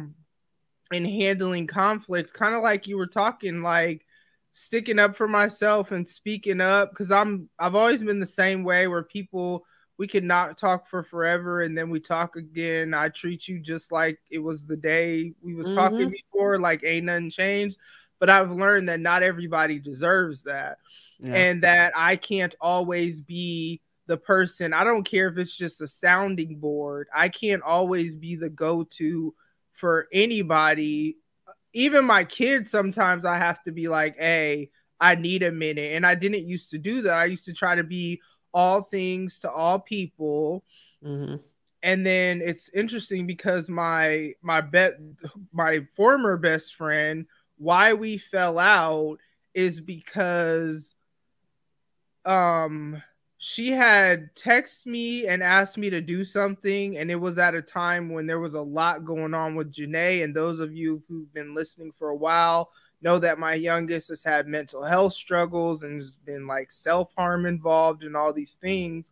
in 0.92 1.04
handling 1.04 1.66
conflict 1.66 2.32
kind 2.32 2.54
of 2.54 2.62
like 2.62 2.86
you 2.86 2.96
were 2.96 3.06
talking 3.06 3.62
like 3.62 4.06
sticking 4.52 4.98
up 4.98 5.16
for 5.16 5.26
myself 5.26 5.90
and 5.90 6.08
speaking 6.08 6.60
up 6.60 6.90
because 6.90 7.10
i'm 7.10 7.48
i've 7.58 7.74
always 7.74 8.02
been 8.02 8.20
the 8.20 8.26
same 8.26 8.62
way 8.62 8.86
where 8.86 9.02
people 9.02 9.64
we 10.02 10.08
could 10.08 10.24
not 10.24 10.58
talk 10.58 10.88
for 10.88 11.02
forever 11.02 11.62
and 11.62 11.78
then 11.78 11.88
we 11.88 12.00
talk 12.00 12.34
again. 12.34 12.94
I 12.94 13.08
treat 13.08 13.46
you 13.46 13.60
just 13.60 13.92
like 13.92 14.18
it 14.30 14.38
was 14.38 14.66
the 14.66 14.76
day 14.76 15.32
we 15.42 15.54
was 15.54 15.68
mm-hmm. 15.68 15.76
talking 15.76 16.10
before, 16.10 16.58
like 16.58 16.82
ain't 16.84 17.06
nothing 17.06 17.30
changed. 17.30 17.78
But 18.18 18.30
I've 18.30 18.50
learned 18.50 18.88
that 18.88 18.98
not 18.98 19.22
everybody 19.22 19.78
deserves 19.78 20.42
that. 20.42 20.78
Yeah. 21.20 21.34
And 21.34 21.62
that 21.62 21.92
I 21.94 22.16
can't 22.16 22.54
always 22.60 23.20
be 23.20 23.80
the 24.06 24.16
person. 24.16 24.72
I 24.72 24.82
don't 24.82 25.04
care 25.04 25.28
if 25.28 25.38
it's 25.38 25.56
just 25.56 25.80
a 25.80 25.86
sounding 25.86 26.56
board. 26.56 27.06
I 27.14 27.28
can't 27.28 27.62
always 27.62 28.16
be 28.16 28.34
the 28.34 28.50
go-to 28.50 29.34
for 29.70 30.08
anybody. 30.12 31.18
Even 31.72 32.04
my 32.04 32.24
kids, 32.24 32.70
sometimes 32.70 33.24
I 33.24 33.36
have 33.36 33.62
to 33.64 33.72
be 33.72 33.88
like, 33.88 34.16
hey, 34.18 34.70
I 35.00 35.14
need 35.14 35.42
a 35.42 35.50
minute. 35.50 35.92
And 35.94 36.06
I 36.06 36.14
didn't 36.14 36.46
used 36.46 36.70
to 36.70 36.78
do 36.78 37.02
that. 37.02 37.14
I 37.14 37.24
used 37.24 37.44
to 37.46 37.52
try 37.52 37.74
to 37.74 37.84
be 37.84 38.20
all 38.54 38.82
things 38.82 39.40
to 39.40 39.50
all 39.50 39.78
people. 39.78 40.64
Mm-hmm. 41.04 41.36
And 41.82 42.06
then 42.06 42.40
it's 42.44 42.70
interesting 42.72 43.26
because 43.26 43.68
my 43.68 44.34
my 44.42 44.60
bet 44.60 44.94
my 45.52 45.86
former 45.96 46.36
best 46.36 46.76
friend, 46.76 47.26
why 47.56 47.94
we 47.94 48.18
fell 48.18 48.58
out 48.58 49.18
is 49.54 49.80
because 49.80 50.94
um 52.24 53.02
she 53.44 53.72
had 53.72 54.32
texted 54.36 54.86
me 54.86 55.26
and 55.26 55.42
asked 55.42 55.76
me 55.76 55.90
to 55.90 56.00
do 56.00 56.22
something, 56.22 56.96
and 56.96 57.10
it 57.10 57.16
was 57.16 57.38
at 57.38 57.56
a 57.56 57.60
time 57.60 58.08
when 58.08 58.24
there 58.24 58.38
was 58.38 58.54
a 58.54 58.60
lot 58.60 59.04
going 59.04 59.34
on 59.34 59.56
with 59.56 59.72
Janae. 59.72 60.22
And 60.22 60.32
those 60.32 60.60
of 60.60 60.72
you 60.72 61.02
who've 61.08 61.34
been 61.34 61.52
listening 61.52 61.90
for 61.90 62.10
a 62.10 62.16
while 62.16 62.70
know 63.00 63.18
that 63.18 63.40
my 63.40 63.54
youngest 63.54 64.10
has 64.10 64.22
had 64.22 64.46
mental 64.46 64.84
health 64.84 65.14
struggles 65.14 65.82
and 65.82 66.00
has 66.00 66.14
been 66.14 66.46
like 66.46 66.70
self 66.70 67.12
harm 67.16 67.44
involved 67.44 68.04
and 68.04 68.16
all 68.16 68.32
these 68.32 68.54
mm. 68.54 68.60
things. 68.60 69.10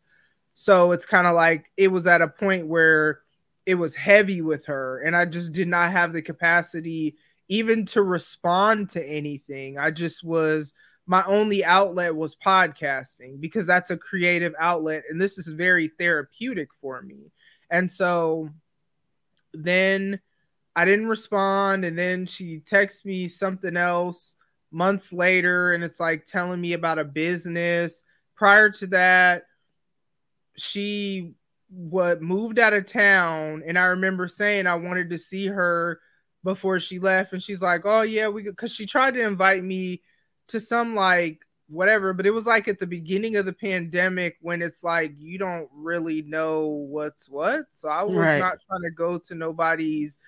So 0.55 0.93
it's 0.93 1.07
kind 1.07 1.27
of 1.27 1.35
like 1.35 1.65
it 1.77 1.89
was 1.89 2.07
at 2.07 2.23
a 2.23 2.28
point 2.28 2.69
where 2.69 3.23
it 3.66 3.74
was 3.74 3.97
heavy 3.97 4.43
with 4.43 4.65
her, 4.66 5.01
and 5.01 5.16
I 5.16 5.24
just 5.24 5.51
did 5.51 5.66
not 5.66 5.90
have 5.90 6.12
the 6.12 6.23
capacity 6.23 7.16
even 7.48 7.85
to 7.86 8.02
respond 8.05 8.90
to 8.90 9.05
anything. 9.05 9.77
I 9.77 9.90
just 9.90 10.23
was 10.23 10.73
my 11.11 11.24
only 11.27 11.65
outlet 11.65 12.15
was 12.15 12.37
podcasting 12.37 13.41
because 13.41 13.66
that's 13.66 13.91
a 13.91 13.97
creative 13.97 14.55
outlet 14.61 15.03
and 15.11 15.20
this 15.20 15.39
is 15.39 15.49
very 15.49 15.89
therapeutic 15.99 16.69
for 16.81 17.03
me. 17.03 17.32
And 17.69 17.91
so 17.91 18.49
then 19.53 20.20
I 20.77 20.85
didn't 20.85 21.09
respond 21.09 21.85
and 21.85 21.99
then 21.99 22.27
she 22.27 22.61
texts 22.61 23.05
me 23.05 23.27
something 23.27 23.77
else 23.77 24.37
months 24.70 25.12
later 25.12 25.73
and 25.73 25.82
it's 25.82 25.99
like 25.99 26.27
telling 26.27 26.61
me 26.61 26.74
about 26.74 27.01
a 27.01 27.05
business. 27.05 28.05
Prior 28.37 28.70
to 28.70 28.87
that, 28.87 29.47
she 30.59 31.32
what 31.70 32.23
moved 32.23 32.61
out 32.61 32.73
of 32.73 32.87
town 32.87 33.65
and 33.66 33.77
I 33.77 33.87
remember 33.87 34.28
saying 34.28 34.69
I 34.69 34.77
wanted 34.77 35.11
to 35.11 35.19
see 35.19 35.49
her 35.49 35.99
before 36.45 36.78
she 36.78 37.01
left 37.01 37.32
and 37.32 37.43
she's 37.43 37.61
like, 37.62 37.81
"Oh 37.85 38.03
yeah, 38.03 38.28
we 38.28 38.45
cuz 38.53 38.73
she 38.73 38.87
tried 38.87 39.15
to 39.15 39.27
invite 39.27 39.65
me 39.65 40.03
to 40.51 40.60
some 40.60 40.94
like 40.94 41.40
whatever, 41.68 42.12
but 42.12 42.27
it 42.27 42.32
was 42.32 42.47
like 42.47 42.68
at 42.68 42.78
the 42.78 42.86
beginning 42.86 43.36
of 43.36 43.47
the 43.47 43.52
pandemic 43.52 44.36
when 44.40 44.60
it's 44.62 44.82
like 44.82 45.14
you 45.18 45.39
don't 45.39 45.68
really 45.72 46.22
know 46.22 46.66
what's 46.66 47.28
what. 47.28 47.66
So 47.72 47.89
I 47.89 48.02
was 48.02 48.14
Right. 48.16 48.39
not 48.39 48.59
trying 48.68 48.82
to 48.82 48.90
go 48.90 49.18
to 49.18 49.35
nobody's 49.35 50.18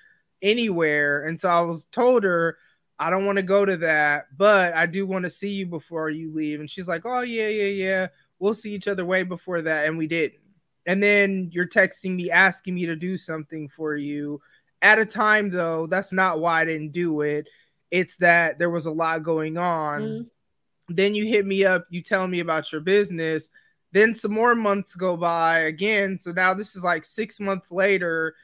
anywhere. 0.40 1.24
And 1.26 1.38
so 1.38 1.48
I 1.48 1.60
was 1.60 1.84
told 1.86 2.24
her, 2.24 2.58
I 2.98 3.10
don't 3.10 3.26
want 3.26 3.36
to 3.36 3.42
go 3.42 3.64
to 3.64 3.76
that, 3.78 4.26
but 4.36 4.74
I 4.74 4.86
do 4.86 5.06
want 5.06 5.24
to 5.24 5.30
see 5.30 5.50
you 5.50 5.66
before 5.66 6.10
you 6.10 6.32
leave. 6.32 6.60
And 6.60 6.70
she's 6.70 6.88
like, 6.88 7.02
Oh, 7.04 7.20
yeah, 7.22 7.48
yeah, 7.48 7.64
yeah. 7.64 8.06
We'll 8.38 8.54
see 8.54 8.72
each 8.74 8.88
other 8.88 9.04
way 9.04 9.22
before 9.24 9.62
that. 9.62 9.86
And 9.86 9.98
we 9.98 10.06
didn't. 10.06 10.40
And 10.86 11.02
then 11.02 11.48
you're 11.52 11.68
texting 11.68 12.16
me 12.16 12.30
asking 12.30 12.74
me 12.74 12.86
to 12.86 12.96
do 12.96 13.16
something 13.16 13.68
for 13.68 13.96
you 13.96 14.40
at 14.82 14.98
a 14.98 15.06
time, 15.06 15.50
though. 15.50 15.86
That's 15.86 16.12
not 16.12 16.40
why 16.40 16.62
I 16.62 16.64
didn't 16.64 16.92
do 16.92 17.20
it. 17.22 17.48
It's 17.92 18.16
that 18.16 18.58
there 18.58 18.70
was 18.70 18.86
a 18.86 18.90
lot 18.90 19.22
going 19.22 19.56
on. 19.56 20.02
Mhm. 20.02 20.30
Then 20.88 21.14
you 21.14 21.26
hit 21.26 21.46
me 21.46 21.64
up, 21.64 21.86
you 21.90 22.02
tell 22.02 22.26
me 22.26 22.40
about 22.40 22.72
your 22.72 22.80
business. 22.80 23.50
Then 23.92 24.14
some 24.14 24.32
more 24.32 24.54
months 24.54 24.94
go 24.94 25.16
by 25.16 25.60
again. 25.60 26.18
So 26.18 26.32
now 26.32 26.54
this 26.54 26.74
is 26.74 26.82
like 26.82 27.04
six 27.04 27.38
months 27.38 27.70
later. 27.70 28.34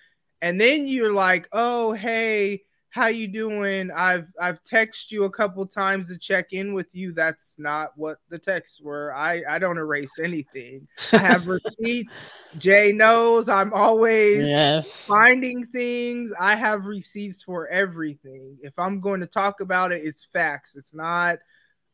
And 0.43 0.61
then 0.61 0.87
you're 0.87 1.13
like, 1.13 1.49
oh, 1.53 1.95
hey, 1.95 2.63
how 2.91 3.09
you 3.09 3.29
doing? 3.29 3.91
I've 3.95 4.33
I've 4.41 4.63
texted 4.65 5.11
you 5.11 5.25
a 5.25 5.31
couple 5.31 5.65
times 5.67 6.09
to 6.09 6.19
check 6.19 6.53
in 6.53 6.73
with 6.73 6.95
you. 6.95 7.13
That's 7.13 7.59
not 7.59 7.93
what 7.97 8.19
the 8.31 8.39
texts 8.39 8.81
were. 8.81 9.15
I 9.15 9.43
I 9.49 9.59
don't 9.59 9.79
erase 9.79 10.19
anything. 10.19 10.89
I 11.13 11.19
have 11.19 11.47
receipts. 11.49 12.15
Jay 12.57 12.93
knows 12.93 13.49
I'm 13.49 13.75
always 13.75 14.47
yes. 14.47 14.91
finding 14.91 15.67
things. 15.67 16.33
I 16.39 16.57
have 16.57 16.87
receipts 16.87 17.43
for 17.43 17.69
everything. 17.69 18.57
If 18.63 18.79
I'm 18.79 19.01
going 19.01 19.21
to 19.21 19.27
talk 19.27 19.61
about 19.61 19.93
it, 19.93 20.05
it's 20.05 20.25
facts. 20.25 20.75
It's 20.75 20.95
not 20.95 21.39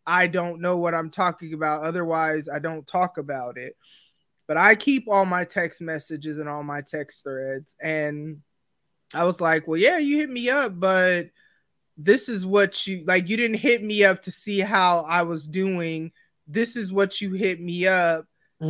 I 0.06 0.26
don't 0.26 0.60
know 0.60 0.76
what 0.76 0.94
I'm 0.94 1.10
talking 1.10 1.54
about. 1.54 1.84
Otherwise, 1.84 2.48
I 2.48 2.58
don't 2.58 2.86
talk 2.86 3.18
about 3.18 3.56
it. 3.56 3.76
But 4.46 4.58
I 4.58 4.74
keep 4.74 5.06
all 5.08 5.24
my 5.24 5.44
text 5.44 5.80
messages 5.80 6.38
and 6.38 6.48
all 6.48 6.62
my 6.62 6.82
text 6.82 7.24
threads. 7.24 7.74
And 7.80 8.42
I 9.14 9.24
was 9.24 9.40
like, 9.40 9.66
well, 9.68 9.78
yeah, 9.80 9.98
you 9.98 10.16
hit 10.18 10.30
me 10.30 10.50
up, 10.50 10.78
but 10.78 11.30
this 11.96 12.28
is 12.28 12.44
what 12.44 12.86
you 12.86 13.04
like. 13.06 13.28
You 13.28 13.36
didn't 13.36 13.58
hit 13.58 13.82
me 13.82 14.04
up 14.04 14.22
to 14.22 14.30
see 14.30 14.60
how 14.60 15.00
I 15.00 15.22
was 15.22 15.46
doing. 15.46 16.12
This 16.46 16.76
is 16.76 16.92
what 16.92 17.20
you 17.20 17.32
hit 17.32 17.60
me 17.60 17.86
up 17.86 18.26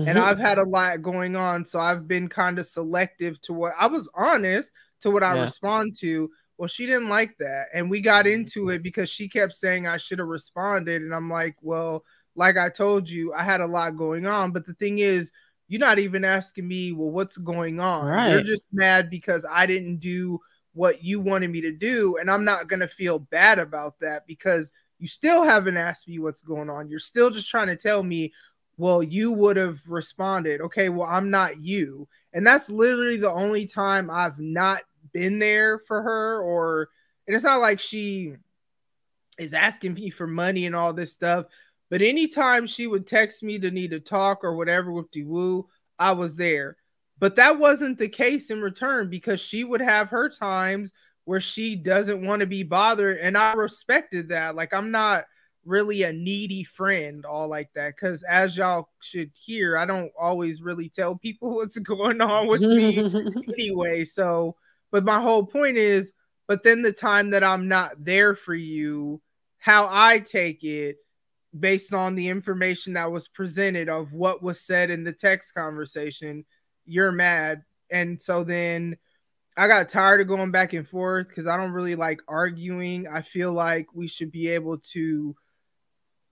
and 0.06 0.18
Mhm. 0.18 0.22
I've 0.22 0.38
had 0.38 0.58
a 0.58 0.64
lot 0.64 1.02
going 1.02 1.36
on, 1.36 1.64
so 1.66 1.78
I've 1.78 2.08
been 2.08 2.28
kind 2.28 2.58
of 2.58 2.66
selective 2.66 3.40
to 3.42 3.52
what 3.52 3.74
I 3.78 3.86
was 3.86 4.08
honest 4.14 4.72
to 5.00 5.10
what 5.10 5.22
I 5.22 5.34
Yeah. 5.34 5.42
respond 5.42 5.94
to. 6.00 6.30
Well, 6.58 6.68
she 6.68 6.86
didn't 6.86 7.08
like 7.08 7.36
that, 7.38 7.66
and 7.74 7.90
we 7.90 8.00
got 8.00 8.26
into 8.26 8.70
it 8.70 8.82
because 8.82 9.10
she 9.10 9.28
kept 9.28 9.52
saying 9.54 9.86
I 9.86 9.96
should 9.96 10.18
have 10.18 10.28
responded, 10.28 11.02
and 11.02 11.14
I'm 11.14 11.30
like, 11.30 11.56
well, 11.62 12.04
like 12.36 12.56
I 12.56 12.68
told 12.68 13.08
you, 13.08 13.32
I 13.32 13.42
had 13.44 13.60
a 13.60 13.66
lot 13.66 13.96
going 13.96 14.26
on, 14.26 14.52
but 14.52 14.66
the 14.66 14.74
thing 14.74 14.98
is, 14.98 15.30
you're 15.74 15.80
not 15.80 15.98
even 15.98 16.24
asking 16.24 16.68
me, 16.68 16.92
well, 16.92 17.10
what's 17.10 17.36
going 17.36 17.80
on? 17.80 18.06
You're 18.30 18.44
just 18.44 18.62
mad 18.72 19.10
because 19.10 19.44
I 19.50 19.66
didn't 19.66 19.96
do 19.96 20.40
what 20.72 21.02
you 21.02 21.18
wanted 21.18 21.50
me 21.50 21.60
to 21.62 21.72
do, 21.72 22.16
and 22.16 22.30
I'm 22.30 22.44
not 22.44 22.68
gonna 22.68 22.86
feel 22.86 23.18
bad 23.18 23.58
about 23.58 23.98
that 23.98 24.24
because 24.28 24.70
you 25.00 25.08
still 25.08 25.42
haven't 25.42 25.76
asked 25.76 26.06
me 26.06 26.20
what's 26.20 26.42
going 26.42 26.70
on. 26.70 26.88
You're 26.88 27.00
still 27.00 27.28
just 27.28 27.50
trying 27.50 27.66
to 27.66 27.76
tell 27.76 28.04
me 28.04 28.32
well, 28.76 29.02
you 29.02 29.32
would 29.32 29.56
have 29.56 29.80
responded, 29.86 30.60
okay, 30.60 30.88
well, 30.88 31.08
I'm 31.08 31.30
not 31.30 31.60
you. 31.60 32.08
And 32.32 32.46
that's 32.46 32.70
literally 32.70 33.16
the 33.16 33.30
only 33.30 33.66
time 33.66 34.10
I've 34.10 34.38
not 34.38 34.82
been 35.12 35.38
there 35.38 35.78
for 35.80 36.02
her, 36.02 36.40
or 36.40 36.88
and 37.26 37.34
it's 37.34 37.44
not 37.44 37.60
like 37.60 37.80
she 37.80 38.34
is 39.38 39.54
asking 39.54 39.94
me 39.94 40.10
for 40.10 40.26
money 40.26 40.66
and 40.66 40.76
all 40.76 40.92
this 40.92 41.12
stuff. 41.12 41.46
But 41.94 42.02
anytime 42.02 42.66
she 42.66 42.88
would 42.88 43.06
text 43.06 43.44
me 43.44 43.56
to 43.60 43.70
need 43.70 43.92
to 43.92 44.00
talk 44.00 44.42
or 44.42 44.56
whatever 44.56 44.90
with 44.90 45.06
woo, 45.14 45.68
I 45.96 46.10
was 46.10 46.34
there. 46.34 46.76
But 47.20 47.36
that 47.36 47.60
wasn't 47.60 48.00
the 48.00 48.08
case 48.08 48.50
in 48.50 48.60
return 48.60 49.08
because 49.08 49.38
she 49.38 49.62
would 49.62 49.80
have 49.80 50.10
her 50.10 50.28
times 50.28 50.92
where 51.24 51.40
she 51.40 51.76
doesn't 51.76 52.26
want 52.26 52.40
to 52.40 52.48
be 52.48 52.64
bothered. 52.64 53.18
And 53.18 53.38
I 53.38 53.52
respected 53.52 54.30
that. 54.30 54.56
Like, 54.56 54.74
I'm 54.74 54.90
not 54.90 55.26
really 55.64 56.02
a 56.02 56.12
needy 56.12 56.64
friend, 56.64 57.24
all 57.24 57.46
like 57.46 57.70
that. 57.76 57.94
Because 57.94 58.24
as 58.24 58.56
y'all 58.56 58.88
should 59.00 59.30
hear, 59.32 59.76
I 59.76 59.86
don't 59.86 60.10
always 60.18 60.62
really 60.62 60.88
tell 60.88 61.14
people 61.14 61.50
what's 61.54 61.78
going 61.78 62.20
on 62.20 62.48
with 62.48 62.62
me 62.62 62.98
anyway. 63.56 64.04
So, 64.04 64.56
but 64.90 65.04
my 65.04 65.20
whole 65.20 65.46
point 65.46 65.76
is, 65.76 66.12
but 66.48 66.64
then 66.64 66.82
the 66.82 66.92
time 66.92 67.30
that 67.30 67.44
I'm 67.44 67.68
not 67.68 68.04
there 68.04 68.34
for 68.34 68.52
you, 68.52 69.22
how 69.58 69.88
I 69.88 70.18
take 70.18 70.64
it 70.64 70.96
based 71.58 71.94
on 71.94 72.14
the 72.14 72.28
information 72.28 72.94
that 72.94 73.10
was 73.10 73.28
presented 73.28 73.88
of 73.88 74.12
what 74.12 74.42
was 74.42 74.60
said 74.60 74.90
in 74.90 75.04
the 75.04 75.12
text 75.12 75.54
conversation, 75.54 76.44
you're 76.84 77.12
mad. 77.12 77.62
And 77.90 78.20
so 78.20 78.44
then 78.44 78.96
I 79.56 79.68
got 79.68 79.88
tired 79.88 80.20
of 80.20 80.26
going 80.26 80.50
back 80.50 80.72
and 80.72 80.86
forth 80.86 81.28
because 81.28 81.46
I 81.46 81.56
don't 81.56 81.70
really 81.70 81.94
like 81.94 82.20
arguing. 82.26 83.06
I 83.06 83.22
feel 83.22 83.52
like 83.52 83.86
we 83.94 84.08
should 84.08 84.32
be 84.32 84.48
able 84.48 84.78
to 84.92 85.36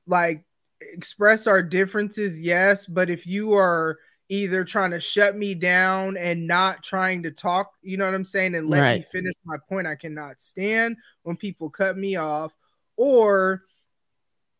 like 0.06 0.44
express 0.80 1.46
our 1.46 1.62
differences, 1.62 2.42
yes, 2.42 2.86
but 2.86 3.08
if 3.08 3.24
you 3.24 3.52
are 3.52 3.98
either 4.28 4.64
trying 4.64 4.90
to 4.90 4.98
shut 4.98 5.36
me 5.36 5.54
down 5.54 6.16
and 6.16 6.46
not 6.46 6.82
trying 6.82 7.22
to 7.22 7.30
talk, 7.30 7.72
you 7.82 7.96
know 7.96 8.06
what 8.06 8.14
I'm 8.14 8.24
saying, 8.24 8.56
and 8.56 8.68
let 8.68 8.98
me 8.98 9.04
finish 9.12 9.34
my 9.44 9.56
point, 9.68 9.86
I 9.86 9.94
cannot 9.94 10.40
stand 10.40 10.96
when 11.22 11.36
people 11.36 11.70
cut 11.70 11.96
me 11.96 12.16
off, 12.16 12.52
or 12.96 13.62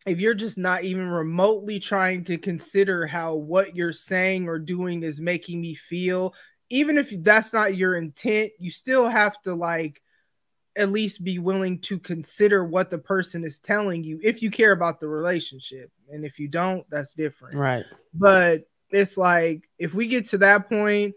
if 0.07 0.21
you're 0.21 0.35
just 0.35 0.59
not 0.59 0.85
even 0.85 1.09
remotely 1.09 1.79
trying 1.79 2.25
to 2.25 2.39
consider 2.39 3.07
how 3.07 3.35
what 3.35 3.77
you're 3.77 3.93
saying 3.93 4.49
or 4.49 4.59
doing 4.59 5.03
is 5.03 5.21
making 5.21 5.61
me 5.61 5.75
feel, 5.75 6.35
even 6.71 6.99
if 6.99 7.11
that's 7.23 7.53
not 7.53 7.77
your 7.77 7.95
intent, 7.95 8.53
you 8.59 8.71
still 8.71 9.09
have 9.09 9.41
to 9.43 9.55
like 9.55 10.03
at 10.77 10.91
least 10.91 11.23
be 11.23 11.39
willing 11.39 11.79
to 11.79 11.99
consider 11.99 12.65
what 12.65 12.91
the 12.91 12.99
person 12.99 13.45
is 13.45 13.59
telling 13.59 14.03
you 14.03 14.19
if 14.23 14.43
you 14.43 14.51
care 14.51 14.73
about 14.73 14.99
the 14.99 15.07
relationship. 15.07 15.91
And 16.11 16.25
if 16.25 16.39
you 16.39 16.49
don't, 16.49 16.89
that's 16.91 17.15
different. 17.15 17.57
right. 17.57 17.85
But 18.15 18.65
it's 18.91 19.17
like 19.17 19.69
if 19.79 19.95
we 19.95 20.07
get 20.07 20.27
to 20.31 20.39
that 20.39 20.69
point, 20.69 21.15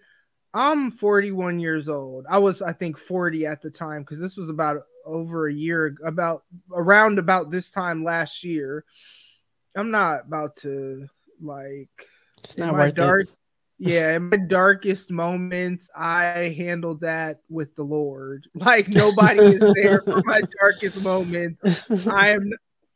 I'm 0.54 0.92
41 0.92 1.60
years 1.60 1.90
old. 1.90 2.26
I 2.30 2.38
was, 2.38 2.62
I 2.62 2.72
think, 2.72 2.98
40 2.98 3.46
at 3.46 3.62
the 3.62 3.70
time 3.70 4.04
because 4.04 4.22
this 4.22 4.38
was 4.38 4.50
about 4.50 4.84
over 5.06 5.48
a 5.48 5.54
year, 5.54 5.96
about 6.04 6.44
around 6.72 7.20
about 7.20 7.52
this 7.52 7.72
time 7.72 8.04
last 8.04 8.44
year. 8.44 8.84
I'm 9.76 9.92
not 9.92 10.26
about 10.28 10.56
to 10.58 11.08
like 11.42 11.90
It's 12.44 12.58
not 12.58 12.74
worth 12.74 12.96
dark 12.96 13.22
it. 13.24 13.30
Yeah, 13.78 14.16
in 14.16 14.30
my 14.30 14.38
darkest 14.38 15.12
moments, 15.12 15.90
I 15.96 16.54
handled 16.58 17.02
that 17.02 17.40
with 17.50 17.76
the 17.76 17.84
Lord. 17.84 18.48
Like 18.56 18.88
nobody 18.88 19.40
is 19.42 19.74
there 19.74 20.02
for 20.02 20.22
my 20.26 20.42
darkest 20.60 21.02
moments. 21.02 21.62
I 22.08 22.30
am, 22.30 22.52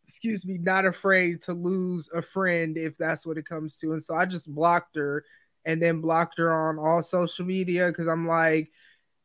excuse 0.07 0.45
me, 0.45 0.57
not 0.57 0.85
afraid 0.85 1.41
to 1.43 1.53
lose 1.53 2.09
a 2.13 2.21
friend 2.21 2.77
if 2.77 2.97
that's 2.97 3.25
what 3.25 3.37
it 3.37 3.45
comes 3.45 3.77
to. 3.79 3.91
And 3.91 4.01
so 4.01 4.15
I 4.15 4.25
just 4.25 4.53
blocked 4.53 4.95
her 4.95 5.25
and 5.65 5.81
then 5.81 5.99
blocked 5.99 6.37
her 6.37 6.69
on 6.69 6.79
all 6.79 7.01
social 7.01 7.45
media 7.45 7.87
because 7.87 8.07
I'm 8.07 8.25
like, 8.25 8.71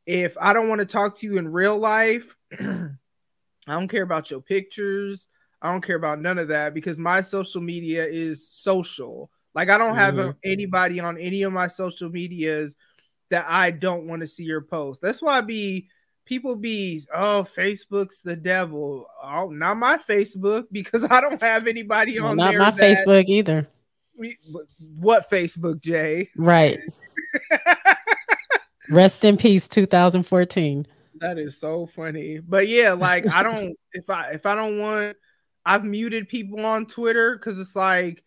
if 0.06 0.36
I 0.40 0.52
don't 0.52 0.68
want 0.68 0.80
to 0.80 0.86
talk 0.86 1.16
to 1.18 1.26
you 1.26 1.38
in 1.38 1.48
real 1.48 1.78
life, 1.78 2.36
I 3.66 3.72
don't 3.72 3.88
care 3.88 4.02
about 4.02 4.30
your 4.30 4.40
pictures. 4.40 5.26
I 5.62 5.70
don't 5.70 5.80
care 5.84 5.96
about 5.96 6.20
none 6.20 6.38
of 6.38 6.48
that 6.48 6.74
because 6.74 6.98
my 6.98 7.20
social 7.22 7.60
media 7.62 8.04
is 8.06 8.46
social. 8.48 9.30
Like 9.54 9.70
I 9.70 9.78
don't 9.78 9.94
have 9.94 10.14
Mhm. 10.14 10.36
anybody 10.44 11.00
on 11.00 11.16
any 11.18 11.42
of 11.42 11.52
my 11.52 11.68
social 11.68 12.10
medias 12.10 12.76
that 13.30 13.46
I 13.48 13.70
don't 13.70 14.06
want 14.06 14.20
to 14.20 14.26
see 14.26 14.44
your 14.44 14.60
post. 14.60 15.00
That's 15.00 15.22
why 15.22 15.38
I 15.38 15.40
be 15.40 15.88
people 16.26 16.56
be 16.56 17.02
oh 17.14 17.46
Facebook's 17.56 18.20
the 18.20 18.36
devil. 18.36 19.06
Oh, 19.22 19.48
not 19.48 19.78
my 19.78 19.96
Facebook 19.96 20.64
because 20.72 21.04
I 21.04 21.20
don't 21.20 21.40
have 21.42 21.66
anybody 21.66 22.18
Well, 22.20 22.32
on 22.32 22.36
not 22.36 22.54
my 22.56 22.70
that- 22.70 22.78
Facebook 22.80 23.24
either. 23.28 23.66
we- 24.16 24.38
what 24.98 25.30
Facebook, 25.30 25.80
Jay? 25.80 26.30
Right. 26.36 26.78
Rest 28.90 29.24
in 29.24 29.36
peace, 29.38 29.66
2014. 29.68 30.86
That 31.20 31.38
is 31.38 31.58
so 31.58 31.86
funny. 31.86 32.38
But 32.38 32.68
yeah, 32.68 32.92
like 32.92 33.30
I 33.30 33.42
don't 33.42 33.76
if 33.92 34.08
I 34.10 34.30
if 34.30 34.46
I 34.46 34.54
don't 34.54 34.78
want 34.78 35.16
I've 35.64 35.84
muted 35.84 36.28
people 36.28 36.64
on 36.64 36.86
Twitter 36.86 37.38
cuz 37.38 37.58
it's 37.58 37.76
like 37.76 38.22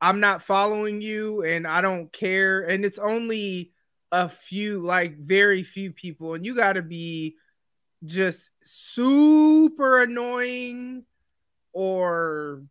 I'm 0.00 0.18
not 0.18 0.42
following 0.42 1.00
you 1.00 1.42
and 1.44 1.66
I 1.66 1.80
don't 1.80 2.12
care. 2.12 2.62
And 2.62 2.84
it's 2.84 2.98
only 2.98 3.72
a 4.10 4.28
few 4.28 4.80
like 4.80 5.16
very 5.18 5.62
few 5.62 5.92
people. 5.92 6.34
And 6.34 6.44
you 6.44 6.56
got 6.56 6.72
to 6.74 6.82
be 6.82 7.36
just 8.04 8.50
super 8.64 10.02
annoying 10.02 11.04
or 11.72 12.64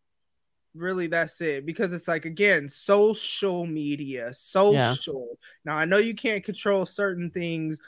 really 0.74 1.08
that's 1.08 1.40
it. 1.42 1.66
Because 1.66 1.94
it's 1.94 2.08
like 2.08 2.26
again 2.26 2.68
social 2.68 3.66
media 3.66 4.34
social. 4.34 5.38
Now 5.64 5.78
i 5.78 5.86
know 5.86 5.98
you 5.98 6.16
can't 6.16 6.44
control 6.44 6.86
certain 6.86 7.30
things 7.32 7.80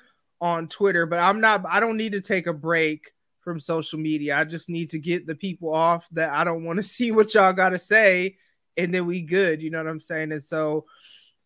on 0.41 0.67
twitter 0.67 1.05
but 1.05 1.19
i'm 1.19 1.39
not 1.39 1.63
i 1.69 1.79
don't 1.79 1.97
need 1.97 2.11
to 2.13 2.21
take 2.21 2.47
a 2.47 2.53
break 2.53 3.11
from 3.41 3.59
social 3.59 3.99
media 3.99 4.35
i 4.37 4.43
just 4.43 4.69
need 4.69 4.89
to 4.89 4.99
get 4.99 5.25
the 5.27 5.35
people 5.35 5.73
off 5.73 6.07
that 6.11 6.31
i 6.31 6.43
don't 6.43 6.63
want 6.65 6.77
to 6.77 6.83
see 6.97 7.11
what 7.11 7.33
y'all 7.33 7.53
got 7.53 7.69
to 7.69 7.79
say 7.79 8.35
and 8.77 8.93
then 8.93 9.05
we 9.05 9.21
good 9.21 9.61
you 9.61 9.69
know 9.69 9.77
what 9.77 9.89
i'm 9.89 9.99
saying 10.01 10.31
and 10.31 10.43
so 10.43 10.85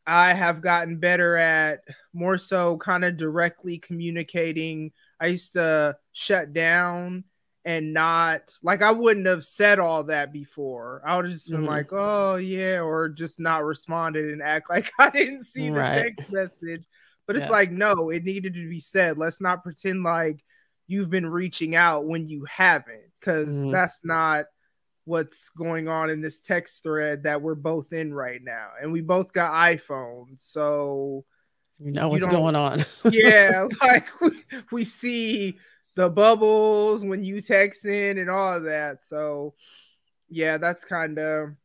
i 0.06 0.34
have 0.34 0.62
gotten 0.62 0.98
better 0.98 1.36
at 1.36 1.82
more 2.14 2.38
so 2.38 2.78
kind 2.78 3.04
of 3.06 3.18
directly 3.18 3.78
communicating 3.78 4.92
i 5.20 5.28
used 5.28 5.54
to 5.54 5.96
shut 6.14 6.54
down 6.54 7.24
and 7.66 7.92
not 7.94 8.56
like 8.64 8.82
I 8.82 8.92
wouldn't 8.92 9.26
have 9.26 9.44
said 9.44 9.78
all 9.78 10.06
that 10.06 10.32
before. 10.32 11.02
I 11.06 11.18
would 11.18 11.26
have 11.26 11.34
just 11.34 11.52
been 11.52 11.64
Mhm. 11.64 11.68
like, 11.68 11.88
oh 11.92 12.38
yeah, 12.38 12.80
or 12.80 13.10
just 13.10 13.42
not 13.42 13.66
responded 13.66 14.32
and 14.32 14.42
act 14.42 14.70
like 14.70 14.90
I 14.98 15.10
didn't 15.10 15.44
see 15.44 15.68
the 15.70 15.74
Right. 15.82 15.94
text 16.16 16.32
message. 16.32 16.86
But 17.28 17.36
it's 17.36 17.46
Yeah. 17.46 17.52
like, 17.52 17.72
no, 17.72 18.10
it 18.10 18.24
needed 18.24 18.54
to 18.56 18.70
be 18.70 18.80
said. 18.80 19.18
Let's 19.18 19.40
not 19.42 19.64
pretend 19.64 20.02
like 20.04 20.44
you've 20.88 21.10
been 21.10 21.26
reaching 21.28 21.76
out 21.76 22.06
when 22.06 22.28
you 22.28 22.46
haven't, 22.46 23.12
because 23.20 23.50
Mhm. 23.64 23.72
that's 23.74 24.04
not 24.06 24.46
what's 25.04 25.50
going 25.50 25.88
on 25.88 26.10
in 26.10 26.22
this 26.22 26.42
text 26.42 26.84
thread 26.84 27.24
that 27.24 27.42
we're 27.42 27.56
both 27.56 27.94
in 27.94 28.14
right 28.14 28.42
now. 28.44 28.72
And 28.82 28.92
we 28.92 29.02
both 29.02 29.32
got 29.34 29.52
iPhones. 29.54 30.40
So 30.42 31.26
You 31.80 31.92
know 31.92 32.10
what's 32.10 32.24
don't- 32.24 32.32
going 32.32 32.56
on. 32.56 32.86
yeah, 33.12 33.68
like 33.82 34.08
we, 34.22 34.44
we 34.72 34.84
see 34.84 35.58
the 35.96 36.10
bubbles 36.10 37.04
when 37.06 37.24
you 37.24 37.42
text 37.42 37.86
in 37.86 38.18
and 38.18 38.30
all 38.30 38.56
of 38.56 38.64
that. 38.64 39.04
So 39.04 39.56
yeah, 40.30 40.58
that's 40.58 40.84
kind 40.86 41.18
of 41.20 41.56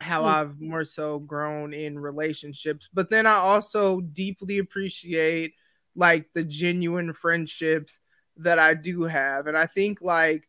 how 0.00 0.22
Hmm. 0.22 0.26
I've 0.26 0.60
more 0.60 0.84
so 0.84 1.18
grown 1.18 1.72
in 1.74 1.98
relationships. 1.98 2.88
But 2.92 3.10
then 3.10 3.26
I 3.26 3.34
also 3.34 4.00
deeply 4.00 4.58
appreciate 4.58 5.54
like 5.94 6.32
the 6.34 6.44
genuine 6.44 7.12
friendships 7.12 8.00
that 8.38 8.58
I 8.58 8.74
do 8.74 9.04
have. 9.04 9.46
And 9.46 9.56
I 9.56 9.66
think 9.66 10.02
like 10.02 10.46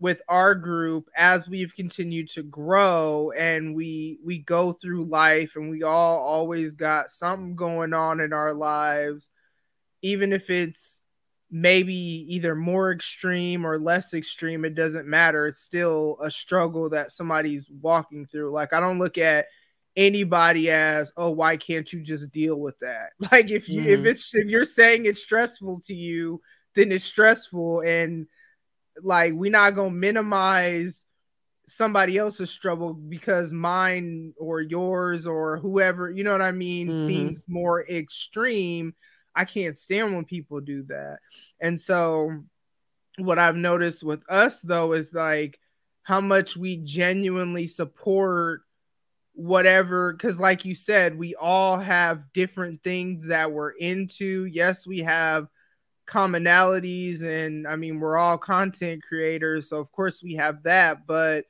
with 0.00 0.22
our 0.28 0.54
group 0.54 1.08
as 1.16 1.48
we've 1.48 1.74
continued 1.74 2.28
to 2.30 2.42
grow 2.42 3.32
and 3.32 3.74
we 3.74 4.18
we 4.24 4.38
go 4.38 4.72
through 4.72 5.04
life 5.04 5.56
and 5.56 5.70
we 5.70 5.82
all 5.82 6.18
always 6.18 6.74
got 6.76 7.10
something 7.10 7.56
going 7.56 7.92
on 7.92 8.20
in 8.20 8.32
our 8.32 8.54
lives 8.54 9.30
even 10.02 10.32
if 10.32 10.50
it's 10.50 11.00
maybe 11.50 11.94
either 12.28 12.54
more 12.54 12.92
extreme 12.92 13.66
or 13.66 13.78
less 13.78 14.12
extreme 14.14 14.64
it 14.64 14.74
doesn't 14.74 15.06
matter. 15.06 15.46
It's 15.46 15.60
still 15.62 16.18
a 16.22 16.30
struggle 16.30 16.90
that 16.90 17.10
somebody's 17.10 17.68
walking 17.70 18.26
through. 18.26 18.52
Like 18.52 18.72
i 18.74 18.80
don't 18.80 18.98
look 18.98 19.18
at 19.18 19.46
anybody 19.96 20.70
as 20.70 21.10
oh 21.16 21.30
why 21.30 21.56
can't 21.56 21.92
you 21.92 22.02
just 22.02 22.30
deal 22.32 22.56
with 22.56 22.78
that? 22.80 23.10
Like 23.32 23.50
if 23.50 23.68
you 23.68 23.82
if 23.82 24.00
Mhm. 24.00 24.06
it's 24.06 24.34
if 24.34 24.48
you're 24.48 24.64
saying 24.64 25.06
it's 25.06 25.22
stressful 25.22 25.80
to 25.86 25.94
you 25.94 26.40
then 26.74 26.92
it's 26.92 27.04
stressful. 27.04 27.80
And 27.80 28.26
like 29.02 29.32
we're 29.34 29.50
not 29.50 29.74
gonna 29.74 29.90
minimize 29.90 31.06
somebody 31.66 32.16
else's 32.18 32.50
struggle 32.50 32.94
because 32.94 33.52
mine 33.52 34.32
or 34.38 34.60
yours 34.60 35.26
or 35.26 35.58
whoever 35.58 36.10
you 36.10 36.24
know 36.24 36.32
what 36.32 36.42
i 36.42 36.50
mean 36.52 36.90
Mhm. 36.90 36.96
seems 36.96 37.44
more 37.48 37.86
extreme 37.88 38.94
i 39.34 39.44
can't 39.44 39.78
stand 39.78 40.14
when 40.14 40.24
people 40.24 40.60
do 40.60 40.82
that. 40.84 41.18
And 41.60 41.78
so 41.78 42.44
what 43.18 43.38
i've 43.38 43.56
noticed 43.56 44.04
with 44.04 44.22
us 44.30 44.60
though 44.60 44.92
is 44.92 45.12
like 45.12 45.58
how 46.02 46.20
much 46.20 46.56
we 46.56 46.76
genuinely 46.76 47.66
support 47.66 48.62
whatever 49.34 50.12
because 50.12 50.40
like 50.40 50.64
you 50.64 50.74
said 50.74 51.16
we 51.18 51.34
all 51.34 51.78
have 51.78 52.32
different 52.32 52.82
things 52.82 53.26
that 53.26 53.50
we're 53.52 53.70
into. 53.70 54.44
Yes 54.46 54.86
we 54.86 55.00
have 55.00 55.48
commonalities 56.08 57.22
and 57.22 57.68
i 57.68 57.76
mean 57.76 58.00
we're 58.00 58.16
all 58.16 58.38
content 58.38 59.02
creators 59.02 59.68
so 59.68 59.76
of 59.76 59.92
course 59.92 60.22
we 60.22 60.34
have 60.34 60.62
that 60.62 61.06
but 61.06 61.44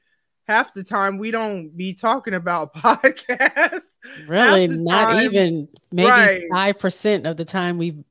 half 0.48 0.72
the 0.74 0.82
time 0.82 1.18
we 1.18 1.30
don't 1.30 1.76
be 1.76 1.92
talking 1.94 2.34
about 2.34 2.74
podcasts 2.74 3.98
Really, 4.26 4.66
not 4.68 5.12
time- 5.12 5.24
even 5.24 5.68
maybe 5.92 6.08
Right. 6.10 6.42
five 6.52 6.78
percent 6.78 7.26
of 7.26 7.36
the 7.36 7.44
time 7.44 7.78
we've 7.78 8.02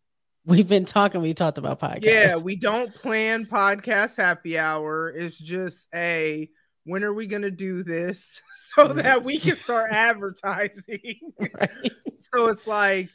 we've 0.46 0.68
been 0.70 0.86
talking. 0.86 1.22
We 1.22 1.34
talked 1.34 1.58
about 1.58 1.80
podcasts. 1.80 2.04
Yeah, 2.06 2.38
we 2.38 2.56
don't 2.56 2.94
plan 2.96 3.46
podcast 3.46 4.16
happy 4.18 4.58
hour. 4.58 5.10
It's 5.10 5.38
just 5.38 5.88
a 5.94 6.50
when 6.86 7.04
are 7.04 7.14
we 7.14 7.28
gonna 7.28 7.52
do 7.52 7.84
this 7.84 8.42
so 8.54 8.88
Right. 8.88 9.04
that 9.04 9.24
we 9.24 9.40
can 9.40 9.56
start 9.56 9.92
advertising? 9.92 11.20
Right. 11.40 11.92
so 12.22 12.48
it's 12.48 12.66
like, 12.68 13.10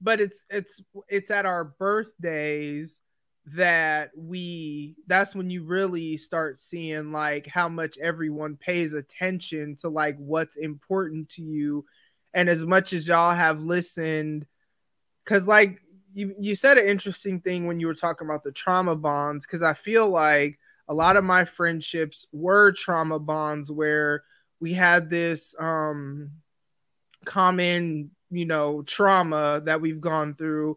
but 0.00 0.20
it's 0.20 0.44
it's 0.50 0.80
it's 1.08 1.30
at 1.30 1.46
our 1.46 1.64
birthdays 1.64 3.00
that 3.54 4.10
we 4.16 4.96
that's 5.06 5.34
when 5.34 5.50
you 5.50 5.64
really 5.64 6.16
start 6.16 6.58
seeing 6.58 7.12
like 7.12 7.46
how 7.46 7.68
much 7.68 7.98
everyone 7.98 8.56
pays 8.56 8.94
attention 8.94 9.76
to 9.76 9.88
like 9.88 10.16
what's 10.18 10.56
important 10.56 11.28
to 11.30 11.42
you. 11.42 11.84
And 12.34 12.48
as 12.48 12.64
much 12.66 12.92
as 12.92 13.08
y'all 13.08 13.32
have 13.32 13.62
listened 13.62 14.46
because 15.24 15.46
like 15.46 15.80
you 16.14 16.34
you 16.38 16.54
said 16.54 16.78
an 16.78 16.88
interesting 16.88 17.40
thing 17.40 17.66
when 17.66 17.78
you 17.80 17.86
were 17.86 17.94
talking 17.94 18.26
about 18.26 18.42
the 18.42 18.52
trauma 18.52 18.96
bonds 18.96 19.46
because 19.46 19.62
i 19.62 19.74
feel 19.74 20.08
like 20.08 20.58
a 20.88 20.94
lot 20.94 21.16
of 21.16 21.24
my 21.24 21.44
friendships 21.44 22.26
were 22.32 22.72
trauma 22.72 23.18
bonds 23.18 23.70
where 23.70 24.24
we 24.58 24.72
had 24.72 25.10
this 25.10 25.54
um 25.58 26.30
common 27.24 28.10
you 28.30 28.46
know 28.46 28.82
trauma 28.82 29.60
that 29.64 29.80
we've 29.80 30.00
gone 30.00 30.34
through 30.34 30.76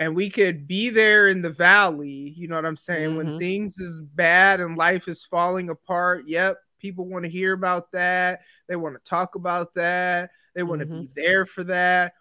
and 0.00 0.16
we 0.16 0.30
could 0.30 0.66
be 0.66 0.90
there 0.90 1.28
in 1.28 1.42
the 1.42 1.50
valley 1.50 2.34
you 2.36 2.48
know 2.48 2.56
what 2.56 2.66
i'm 2.66 2.76
saying 2.76 3.16
when 3.16 3.28
Mhm. 3.28 3.38
things 3.38 3.78
is 3.78 4.00
bad 4.00 4.60
and 4.60 4.78
life 4.78 5.08
is 5.08 5.24
falling 5.24 5.70
apart 5.70 6.24
yep 6.28 6.58
people 6.80 7.06
want 7.06 7.24
to 7.24 7.30
hear 7.30 7.52
about 7.54 7.92
that 7.92 8.42
they 8.68 8.76
want 8.76 8.96
to 8.96 9.02
talk 9.10 9.36
about 9.36 9.74
that 9.74 10.30
they 10.54 10.62
want 10.64 10.80
to 10.80 10.86
Mhm. 10.86 11.00
be 11.00 11.10
there 11.16 11.46
for 11.46 11.64
that 11.64 12.14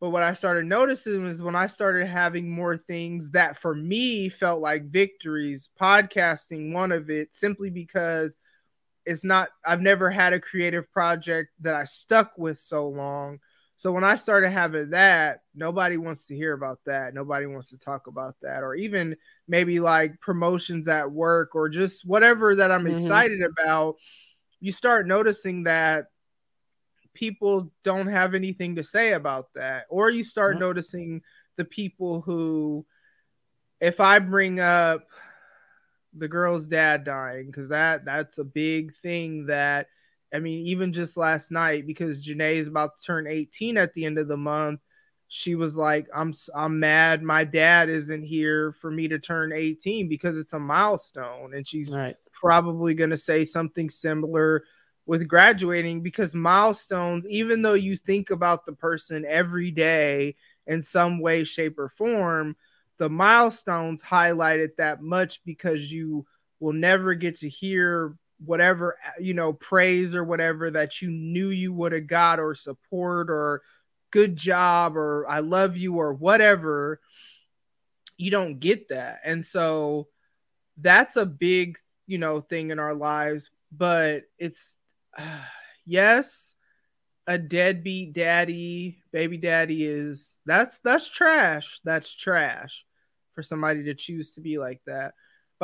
but 0.00 0.10
what 0.10 0.22
I 0.22 0.34
started 0.34 0.66
noticing 0.66 1.26
is 1.26 1.40
when 1.42 1.56
I 1.56 1.66
started 1.66 2.06
having 2.06 2.50
more 2.50 2.76
things 2.76 3.30
that 3.32 3.58
for 3.58 3.74
me 3.74 4.28
felt 4.28 4.60
like 4.60 4.90
victories, 4.90 5.70
podcasting, 5.80 6.74
one 6.74 6.92
of 6.92 7.10
it, 7.10 7.34
simply 7.34 7.70
because 7.70 8.36
it's 9.06 9.24
not, 9.24 9.50
I've 9.64 9.80
never 9.82 10.10
had 10.10 10.32
a 10.32 10.40
creative 10.40 10.90
project 10.92 11.50
that 11.60 11.74
I 11.74 11.84
stuck 11.84 12.32
with 12.38 12.58
so 12.58 12.88
long. 12.88 13.40
So 13.76 13.92
when 13.92 14.04
I 14.04 14.16
started 14.16 14.50
having 14.50 14.90
that, 14.90 15.42
nobody 15.54 15.96
wants 15.96 16.26
to 16.26 16.36
hear 16.36 16.52
about 16.52 16.78
that. 16.86 17.12
Nobody 17.12 17.46
wants 17.46 17.70
to 17.70 17.78
talk 17.78 18.06
about 18.06 18.36
that. 18.42 18.62
Or 18.62 18.74
even 18.74 19.16
maybe 19.48 19.80
like 19.80 20.20
promotions 20.20 20.88
at 20.88 21.10
work 21.10 21.54
or 21.54 21.68
just 21.68 22.06
whatever 22.06 22.54
that 22.54 22.70
I'm 22.70 22.84
Mhm. 22.84 22.94
excited 22.94 23.42
about. 23.42 23.96
You 24.60 24.72
start 24.72 25.06
noticing 25.06 25.64
that 25.64 26.06
people 27.14 27.72
don't 27.82 28.08
have 28.08 28.34
anything 28.34 28.76
to 28.76 28.84
say 28.84 29.12
about 29.12 29.52
that. 29.54 29.86
Or 29.88 30.08
you 30.08 30.24
start 30.24 30.58
noticing 30.58 31.22
the 31.56 31.64
people 31.64 32.20
who, 32.20 32.86
if 33.80 34.00
I 34.00 34.18
bring 34.18 34.60
up 34.60 35.08
the 36.16 36.28
girl's 36.28 36.68
dad 36.68 37.04
dying, 37.04 37.46
because 37.46 37.68
that 37.68 38.04
that's 38.04 38.38
a 38.38 38.44
big 38.44 38.94
thing 38.94 39.46
that 39.46 39.88
I 40.34 40.40
mean, 40.40 40.66
even 40.66 40.92
just 40.92 41.16
last 41.16 41.50
night, 41.52 41.86
because 41.86 42.24
Janae 42.26 42.54
is 42.56 42.68
about 42.68 42.98
to 42.98 43.04
turn 43.04 43.26
18 43.26 43.76
at 43.78 43.94
the 43.94 44.04
end 44.04 44.18
of 44.18 44.28
the 44.28 44.36
month, 44.36 44.80
she 45.28 45.54
was 45.54 45.76
like, 45.76 46.06
"I'm 46.14 46.32
I'm 46.54 46.80
mad. 46.80 47.22
My 47.22 47.44
dad 47.44 47.88
isn't 47.88 48.24
here 48.24 48.72
for 48.72 48.90
me 48.90 49.08
to 49.08 49.18
turn 49.18 49.52
18 49.52 50.08
because 50.08 50.38
it's 50.38 50.52
a 50.52 50.58
milestone." 50.58 51.54
And 51.54 51.66
she's 51.66 51.92
Right. 51.92 52.16
probably 52.32 52.94
going 52.94 53.10
to 53.10 53.16
say 53.16 53.44
something 53.44 53.88
similar 53.90 54.64
with 55.06 55.28
graduating 55.28 56.02
because 56.02 56.34
milestones, 56.34 57.26
even 57.28 57.62
though 57.62 57.74
you 57.74 57.96
think 57.96 58.30
about 58.30 58.64
the 58.66 58.72
person 58.72 59.24
every 59.28 59.70
day 59.70 60.34
in 60.66 60.80
some 60.82 61.20
way, 61.20 61.44
shape, 61.44 61.78
or 61.78 61.88
form, 61.88 62.56
the 62.98 63.08
milestones 63.08 64.02
highlight 64.02 64.60
it 64.60 64.76
that 64.78 65.02
much 65.02 65.44
because 65.44 65.92
you 65.92 66.26
will 66.60 66.72
never 66.72 67.14
get 67.14 67.36
to 67.38 67.48
hear 67.48 68.16
whatever 68.46 68.96
uh, 69.06 69.20
you 69.20 69.34
know 69.34 69.52
praise 69.52 70.14
or 70.14 70.24
whatever 70.24 70.70
that 70.70 71.02
you 71.02 71.10
knew 71.10 71.48
you 71.48 71.72
would 71.72 71.92
have 71.92 72.06
got 72.06 72.38
or 72.38 72.54
support 72.54 73.30
or 73.30 73.62
good 74.10 74.36
job 74.36 74.96
or 74.96 75.26
I 75.28 75.40
love 75.40 75.76
you 75.76 75.96
or 75.96 76.12
whatever 76.14 77.00
you 78.16 78.30
don't 78.30 78.60
get 78.60 78.88
that. 78.88 79.20
And 79.24 79.44
so 79.44 80.08
that's 80.78 81.16
a 81.16 81.26
big 81.26 81.78
you 82.06 82.18
know 82.18 82.40
thing 82.40 82.70
in 82.70 82.78
our 82.78 82.94
lives 82.94 83.50
but 83.72 84.24
it's 84.38 84.76
yes 85.86 86.54
a 87.26 87.38
deadbeat 87.38 88.12
daddy 88.12 88.98
baby 89.12 89.36
daddy 89.36 89.84
is 89.84 90.38
that's 90.44 90.78
that's 90.80 91.08
trash. 91.08 91.80
That's 91.84 92.12
trash 92.12 92.84
for 93.34 93.42
somebody 93.42 93.84
to 93.84 93.94
choose 93.94 94.34
to 94.34 94.40
be 94.40 94.58
like 94.58 94.80
that 94.86 95.14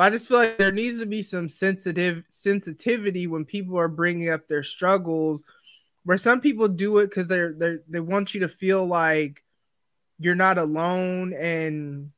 but 0.01 0.07
i 0.07 0.09
just 0.09 0.27
feel 0.27 0.39
like 0.39 0.57
there 0.57 0.71
needs 0.71 0.99
to 0.99 1.05
be 1.05 1.21
some 1.21 1.47
sensitive 1.47 2.23
sensitivity 2.29 3.27
when 3.27 3.45
people 3.45 3.77
are 3.77 3.87
bringing 3.87 4.31
up 4.31 4.47
their 4.47 4.63
struggles 4.63 5.43
where 6.05 6.17
some 6.17 6.41
people 6.41 6.67
do 6.67 6.97
it 6.97 7.07
because 7.07 7.27
they're 7.27 7.53
they 7.53 7.75
they 7.87 7.99
want 7.99 8.33
you 8.33 8.39
to 8.39 8.49
feel 8.49 8.83
like 8.83 9.43
you're 10.17 10.33
not 10.33 10.57
alone 10.57 11.33
and 11.33 12.09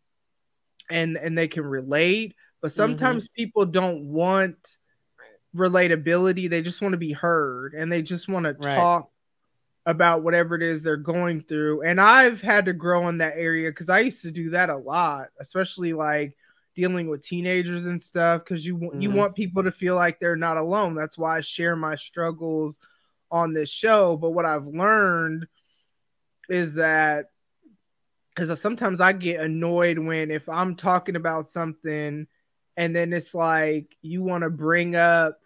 and 0.90 1.18
and 1.18 1.38
they 1.38 1.50
can 1.50 1.66
relate. 1.66 2.36
But 2.62 2.70
mm-hmm. 2.70 2.78
sometimes 2.78 3.28
people 3.28 3.66
don't 3.66 4.06
want 4.06 4.78
relatability. 5.54 6.50
They 6.50 6.62
just 6.62 6.82
want 6.82 6.94
to 6.94 6.98
be 6.98 7.12
heard 7.12 7.74
and 7.74 7.92
they 7.92 8.02
just 8.02 8.30
want 8.30 8.46
to 8.46 8.54
Right. 8.54 8.76
talk 8.76 9.10
about 9.86 10.24
whatever 10.24 10.56
it 10.56 10.64
is 10.64 10.84
they're 10.84 10.96
going 10.96 11.42
through. 11.42 11.82
And 11.82 12.00
i've 12.00 12.42
had 12.42 12.66
to 12.66 12.74
grow 12.74 13.10
in 13.10 13.18
that 13.18 13.34
area 13.36 13.70
because 13.70 13.90
i 13.90 14.00
used 14.00 14.22
to 14.22 14.32
do 14.32 14.52
that 14.52 14.70
a 14.70 14.78
lot 14.78 15.28
especially 15.42 15.92
like 15.92 16.38
dealing 16.76 17.08
with 17.10 17.24
teenagers 17.24 17.86
and 17.86 18.02
stuff 18.02 18.44
because 18.44 18.66
you 18.66 18.78
you 18.94 19.10
Mhm. 19.10 19.16
want 19.16 19.36
people 19.36 19.64
to 19.64 19.72
feel 19.72 19.96
like 19.96 20.20
they're 20.20 20.36
not 20.36 20.58
alone 20.58 20.96
that's 20.96 21.18
why 21.18 21.38
i 21.38 21.42
share 21.42 21.76
my 21.76 21.96
struggles 21.96 22.80
on 23.32 23.54
this 23.54 23.70
show 23.70 24.18
but 24.18 24.32
what 24.32 24.46
i've 24.46 24.66
learned 24.68 25.48
is 26.50 26.74
that 26.76 27.28
because 28.36 28.60
sometimes 28.60 29.00
I 29.00 29.14
get 29.14 29.42
annoyed 29.42 30.00
when 30.00 30.32
if 30.32 30.50
I'm 30.50 30.76
talking 30.76 31.16
about 31.16 31.50
something 31.50 32.26
and 32.76 32.96
then 32.96 33.14
it's 33.14 33.36
like 33.36 33.96
you 34.02 34.24
want 34.24 34.44
to 34.44 34.50
bring 34.50 34.96
up 34.96 35.40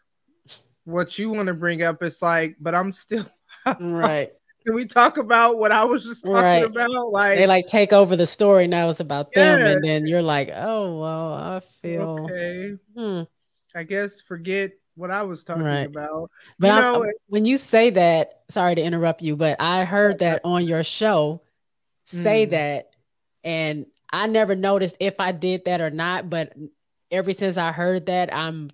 what 0.85 1.19
you 1.19 1.29
want 1.29 1.47
to 1.47 1.53
bring 1.53 1.83
up. 1.83 2.01
It's 2.01 2.21
like, 2.21 2.55
but 2.59 2.73
I'm 2.73 2.93
still. 2.93 3.25
Right. 3.81 4.31
Can 4.67 4.75
we 4.75 4.85
talk 4.85 5.17
about 5.17 5.57
what 5.57 5.71
I 5.71 5.85
was 5.85 6.03
just 6.03 6.25
talking 6.25 6.41
Right. 6.41 6.65
about? 6.65 7.09
Like, 7.09 7.37
They 7.37 7.47
like 7.47 7.67
take 7.67 7.93
over 7.93 8.17
the 8.17 8.27
story 8.27 8.67
now 8.67 8.89
it's 8.89 8.99
about 8.99 9.33
them, 9.33 9.65
and 9.65 9.81
then 9.81 10.05
you're 10.05 10.21
like, 10.21 10.51
oh 10.53 10.99
well, 10.99 11.33
I 11.33 11.61
feel. 11.81 12.25
okay, 12.29 12.75
Hmm. 12.93 13.21
I 13.73 13.83
guess 13.83 14.19
forget 14.19 14.71
what 14.95 15.09
I 15.09 15.23
was 15.23 15.45
talking 15.45 15.63
Right. 15.63 15.85
about. 15.85 16.29
But 16.59 16.67
You 16.67 16.81
know, 16.81 17.11
when 17.27 17.45
you 17.45 17.55
say 17.57 17.91
that, 17.91 18.41
sorry 18.49 18.75
to 18.75 18.83
interrupt 18.83 19.21
you, 19.21 19.37
but 19.37 19.55
I 19.61 19.85
heard 19.85 20.19
that 20.19 20.41
on 20.43 20.67
your 20.67 20.83
show 20.83 21.43
say 22.03 22.45
Mm. 22.45 22.49
that, 22.51 22.89
and 23.45 23.85
I 24.11 24.27
never 24.27 24.53
noticed 24.53 24.97
if 24.99 25.17
I 25.21 25.31
did 25.31 25.63
that 25.63 25.79
or 25.79 25.91
not. 25.91 26.29
But 26.29 26.57
ever 27.09 27.31
since 27.31 27.55
I 27.55 27.71
heard 27.71 28.07
that, 28.07 28.35
I'm 28.35 28.69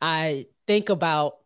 I 0.00 0.46
think 0.66 0.88
about 0.88 1.36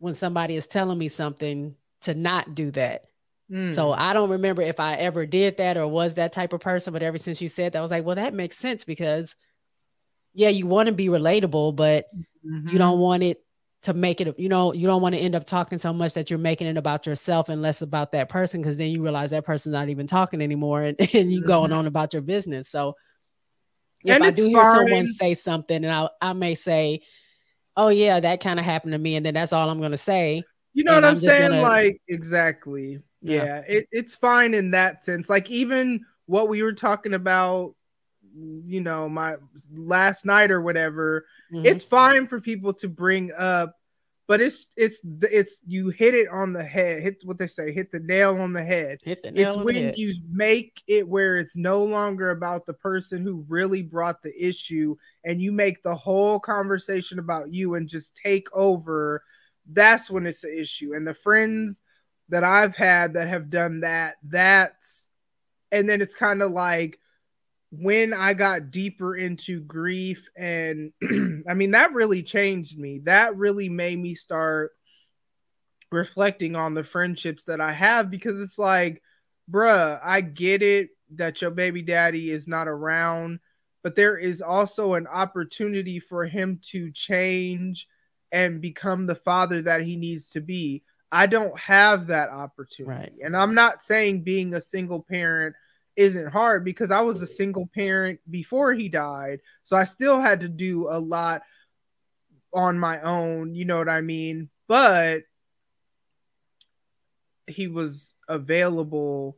when 0.00 0.14
somebody 0.16 0.56
is 0.56 0.66
telling 0.66 0.98
me 0.98 1.06
something 1.06 1.76
to 2.00 2.14
not 2.14 2.56
do 2.56 2.72
that. 2.72 3.04
Mm. 3.52 3.74
So 3.74 3.92
I 3.92 4.12
don't 4.14 4.30
remember 4.30 4.62
if 4.62 4.80
I 4.80 4.94
ever 4.94 5.26
did 5.26 5.58
that 5.58 5.76
or 5.76 5.86
was 5.86 6.14
that 6.14 6.32
type 6.32 6.52
of 6.54 6.60
person. 6.60 6.92
But 6.92 7.02
ever 7.02 7.18
since 7.18 7.42
you 7.42 7.48
said 7.48 7.72
that, 7.72 7.78
I 7.78 7.82
was 7.82 7.90
like, 7.90 8.04
well, 8.04 8.16
that 8.16 8.32
makes 8.32 8.56
sense 8.56 8.84
because, 8.84 9.36
yeah, 10.32 10.48
you 10.48 10.66
want 10.66 10.86
to 10.86 10.92
be 10.94 11.08
relatable, 11.08 11.76
but 11.76 12.06
Mhm. 12.46 12.72
you 12.72 12.78
don't 12.78 12.98
want 12.98 13.22
it 13.22 13.44
to 13.82 13.92
make 13.94 14.20
it 14.20 14.38
you 14.38 14.48
know 14.48 14.72
you 14.72 14.86
don't 14.86 15.02
want 15.02 15.12
to 15.12 15.20
end 15.20 15.34
up 15.34 15.44
talking 15.44 15.76
so 15.76 15.92
much 15.92 16.14
that 16.14 16.30
you're 16.30 16.38
making 16.38 16.68
it 16.68 16.76
about 16.76 17.04
yourself 17.04 17.48
and 17.48 17.60
less 17.60 17.82
about 17.82 18.12
that 18.12 18.28
person 18.28 18.60
because 18.62 18.76
then 18.76 18.92
you 18.92 19.02
realize 19.02 19.30
that 19.30 19.44
person's 19.44 19.72
not 19.72 19.88
even 19.88 20.06
talking 20.06 20.40
anymore 20.40 20.82
and, 20.82 20.96
and 21.14 21.32
you 21.32 21.42
going 21.44 21.72
on 21.72 21.88
about 21.88 22.12
your 22.12 22.22
business 22.22 22.68
so 22.68 22.94
if 24.04 24.14
And 24.14 24.22
i 24.22 24.30
do 24.30 24.46
hear 24.46 24.62
fine. 24.62 24.72
someone 24.86 25.06
say 25.08 25.34
something 25.34 25.84
and 25.84 25.92
i, 25.92 26.08
I 26.20 26.32
may 26.32 26.54
say 26.54 27.00
oh 27.76 27.88
yeah 27.88 28.20
that 28.20 28.38
kind 28.40 28.60
of 28.60 28.64
happened 28.64 28.92
to 28.92 28.98
me 28.98 29.16
and 29.16 29.26
then 29.26 29.34
that's 29.34 29.52
all 29.52 29.68
i'm 29.68 29.80
going 29.80 29.90
to 29.90 29.98
say 29.98 30.44
You 30.74 30.84
know 30.84 30.92
and 30.94 31.02
what 31.02 31.08
I'm 31.08 31.16
I'm 31.16 31.18
saying? 31.18 31.50
gonna- 31.50 31.62
Like 31.62 32.00
exactly. 32.08 33.00
Yeah. 33.22 33.44
Yeah, 33.44 33.62
it, 33.68 33.88
it's 33.92 34.14
fine 34.14 34.54
in 34.54 34.72
that 34.72 35.04
sense. 35.04 35.30
Like 35.30 35.48
even 35.50 36.04
what 36.26 36.48
we 36.48 36.62
were 36.62 36.72
talking 36.72 37.14
about, 37.14 37.74
you 38.34 38.80
know, 38.80 39.08
my 39.08 39.36
last 39.74 40.24
night 40.24 40.50
or 40.50 40.60
whatever. 40.60 41.26
Mhm. 41.52 41.66
It's 41.66 41.84
fine 41.84 42.26
for 42.26 42.40
people 42.40 42.72
to 42.74 42.88
bring 42.88 43.30
up, 43.36 43.76
but 44.26 44.40
it's 44.40 44.66
it's 44.76 45.02
it's 45.04 45.60
you 45.66 45.90
hit 45.90 46.14
it 46.14 46.28
on 46.28 46.52
the 46.52 46.64
head. 46.64 47.02
Hit 47.02 47.18
what 47.24 47.38
they 47.38 47.46
say. 47.46 47.72
Hit 47.72 47.90
the 47.90 48.00
nail 48.00 48.38
on 48.40 48.52
the 48.52 48.64
head. 48.64 49.00
hit 49.04 49.22
the 49.22 49.30
nail 49.30 49.46
It's 49.46 49.56
on 49.56 49.60
the 49.60 49.64
when 49.66 49.92
you 49.94 50.14
make 50.30 50.82
it 50.86 51.06
where 51.06 51.36
it's 51.36 51.56
no 51.56 51.84
longer 51.84 52.30
about 52.30 52.64
the 52.66 52.74
person 52.74 53.22
who 53.22 53.44
really 53.48 53.82
brought 53.82 54.22
the 54.22 54.32
issue 54.42 54.96
and 55.24 55.40
you 55.40 55.52
make 55.52 55.82
the 55.82 55.94
whole 55.94 56.40
conversation 56.40 57.18
about 57.18 57.52
you 57.52 57.74
and 57.74 57.88
just 57.88 58.16
take 58.16 58.48
over. 58.54 59.22
That's 59.70 60.10
when 60.10 60.26
it's 60.26 60.42
an 60.42 60.56
issue. 60.58 60.94
And 60.94 61.06
the 61.06 61.14
friends 61.14 61.82
that 62.32 62.44
I've 62.44 62.74
had 62.74 63.12
that 63.12 63.28
have 63.28 63.50
done 63.50 63.80
that, 63.80 64.16
that's, 64.22 65.10
and 65.70 65.88
then 65.88 66.00
it's 66.00 66.14
kind 66.14 66.40
of 66.40 66.50
like 66.50 66.98
when 67.70 68.14
I 68.14 68.32
got 68.32 68.70
deeper 68.70 69.14
into 69.14 69.60
grief, 69.60 70.28
and 70.34 70.92
I 71.48 71.52
mean, 71.54 71.72
that 71.72 71.92
really 71.92 72.22
changed 72.22 72.78
me. 72.78 73.00
That 73.04 73.36
really 73.36 73.68
made 73.68 73.98
me 73.98 74.14
start 74.14 74.72
reflecting 75.90 76.56
on 76.56 76.72
the 76.72 76.84
friendships 76.84 77.44
that 77.44 77.60
I 77.60 77.72
have 77.72 78.10
because 78.10 78.40
it's 78.40 78.58
like, 78.58 79.02
bruh, 79.50 80.00
I 80.02 80.22
get 80.22 80.62
it 80.62 80.88
that 81.16 81.42
your 81.42 81.50
baby 81.50 81.82
daddy 81.82 82.30
is 82.30 82.48
not 82.48 82.66
around, 82.66 83.40
but 83.82 83.94
there 83.94 84.16
is 84.16 84.40
also 84.40 84.94
an 84.94 85.06
opportunity 85.06 86.00
for 86.00 86.24
him 86.24 86.60
to 86.70 86.90
change 86.92 87.88
and 88.32 88.62
become 88.62 89.04
the 89.04 89.14
father 89.14 89.60
that 89.62 89.82
he 89.82 89.96
needs 89.96 90.30
to 90.30 90.40
be. 90.40 90.82
I 91.12 91.26
don't 91.26 91.56
have 91.60 92.06
that 92.06 92.30
opportunity. 92.30 93.00
Right. 93.00 93.12
And 93.22 93.36
I'm 93.36 93.54
not 93.54 93.82
saying 93.82 94.22
being 94.22 94.54
a 94.54 94.60
single 94.60 95.02
parent 95.02 95.54
isn't 95.94 96.32
hard 96.32 96.64
because 96.64 96.90
I 96.90 97.02
was 97.02 97.20
a 97.20 97.26
single 97.26 97.68
parent 97.74 98.18
before 98.30 98.72
he 98.72 98.88
died. 98.88 99.40
So 99.62 99.76
I 99.76 99.84
still 99.84 100.20
had 100.20 100.40
to 100.40 100.48
do 100.48 100.88
a 100.88 100.98
lot 100.98 101.42
on 102.54 102.78
my 102.78 103.02
own, 103.02 103.54
you 103.54 103.66
know 103.66 103.76
what 103.76 103.90
I 103.90 104.00
mean? 104.00 104.48
But 104.68 105.24
he 107.46 107.68
was 107.68 108.14
available 108.26 109.36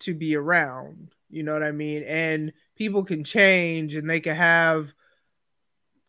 to 0.00 0.14
be 0.14 0.36
around, 0.36 1.14
you 1.30 1.42
know 1.42 1.54
what 1.54 1.62
I 1.62 1.72
mean? 1.72 2.02
And 2.02 2.52
people 2.76 3.02
can 3.02 3.24
change 3.24 3.94
and 3.94 4.08
they 4.08 4.20
can 4.20 4.36
have 4.36 4.92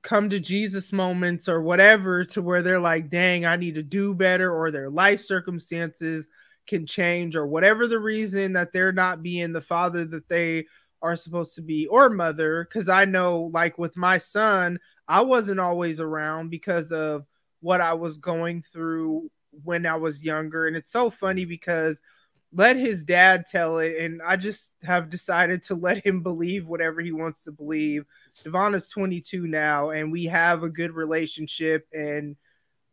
come 0.10 0.28
to 0.32 0.40
Jesus 0.40 0.92
moments 0.92 1.48
or 1.48 1.62
whatever 1.62 2.26
to 2.26 2.42
where 2.42 2.64
they're 2.64 2.80
like, 2.80 3.12
dang, 3.12 3.46
I 3.46 3.58
need 3.58 3.76
to 3.76 3.84
do 3.84 4.16
better, 4.16 4.52
or 4.52 4.72
their 4.72 4.90
life 4.90 5.22
circumstances 5.22 6.28
can 6.66 6.88
change, 6.88 7.36
or 7.36 7.46
whatever 7.46 7.86
the 7.86 8.00
reason 8.00 8.54
that 8.54 8.74
they're 8.74 8.92
not 8.92 9.22
being 9.22 9.54
the 9.54 9.62
father 9.62 10.06
that 10.06 10.28
they 10.28 10.66
are 11.04 11.16
supposed 11.16 11.54
to 11.56 11.62
be, 11.62 11.86
or 11.86 12.10
mother. 12.10 12.64
Because 12.68 12.90
I 12.90 13.06
know, 13.06 13.52
like 13.54 13.78
with 13.78 13.96
my 13.96 14.18
son, 14.18 14.80
I 15.08 15.22
wasn't 15.22 15.60
always 15.60 16.00
around 16.00 16.50
because 16.50 16.92
of 16.92 17.28
what 17.60 17.80
I 17.80 17.94
was 17.94 18.18
going 18.18 18.64
through 18.64 19.30
when 19.64 19.86
I 19.86 19.98
was 19.98 20.26
younger. 20.26 20.66
And 20.66 20.76
it's 20.76 20.92
so 20.92 21.12
funny 21.12 21.44
mm-hmm. 21.44 21.50
because 21.50 22.02
let 22.52 22.78
his 22.78 23.04
dad 23.04 23.46
tell 23.46 23.78
it, 23.80 23.98
and 23.98 24.22
I 24.22 24.36
just 24.36 24.72
have 24.84 25.10
decided 25.10 25.64
to 25.64 25.76
let 25.76 26.06
him 26.06 26.24
believe 26.24 26.68
whatever 26.68 27.02
he 27.02 27.12
wants 27.12 27.44
to 27.44 27.52
believe. 27.52 28.06
Devon 28.44 28.74
is 28.74 28.88
22 28.88 29.46
now, 29.48 29.92
and 29.92 30.12
we 30.12 30.26
have 30.26 30.64
a 30.64 30.70
good 30.70 30.92
relationship, 30.92 31.88
and 31.94 32.36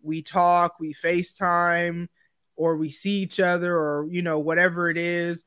we 0.03 0.23
talk, 0.23 0.79
we 0.79 0.93
FaceTime, 0.93 2.09
or 2.57 2.77
we 2.77 2.89
see 2.89 3.19
each 3.21 3.39
other 3.39 3.77
or 3.77 4.07
you 4.11 4.23
know 4.23 4.39
whatever 4.39 4.91
it 4.91 4.97
is 4.97 5.45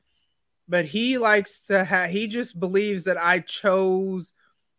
but 0.68 0.84
he 0.84 1.18
likes 1.18 1.66
to 1.66 1.84
have 1.84 2.10
he 2.10 2.26
just 2.26 2.58
believes 2.58 3.04
that 3.04 3.22
I 3.22 3.40
chose 3.40 4.32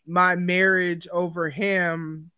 my 0.07 0.35
marriage 0.35 1.07
over 1.11 1.49
him 1.49 2.31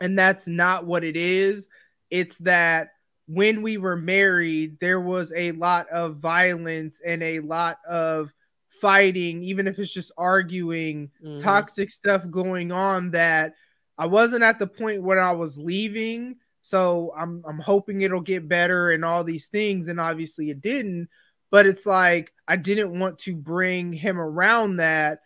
and 0.00 0.18
that's 0.18 0.46
not 0.48 0.86
what 0.86 1.04
it 1.04 1.16
is 1.16 1.68
it's 2.10 2.38
that 2.38 2.90
when 3.26 3.62
we 3.62 3.76
were 3.76 3.96
married 3.96 4.78
there 4.80 5.00
was 5.00 5.32
a 5.36 5.52
lot 5.52 5.88
of 5.90 6.16
violence 6.16 7.00
and 7.04 7.22
a 7.22 7.40
lot 7.40 7.78
of 7.88 8.32
fighting 8.68 9.42
even 9.42 9.66
if 9.66 9.78
it's 9.78 9.92
just 9.92 10.10
arguing 10.16 11.10
mm-hmm. 11.22 11.36
toxic 11.38 11.90
stuff 11.90 12.28
going 12.30 12.72
on 12.72 13.10
that 13.10 13.54
I 13.98 14.06
wasn't 14.06 14.42
at 14.42 14.58
the 14.58 14.66
point 14.66 15.02
when 15.02 15.18
I 15.18 15.32
was 15.32 15.56
leaving 15.56 16.36
so 16.62 17.12
I'm 17.16 17.44
I'm 17.46 17.58
hoping 17.58 18.02
it'll 18.02 18.20
get 18.20 18.48
better 18.48 18.90
and 18.90 19.04
all 19.04 19.24
these 19.24 19.46
things 19.46 19.88
and 19.88 20.00
obviously 20.00 20.50
it 20.50 20.60
didn't 20.60 21.08
but 21.50 21.66
it's 21.66 21.86
like 21.86 22.32
I 22.48 22.56
didn't 22.56 22.98
want 22.98 23.18
to 23.20 23.36
bring 23.36 23.92
him 23.92 24.18
around 24.18 24.76
that 24.76 25.20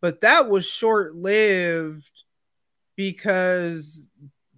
but 0.00 0.20
that 0.20 0.50
was 0.50 0.66
short 0.66 1.14
lived 1.14 2.10
because 2.96 4.06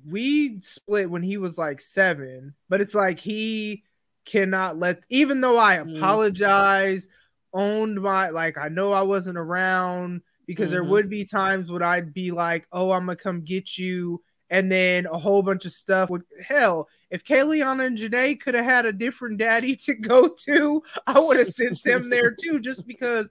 we 0.08 0.60
split 0.60 1.10
when 1.10 1.22
he 1.22 1.36
was 1.36 1.58
like 1.58 1.80
7 1.80 2.54
but 2.68 2.80
it's 2.80 2.94
like 2.94 3.20
he 3.20 3.82
cannot 4.24 4.78
let 4.78 5.00
even 5.08 5.40
though 5.40 5.58
I 5.58 5.76
mm. 5.76 5.96
apologize 5.96 7.08
owned 7.52 8.00
my 8.00 8.28
like 8.30 8.58
I 8.58 8.68
know 8.68 8.92
I 8.92 9.02
wasn't 9.02 9.38
around 9.38 10.22
because 10.46 10.66
mm-hmm. 10.66 10.72
there 10.72 10.84
would 10.84 11.10
be 11.10 11.24
times 11.24 11.70
when 11.70 11.82
I'd 11.82 12.14
be 12.14 12.30
like, 12.30 12.66
"Oh, 12.72 12.92
I'm 12.92 13.06
gonna 13.06 13.16
come 13.16 13.42
get 13.42 13.76
you," 13.76 14.22
and 14.50 14.70
then 14.70 15.06
a 15.06 15.18
whole 15.18 15.42
bunch 15.42 15.64
of 15.64 15.72
stuff 15.72 16.08
would 16.10 16.22
hell. 16.40 16.88
If 17.10 17.24
Kayleana 17.24 17.86
and 17.86 17.98
Janae 17.98 18.40
could 18.40 18.54
have 18.54 18.64
had 18.64 18.86
a 18.86 18.92
different 18.92 19.38
daddy 19.38 19.76
to 19.86 19.94
go 19.94 20.28
to, 20.28 20.82
I 21.06 21.18
would 21.18 21.38
have 21.38 21.48
sent 21.48 21.82
them 21.82 22.10
there 22.10 22.30
too, 22.30 22.60
just 22.60 22.86
because 22.86 23.30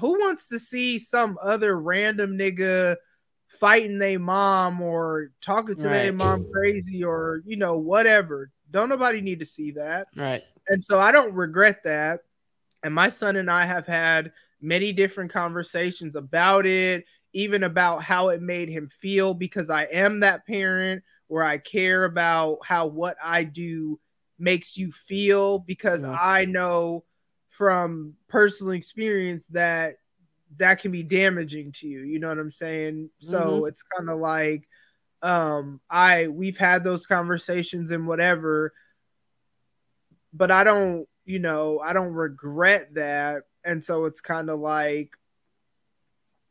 who 0.00 0.12
wants 0.20 0.48
to 0.48 0.58
see 0.58 0.98
some 0.98 1.38
other 1.42 1.78
random 1.78 2.38
nigga 2.38 2.96
fighting 3.54 3.98
their 3.98 4.18
mom 4.18 4.80
or 4.80 5.30
talking 5.40 5.74
to 5.74 5.86
right. 5.86 5.92
their 5.94 6.12
mom 6.12 6.46
crazy 6.52 7.04
or 7.04 7.42
you 7.46 7.56
know 7.56 7.78
whatever 7.78 8.50
don't 8.70 8.88
nobody 8.88 9.20
need 9.20 9.40
to 9.40 9.46
see 9.46 9.70
that 9.70 10.06
right 10.16 10.42
and 10.68 10.84
so 10.84 10.98
i 11.00 11.12
don't 11.12 11.34
regret 11.34 11.82
that 11.84 12.20
and 12.82 12.94
my 12.94 13.08
son 13.08 13.36
and 13.36 13.50
i 13.50 13.64
have 13.64 13.86
had 13.86 14.32
many 14.60 14.92
different 14.92 15.32
conversations 15.32 16.16
about 16.16 16.66
it 16.66 17.04
even 17.34 17.64
about 17.64 18.02
how 18.02 18.28
it 18.28 18.40
made 18.40 18.68
him 18.68 18.88
feel 18.88 19.34
because 19.34 19.68
I 19.68 19.84
am 19.84 20.20
that 20.20 20.46
parent 20.46 21.02
where 21.26 21.42
I 21.42 21.58
care 21.58 22.04
about 22.04 22.58
how 22.64 22.86
what 22.86 23.16
I 23.22 23.42
do 23.42 23.98
makes 24.38 24.76
you 24.76 24.92
feel 24.92 25.58
because 25.58 26.02
yeah. 26.02 26.16
I 26.18 26.44
know 26.44 27.04
from 27.50 28.14
personal 28.28 28.72
experience 28.72 29.48
that 29.48 29.96
that 30.58 30.80
can 30.80 30.90
be 30.90 31.02
damaging 31.02 31.72
to 31.72 31.86
you 31.86 32.00
you 32.00 32.18
know 32.18 32.28
what 32.28 32.38
i'm 32.38 32.50
saying 32.50 33.10
so 33.18 33.40
mm-hmm. 33.40 33.66
it's 33.66 33.82
kind 33.82 34.08
of 34.08 34.18
like 34.18 34.68
um 35.22 35.80
i 35.90 36.28
we've 36.28 36.58
had 36.58 36.84
those 36.84 37.06
conversations 37.06 37.90
and 37.90 38.06
whatever 38.06 38.72
but 40.32 40.50
i 40.50 40.64
don't 40.64 41.06
you 41.24 41.38
know 41.38 41.80
i 41.80 41.92
don't 41.92 42.12
regret 42.12 42.94
that 42.94 43.42
and 43.64 43.84
so 43.84 44.04
it's 44.04 44.20
kind 44.20 44.50
of 44.50 44.60
like 44.60 45.10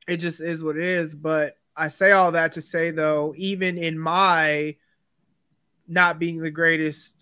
it 0.07 0.17
just 0.17 0.41
is 0.41 0.63
what 0.63 0.77
it 0.77 0.83
is. 0.83 1.13
But 1.13 1.57
I 1.75 1.87
say 1.87 2.11
all 2.11 2.31
that 2.33 2.53
to 2.53 2.61
say 2.61 2.91
though, 2.91 3.33
even 3.37 3.77
in 3.77 3.97
my 3.97 4.75
not 5.87 6.19
being 6.19 6.39
the 6.39 6.51
greatest 6.51 7.17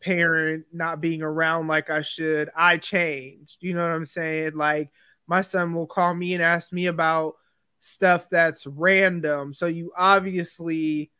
parent, 0.00 0.64
not 0.72 1.00
being 1.00 1.22
around 1.22 1.68
like 1.68 1.90
I 1.90 2.02
should, 2.02 2.50
I 2.54 2.78
changed. 2.78 3.58
You 3.60 3.74
know 3.74 3.82
what 3.82 3.94
I'm 3.94 4.06
saying? 4.06 4.52
Like 4.54 4.90
my 5.32 5.40
son 5.40 5.72
will 5.72 5.86
call 5.86 6.12
me 6.12 6.34
and 6.34 6.42
ask 6.42 6.74
me 6.74 6.88
about 6.88 7.36
stuff 7.80 8.28
that's 8.28 8.66
random. 8.66 9.54
So 9.54 9.64
you 9.64 9.90
obviously 9.96 11.10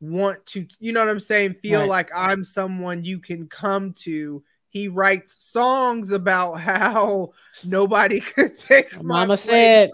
want 0.00 0.46
to, 0.46 0.66
you 0.80 0.94
know 0.94 1.00
what 1.00 1.10
I'm 1.10 1.20
saying, 1.20 1.52
feel 1.52 1.80
right. 1.80 1.88
like 1.90 2.10
I'm 2.14 2.42
someone 2.42 3.04
you 3.04 3.18
can 3.18 3.46
come 3.46 3.92
to. 4.04 4.42
He 4.70 4.88
writes 4.88 5.44
songs 5.44 6.10
about 6.10 6.54
how 6.60 7.32
nobody 7.66 8.20
could 8.34 8.54
take 8.54 9.02
Mama 9.02 9.36
said 9.36 9.90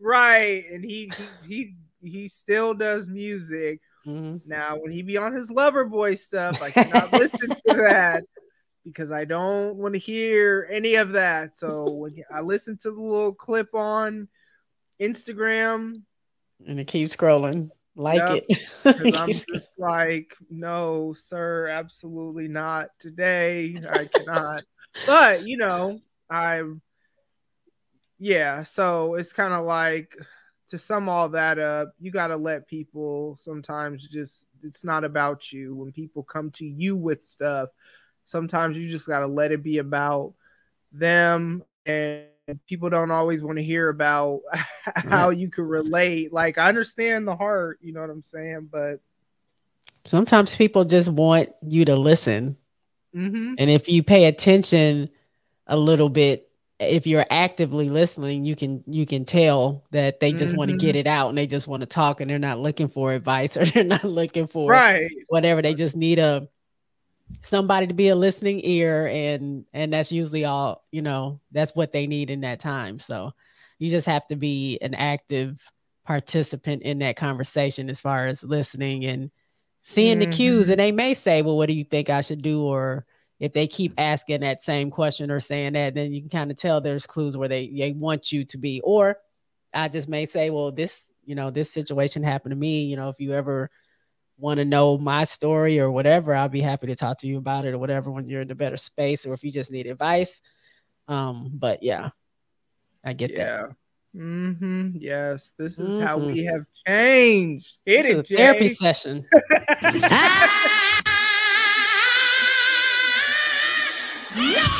right 0.00 0.64
and 0.68 0.84
he 0.84 1.12
he 1.46 1.74
he, 2.02 2.08
he 2.08 2.28
still 2.28 2.74
does 2.74 3.08
music 3.08 3.80
mm-hmm. 4.06 4.36
now 4.44 4.76
when 4.76 4.90
he 4.92 5.02
be 5.02 5.16
on 5.16 5.34
his 5.34 5.50
lover 5.50 5.84
boy 5.84 6.14
stuff 6.14 6.62
i 6.62 6.70
cannot 6.70 7.12
listen 7.12 7.48
to 7.48 7.74
that 7.74 8.22
because 8.84 9.12
i 9.12 9.24
don't 9.24 9.76
want 9.76 9.94
to 9.94 9.98
hear 9.98 10.68
any 10.70 10.94
of 10.96 11.12
that. 11.12 11.54
So 11.54 11.90
when 11.90 12.22
i 12.32 12.40
listen 12.40 12.76
to 12.78 12.90
the 12.90 13.00
little 13.00 13.34
clip 13.34 13.74
on 13.74 14.28
instagram. 15.00 15.94
And 16.66 16.80
it 16.80 16.86
keeps 16.86 17.14
scrolling. 17.14 17.70
Like 17.94 18.18
yep, 18.18 18.44
it. 18.48 19.16
I'm 19.16 19.32
just 19.32 19.78
like 19.78 20.34
no 20.50 21.12
sir 21.14 21.66
absolutely 21.66 22.48
not 22.48 22.90
today. 22.98 23.80
I 23.90 24.04
cannot. 24.06 24.62
But 25.06 25.46
you 25.46 25.56
know 25.56 26.00
i'm 26.30 26.82
yeah, 28.18 28.64
so 28.64 29.14
it's 29.14 29.32
kind 29.32 29.54
of 29.54 29.64
like 29.64 30.16
to 30.68 30.78
sum 30.78 31.08
all 31.08 31.28
that 31.30 31.58
up, 31.58 31.92
you 31.98 32.10
got 32.10 32.28
to 32.28 32.36
let 32.36 32.68
people 32.68 33.36
sometimes 33.38 34.06
just 34.06 34.46
it's 34.62 34.84
not 34.84 35.04
about 35.04 35.52
you. 35.52 35.74
When 35.74 35.92
people 35.92 36.24
come 36.24 36.50
to 36.52 36.66
you 36.66 36.96
with 36.96 37.24
stuff, 37.24 37.70
sometimes 38.28 38.76
you 38.76 38.90
just 38.90 39.06
got 39.06 39.20
to 39.20 39.26
let 39.26 39.52
it 39.52 39.62
be 39.62 39.78
about 39.78 40.34
them 40.92 41.64
and 41.86 42.26
people 42.66 42.90
don't 42.90 43.10
always 43.10 43.42
want 43.42 43.58
to 43.58 43.64
hear 43.64 43.88
about 43.88 44.40
how 44.96 45.30
you 45.30 45.50
can 45.50 45.64
relate. 45.64 46.32
Like 46.32 46.58
I 46.58 46.68
understand 46.68 47.26
the 47.26 47.34
heart, 47.34 47.78
you 47.82 47.92
know 47.92 48.02
what 48.02 48.10
I'm 48.10 48.22
saying, 48.22 48.68
but 48.70 49.00
sometimes 50.04 50.54
people 50.54 50.84
just 50.84 51.08
want 51.08 51.50
you 51.66 51.86
to 51.86 51.96
listen. 51.96 52.58
Mm-hmm. 53.16 53.54
And 53.56 53.70
if 53.70 53.88
you 53.88 54.02
pay 54.02 54.26
attention 54.26 55.08
a 55.66 55.76
little 55.76 56.10
bit, 56.10 56.50
if 56.78 57.06
you're 57.06 57.26
actively 57.30 57.88
listening, 57.88 58.44
you 58.44 58.54
can 58.54 58.84
you 58.86 59.06
can 59.06 59.24
tell 59.24 59.84
that 59.90 60.20
they 60.20 60.32
just 60.32 60.50
mm-hmm. 60.50 60.58
want 60.58 60.70
to 60.70 60.76
get 60.76 60.96
it 60.96 61.06
out 61.06 61.30
and 61.30 61.38
they 61.38 61.46
just 61.46 61.66
want 61.66 61.80
to 61.80 61.86
talk 61.86 62.20
and 62.20 62.30
they're 62.30 62.38
not 62.38 62.60
looking 62.60 62.88
for 62.88 63.12
advice 63.12 63.56
or 63.56 63.64
they're 63.64 63.84
not 63.84 64.04
looking 64.04 64.48
for 64.48 64.70
right 64.70 65.10
whatever. 65.28 65.62
They 65.62 65.74
just 65.74 65.96
need 65.96 66.18
a 66.18 66.46
somebody 67.40 67.86
to 67.86 67.94
be 67.94 68.08
a 68.08 68.16
listening 68.16 68.60
ear 68.64 69.06
and 69.06 69.64
and 69.72 69.92
that's 69.92 70.12
usually 70.12 70.44
all, 70.44 70.84
you 70.90 71.02
know, 71.02 71.40
that's 71.52 71.74
what 71.74 71.92
they 71.92 72.06
need 72.06 72.30
in 72.30 72.40
that 72.42 72.60
time. 72.60 72.98
So 72.98 73.32
you 73.78 73.90
just 73.90 74.06
have 74.06 74.26
to 74.28 74.36
be 74.36 74.78
an 74.80 74.94
active 74.94 75.60
participant 76.04 76.82
in 76.82 77.00
that 77.00 77.16
conversation 77.16 77.90
as 77.90 78.00
far 78.00 78.26
as 78.26 78.42
listening 78.42 79.04
and 79.04 79.30
seeing 79.82 80.18
mm-hmm. 80.18 80.30
the 80.30 80.36
cues 80.36 80.68
and 80.70 80.80
they 80.80 80.92
may 80.92 81.14
say, 81.14 81.42
"Well, 81.42 81.56
what 81.56 81.68
do 81.68 81.74
you 81.74 81.84
think 81.84 82.10
I 82.10 82.22
should 82.22 82.42
do?" 82.42 82.62
or 82.62 83.06
if 83.40 83.52
they 83.52 83.66
keep 83.66 83.94
asking 83.98 84.40
that 84.40 84.62
same 84.62 84.90
question 84.90 85.30
or 85.30 85.40
saying 85.40 85.74
that, 85.74 85.94
then 85.94 86.12
you 86.12 86.20
can 86.20 86.30
kind 86.30 86.50
of 86.50 86.56
tell 86.56 86.80
there's 86.80 87.06
clues 87.06 87.36
where 87.36 87.48
they, 87.48 87.68
they 87.68 87.92
want 87.92 88.32
you 88.32 88.44
to 88.46 88.58
be. 88.58 88.80
Or 88.82 89.18
I 89.72 89.88
just 89.88 90.08
may 90.08 90.24
say, 90.26 90.50
well, 90.50 90.72
this, 90.72 91.04
you 91.24 91.34
know, 91.34 91.50
this 91.50 91.72
situation 91.72 92.22
happened 92.22 92.52
to 92.52 92.56
me. 92.56 92.82
You 92.82 92.96
know, 92.96 93.10
if 93.10 93.20
you 93.20 93.32
ever 93.32 93.70
want 94.38 94.58
to 94.58 94.64
know 94.64 94.98
my 94.98 95.24
story 95.24 95.80
or 95.80 95.90
whatever, 95.90 96.34
I'll 96.34 96.48
be 96.48 96.60
happy 96.60 96.86
to 96.86 96.96
talk 96.96 97.18
to 97.18 97.26
you 97.26 97.38
about 97.38 97.64
it 97.64 97.74
or 97.74 97.78
whatever 97.78 98.10
when 98.10 98.28
you're 98.28 98.42
in 98.42 98.50
a 98.50 98.54
better 98.54 98.76
space 98.76 99.26
or 99.26 99.34
if 99.34 99.42
you 99.42 99.50
just 99.50 99.72
need 99.72 99.86
advice. 99.86 100.40
Um, 101.08 101.50
but 101.54 101.82
yeah, 101.82 102.10
I 103.04 103.12
get 103.12 103.32
yeah. 103.32 103.36
that. 103.36 103.76
Mm-hmm. 104.16 104.90
Yes, 104.94 105.52
this 105.58 105.78
is 105.78 105.98
mm-hmm. 105.98 106.06
how 106.06 106.18
we 106.18 106.44
have 106.44 106.64
changed. 106.86 107.78
It 107.84 108.06
is 108.06 108.20
a 108.20 108.22
therapy 108.22 108.68
session. 108.68 109.26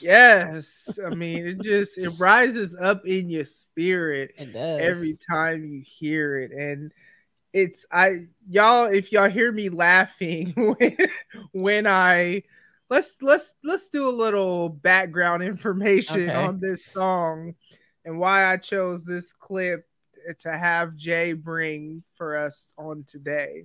Yes, 0.00 0.98
I 1.04 1.10
mean 1.10 1.46
it 1.46 1.62
just 1.62 1.98
it 1.98 2.10
rises 2.18 2.76
up 2.76 3.06
in 3.06 3.30
your 3.30 3.44
spirit 3.44 4.34
every 4.38 5.16
time 5.30 5.64
you 5.64 5.82
hear 5.84 6.38
it, 6.38 6.52
and 6.52 6.92
it's 7.52 7.86
I 7.90 8.26
y'all 8.48 8.86
if 8.86 9.12
y'all 9.12 9.30
hear 9.30 9.50
me 9.50 9.68
laughing 9.68 10.52
when 10.78 10.96
when 11.52 11.86
I 11.86 12.42
let's 12.90 13.16
let's 13.22 13.54
let's 13.64 13.88
do 13.88 14.08
a 14.08 14.10
little 14.10 14.68
background 14.68 15.42
information 15.42 16.28
okay. 16.28 16.34
on 16.34 16.60
this 16.60 16.84
song 16.86 17.54
and 18.04 18.18
why 18.18 18.52
I 18.52 18.56
chose 18.56 19.04
this 19.04 19.32
clip 19.32 19.86
to 20.40 20.52
have 20.52 20.96
Jay 20.96 21.32
bring 21.32 22.02
for 22.14 22.36
us 22.36 22.74
on 22.78 23.04
today. 23.06 23.64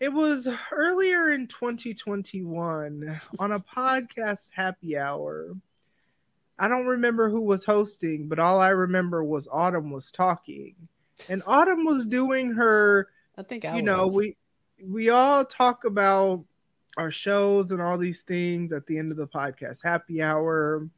It 0.00 0.12
was 0.12 0.48
earlier 0.70 1.30
in 1.30 1.48
2021 1.48 3.20
on 3.38 3.52
a 3.52 3.60
podcast 3.60 4.50
happy 4.52 4.96
hour. 4.96 5.56
I 6.58 6.68
don't 6.68 6.86
remember 6.86 7.28
who 7.28 7.40
was 7.40 7.64
hosting, 7.64 8.28
but 8.28 8.38
all 8.38 8.60
I 8.60 8.68
remember 8.68 9.24
was 9.24 9.48
Autumn 9.50 9.90
was 9.90 10.10
talking. 10.12 10.74
And 11.28 11.42
Autumn 11.46 11.84
was 11.84 12.06
doing 12.06 12.52
her 12.52 13.08
I 13.36 13.42
think 13.42 13.64
I 13.64 13.76
you 13.76 13.82
know, 13.82 14.06
was. 14.06 14.14
we 14.14 14.36
we 14.84 15.10
all 15.10 15.44
talk 15.44 15.84
about 15.84 16.44
our 16.96 17.10
shows 17.10 17.70
and 17.70 17.80
all 17.80 17.96
these 17.96 18.22
things 18.22 18.72
at 18.72 18.86
the 18.86 18.98
end 18.98 19.12
of 19.12 19.16
the 19.16 19.26
podcast, 19.26 19.82
happy 19.84 20.20
hour. 20.20 20.88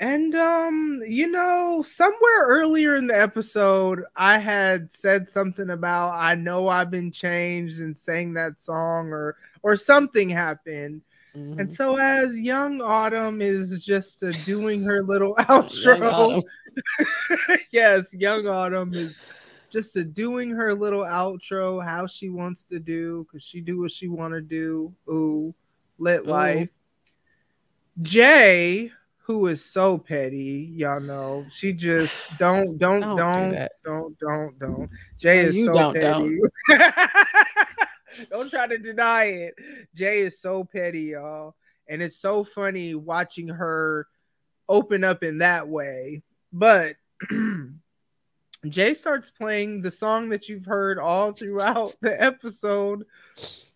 And 0.00 0.34
um, 0.36 1.02
you 1.08 1.26
know, 1.26 1.82
somewhere 1.82 2.46
earlier 2.46 2.94
in 2.94 3.08
the 3.08 3.20
episode, 3.20 4.04
I 4.14 4.38
had 4.38 4.92
said 4.92 5.28
something 5.28 5.70
about 5.70 6.12
I 6.14 6.36
know 6.36 6.68
I've 6.68 6.90
been 6.90 7.10
changed 7.10 7.80
and 7.80 7.96
sang 7.96 8.32
that 8.34 8.60
song 8.60 9.08
or 9.08 9.36
or 9.62 9.76
something 9.76 10.28
happened. 10.28 11.02
Mhm. 11.34 11.58
And 11.58 11.72
so 11.72 11.96
as 11.96 12.38
young 12.38 12.80
Autumn 12.80 13.42
is 13.42 13.84
just 13.84 14.22
uh, 14.22 14.30
doing 14.44 14.82
her 14.84 15.02
little 15.02 15.34
outro. 15.40 16.00
Autumn. 16.12 16.42
yes, 17.72 18.14
young 18.14 18.46
Autumn 18.46 18.94
is 18.94 19.20
just 19.68 19.96
uh, 19.96 20.04
doing 20.12 20.50
her 20.50 20.74
little 20.74 21.04
outro 21.04 21.84
how 21.84 22.06
she 22.06 22.28
wants 22.28 22.66
to 22.66 22.78
do 22.78 23.26
cuz 23.32 23.42
she 23.42 23.60
do 23.60 23.80
what 23.80 23.90
she 23.90 24.06
want 24.06 24.32
to 24.32 24.40
do. 24.40 24.94
Ooh, 25.10 25.52
lit 25.98 26.22
Ooh. 26.22 26.30
life. 26.30 26.68
Jay 28.00 28.92
who 29.28 29.46
is 29.46 29.62
so 29.62 29.98
petty, 29.98 30.72
y'all 30.74 30.98
know. 31.00 31.44
She 31.50 31.74
just 31.74 32.36
don't 32.38 32.78
don't 32.78 33.00
Don't 33.00 33.16
don't 33.16 33.50
do 33.50 33.66
don't 33.84 34.18
don't 34.18 34.58
don't. 34.58 34.90
Jay 35.18 35.42
No, 35.42 35.48
is 35.50 35.56
you 35.56 35.64
so 35.66 35.72
don't, 35.74 35.94
petty. 35.94 36.40
don't 38.30 38.48
try 38.50 38.66
to 38.66 38.78
deny 38.78 39.24
it. 39.24 39.54
Jay 39.94 40.20
is 40.20 40.40
so 40.40 40.64
petty, 40.64 41.02
y'all. 41.12 41.54
And 41.86 42.02
it's 42.02 42.16
so 42.16 42.42
funny 42.42 42.94
watching 42.94 43.48
her 43.48 44.06
open 44.66 45.04
up 45.04 45.22
in 45.22 45.38
that 45.38 45.68
way. 45.68 46.22
But 46.50 46.96
Jay 48.68 48.94
starts 48.94 49.28
playing 49.28 49.82
the 49.82 49.90
song 49.90 50.30
that 50.30 50.48
you've 50.48 50.64
heard 50.64 50.98
all 50.98 51.32
throughout 51.32 51.94
the 52.00 52.20
episode 52.20 53.04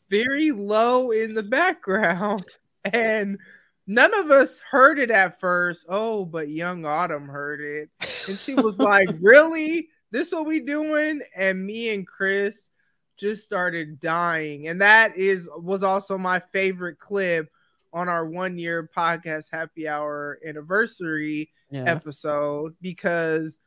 very 0.08 0.50
low 0.50 1.10
in 1.10 1.34
the 1.34 1.42
background. 1.42 2.44
And 2.84 3.38
none 3.86 4.14
of 4.14 4.30
us 4.30 4.60
heard 4.60 4.98
it 4.98 5.10
at 5.10 5.40
first. 5.40 5.86
Oh, 5.88 6.24
but 6.24 6.48
young 6.48 6.84
Autumn 6.84 7.26
heard 7.28 7.60
it. 7.60 7.90
And 8.28 8.38
she 8.38 8.54
was 8.54 8.78
like, 8.78 9.08
Really? 9.20 9.88
This 10.10 10.32
what 10.32 10.46
we 10.46 10.60
doing? 10.60 11.22
And 11.36 11.64
me 11.64 11.94
and 11.94 12.06
Chris 12.06 12.72
just 13.16 13.44
started 13.44 13.98
dying. 14.00 14.68
And 14.68 14.80
that 14.82 15.16
is 15.16 15.48
was 15.56 15.82
also 15.82 16.18
my 16.18 16.38
favorite 16.38 16.98
clip 16.98 17.48
on 17.92 18.08
our 18.08 18.26
one 18.26 18.58
year 18.58 18.90
podcast 18.96 19.46
happy 19.52 19.86
hour 19.88 20.38
anniversary 20.46 21.50
Yeah. 21.70 21.84
episode 21.86 22.74
because 22.80 23.58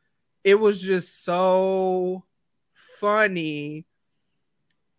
it 0.44 0.54
was 0.56 0.80
just 0.80 1.24
so 1.24 2.24
funny. 3.00 3.86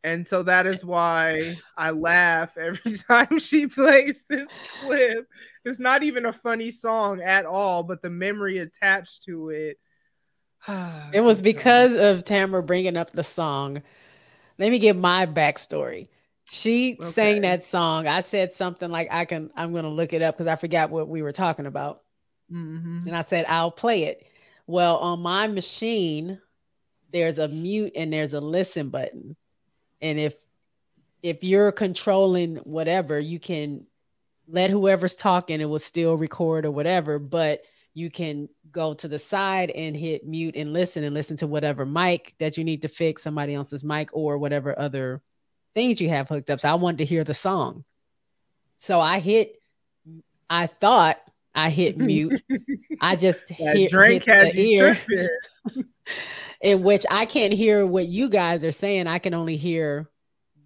And 0.08 0.26
so 0.26 0.42
that 0.44 0.66
is 0.66 0.86
why 0.86 1.58
I 1.76 1.92
laugh 1.92 2.58
every 2.60 2.98
time 2.98 3.40
she 3.40 3.68
plays 3.68 4.24
this 4.30 4.48
clip. 4.82 5.28
It's 5.66 5.80
not 5.80 6.02
even 6.04 6.26
a 6.26 6.32
funny 6.34 6.72
song 6.72 7.22
at 7.22 7.46
all, 7.46 7.84
but 7.84 8.02
the 8.02 8.10
memory 8.10 8.60
attached 8.60 9.26
to 9.26 9.50
it. 9.50 9.78
It 11.14 11.22
was 11.22 11.42
because 11.42 11.96
of 11.96 12.26
Tamara 12.26 12.62
bringing 12.62 12.98
up 12.98 13.12
the 13.12 13.24
song. 13.24 13.82
Let 14.58 14.72
me 14.72 14.80
give 14.80 14.98
my 14.98 15.26
backstory. 15.26 16.10
She 16.46 16.98
Okay. 17.00 17.12
sang 17.12 17.42
that 17.42 17.64
song. 17.64 18.08
I 18.08 18.22
said 18.22 18.52
something 18.52 18.90
like, 18.90 19.08
"I 19.10 19.24
can." 19.26 19.50
I'm 19.56 19.72
going 19.72 19.84
to 19.86 19.90
look 19.90 20.12
it 20.14 20.22
up 20.22 20.36
because 20.36 20.48
I 20.48 20.56
forgot 20.58 20.90
what 20.90 21.08
we 21.08 21.22
were 21.22 21.32
talking 21.32 21.66
about. 21.66 22.02
Mhm. 22.52 23.08
And 23.08 23.16
I 23.16 23.22
said, 23.22 23.46
"I'll 23.48 23.72
play 23.72 24.04
it." 24.04 24.28
Well, 24.68 24.98
on 24.98 25.22
my 25.22 25.48
machine, 25.48 26.42
there's 27.12 27.40
a 27.40 27.48
mute 27.48 27.94
and 27.96 28.12
there's 28.12 28.34
a 28.34 28.42
listen 28.42 28.90
button, 28.90 29.38
and 30.02 30.20
if 30.20 30.36
if 31.24 31.44
you're 31.44 31.72
controlling 31.72 32.58
whatever, 32.58 33.20
you 33.20 33.40
can 33.40 33.86
let 34.48 34.70
whoever's 34.70 35.16
talking. 35.16 35.60
It 35.60 35.66
will 35.66 35.80
still 35.80 36.16
record 36.16 36.66
or 36.66 36.72
whatever, 36.72 37.20
but 37.20 37.64
you 37.94 38.12
can 38.12 38.48
go 38.72 38.94
to 38.94 39.08
the 39.08 39.18
side 39.18 39.72
and 39.72 39.96
hit 39.96 40.26
mute 40.26 40.56
and 40.56 40.72
listen 40.72 41.04
and 41.04 41.14
listen 41.14 41.36
to 41.38 41.48
whatever 41.48 41.86
mic 41.86 42.36
that 42.38 42.56
you 42.56 42.64
need 42.64 42.84
to 42.84 42.88
fix 42.88 43.24
somebody 43.24 43.56
else's 43.56 43.84
mic 43.84 44.10
or 44.14 44.38
whatever 44.38 44.78
other 44.78 45.22
things 45.74 46.00
you 46.00 46.10
have 46.10 46.30
hooked 46.30 46.50
up. 46.50 46.60
So 46.60 46.70
I 46.70 46.76
wanted 46.76 47.00
to 47.00 47.06
hear 47.06 47.24
the 47.24 47.34
song. 47.34 47.84
So 48.78 49.02
I 49.02 49.20
hit, 49.20 49.60
I 50.48 50.68
thought 50.68 51.18
I 51.56 51.72
hit 51.72 51.98
mute. 51.98 52.40
I 53.02 53.16
just 53.16 53.48
That 53.48 53.56
hit, 53.56 53.90
drink 53.90 54.26
hit 54.26 54.44
had 54.44 54.54
the 54.54 54.74
ear. 54.74 55.00
in 56.62 56.84
which 56.84 57.06
I 57.10 57.26
can't 57.26 57.54
hear 57.54 57.86
what 57.86 58.08
you 58.08 58.30
guys 58.30 58.64
are 58.66 58.72
saying. 58.72 59.08
I 59.08 59.20
can 59.20 59.34
only 59.34 59.58
hear 59.58 60.10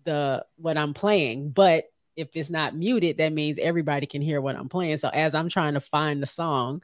the 0.03 0.45
what 0.57 0.77
I'm 0.77 0.93
playing. 0.93 1.51
But 1.51 1.85
if 2.15 2.29
it's 2.33 2.49
not 2.49 2.75
muted, 2.75 3.17
that 3.17 3.33
means 3.33 3.57
everybody 3.59 4.05
can 4.05 4.21
hear 4.21 4.41
what 4.41 4.55
I'm 4.55 4.69
playing. 4.69 4.97
So 4.97 5.09
as 5.09 5.33
I'm 5.33 5.49
trying 5.49 5.73
to 5.73 5.81
find 5.81 6.21
the 6.21 6.27
song, 6.27 6.81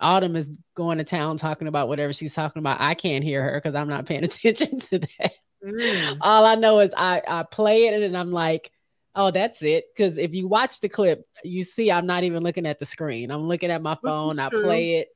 Autumn 0.00 0.36
is 0.36 0.50
going 0.74 0.98
to 0.98 1.04
town 1.04 1.36
talking 1.36 1.68
about 1.68 1.88
whatever 1.88 2.12
she's 2.12 2.34
talking 2.34 2.60
about. 2.60 2.80
I 2.80 2.94
can't 2.94 3.22
hear 3.22 3.42
her 3.42 3.54
because 3.54 3.74
I'm 3.74 3.88
not 3.88 4.06
paying 4.06 4.24
attention 4.24 4.80
to 4.80 4.98
that. 5.00 5.32
Mm. 5.64 6.18
All 6.20 6.46
I 6.46 6.54
know 6.54 6.80
is 6.80 6.92
I 6.96 7.22
I 7.26 7.42
play 7.42 7.86
it 7.86 8.02
and 8.02 8.16
I'm 8.16 8.32
like, 8.32 8.70
oh, 9.14 9.30
that's 9.30 9.62
it. 9.62 9.84
Because 9.94 10.18
if 10.18 10.34
you 10.34 10.48
watch 10.48 10.80
the 10.80 10.88
clip, 10.88 11.26
you 11.44 11.64
see 11.64 11.90
I'm 11.90 12.06
not 12.06 12.24
even 12.24 12.42
looking 12.42 12.66
at 12.66 12.78
the 12.78 12.86
screen. 12.86 13.30
I'm 13.30 13.46
looking 13.46 13.70
at 13.70 13.82
my 13.82 13.96
phone. 14.02 14.38
I 14.38 14.48
play 14.48 14.96
it. 14.96 15.08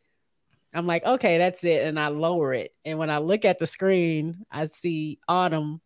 I'm 0.75 0.87
like, 0.87 1.05
okay, 1.05 1.39
that's 1.39 1.63
it, 1.65 1.87
and 1.87 1.99
I 1.99 2.09
lower 2.09 2.53
it. 2.53 2.75
And 2.85 2.99
when 2.99 3.11
I 3.11 3.19
look 3.19 3.45
at 3.45 3.59
the 3.59 3.67
screen, 3.67 4.45
I 4.51 4.67
see 4.67 5.19
Autumn 5.29 5.81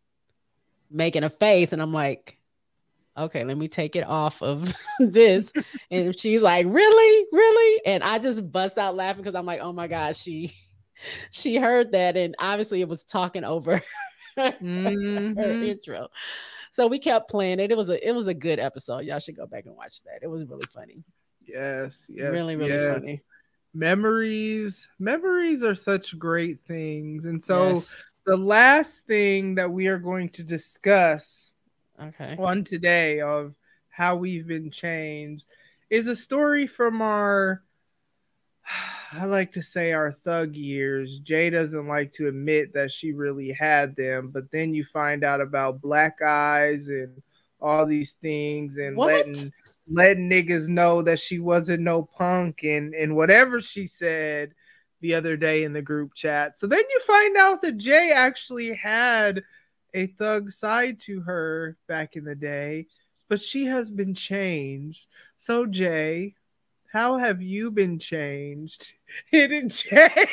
making 0.91 1.25
a 1.25 1.31
face, 1.31 1.73
and 1.73 1.83
I'm 1.83 1.93
like, 1.93 2.39
okay, 3.17 3.45
let 3.45 3.59
me 3.59 3.69
take 3.69 3.97
it 3.97 4.07
off 4.07 4.43
of 4.43 4.73
this. 4.99 5.53
and 5.91 6.19
she's 6.19 6.43
like, 6.43 6.67
really, 6.69 7.27
really, 7.33 7.81
and 7.85 8.03
I 8.03 8.19
just 8.19 8.51
bust 8.51 8.79
out 8.79 8.97
laughing 8.97 9.23
because 9.23 9.35
I'm 9.35 9.47
like, 9.47 9.61
oh 9.61 9.73
my 9.73 9.89
gosh, 9.89 10.17
she 10.19 10.55
she 11.31 11.57
heard 11.57 11.93
that, 11.93 12.17
and 12.17 12.35
obviously 12.39 12.81
it 12.81 12.89
was 12.89 13.05
talking 13.05 13.45
over 13.45 13.83
her 14.37 14.53
Mhm. 14.63 15.63
intro. 15.63 16.09
So 16.73 16.87
we 16.87 16.99
kept 16.99 17.29
playing 17.29 17.59
it. 17.61 17.71
It 17.73 17.77
was 17.77 17.89
a 17.91 18.09
it 18.09 18.13
was 18.13 18.27
a 18.29 18.35
good 18.35 18.59
episode. 18.59 19.01
Y'all 19.05 19.19
should 19.19 19.37
go 19.37 19.47
back 19.47 19.67
and 19.67 19.77
watch 19.77 20.01
that. 20.05 20.21
It 20.23 20.29
was 20.29 20.45
really 20.47 20.67
funny. 20.73 21.03
Yes, 21.45 22.09
yes, 22.13 22.31
really, 22.31 22.57
really 22.57 22.73
yes. 22.75 23.01
funny. 23.01 23.23
Memories, 23.79 24.89
memories 24.99 25.63
are 25.63 25.75
such 25.77 26.19
great 26.19 26.59
things. 26.67 27.27
And 27.27 27.41
so 27.41 27.75
Yes. 27.75 27.97
the 28.27 28.37
last 28.37 29.07
thing 29.07 29.55
that 29.55 29.71
we 29.71 29.87
are 29.87 29.99
going 29.99 30.31
to 30.31 30.43
discuss 30.43 31.53
okay. 32.03 32.35
on 32.39 32.65
today 32.65 33.21
of 33.21 33.55
how 33.89 34.17
we've 34.17 34.49
been 34.49 34.71
changed 34.73 35.45
is 35.91 36.09
a 36.09 36.17
story 36.17 36.67
from 36.67 37.01
our 37.01 37.63
I 39.13 39.25
like 39.25 39.53
to 39.53 39.63
say 39.63 39.93
our 39.93 40.11
thug 40.13 40.55
years. 40.57 41.21
Jay 41.21 41.49
doesn't 41.49 41.87
like 41.87 42.13
to 42.15 42.27
admit 42.27 42.75
that 42.75 42.91
she 42.93 43.13
really 43.13 43.53
had 43.53 43.97
them, 43.97 44.29
but 44.29 44.51
then 44.51 44.75
you 44.75 44.85
find 44.85 45.25
out 45.25 45.41
about 45.41 45.81
black 45.81 46.21
eyes 46.21 46.89
and 46.89 47.23
all 47.61 47.87
these 47.87 48.13
things 48.21 48.77
and 48.77 48.97
What? 48.97 49.27
letting 49.27 49.53
letting 49.91 50.29
niggas 50.29 50.69
know 50.69 51.03
that 51.03 51.21
she 51.21 51.39
wasn't 51.39 51.83
no 51.83 52.03
punk 52.03 52.63
and 52.63 52.95
and 52.95 53.17
whatever 53.17 53.61
she 53.61 53.87
said 53.87 54.55
the 55.01 55.15
other 55.15 55.37
day 55.37 55.65
in 55.65 55.73
the 55.73 55.83
group 55.83 56.15
chat. 56.15 56.59
So 56.59 56.67
then 56.67 56.83
you 56.91 57.01
find 57.01 57.37
out 57.37 57.63
that 57.63 57.79
Jay 57.79 58.11
actually 58.13 58.75
had 58.75 59.43
a 59.95 60.07
thug 60.07 60.51
side 60.51 61.01
to 61.01 61.21
her 61.21 61.77
back 61.87 62.17
in 62.17 62.25
the 62.25 62.35
day, 62.35 62.87
but 63.29 63.41
she 63.41 63.67
has 63.67 63.91
been 63.91 64.15
changed. 64.15 65.09
So 65.37 65.67
Jay, 65.67 66.35
how 66.93 67.17
have 67.19 67.41
you 67.41 67.71
been 67.71 67.99
changed? 67.99 68.95
Hidden 69.31 69.69
Jay. 69.69 70.27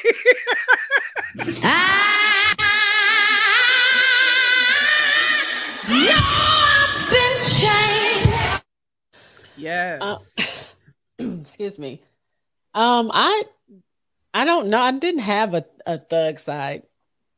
Ah! 6.08 6.55
Yes. 9.58 10.76
Excuse 11.20 11.80
me. 11.80 12.02
Um, 12.74 13.10
I 13.14 13.44
I 14.34 14.46
don't 14.46 14.68
know. 14.70 14.80
I 14.82 14.92
didn't 14.92 15.22
have 15.22 15.54
a, 15.54 15.66
a 15.86 15.98
thug 15.98 16.40
side. 16.40 16.84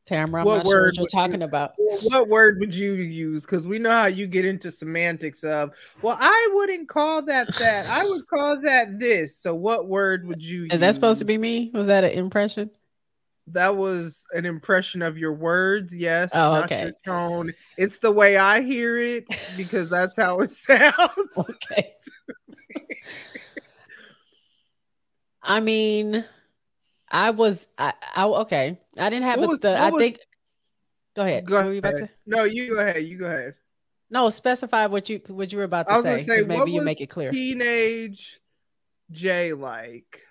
Tamara, 0.06 0.40
I'm 0.40 0.46
What 0.46 0.56
not 0.56 0.64
sure 0.66 0.74
word 0.74 0.84
what 0.86 0.94
you're 0.96 1.02
would 1.02 1.12
you- 1.12 1.18
talking 1.18 1.42
about. 1.42 1.72
what 2.04 2.28
word 2.28 2.58
would 2.60 2.74
you 2.74 2.94
use? 2.94 3.42
Because 3.42 3.66
we 3.66 3.78
know 3.78 3.90
how 3.90 4.06
you 4.06 4.26
get 4.26 4.46
into 4.46 4.70
semantics 4.70 5.44
of, 5.44 5.74
well, 6.00 6.16
I 6.18 6.48
wouldn't 6.54 6.88
call 6.88 7.20
that 7.26 7.54
that. 7.58 7.86
I 7.90 8.04
would 8.04 8.26
call 8.26 8.58
that 8.62 8.98
this. 8.98 9.36
So 9.36 9.54
what 9.54 9.86
word 9.86 10.26
would 10.26 10.42
you 10.42 10.62
use? 10.62 10.72
Is 10.72 10.80
that 10.80 10.94
supposed 10.94 11.18
to 11.18 11.26
be 11.26 11.36
me? 11.36 11.70
Was 11.74 11.88
that 11.88 12.04
an 12.04 12.12
impression? 12.12 12.70
That 13.52 13.76
was 13.76 14.26
an 14.32 14.44
impression 14.46 15.02
of 15.02 15.16
your 15.18 15.32
words, 15.32 15.94
yes. 15.96 16.32
Oh, 16.34 16.38
not 16.52 16.64
okay. 16.64 16.82
your 16.84 16.92
tone. 17.06 17.52
It's 17.76 17.98
the 17.98 18.10
way 18.12 18.36
I 18.36 18.62
hear 18.62 18.98
it 18.98 19.24
because 19.56 19.88
that's 19.90 20.16
how 20.16 20.40
it 20.40 20.50
sounds. 20.50 20.94
Okay. 21.70 21.94
I 25.42 25.60
mean, 25.60 26.24
I 27.10 27.30
was 27.30 27.68
I, 27.78 27.94
I 28.14 28.24
okay. 28.26 28.78
I 28.98 29.10
didn't 29.10 29.24
have 29.24 29.38
What 29.38 29.44
a 29.46 29.48
was-. 29.48 29.64
I 29.64 29.90
was- 29.90 30.00
think 30.02 30.18
Go 31.16 31.22
ahead. 31.24 31.46
Go 31.46 31.64
were 31.64 31.72
you 31.72 31.78
about 31.78 31.94
ahead. 31.94 32.08
to- 32.08 32.14
No, 32.26 32.44
you 32.44 32.74
go 32.74 32.80
ahead. 32.80 33.02
You 33.02 33.18
go 33.18 33.26
ahead. 33.26 33.54
No, 34.10 34.28
specify 34.30 34.86
what 34.86 35.08
you 35.08 35.20
what 35.28 35.50
you 35.52 35.58
were 35.58 35.64
about 35.64 35.86
to 35.88 35.92
I 35.92 35.96
was 35.96 36.04
say. 36.04 36.22
say, 36.22 36.40
maybe 36.42 36.70
you 36.72 36.82
make 36.82 37.00
it 37.00 37.08
clear. 37.08 37.30
teenage 37.32 38.40
Jay 39.10 39.52
like? 39.52 40.22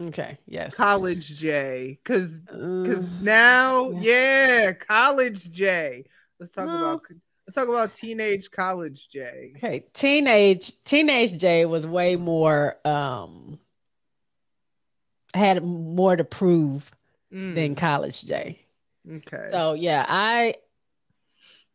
Okay. 0.00 0.38
Yes. 0.46 0.74
College 0.74 1.36
Jay, 1.38 1.98
because 2.02 2.40
because 2.40 3.10
Uh, 3.10 3.14
now, 3.22 3.90
yeah. 3.90 4.64
yeah, 4.64 4.72
college 4.72 5.50
Jay. 5.50 6.04
Let's 6.38 6.52
talk 6.52 6.66
No. 6.66 6.76
about 6.76 7.02
let's 7.46 7.54
talk 7.54 7.68
about 7.68 7.94
teenage 7.94 8.50
college 8.50 9.08
Jay. 9.08 9.52
Okay, 9.56 9.86
teenage 9.94 10.82
teenage 10.84 11.38
Jay 11.38 11.64
was 11.66 11.86
way 11.86 12.16
more 12.16 12.76
um 12.86 13.58
had 15.34 15.62
more 15.64 16.16
to 16.16 16.24
prove 16.24 16.90
Mm, 17.32 17.54
than 17.56 17.74
college 17.74 18.24
Jay. 18.24 18.58
okay. 19.10 19.48
So 19.50 19.72
yeah, 19.72 20.06
I 20.08 20.54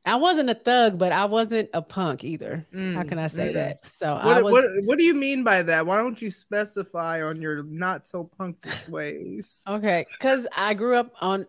I 0.09 0.15
wasn't 0.17 0.49
a 0.49 0.55
thug, 0.55 0.99
but 0.99 1.11
I 1.11 1.25
wasn't 1.25 1.69
a 1.73 1.81
punk 1.81 2.23
either. 2.23 2.67
How 2.93 3.03
Mm, 3.03 3.09
can 3.09 3.19
I 3.19 3.27
say 3.27 3.51
mm. 3.51 3.53
that? 3.53 3.87
So 3.87 4.07
I 4.07 4.37
What, 4.37 4.43
was 4.43 4.53
what 4.53 4.65
what 4.83 4.97
do 4.99 5.03
you 5.03 5.13
mean 5.15 5.43
by 5.43 5.63
that? 5.63 5.85
Why 5.85 5.97
don't 5.97 6.21
you 6.21 6.29
specify 6.29 7.23
on 7.23 7.41
your 7.41 7.63
not 7.63 8.07
so 8.07 8.29
punkish 8.39 8.85
ways? 8.87 9.67
okay 9.67 10.05
because 10.13 10.47
I 10.55 10.73
grew 10.73 10.95
up 10.95 11.11
on 11.21 11.45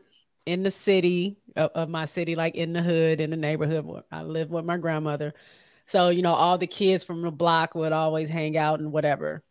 in 0.46 0.62
the 0.62 0.70
city 0.70 1.38
of, 1.56 1.70
of 1.74 1.88
my 1.88 2.06
city, 2.06 2.34
like 2.34 2.54
in 2.54 2.72
the 2.72 2.82
hood, 2.82 3.20
in 3.20 3.30
the 3.30 3.36
neighborhood. 3.36 3.84
where 3.84 4.02
I 4.10 4.22
lived 4.22 4.50
with 4.50 4.64
my 4.64 4.78
grandmother. 4.78 5.34
So, 5.86 6.08
you 6.08 6.22
know, 6.22 6.32
all 6.32 6.56
the 6.58 6.66
kids 6.66 7.04
from 7.04 7.22
the 7.22 7.30
block 7.30 7.74
would 7.74 7.92
always 7.92 8.28
hang 8.28 8.56
out 8.56 8.80
and 8.80 8.92
whatever. 8.92 9.42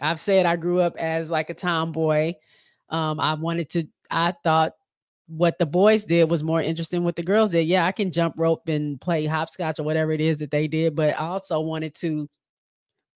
I've 0.00 0.20
said 0.20 0.46
I 0.46 0.56
grew 0.56 0.80
up 0.80 0.96
as 0.98 1.30
like 1.30 1.50
a 1.50 1.54
tomboy. 1.54 2.34
Um, 2.88 3.20
I 3.20 3.34
wanted 3.34 3.70
to, 3.70 3.88
I 4.10 4.32
thought 4.44 4.72
what 5.28 5.58
the 5.58 5.66
boys 5.66 6.04
did 6.04 6.30
was 6.30 6.42
more 6.42 6.60
interesting 6.60 7.02
what 7.02 7.16
the 7.16 7.22
girls 7.22 7.50
did. 7.50 7.66
Yeah, 7.66 7.84
I 7.84 7.92
can 7.92 8.12
jump 8.12 8.34
rope 8.36 8.68
and 8.68 9.00
play 9.00 9.26
hopscotch 9.26 9.78
or 9.80 9.82
whatever 9.82 10.12
it 10.12 10.20
is 10.20 10.38
that 10.38 10.50
they 10.50 10.68
did, 10.68 10.94
but 10.94 11.10
I 11.10 11.26
also 11.26 11.60
wanted 11.60 11.94
to 11.96 12.28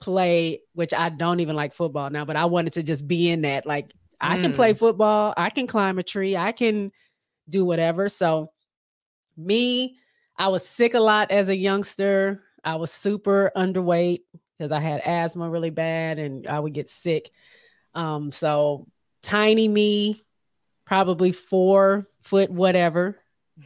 play, 0.01 0.63
which 0.73 0.93
I 0.93 1.11
don't 1.11 1.41
even 1.41 1.55
like 1.57 1.73
football 1.73 2.11
now, 2.11 2.25
but 2.25 2.37
I 2.37 2.47
wanted 2.47 2.73
to 2.75 2.83
just 2.83 3.07
be 3.07 3.31
in 3.31 3.43
that. 3.43 3.67
Like, 3.67 3.93
I 4.21 4.37
can 4.37 4.53
play 4.53 4.75
football, 4.75 5.33
I 5.37 5.49
can 5.49 5.67
climb 5.67 5.99
a 5.99 6.03
tree, 6.03 6.37
I 6.37 6.53
can 6.53 6.93
do 7.49 7.65
whatever. 7.65 8.09
So, 8.09 8.53
me, 9.37 9.97
I 10.37 10.49
was 10.49 10.67
sick 10.67 10.95
a 10.95 11.01
lot 11.01 11.31
as 11.31 11.49
a 11.49 11.57
youngster. 11.57 12.41
I 12.65 12.77
was 12.77 12.93
super 12.93 13.51
underweight 13.57 14.23
because 14.59 14.73
I 14.73 14.81
had 14.81 15.01
asthma 15.01 15.49
really 15.49 15.71
bad 15.71 16.19
and 16.19 16.47
I 16.47 16.61
would 16.61 16.75
get 16.75 16.89
sick. 16.89 17.31
Um, 17.95 18.31
so 18.31 18.87
tiny 19.23 19.69
me, 19.69 20.23
probably 20.91 21.31
four 21.31 22.09
foot 22.21 22.51
whatever, 22.51 23.17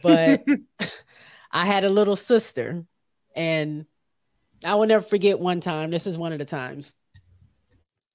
but 0.03 0.45
I 1.51 1.65
had 1.65 1.83
a 1.83 1.89
little 1.89 2.15
sister, 2.15 2.85
and 3.35 3.87
I 4.63 4.75
will 4.75 4.85
never 4.85 5.03
forget 5.03 5.39
one 5.39 5.59
time. 5.59 5.89
This 5.89 6.05
is 6.05 6.19
one 6.19 6.33
of 6.33 6.37
the 6.37 6.45
times. 6.45 6.93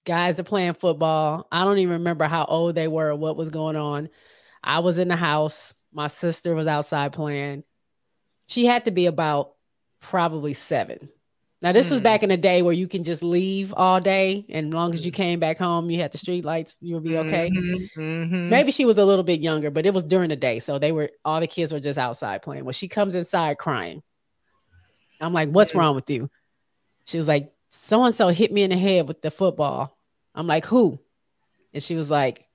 Guys 0.06 0.38
are 0.38 0.44
playing 0.44 0.74
football. 0.74 1.48
I 1.50 1.64
don't 1.64 1.78
even 1.78 1.94
remember 1.94 2.26
how 2.26 2.44
old 2.44 2.76
they 2.76 2.86
were 2.86 3.08
or 3.08 3.16
what 3.16 3.36
was 3.36 3.50
going 3.50 3.74
on. 3.74 4.10
I 4.62 4.78
was 4.78 4.96
in 4.96 5.08
the 5.08 5.16
house. 5.16 5.74
My 5.92 6.06
sister 6.06 6.54
was 6.54 6.68
outside 6.68 7.12
playing. 7.12 7.64
She 8.46 8.64
had 8.64 8.84
to 8.84 8.92
be 8.92 9.06
about 9.06 9.54
probably 9.98 10.52
seven. 10.52 11.08
Now, 11.62 11.72
this 11.72 11.90
was 11.90 12.00
Hmm. 12.00 12.04
back 12.04 12.22
in 12.22 12.30
the 12.30 12.36
day 12.38 12.62
where 12.62 12.72
you 12.72 12.88
can 12.88 13.04
just 13.04 13.22
leave 13.22 13.74
all 13.76 14.00
day, 14.00 14.46
and 14.48 14.68
as 14.68 14.74
long 14.74 14.94
as 14.94 15.04
you 15.04 15.12
came 15.12 15.38
back 15.38 15.58
home, 15.58 15.90
you 15.90 16.00
had 16.00 16.10
the 16.10 16.16
street 16.18 16.44
lights, 16.44 16.78
you 16.80 16.94
would 16.94 17.04
be 17.04 17.18
okay. 17.18 17.50
Mhm, 17.50 17.90
mhm. 17.94 18.48
Maybe 18.48 18.72
she 18.72 18.86
was 18.86 18.96
a 18.96 19.04
little 19.04 19.24
bit 19.24 19.40
younger, 19.40 19.70
but 19.70 19.84
it 19.84 19.92
was 19.92 20.04
during 20.04 20.30
the 20.30 20.36
day. 20.36 20.58
So 20.58 20.78
they 20.78 20.90
were 20.92 21.10
all 21.24 21.40
the 21.40 21.46
kids 21.46 21.70
were 21.72 21.80
just 21.80 21.98
outside 21.98 22.40
playing. 22.42 22.64
Well, 22.64 22.72
she 22.72 22.88
comes 22.88 23.14
inside 23.14 23.58
crying. 23.58 24.02
I'm 25.20 25.34
like, 25.34 25.50
what's 25.50 25.72
Mm. 25.72 25.78
wrong 25.78 25.94
with 25.94 26.08
you? 26.08 26.30
She 27.04 27.18
was 27.18 27.28
like, 27.28 27.52
so 27.70 28.04
and 28.04 28.14
so 28.14 28.28
hit 28.28 28.52
me 28.52 28.62
in 28.62 28.70
the 28.70 28.78
head 28.78 29.06
with 29.06 29.20
the 29.20 29.30
football. 29.30 29.94
I'm 30.34 30.46
like, 30.46 30.64
who? 30.64 30.98
And 31.74 31.82
she 31.82 31.94
was 31.94 32.10
like, 32.10 32.46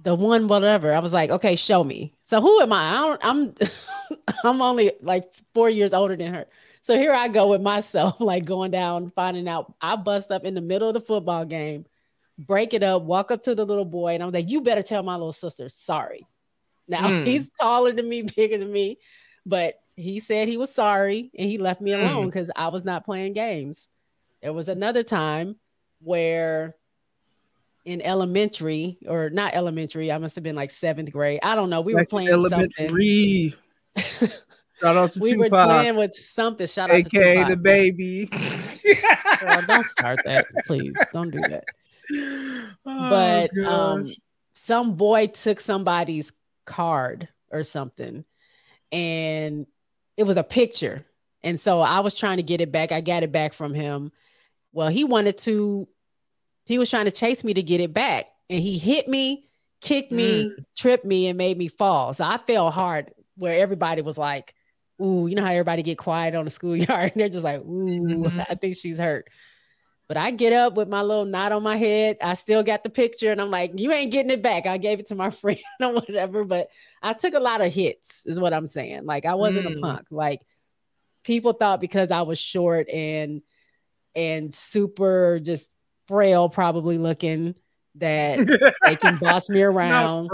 the 0.00 0.14
one, 0.14 0.48
whatever. 0.48 0.92
I 0.92 1.00
was 1.00 1.12
like, 1.12 1.30
okay, 1.30 1.56
show 1.56 1.82
me. 1.82 2.14
So 2.22 2.40
who 2.40 2.60
am 2.60 2.72
I? 2.72 2.90
I 2.96 3.00
don't, 3.08 3.20
I'm 3.24 3.54
I'm 4.44 4.62
only 4.62 4.92
like 5.02 5.32
four 5.54 5.68
years 5.68 5.92
older 5.92 6.16
than 6.16 6.34
her. 6.34 6.46
So 6.84 6.98
here 6.98 7.14
I 7.14 7.28
go 7.28 7.48
with 7.48 7.62
myself, 7.62 8.20
like 8.20 8.44
going 8.44 8.70
down, 8.70 9.10
finding 9.16 9.48
out 9.48 9.72
I 9.80 9.96
bust 9.96 10.30
up 10.30 10.44
in 10.44 10.52
the 10.52 10.60
middle 10.60 10.86
of 10.88 10.92
the 10.92 11.00
football 11.00 11.46
game, 11.46 11.86
break 12.38 12.74
it 12.74 12.82
up, 12.82 13.04
walk 13.04 13.30
up 13.30 13.42
to 13.44 13.54
the 13.54 13.64
little 13.64 13.86
boy, 13.86 14.12
and 14.12 14.22
I'm 14.22 14.30
like, 14.30 14.50
you 14.50 14.60
better 14.60 14.82
tell 14.82 15.02
my 15.02 15.14
little 15.14 15.32
sister 15.32 15.70
sorry. 15.70 16.26
Now 16.86 17.08
Mm. 17.08 17.24
he's 17.26 17.48
taller 17.58 17.92
than 17.92 18.06
me, 18.06 18.20
bigger 18.20 18.58
than 18.58 18.70
me, 18.70 18.98
but 19.46 19.76
he 19.96 20.20
said 20.20 20.46
he 20.46 20.58
was 20.58 20.74
sorry 20.74 21.30
and 21.38 21.48
he 21.48 21.56
left 21.56 21.80
me 21.80 21.92
Mm. 21.92 22.02
alone 22.02 22.26
because 22.26 22.50
I 22.54 22.68
was 22.68 22.84
not 22.84 23.06
playing 23.06 23.32
games. 23.32 23.88
There 24.42 24.52
was 24.52 24.68
another 24.68 25.02
time 25.02 25.56
where 26.02 26.76
in 27.86 28.02
elementary 28.02 28.98
or 29.08 29.30
not 29.30 29.54
elementary, 29.54 30.12
I 30.12 30.18
must 30.18 30.34
have 30.34 30.44
been 30.44 30.54
like 30.54 30.70
seventh 30.70 31.10
grade. 31.10 31.40
I 31.42 31.54
don't 31.54 31.70
know. 31.70 31.80
We 31.80 31.94
were 31.94 32.00
Back 32.00 32.08
in 32.08 32.10
playing 32.10 32.48
something. 32.50 32.88
elementary. 34.84 34.88
Shout 34.88 34.96
out 34.96 35.10
to 35.12 35.20
we 35.20 35.36
were 35.36 35.48
playing 35.48 35.96
with 35.96 36.14
something. 36.14 36.66
Shout 36.66 36.90
out 36.90 36.94
to 36.94 37.00
aka 37.00 37.34
Tupac. 37.34 37.48
the 37.48 37.56
baby. 37.56 38.26
Girl, 39.40 39.62
don't 39.66 39.86
start 39.86 40.20
that, 40.24 40.46
please. 40.66 40.94
Don't 41.12 41.30
do 41.30 41.40
that. 41.40 41.64
Oh, 42.12 42.70
but 42.84 43.50
gosh. 43.54 43.66
um 43.66 44.14
some 44.54 44.94
boy 44.94 45.26
took 45.26 45.60
somebody's 45.60 46.32
card 46.64 47.28
or 47.50 47.64
something 47.64 48.24
and 48.92 49.66
it 50.16 50.24
was 50.24 50.36
a 50.36 50.42
picture 50.42 51.04
and 51.42 51.58
so 51.60 51.80
i 51.80 52.00
was 52.00 52.14
trying 52.14 52.38
to 52.38 52.42
get 52.42 52.60
it 52.60 52.72
back 52.72 52.92
i 52.92 53.00
got 53.00 53.22
it 53.22 53.32
back 53.32 53.52
from 53.52 53.74
him 53.74 54.10
well 54.72 54.88
he 54.88 55.04
wanted 55.04 55.36
to 55.36 55.86
he 56.64 56.78
was 56.78 56.88
trying 56.88 57.04
to 57.04 57.10
chase 57.10 57.44
me 57.44 57.54
to 57.54 57.62
get 57.62 57.80
it 57.80 57.92
back 57.92 58.26
and 58.48 58.62
he 58.62 58.78
hit 58.78 59.08
me 59.08 59.46
kicked 59.80 60.12
me 60.12 60.52
tripped 60.76 61.04
me 61.04 61.28
and 61.28 61.36
made 61.36 61.58
me 61.58 61.68
fall 61.68 62.12
so 62.12 62.24
i 62.24 62.38
fell 62.38 62.70
hard 62.70 63.12
where 63.36 63.60
everybody 63.60 64.00
was 64.00 64.16
like 64.16 64.54
ooh 65.02 65.26
you 65.26 65.34
know 65.34 65.42
how 65.42 65.50
everybody 65.50 65.82
get 65.82 65.98
quiet 65.98 66.34
on 66.34 66.44
the 66.44 66.50
schoolyard 66.50 67.12
and 67.12 67.20
they're 67.20 67.28
just 67.28 67.44
like 67.44 67.60
ooh 67.60 68.24
Mhm. 68.30 68.46
i 68.50 68.54
think 68.54 68.76
she's 68.76 68.98
hurt 68.98 69.28
but 70.06 70.18
I 70.18 70.32
get 70.32 70.52
up 70.52 70.74
with 70.74 70.86
my 70.86 71.00
little 71.00 71.24
knot 71.24 71.52
on 71.52 71.62
my 71.62 71.78
head. 71.78 72.18
I 72.20 72.34
still 72.34 72.62
got 72.62 72.82
the 72.82 72.90
picture, 72.90 73.32
and 73.32 73.40
I'm 73.40 73.50
like, 73.50 73.72
"You 73.80 73.90
ain't 73.90 74.12
getting 74.12 74.30
it 74.30 74.42
back." 74.42 74.66
I 74.66 74.76
gave 74.76 74.98
it 75.00 75.06
to 75.06 75.14
my 75.14 75.30
friend 75.30 75.58
or 75.80 75.94
whatever. 75.94 76.44
But 76.44 76.68
I 77.02 77.14
took 77.14 77.32
a 77.32 77.40
lot 77.40 77.62
of 77.62 77.72
hits, 77.72 78.22
is 78.26 78.38
what 78.38 78.52
I'm 78.52 78.66
saying. 78.66 79.06
Like 79.06 79.24
I 79.24 79.34
wasn't 79.34 79.66
a 79.66 79.70
Mm. 79.70 79.80
punk. 79.80 80.08
Like 80.10 80.42
people 81.22 81.54
thought 81.54 81.80
because 81.80 82.10
I 82.10 82.20
was 82.20 82.38
short 82.38 82.90
and 82.90 83.40
and 84.14 84.54
super 84.54 85.40
just 85.42 85.72
frail, 86.06 86.50
probably 86.50 86.98
looking, 86.98 87.54
that 87.94 88.46
they 88.84 88.96
can 88.96 89.16
boss 89.16 89.48
me 89.48 89.62
around. 89.62 90.28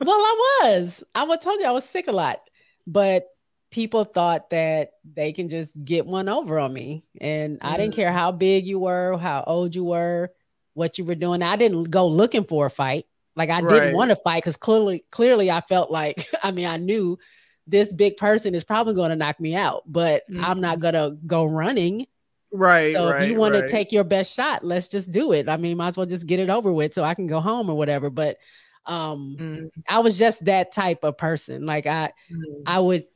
Well, 0.00 0.10
I 0.16 0.60
was. 0.62 1.02
I 1.12 1.24
would 1.24 1.40
told 1.40 1.58
you 1.58 1.66
I 1.66 1.72
was 1.72 1.84
sick 1.84 2.06
a 2.06 2.12
lot, 2.12 2.38
but 2.86 3.26
people 3.72 4.04
thought 4.04 4.50
that 4.50 4.92
they 5.04 5.32
can 5.32 5.48
just 5.48 5.82
get 5.84 6.06
one 6.06 6.28
over 6.28 6.60
on 6.60 6.72
me, 6.72 7.04
and 7.20 7.58
I 7.62 7.76
didn't 7.76 7.94
Mm. 7.94 7.96
care 7.96 8.12
how 8.12 8.30
big 8.30 8.66
you 8.66 8.78
were, 8.78 9.18
how 9.18 9.42
old 9.46 9.74
you 9.74 9.84
were, 9.84 10.30
what 10.74 10.98
you 10.98 11.04
were 11.04 11.16
doing. 11.16 11.42
I 11.42 11.56
didn't 11.56 11.84
go 11.84 12.06
looking 12.06 12.44
for 12.44 12.66
a 12.66 12.70
fight. 12.70 13.06
Like 13.34 13.50
I 13.50 13.60
Right. 13.60 13.80
didn't 13.80 13.94
want 13.94 14.10
to 14.10 14.16
fight 14.16 14.42
because 14.44 14.56
clearly, 14.56 15.04
clearly, 15.10 15.50
I 15.50 15.62
felt 15.62 15.90
like 15.90 16.24
I 16.44 16.52
mean 16.52 16.66
I 16.66 16.76
knew 16.76 17.18
this 17.66 17.92
big 17.92 18.16
person 18.16 18.54
is 18.54 18.64
probably 18.64 18.94
going 18.94 19.10
to 19.10 19.16
knock 19.16 19.40
me 19.40 19.54
out, 19.54 19.82
but 19.86 20.22
I'm 20.40 20.60
not 20.60 20.80
gonna 20.80 21.16
go 21.26 21.44
running. 21.44 22.06
Right. 22.52 22.92
So 22.92 23.08
right, 23.08 23.22
if 23.22 23.28
you 23.28 23.34
want 23.34 23.54
right. 23.54 23.62
to 23.62 23.68
take 23.68 23.92
your 23.92 24.04
best 24.04 24.34
shot, 24.34 24.64
let's 24.64 24.88
just 24.88 25.10
do 25.10 25.32
it. 25.32 25.48
I 25.48 25.56
mean, 25.56 25.78
might 25.78 25.88
as 25.88 25.96
well 25.96 26.06
just 26.06 26.26
get 26.26 26.40
it 26.40 26.50
over 26.50 26.72
with 26.72 26.92
so 26.92 27.02
I 27.04 27.14
can 27.14 27.26
go 27.26 27.40
home 27.40 27.70
or 27.70 27.76
whatever. 27.76 28.10
But 28.10 28.36
um 28.84 29.36
Mm, 29.40 29.70
I 29.88 30.00
was 30.00 30.18
just 30.18 30.44
that 30.44 30.72
type 30.72 31.04
of 31.04 31.16
person. 31.16 31.64
Like 31.64 31.86
I 31.86 32.12
mm. 32.30 32.62
I 32.66 32.80
would 32.80 33.06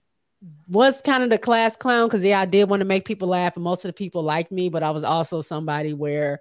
was 0.69 1.01
kind 1.01 1.23
of 1.23 1.31
the 1.31 1.39
class 1.39 1.77
clown 1.77 2.09
because 2.09 2.25
yeah, 2.25 2.41
I 2.41 2.47
did 2.47 2.69
want 2.69 2.81
to 2.81 2.87
make 2.87 3.05
people 3.05 3.29
laugh, 3.29 3.57
and 3.57 3.65
most 3.65 3.85
of 3.85 3.89
the 3.89 3.95
people 3.95 4.23
liked 4.23 4.53
me, 4.53 4.69
but 4.69 4.83
I 4.83 4.91
was 4.91 5.05
also 5.05 5.41
somebody 5.41 5.95
where 5.95 6.41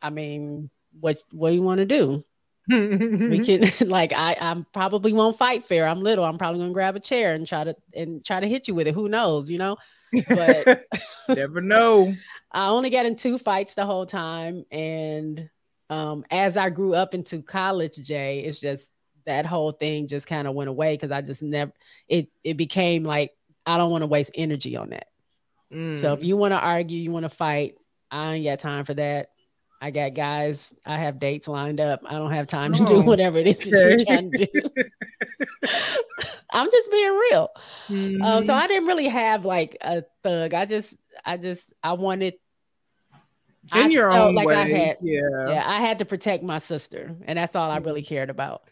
I 0.00 0.10
mean, 0.10 0.70
what 1.00 1.18
what 1.30 1.50
do 1.50 1.54
you 1.56 1.62
want 1.62 1.78
to 1.78 1.86
do? 1.86 2.24
We 2.68 3.38
can 3.44 3.68
like 3.88 4.12
I 4.12 4.36
I'm 4.40 4.66
probably 4.72 5.12
won't 5.12 5.38
fight 5.38 5.66
fair. 5.66 5.86
I'm 5.86 6.00
little. 6.00 6.24
I'm 6.24 6.38
probably 6.38 6.60
gonna 6.60 6.72
grab 6.72 6.96
a 6.96 7.00
chair 7.00 7.34
and 7.34 7.46
try 7.46 7.64
to 7.64 7.76
and 7.94 8.24
try 8.24 8.40
to 8.40 8.48
hit 8.48 8.68
you 8.68 8.74
with 8.74 8.86
it. 8.86 8.94
Who 8.94 9.08
knows, 9.08 9.50
you 9.50 9.58
know? 9.58 9.76
but- 10.28 10.84
never 11.28 11.60
know. 11.60 12.14
I 12.50 12.68
only 12.68 12.90
got 12.90 13.06
in 13.06 13.16
two 13.16 13.38
fights 13.38 13.74
the 13.74 13.86
whole 13.86 14.04
time. 14.04 14.64
And 14.70 15.48
um, 15.88 16.24
as 16.30 16.56
I 16.56 16.68
grew 16.70 16.94
up 16.94 17.14
into 17.14 17.42
college, 17.42 17.96
Jay, 17.96 18.40
it's 18.40 18.60
just 18.60 18.90
that 19.26 19.46
whole 19.46 19.72
thing 19.72 20.06
just 20.06 20.26
kind 20.26 20.46
of 20.48 20.54
went 20.54 20.68
away 20.70 20.94
because 20.94 21.10
I 21.10 21.20
just 21.22 21.42
never 21.42 21.72
it 22.08 22.28
it 22.44 22.56
became 22.56 23.04
like 23.04 23.32
I 23.66 23.78
don't 23.78 23.90
want 23.92 24.02
to 24.02 24.06
waste 24.08 24.32
energy 24.34 24.76
on 24.76 24.90
that. 24.90 25.06
So 25.70 25.76
Mm. 25.78 26.14
if 26.14 26.22
you 26.24 26.36
want 26.36 26.52
to 26.52 26.58
argue, 26.58 26.98
you 26.98 27.12
want 27.12 27.24
to 27.24 27.30
fight, 27.30 27.76
I 28.10 28.34
ain't 28.34 28.44
got 28.44 28.58
time 28.58 28.84
for 28.84 28.92
that. 28.94 29.28
I 29.80 29.90
got 29.90 30.14
guys, 30.14 30.74
I 30.84 30.96
have 30.98 31.18
dates 31.18 31.48
lined 31.48 31.80
up. 31.80 32.02
I 32.04 32.12
don't 32.12 32.30
have 32.30 32.46
time 32.46 32.72
to 32.74 32.84
do 32.84 32.96
Oh, 32.96 33.02
whatever 33.02 33.38
it 33.38 33.48
is 33.48 33.58
that 33.58 33.70
you're 33.70 34.04
trying 34.04 34.30
to 34.32 34.46
do. 34.46 34.60
I'm 36.52 36.70
just 36.70 36.90
being 36.90 37.10
real. 37.30 37.48
Mm-hmm. 37.88 38.22
Um, 38.22 38.44
so 38.44 38.52
I 38.54 38.66
didn't 38.66 38.86
really 38.86 39.08
have 39.08 39.44
like 39.44 39.76
a 39.80 40.04
thug. 40.22 40.54
I 40.54 40.66
just, 40.66 40.94
I 41.24 41.36
just, 41.36 41.72
I 41.82 41.94
wanted 41.94 42.34
in 43.74 43.84
I 43.84 43.86
your 43.88 44.10
own 44.12 44.34
like 44.34 44.46
way. 44.46 44.54
I 44.56 44.68
had- 44.68 44.98
yeah. 45.00 45.20
yeah, 45.48 45.62
I 45.66 45.80
had 45.80 46.00
to 46.00 46.04
protect 46.04 46.42
my 46.44 46.58
sister, 46.58 47.16
and 47.24 47.38
that's 47.38 47.56
all 47.56 47.70
I 47.70 47.78
really 47.78 48.02
cared 48.02 48.28
about. 48.30 48.62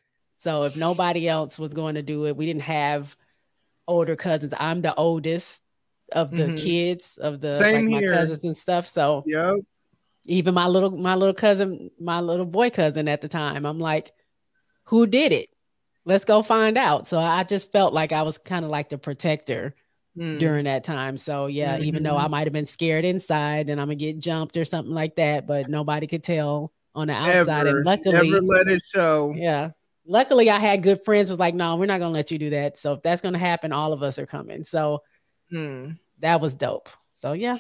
So 0.41 0.63
if 0.63 0.75
nobody 0.75 1.29
else 1.29 1.59
was 1.59 1.75
going 1.75 1.97
to 1.97 2.03
do 2.03 2.25
it, 2.27 2.35
we 2.35 2.47
didn't 2.47 2.63
have 2.63 3.15
older 3.87 4.17
cousins. 4.17 4.55
I'm 4.59 4.81
the 4.81 4.95
oldest 4.95 5.63
of 6.13 6.31
the 6.31 6.49
Mhm. 6.49 6.57
kids 6.57 7.19
of 7.19 7.41
the 7.43 7.55
Same 7.55 7.75
like 7.75 7.85
my 7.89 8.01
here. 8.01 8.11
cousins 8.11 8.45
and 8.45 8.57
stuff. 8.57 8.87
So 8.87 9.23
Yep. 9.27 9.57
even 10.25 10.55
my 10.55 10.67
little 10.67 10.97
my 10.97 11.15
little 11.15 11.35
cousin, 11.35 11.91
my 12.01 12.21
little 12.21 12.47
boy 12.47 12.71
cousin 12.71 13.07
at 13.07 13.21
the 13.21 13.29
time, 13.29 13.67
I'm 13.67 13.79
like, 13.79 14.13
who 14.85 15.07
did 15.07 15.33
it? 15.33 15.51
Let's 16.07 16.25
go 16.25 16.43
find 16.43 16.79
out. 16.79 17.07
So 17.07 17.19
I 17.19 17.45
just 17.45 17.71
felt 17.71 17.93
like 17.93 18.13
I 18.13 18.23
was 18.23 18.39
kind 18.39 18.65
of 18.65 18.71
like 18.71 18.89
the 18.89 18.99
protector 18.99 19.75
Mm. 20.17 20.39
during 20.39 20.65
that 20.65 20.85
time. 20.85 21.19
So 21.19 21.47
yeah, 21.49 21.79
even 21.79 22.03
though 22.03 22.17
I 22.17 22.23
Mm-hmm. 22.23 22.31
might 22.31 22.47
have 22.47 22.53
been 22.55 22.65
scared 22.67 23.05
inside 23.05 23.69
and 23.69 23.79
I'm 23.79 23.89
gonna 23.89 23.97
get 23.97 24.19
jumped 24.19 24.57
or 24.57 24.65
something 24.65 24.95
like 24.95 25.17
that, 25.17 25.47
but 25.47 25.69
nobody 25.69 26.07
could 26.07 26.25
tell 26.25 26.73
on 26.95 27.09
the 27.09 27.13
outside. 27.13 27.67
Never, 27.67 27.77
and 27.77 27.85
luckily, 27.85 28.31
never 28.31 28.41
let 28.41 28.69
it 28.69 28.83
show. 28.87 29.35
yeah. 29.37 29.71
Luckily, 30.07 30.51
I 30.51 30.59
had 30.59 30.83
good 30.83 31.05
friends. 31.05 31.31
Was 31.31 31.39
like, 31.39 31.55
no, 31.55 31.77
we're 31.77 31.87
not 31.87 31.99
gonna 31.99 32.13
let 32.13 32.31
you 32.31 32.39
do 32.39 32.51
that. 32.51 32.79
So 32.79 32.95
if 32.95 33.03
that's 33.03 33.23
gonna 33.23 33.39
happen, 33.39 33.73
all 33.73 33.93
of 33.93 34.03
us 34.03 34.19
are 34.19 34.27
coming. 34.27 34.65
So 34.65 35.03
Mm. 35.53 35.99
that 36.21 36.41
was 36.41 36.55
dope. 36.55 36.89
So 37.13 37.33
yeah, 37.33 37.59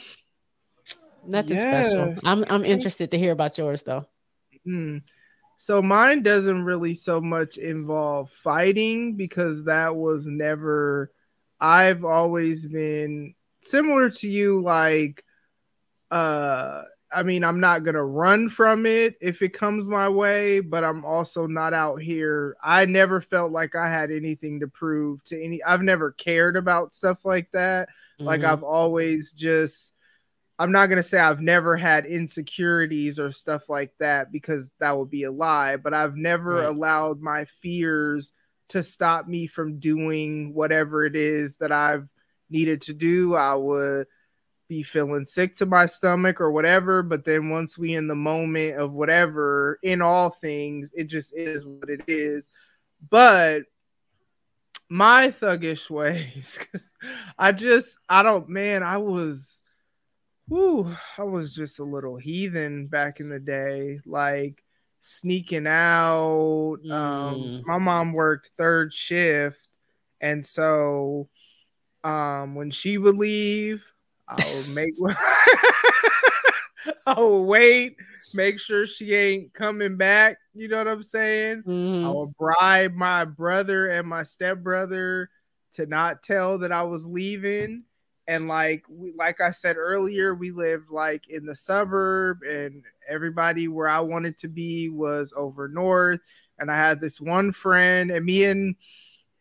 nothing 1.27 1.57
special. 1.59 2.15
I'm 2.25 2.45
I'm 2.49 2.65
interested 2.65 3.11
to 3.11 3.19
hear 3.19 3.33
about 3.33 3.59
yours 3.59 3.83
though. 3.83 4.07
Mm. 4.67 5.03
So 5.57 5.83
mine 5.83 6.23
doesn't 6.23 6.65
really 6.65 6.95
so 6.95 7.21
much 7.21 7.59
involve 7.59 8.31
fighting 8.31 9.17
because 9.17 9.65
that 9.65 9.95
was 9.95 10.27
never 10.27 11.13
I've 11.61 12.05
always 12.05 12.67
been 12.67 13.35
similar 13.63 14.09
to 14.09 14.29
you 14.31 14.63
like 14.63 15.23
uh 16.11 16.83
I 17.13 17.23
mean 17.23 17.45
I'm 17.45 17.61
not 17.61 17.85
going 17.85 17.95
to 17.95 18.03
run 18.05 18.49
from 18.49 18.87
it 18.87 19.17
if 19.21 19.43
it 19.43 19.51
comes 19.53 19.89
my 19.89 20.09
way 20.09 20.61
but 20.61 20.85
I'm 20.85 21.05
also 21.05 21.47
not 21.47 21.75
out 21.75 22.01
here 22.03 22.57
I 22.63 22.85
never 22.87 23.21
felt 23.21 23.53
like 23.53 23.75
I 23.75 23.89
had 23.89 24.11
anything 24.11 24.61
to 24.61 24.69
prove 24.69 25.25
to 25.27 25.43
any 25.43 25.63
I've 25.63 25.83
never 25.83 26.13
cared 26.13 26.57
about 26.57 26.95
stuff 26.95 27.25
like 27.25 27.51
that 27.53 27.89
like 28.27 28.45
Mhm. 28.45 28.45
I've 28.45 28.63
always 28.63 29.33
just 29.33 29.93
I'm 30.59 30.73
not 30.73 30.87
gonna 30.89 31.03
say 31.03 31.19
I've 31.19 31.41
never 31.41 31.77
had 31.77 32.05
insecurities 32.07 33.19
or 33.19 33.33
stuff 33.33 33.69
like 33.69 33.95
that 33.99 34.31
because 34.31 34.71
that 34.79 34.97
would 34.99 35.11
be 35.11 35.25
a 35.25 35.33
lie, 35.33 35.77
but 35.77 35.95
I've 35.95 36.17
never 36.17 36.63
Right. 36.63 36.65
allowed 36.65 37.21
my 37.21 37.47
fears 37.47 38.33
to 38.69 38.83
stop 38.83 39.27
me 39.27 39.47
from 39.47 39.79
doing 39.81 40.53
whatever 40.55 41.05
it 41.05 41.17
is 41.17 41.57
that 41.57 41.73
I've 41.73 42.09
needed 42.51 42.83
to 42.83 42.95
do. 42.95 43.35
I 43.35 43.55
would 43.55 44.07
be 44.71 44.83
feeling 44.85 45.27
sick 45.27 45.57
to 45.57 45.67
my 45.67 45.85
stomach 45.85 46.41
or 46.41 46.53
whatever, 46.53 47.03
but 47.03 47.25
then 47.25 47.51
once 47.51 47.77
we 47.77 47.93
in 47.95 48.07
the 48.07 48.15
moment 48.15 48.79
of 48.79 48.93
whatever, 48.93 49.81
in 49.83 50.01
all 50.01 50.31
things, 50.31 50.93
it 50.97 51.05
just 51.09 51.35
is 51.35 51.67
what 51.67 51.91
it 51.91 52.05
is. 52.07 52.51
But 53.11 53.65
my 54.89 55.29
thuggish 55.33 55.91
ways, 55.91 56.61
I 57.37 57.51
just 57.51 57.99
I 58.09 58.23
don't 58.23 58.49
man, 58.49 58.85
I 58.85 58.99
was 58.99 59.61
whoo, 60.49 60.95
I 61.19 61.25
was 61.25 61.53
just 61.53 61.81
a 61.81 61.85
little 61.85 62.17
heathen 62.17 62.87
back 62.87 63.19
in 63.19 63.29
the 63.29 63.41
day, 63.41 63.99
like 64.07 64.63
sneaking 65.01 65.67
out. 65.67 66.79
Um 66.85 66.91
Mm. 66.93 67.67
my 67.67 67.79
mom 67.79 68.13
worked 68.13 68.53
third 68.57 68.95
shift, 68.95 69.69
and 70.21 70.47
so 70.47 71.29
um 72.05 72.55
when 72.55 72.71
she 72.71 72.99
would 72.99 73.17
leave, 73.17 73.93
I 74.31 74.47
would 74.47 74.69
make 74.69 74.95
I'll 77.07 77.45
wait, 77.45 77.97
make 78.33 78.61
sure 78.61 78.87
she 78.87 79.15
ain't 79.15 79.53
coming 79.53 79.97
back. 79.97 80.39
You 80.55 80.69
know 80.69 80.79
what 80.79 80.89
I'm 80.89 81.03
saying? 81.03 81.65
I 81.67 81.71
Mhm. 81.71 82.15
would 82.15 82.37
bribe 82.37 82.95
my 82.95 83.25
brother 83.25 83.89
and 83.89 84.07
my 84.07 84.23
stepbrother 84.23 85.31
to 85.73 85.87
not 85.87 86.23
tell 86.23 86.59
that 86.59 86.73
I 86.73 86.83
was 86.83 87.07
leaving. 87.07 87.85
And 88.27 88.47
like 88.47 88.85
we, 88.89 89.13
like 89.13 89.41
I 89.41 89.51
said 89.51 89.77
earlier, 89.77 90.35
we 90.35 90.53
lived 90.53 90.91
like 90.91 91.29
in 91.29 91.45
the 91.45 91.57
suburb, 91.57 92.43
and 92.43 92.85
everybody 93.09 93.67
where 93.67 93.89
I 93.89 94.01
wanted 94.01 94.39
to 94.39 94.49
be 94.49 94.89
was 94.89 95.33
over 95.37 95.69
north. 95.69 96.21
And 96.59 96.71
I 96.71 96.77
had 96.77 97.01
this 97.01 97.21
one 97.21 97.51
friend, 97.51 98.11
and 98.11 98.25
me 98.25 98.45
and 98.45 98.77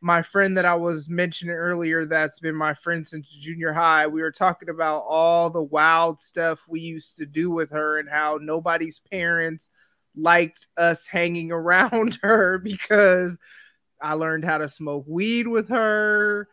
my 0.02 0.22
friend 0.22 0.58
that 0.58 0.66
I 0.66 0.76
was 0.76 1.10
mentioning 1.10 1.56
earlier, 1.56 2.06
that's 2.06 2.40
been 2.40 2.56
my 2.56 2.74
friend 2.74 3.08
since 3.08 3.28
junior 3.28 3.74
high. 3.74 4.08
We 4.08 4.22
were 4.22 4.32
talking 4.32 4.70
about 4.70 5.04
all 5.08 5.50
the 5.50 5.62
wild 5.62 6.22
stuff 6.22 6.66
we 6.68 6.80
used 6.80 7.18
to 7.18 7.26
do 7.26 7.52
with 7.52 7.72
her, 7.72 8.00
and 8.00 8.10
how 8.10 8.40
nobody's 8.42 9.00
parents 9.00 9.70
liked 10.16 10.68
us 10.78 11.08
hanging 11.08 11.52
around 11.52 12.20
her 12.22 12.58
because 12.58 13.38
I 14.02 14.14
learned 14.14 14.46
how 14.46 14.60
to 14.60 14.70
smoke 14.70 15.06
weed 15.08 15.48
with 15.48 15.70
her. 15.70 16.48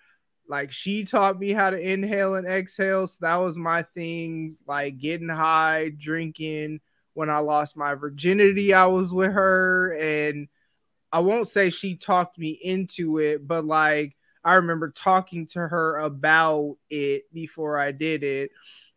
Like 0.49 0.71
she 0.71 1.05
taught 1.05 1.39
me 1.39 1.53
how 1.53 1.71
to 1.71 1.79
inhale 1.79 2.37
and 2.37 2.47
exhale. 2.47 3.07
So 3.07 3.19
that 3.21 3.37
was 3.37 3.59
my 3.59 3.83
things, 3.83 4.63
like 4.67 4.99
getting 4.99 5.29
high, 5.29 5.93
drinking. 5.97 6.81
When 7.15 7.31
I 7.31 7.39
lost 7.39 7.77
my 7.77 7.95
virginity, 7.95 8.75
I 8.75 8.87
was 8.87 9.13
with 9.13 9.33
her. 9.33 9.97
And 9.99 10.49
I 11.17 11.21
won't 11.21 11.49
say 11.49 11.71
she 11.71 11.97
talked 11.97 12.39
me 12.39 12.51
into 12.51 13.17
it, 13.17 13.49
but 13.49 13.65
like 13.65 14.15
I 14.45 14.57
remember 14.57 14.91
talking 14.91 15.47
to 15.47 15.61
her 15.61 15.97
about 15.97 16.77
it 16.91 17.33
before 17.33 17.79
I 17.79 17.93
did 17.93 18.23
it. 18.23 18.51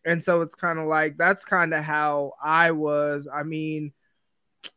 And 0.04 0.22
so 0.22 0.41
it's 0.41 0.54
kind 0.54 0.80
of 0.80 0.88
like 0.88 1.18
that's 1.18 1.46
kind 1.46 1.74
of 1.74 1.82
how 1.82 2.34
I 2.44 2.72
was. 2.72 3.26
I 3.34 3.44
mean, 3.44 3.94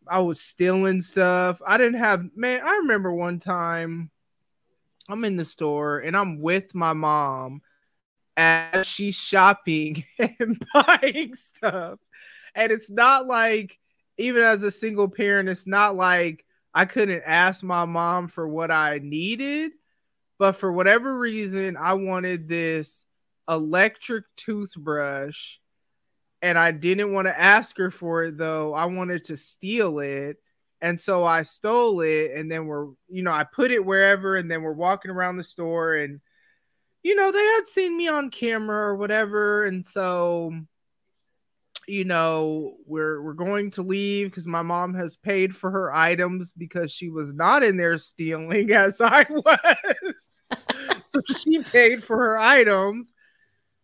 I 0.06 0.20
was 0.20 0.40
stealing 0.40 1.00
stuff. 1.00 1.60
I 1.66 1.78
didn't 1.78 1.98
have 1.98 2.24
man. 2.36 2.60
I 2.62 2.76
remember 2.76 3.12
one 3.12 3.40
time 3.40 4.12
I'm 5.08 5.24
in 5.24 5.36
the 5.36 5.44
store 5.44 5.98
and 5.98 6.16
I'm 6.16 6.40
with 6.40 6.76
my 6.76 6.92
mom 6.92 7.62
as 8.36 8.86
she's 8.86 9.16
shopping 9.16 10.04
and 10.38 10.64
buying 10.72 11.34
stuff. 11.34 11.98
And 12.54 12.70
it's 12.70 12.88
not 12.88 13.26
like 13.26 13.80
even 14.16 14.44
as 14.44 14.62
a 14.62 14.70
single 14.70 15.08
parent, 15.08 15.48
it's 15.48 15.66
not 15.66 15.96
like 15.96 16.46
I 16.74 16.84
couldn't 16.84 17.22
ask 17.26 17.62
my 17.62 17.84
mom 17.84 18.28
for 18.28 18.48
what 18.48 18.70
I 18.70 19.00
needed, 19.02 19.72
but 20.38 20.56
for 20.56 20.72
whatever 20.72 21.16
reason, 21.18 21.76
I 21.76 21.94
wanted 21.94 22.48
this 22.48 23.04
electric 23.48 24.24
toothbrush 24.36 25.58
and 26.40 26.58
I 26.58 26.72
didn't 26.72 27.12
want 27.12 27.28
to 27.28 27.38
ask 27.38 27.76
her 27.78 27.90
for 27.90 28.24
it 28.24 28.38
though. 28.38 28.74
I 28.74 28.86
wanted 28.86 29.24
to 29.24 29.36
steal 29.36 30.00
it. 30.00 30.38
And 30.80 31.00
so 31.00 31.24
I 31.24 31.42
stole 31.42 32.00
it 32.00 32.32
and 32.32 32.50
then 32.50 32.66
we're, 32.66 32.86
you 33.08 33.22
know, 33.22 33.30
I 33.30 33.44
put 33.44 33.70
it 33.70 33.84
wherever 33.84 34.34
and 34.34 34.50
then 34.50 34.62
we're 34.62 34.72
walking 34.72 35.12
around 35.12 35.36
the 35.36 35.44
store 35.44 35.94
and 35.94 36.20
you 37.04 37.16
know, 37.16 37.32
they 37.32 37.44
had 37.44 37.66
seen 37.66 37.96
me 37.96 38.08
on 38.08 38.30
camera 38.30 38.88
or 38.88 38.96
whatever 38.96 39.64
and 39.64 39.84
so 39.84 40.52
you 41.88 42.04
know, 42.04 42.76
we're 42.86 43.22
we're 43.22 43.32
going 43.32 43.70
to 43.72 43.82
leave 43.82 44.32
cuz 44.32 44.46
my 44.46 44.62
mom 44.62 44.94
has 44.94 45.16
paid 45.16 45.54
for 45.54 45.70
her 45.70 45.92
items 45.94 46.52
because 46.52 46.92
she 46.92 47.08
was 47.08 47.34
not 47.34 47.62
in 47.62 47.76
there 47.76 47.98
stealing 47.98 48.70
as 48.72 49.00
I 49.00 49.26
was. 49.28 50.30
so 51.06 51.20
she 51.36 51.62
paid 51.62 52.02
for 52.04 52.16
her 52.16 52.38
items. 52.38 53.12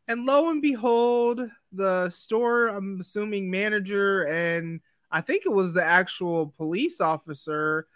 And 0.06 0.24
lo 0.24 0.48
and 0.48 0.62
behold, 0.62 1.40
the 1.70 2.08
store, 2.08 2.68
I'm 2.68 2.98
assuming 3.00 3.50
manager, 3.50 4.22
and 4.22 4.80
I 5.10 5.20
think 5.20 5.44
it 5.44 5.52
was 5.52 5.74
the 5.74 5.84
actual 5.84 6.54
police 6.56 7.00
officer, 7.00 7.86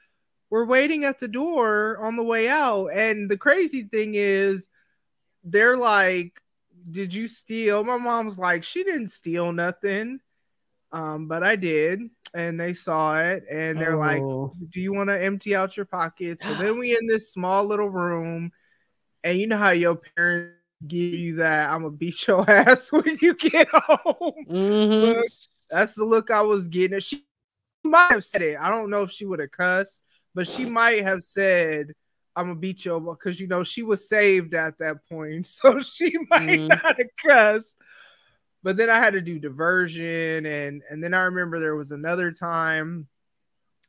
were 0.50 0.66
waiting 0.66 1.04
at 1.04 1.18
the 1.18 1.28
door 1.28 1.96
on 2.04 2.16
the 2.16 2.22
way 2.22 2.50
out. 2.50 2.88
And 2.88 3.30
the 3.30 3.38
crazy 3.38 3.84
thing 3.84 4.12
is, 4.14 4.68
they're 5.42 5.78
like, 5.78 6.42
Did 6.90 7.12
you 7.14 7.28
steal? 7.28 7.84
My 7.84 7.96
mom's 7.98 8.38
like, 8.38 8.64
She 8.64 8.84
didn't 8.84 9.09
steal 9.09 9.52
nothing. 9.52 10.20
Um, 10.90 11.26
but 11.26 11.42
I 11.42 11.56
did. 11.56 12.00
And 12.34 12.59
they 12.59 12.72
saw 12.74 13.18
it 13.20 13.44
and 13.50 13.78
they're 13.78 13.96
like, 13.96 14.22
Oh. 14.22 14.52
do 14.70 14.80
you 14.80 14.92
want 14.94 15.10
to 15.10 15.22
empty 15.22 15.54
out 15.54 15.76
your 15.76 15.86
pockets? 15.86 16.42
So 16.42 16.54
then 16.54 16.78
we 16.78 16.92
in 16.98 17.06
this 17.06 17.30
small 17.32 17.64
little 17.64 17.90
room, 17.90 18.52
and 19.22 19.38
you 19.38 19.46
know 19.46 19.59
how 19.59 19.70
your 19.70 19.96
parents 19.96 20.54
give 20.86 21.14
you 21.14 21.36
that 21.36 21.70
I'm 21.70 21.82
gonna 21.82 21.90
beat 21.90 22.26
your 22.26 22.48
ass 22.50 22.90
when 22.90 23.18
you 23.20 23.34
get 23.34 23.68
home. 23.68 24.34
Mhm. 24.50 25.02
Look, 25.14 25.26
that's 25.70 25.94
the 25.94 26.04
look 26.04 26.30
I 26.30 26.40
was 26.42 26.68
getting. 26.68 26.98
She 27.00 27.24
might 27.84 28.10
have 28.12 28.24
said 28.24 28.42
it. 28.42 28.56
I 28.60 28.70
don't 28.70 28.90
know 28.90 29.02
if 29.02 29.10
she 29.10 29.24
would 29.26 29.40
have 29.40 29.50
cussed, 29.52 30.04
but 30.34 30.48
she 30.48 30.64
might 30.64 31.04
have 31.04 31.22
said, 31.22 31.92
I'm 32.36 32.46
gonna 32.48 32.59
beat 32.60 32.84
you 32.84 32.98
because 33.00 33.40
you 33.40 33.46
know 33.46 33.62
she 33.62 33.82
was 33.82 34.09
saved 34.09 34.54
at 34.54 34.78
that 34.78 35.06
point, 35.09 35.46
so 35.46 35.80
she 35.80 36.14
might 36.30 36.60
Mhm. 36.60 36.68
not 36.68 36.98
have 36.98 37.06
cussed. 37.24 37.76
But 38.62 38.76
then 38.76 38.90
I 38.90 38.96
had 38.96 39.14
to 39.14 39.20
do 39.20 39.38
diversion, 39.38 40.46
and 40.46 40.82
and 40.90 41.02
then 41.02 41.14
I 41.14 41.22
remember 41.22 41.59
there 41.59 41.76
was 41.76 41.92
another 41.92 42.32
time 42.32 43.09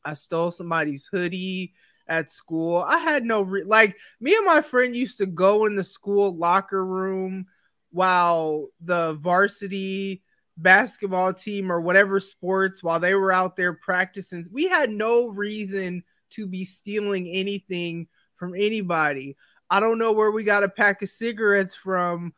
I 0.06 0.14
stole 0.14 0.52
somebody's 0.52 1.08
hoodie 1.12 1.74
at 2.08 2.30
school. 2.30 2.84
I 2.86 2.98
had 3.00 3.24
no 3.24 3.42
re- 3.42 3.64
like 3.64 3.98
me 4.20 4.36
and 4.36 4.46
my 4.46 4.62
friend 4.62 4.96
used 4.96 5.18
to 5.20 5.26
go 5.26 5.66
in 5.66 5.76
the 5.76 5.84
school 5.84 6.36
locker 6.36 6.86
room 6.86 7.46
while 7.92 8.70
the 8.82 9.14
varsity 9.16 10.24
basketball 10.58 11.34
team 11.34 11.72
or 11.72 11.80
whatever 11.82 12.20
sports 12.20 12.84
while 12.84 13.00
they 13.00 13.16
were 13.16 13.32
out 13.32 13.56
there 13.56 13.74
practicing. 13.74 14.46
We 14.52 14.68
had 14.68 14.90
no 14.90 15.28
reason 15.30 16.04
to 16.32 16.48
be 16.48 16.66
stealing 16.66 17.28
anything 17.28 18.08
from 18.44 18.56
anybody. 18.56 19.38
I 19.70 19.80
don't 19.80 19.98
know 19.98 20.12
where 20.12 20.30
we 20.30 20.44
got 20.44 20.64
a 20.64 20.70
pack 20.70 21.02
of 21.02 21.08
cigarettes 21.08 21.74
from 21.74 22.34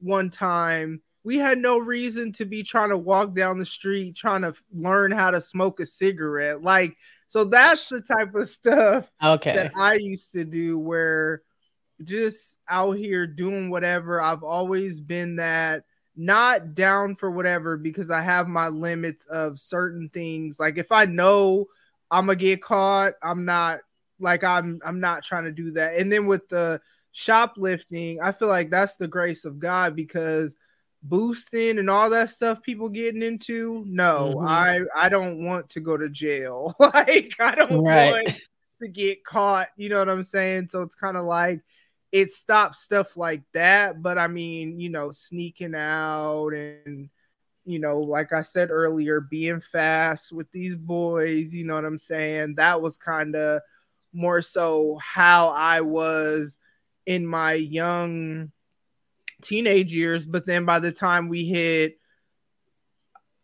one 0.00 0.30
time. 0.30 1.02
We 1.24 1.36
had 1.36 1.58
no 1.58 1.76
reason 1.76 2.32
to 2.32 2.46
be 2.46 2.62
trying 2.62 2.88
to 2.88 2.96
walk 2.96 3.34
down 3.34 3.58
the 3.58 3.66
street 3.66 4.16
trying 4.16 4.40
to 4.42 4.54
learn 4.72 5.12
how 5.12 5.30
to 5.30 5.42
smoke 5.42 5.78
a 5.78 5.84
cigarette. 5.84 6.62
Like, 6.62 6.96
so 7.28 7.44
that's 7.44 7.90
the 7.90 8.00
type 8.00 8.34
of 8.34 8.48
stuff 8.48 9.12
Okay. 9.22 9.52
that 9.52 9.72
I 9.76 9.94
used 9.96 10.32
to 10.32 10.44
do 10.44 10.78
where 10.78 11.42
just 12.02 12.56
out 12.66 12.96
here 12.96 13.26
doing 13.26 13.68
whatever. 13.68 14.22
I've 14.22 14.42
always 14.42 15.02
been 15.02 15.36
that 15.36 15.84
not 16.16 16.74
down 16.74 17.14
for 17.14 17.30
whatever 17.30 17.76
because 17.76 18.10
I 18.10 18.22
have 18.22 18.48
my 18.48 18.68
limits 18.68 19.26
of 19.26 19.58
certain 19.58 20.08
things. 20.08 20.58
Like 20.58 20.78
if 20.78 20.90
I 20.90 21.04
know 21.04 21.66
I'm 22.10 22.24
gonna 22.24 22.36
get 22.36 22.62
caught, 22.62 23.12
I'm 23.22 23.44
not 23.44 23.80
like 24.22 24.44
I'm 24.44 24.80
I'm 24.84 25.00
not 25.00 25.24
trying 25.24 25.44
to 25.44 25.52
do 25.52 25.72
that. 25.72 25.96
And 25.98 26.12
then 26.12 26.26
with 26.26 26.48
the 26.48 26.80
shoplifting, 27.12 28.20
I 28.22 28.32
feel 28.32 28.48
like 28.48 28.70
that's 28.70 28.96
the 28.96 29.08
grace 29.08 29.44
of 29.44 29.58
God 29.58 29.96
because 29.96 30.56
boosting 31.02 31.78
and 31.78 31.90
all 31.90 32.10
that 32.10 32.30
stuff 32.30 32.62
people 32.62 32.88
getting 32.88 33.22
into, 33.22 33.84
no, 33.86 34.40
Mhm. 34.40 34.46
I 34.46 34.80
I 34.96 35.08
don't 35.08 35.44
want 35.44 35.70
to 35.70 35.80
go 35.80 35.96
to 35.96 36.08
jail. 36.08 36.74
like 36.80 37.34
I 37.40 37.54
don't 37.54 37.82
Right. 37.84 38.22
want 38.22 38.28
to 38.82 38.88
get 38.88 39.24
caught. 39.24 39.68
You 39.76 39.88
know 39.90 39.98
what 39.98 40.08
I'm 40.10 40.22
saying? 40.22 40.68
So 40.70 40.82
it's 40.82 40.94
kind 40.94 41.16
of 41.16 41.24
like 41.26 41.60
it 42.12 42.30
stops 42.30 42.80
stuff 42.82 43.16
like 43.16 43.42
that. 43.54 44.02
But 44.02 44.18
I 44.18 44.28
mean, 44.28 44.78
you 44.80 44.90
know, 44.90 45.10
sneaking 45.12 45.74
out 45.74 46.50
and 46.50 47.10
you 47.64 47.78
know, 47.78 48.00
like 48.00 48.32
I 48.32 48.42
said 48.42 48.70
earlier, 48.70 49.20
being 49.20 49.60
fast 49.60 50.32
with 50.32 50.50
these 50.52 50.74
boys, 50.74 51.54
you 51.54 51.64
know 51.64 51.74
what 51.74 51.84
I'm 51.84 51.98
saying? 51.98 52.56
That 52.56 52.82
was 52.82 52.98
kind 52.98 53.36
of 53.36 53.60
more 54.12 54.42
so 54.42 54.98
how 55.02 55.48
I 55.48 55.80
was 55.80 56.58
in 57.06 57.26
my 57.26 57.54
young 57.54 58.52
teenage 59.42 59.92
years. 59.92 60.24
But 60.24 60.46
then 60.46 60.64
by 60.64 60.78
the 60.78 60.92
time 60.92 61.28
we 61.28 61.44
hit, 61.44 61.98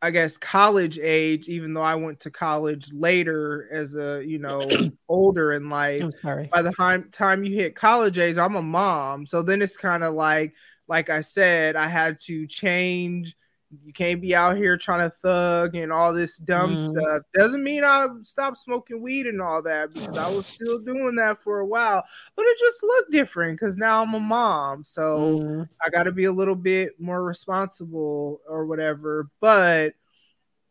I 0.00 0.10
guess, 0.10 0.36
college 0.36 0.98
age, 0.98 1.48
even 1.48 1.74
though 1.74 1.82
I 1.82 1.96
went 1.96 2.20
to 2.20 2.30
college 2.30 2.92
later 2.92 3.68
as 3.72 3.96
a, 3.96 4.22
you 4.24 4.38
know, 4.38 4.68
older 5.08 5.52
in 5.52 5.68
life, 5.68 6.02
I'm 6.02 6.12
sorry. 6.12 6.48
by 6.52 6.62
the 6.62 6.72
time 6.72 7.08
time 7.10 7.44
you 7.44 7.56
hit 7.56 7.74
college 7.74 8.18
age, 8.18 8.38
I'm 8.38 8.56
a 8.56 8.62
mom. 8.62 9.26
So 9.26 9.42
then 9.42 9.60
it's 9.60 9.76
kind 9.76 10.04
of 10.04 10.14
like, 10.14 10.54
like 10.86 11.10
I 11.10 11.20
said, 11.20 11.76
I 11.76 11.88
had 11.88 12.20
to 12.22 12.46
change. 12.46 13.36
You 13.84 13.92
can't 13.92 14.20
be 14.22 14.34
out 14.34 14.56
here 14.56 14.78
trying 14.78 15.08
to 15.10 15.14
thug 15.16 15.74
and 15.74 15.92
all 15.92 16.12
this 16.12 16.38
dumb 16.38 16.76
Mhm. 16.76 16.78
stuff. 16.78 17.22
Doesn't 17.34 17.62
mean 17.62 17.84
I 17.84 18.08
stopped 18.22 18.58
smoking 18.58 19.02
weed 19.02 19.26
and 19.26 19.42
all 19.42 19.60
that 19.62 19.92
because 19.92 20.16
I 20.16 20.26
was 20.28 20.48
still 20.48 20.78
doing 20.78 21.16
that 21.16 21.38
for 21.38 21.60
a 21.60 21.66
while. 21.66 22.02
But 22.34 22.46
it 22.46 22.58
just 22.58 22.82
looked 22.82 23.10
different 23.12 23.60
because 23.60 23.76
now 23.76 24.02
I'm 24.02 24.14
a 24.14 24.20
mom. 24.20 24.84
So 24.84 25.42
Mm, 25.42 25.68
I 25.84 25.90
got 25.90 26.04
to 26.04 26.12
be 26.12 26.24
a 26.24 26.32
little 26.32 26.54
bit 26.54 26.98
more 26.98 27.22
responsible 27.22 28.40
or 28.48 28.64
whatever. 28.64 29.28
But 29.40 29.94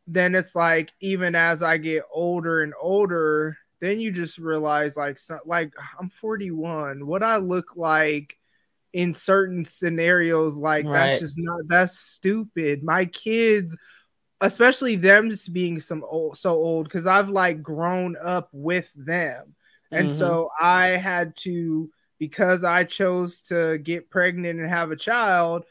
then 0.08 0.34
it's 0.36 0.56
like, 0.56 0.92
even 1.00 1.36
as 1.36 1.62
I 1.62 1.78
get 1.78 2.04
older 2.12 2.64
and 2.64 2.74
older, 2.82 3.58
then 3.80 4.00
you 4.00 4.12
just 4.12 4.38
realize, 4.40 4.98
like, 4.98 5.20
so, 5.20 5.40
like 5.46 5.72
I'm 6.00 6.10
41. 6.10 7.06
What 7.06 7.22
I 7.24 7.38
look 7.38 7.76
like 7.76 8.38
in 8.94 9.14
certain 9.14 9.66
scenarios, 9.66 10.58
like 10.58 10.86
Right. 10.88 10.94
that's 10.94 11.20
just 11.20 11.36
not 11.40 11.62
that's 11.68 12.00
stupid. 12.00 12.84
My 12.84 13.06
kids, 13.06 13.78
especially 14.42 14.96
them 14.96 15.30
just 15.30 15.54
being 15.54 15.80
some 15.80 16.04
old, 16.08 16.38
so 16.38 16.52
old, 16.54 16.86
because 16.88 17.08
I've 17.08 17.30
like 17.30 17.62
grown 17.64 18.16
up 18.24 18.50
with 18.54 18.92
them, 18.96 19.56
and 19.92 20.12
Mhm. 20.12 20.18
so 20.18 20.50
I 20.60 20.90
had 20.90 21.36
to 21.38 21.90
because 22.20 22.64
I 22.64 22.84
chose 22.84 23.42
to 23.44 23.78
get 23.80 24.10
pregnant 24.10 24.60
and 24.60 24.70
have 24.70 24.92
a 24.92 24.96
child, 24.96 25.66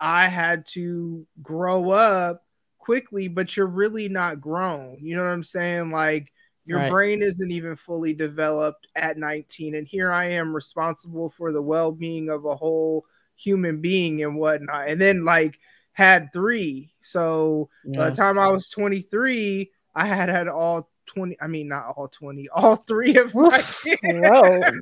I 0.00 0.28
had 0.28 0.66
to 0.68 1.26
grow 1.42 1.90
up 1.90 2.44
quickly, 2.78 3.28
but 3.28 3.56
you're 3.56 3.66
really 3.66 4.08
not 4.08 4.40
grown. 4.40 4.98
You 5.00 5.16
know 5.16 5.22
what 5.22 5.30
I'm 5.30 5.44
saying? 5.44 5.90
Like 5.90 6.32
your 6.66 6.80
Right. 6.80 6.90
brain 6.90 7.22
isn't 7.22 7.50
even 7.50 7.76
fully 7.76 8.12
developed 8.12 8.88
at 8.96 9.16
19. 9.16 9.74
And 9.76 9.86
here 9.86 10.12
I 10.12 10.26
am 10.26 10.54
responsible 10.54 11.30
for 11.30 11.52
the 11.52 11.62
well 11.62 11.92
being 11.92 12.28
of 12.28 12.44
a 12.44 12.54
whole 12.56 13.06
human 13.36 13.80
being 13.80 14.22
and 14.22 14.36
whatnot. 14.36 14.88
And 14.88 15.00
then, 15.00 15.24
like, 15.24 15.58
had 15.92 16.32
three. 16.32 16.92
So 17.02 17.70
by 17.96 18.10
the 18.10 18.16
time 18.16 18.38
I 18.38 18.48
was 18.48 18.68
23, 18.68 19.70
I 19.94 20.04
had 20.06 20.28
had 20.28 20.48
all 20.48 20.90
20, 21.06 21.36
I 21.40 21.46
mean, 21.46 21.68
not 21.68 21.94
all 21.96 22.08
20, 22.08 22.48
all 22.54 22.76
three 22.76 23.16
of 23.16 23.34
my. 23.34 23.62
Whoa. 24.02 24.62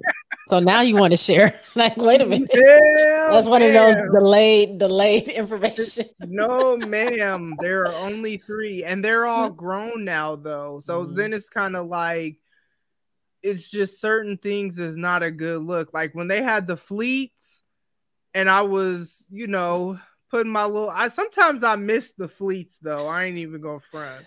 So 0.48 0.60
now 0.60 0.82
you 0.82 0.96
want 0.96 1.12
to 1.12 1.16
share? 1.16 1.58
Like, 1.74 1.96
wait 1.96 2.20
a 2.20 2.26
minute. 2.26 2.50
That's 2.52 3.48
one 3.48 3.62
of 3.62 3.72
those 3.72 3.96
delayed, 4.12 4.78
delayed 4.78 5.26
information. 5.28 6.04
no, 6.20 6.76
ma'am. 6.76 7.56
There 7.58 7.80
are 7.86 7.96
only 7.96 8.36
three, 8.36 8.84
and 8.84 9.02
they're 9.02 9.24
all 9.26 9.48
grown 9.48 10.04
now, 10.04 10.36
though. 10.36 10.80
So 10.80 11.04
Mhm. 11.06 11.16
then 11.16 11.32
it's 11.32 11.48
kind 11.48 11.74
of 11.76 11.86
like 11.86 12.36
it's 13.42 13.68
just 13.70 14.00
certain 14.00 14.36
things 14.36 14.78
is 14.78 14.96
not 14.96 15.22
a 15.22 15.30
good 15.30 15.62
look. 15.62 15.92
Like 15.94 16.14
when 16.14 16.28
they 16.28 16.42
had 16.42 16.66
the 16.66 16.76
fleets, 16.76 17.62
and 18.34 18.48
I 18.48 18.62
was, 18.62 19.26
you 19.30 19.46
know, 19.46 19.98
putting 20.30 20.52
my 20.52 20.64
little. 20.64 20.90
I 20.90 21.08
sometimes 21.08 21.64
I 21.64 21.76
miss 21.76 22.12
the 22.12 22.28
fleets 22.28 22.78
though. 22.80 23.06
I 23.06 23.24
ain't 23.24 23.38
even 23.38 23.60
gonna 23.60 23.80
front, 23.80 24.26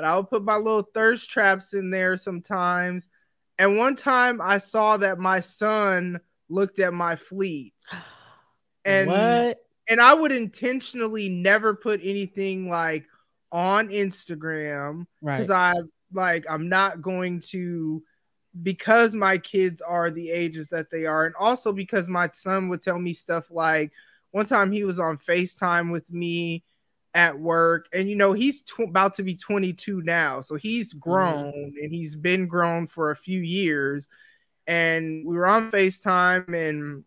but 0.00 0.08
I 0.08 0.16
would 0.16 0.30
put 0.30 0.44
my 0.44 0.56
little 0.56 0.88
thirst 0.94 1.28
traps 1.28 1.74
in 1.74 1.90
there 1.90 2.16
sometimes. 2.16 3.06
And 3.58 3.76
one 3.76 3.96
time 3.96 4.40
I 4.42 4.56
saw 4.56 4.96
that 4.96 5.18
my 5.18 5.40
son 5.40 6.20
looked 6.48 6.78
at 6.78 6.94
my 6.94 7.16
fleets, 7.16 7.94
and 8.86 9.08
what? 9.10 9.58
and 9.90 10.00
I 10.00 10.14
would 10.14 10.32
intentionally 10.32 11.28
never 11.28 11.74
put 11.74 12.00
anything 12.02 12.70
like 12.70 13.04
on 13.52 13.88
Instagram 13.88 15.04
Right. 15.20 15.36
because 15.36 15.50
I 15.50 15.74
like 16.14 16.46
I'm 16.48 16.70
not 16.70 17.02
going 17.02 17.42
to 17.50 18.02
because 18.62 19.14
my 19.14 19.36
kids 19.36 19.82
are 19.82 20.10
the 20.10 20.30
ages 20.30 20.70
that 20.70 20.90
they 20.90 21.04
are, 21.04 21.26
and 21.26 21.34
also 21.38 21.72
because 21.72 22.08
my 22.08 22.30
son 22.32 22.70
would 22.70 22.80
tell 22.80 22.98
me 22.98 23.12
stuff 23.12 23.50
like 23.50 23.92
one 24.30 24.46
time 24.46 24.72
he 24.72 24.82
was 24.82 24.98
on 24.98 25.18
FaceTime 25.18 25.92
with 25.92 26.10
me 26.10 26.64
at 27.14 27.38
work, 27.38 27.86
and 27.92 28.08
you 28.08 28.16
know 28.16 28.32
he's 28.32 28.62
tw- 28.62 28.80
about 28.80 29.14
to 29.14 29.22
be 29.22 29.34
22 29.34 30.02
now, 30.02 30.40
so 30.40 30.56
he's 30.56 30.94
mm-hmm. 30.94 31.10
grown 31.10 31.74
and 31.82 31.92
he's 31.92 32.16
been 32.16 32.46
grown 32.46 32.86
for 32.86 33.10
a 33.10 33.16
few 33.16 33.40
years, 33.40 34.08
and 34.66 35.26
we 35.26 35.36
were 35.36 35.46
on 35.46 35.70
FaceTime 35.70 36.54
and 36.68 37.04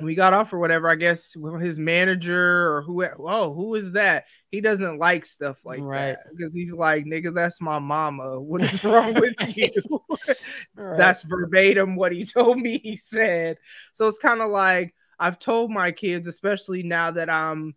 we 0.00 0.14
got 0.14 0.32
off 0.32 0.52
or 0.52 0.58
whatever. 0.58 0.88
I 0.88 0.94
guess 0.94 1.36
his 1.60 1.78
manager 1.78 2.72
or 2.72 2.82
who. 2.82 3.04
Oh, 3.04 3.52
who 3.52 3.74
is 3.74 3.92
that? 3.92 4.26
He 4.50 4.60
doesn't 4.60 4.98
like 4.98 5.24
stuff 5.24 5.64
like 5.64 5.80
Right. 5.80 6.12
that 6.12 6.18
because 6.34 6.54
he's 6.54 6.72
like, 6.72 7.04
nigga, 7.04 7.34
that's 7.34 7.60
my 7.60 7.78
mama. 7.78 8.40
What 8.40 8.62
is 8.62 8.84
wrong 8.84 9.14
with 9.14 9.34
you? 9.56 9.70
Right. 10.76 10.96
That's 10.96 11.24
verbatim 11.24 11.96
what 11.96 12.12
he 12.12 12.24
told 12.26 12.58
me 12.58 12.78
he 12.78 12.96
said. 12.96 13.58
So 13.92 14.06
it's 14.06 14.18
kind 14.18 14.40
of 14.40 14.50
like 14.50 14.94
I've 15.18 15.38
told 15.38 15.72
my 15.72 15.90
kids, 15.90 16.28
especially 16.28 16.84
now 16.84 17.10
that 17.10 17.28
I'm 17.28 17.74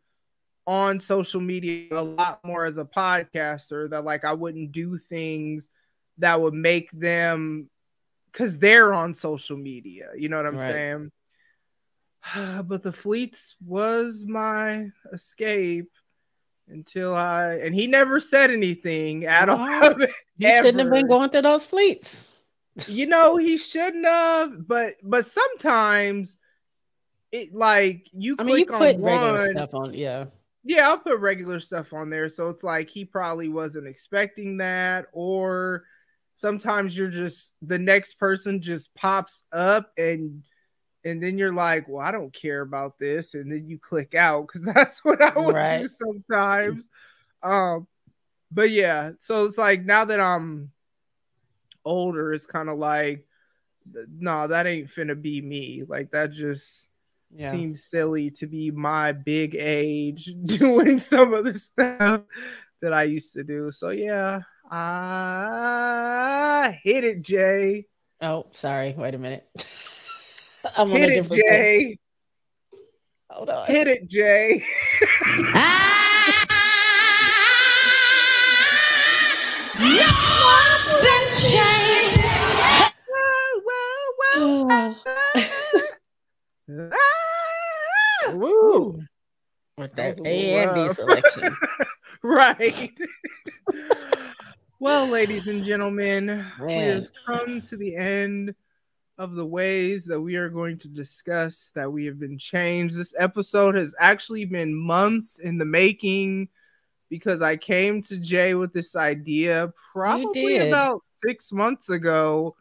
on 0.68 1.00
social 1.00 1.42
media 1.42 1.88
a 1.92 2.02
lot 2.02 2.40
more 2.44 2.66
as 2.66 2.78
a 2.78 2.86
podcaster, 2.86 3.90
that 3.90 4.06
like 4.06 4.26
I 4.26 4.34
wouldn't 4.34 4.72
do 4.72 4.98
things 4.98 5.70
that 6.20 6.40
would 6.40 6.54
make 6.54 6.92
them 6.92 7.70
because 8.32 8.60
they're 8.60 8.94
on 8.94 9.14
social 9.14 9.58
media. 9.58 10.10
You 10.16 10.30
know 10.30 10.38
what 10.38 10.46
I'm 10.46 10.56
Right. 10.58 10.68
saying? 10.68 11.12
but 12.68 12.84
the 12.84 12.92
fleets 12.92 13.56
was 13.66 14.24
my 14.26 14.90
escape 15.12 15.92
until 16.68 17.16
I 17.16 17.56
and 17.56 17.76
he 17.76 17.88
never 17.88 18.20
said 18.20 18.52
anything 18.52 19.26
at 19.26 19.50
all. 19.50 19.58
He 20.38 20.56
shouldn't 20.56 20.80
have 20.80 20.90
been 20.90 21.08
going 21.08 21.30
through 21.30 21.42
those 21.42 21.66
fleets. 21.66 22.28
you 22.88 23.06
know 23.06 23.36
he 23.36 23.58
shouldn't 23.58 24.06
have 24.06 24.66
but 24.68 24.94
but 25.04 25.26
sometimes 25.26 26.38
it 27.32 27.54
like 27.54 28.08
you 28.14 28.36
I 28.40 28.44
mean, 28.44 28.60
you 28.60 28.66
click 28.66 28.80
put 28.80 28.96
on 28.96 29.02
regular 29.02 29.34
one 29.34 29.52
stuff 29.52 29.74
on. 29.74 29.94
Yeah. 29.94 30.26
Yeah 30.64 30.88
i'll 30.88 30.98
put 30.98 31.20
regular 31.20 31.60
stuff 31.60 31.94
on 31.94 32.10
there 32.10 32.30
so 32.30 32.50
it's 32.50 32.64
like 32.64 32.90
he 32.90 33.04
probably 33.06 33.50
wasn't 33.50 33.88
expecting 33.88 34.58
that 34.58 35.06
or 35.14 35.84
sometimes 36.36 36.98
you're 36.98 37.10
just 37.10 37.54
the 37.62 37.80
next 37.80 38.16
person 38.16 38.62
just 38.62 38.94
pops 38.96 39.44
up 39.52 39.92
and 39.98 40.44
and 41.04 41.22
then 41.22 41.38
you're 41.38 41.54
like 41.54 41.88
well 41.88 42.06
i 42.06 42.12
don't 42.12 42.34
care 42.34 42.62
about 42.62 43.00
this 43.00 43.34
and 43.34 43.52
then 43.52 43.68
you 43.68 43.80
click 43.80 44.14
out 44.14 44.48
because 44.48 44.64
that's 44.76 45.04
what 45.04 45.22
i 45.22 45.38
would 45.38 45.56
do 45.80 45.88
sometimes 45.88 46.90
um 47.44 47.88
but 48.52 48.70
yeah 48.70 49.12
so 49.20 49.46
it's 49.46 49.58
like 49.58 49.84
now 49.84 50.06
that 50.06 50.20
i'm 50.20 50.72
older, 51.86 52.34
it's 52.34 52.46
kind 52.46 52.70
of 52.70 52.78
like, 52.78 53.26
no, 53.86 54.06
nah, 54.20 54.48
that 54.48 54.68
ain't 54.68 54.90
finna 54.90 55.20
be 55.20 55.42
me. 55.42 55.84
Like 55.88 56.12
that 56.12 56.32
just 56.32 56.88
yeah. 57.36 57.52
seems 57.52 57.84
silly 57.84 58.30
to 58.32 58.48
be 58.48 58.72
my 58.72 59.12
big 59.12 59.56
age 59.56 60.34
doing 60.45 60.99
some 60.99 61.34
of 61.34 61.45
the 61.45 61.53
stuff 61.53 62.22
that 62.82 62.94
I 62.94 63.03
used 63.03 63.34
to 63.34 63.44
do. 63.44 63.72
So 63.72 63.90
yeah, 63.90 64.41
I 64.70 65.90
hit 66.84 67.03
it, 67.03 67.22
Jay. 67.22 67.86
Oh, 68.22 68.48
sorry. 68.52 68.94
Wait 68.98 69.16
a 69.16 69.18
minute. 69.18 69.48
I'm 70.78 70.90
hit 70.90 71.10
it, 71.10 71.30
Jay. 71.30 71.80
Thing. 71.80 71.98
Hold 73.30 73.49
on. 73.49 73.68
Hit 73.68 73.88
it, 73.88 74.08
Jay. 74.08 74.64
Woo. 84.38 84.68
With 89.82 89.95
that 89.95 90.20
oh, 90.20 90.26
A 90.26 90.64
and 90.64 90.76
B 90.76 90.94
selection. 90.94 91.56
right. 92.24 92.91
well, 94.80 95.08
ladies 95.08 95.48
and 95.48 95.64
gentlemen, 95.64 96.28
Man. 96.28 96.45
we 96.60 96.74
have 96.74 97.10
come 97.26 97.62
to 97.62 97.76
the 97.76 97.95
end 97.95 98.53
of 99.18 99.34
the 99.34 99.45
ways 99.45 100.06
that 100.06 100.22
we 100.22 100.36
are 100.36 100.49
going 100.49 100.78
to 100.80 100.88
discuss 100.88 101.72
that 101.74 101.91
we 101.91 102.06
have 102.06 102.20
been 102.20 102.38
changed. 102.38 102.95
This 102.95 103.16
episode 103.18 103.74
has 103.74 103.95
actually 103.99 104.45
been 104.45 104.76
months 104.76 105.40
in 105.40 105.58
the 105.58 105.66
making 105.66 106.49
because 107.10 107.41
I 107.41 107.58
came 107.58 108.03
to 108.03 108.18
Jay 108.18 108.53
with 108.53 108.74
this 108.74 108.95
idea 108.95 109.74
probably 109.91 110.58
about 110.58 111.02
six 111.08 111.52
months 111.52 111.90
ago, 111.90 112.56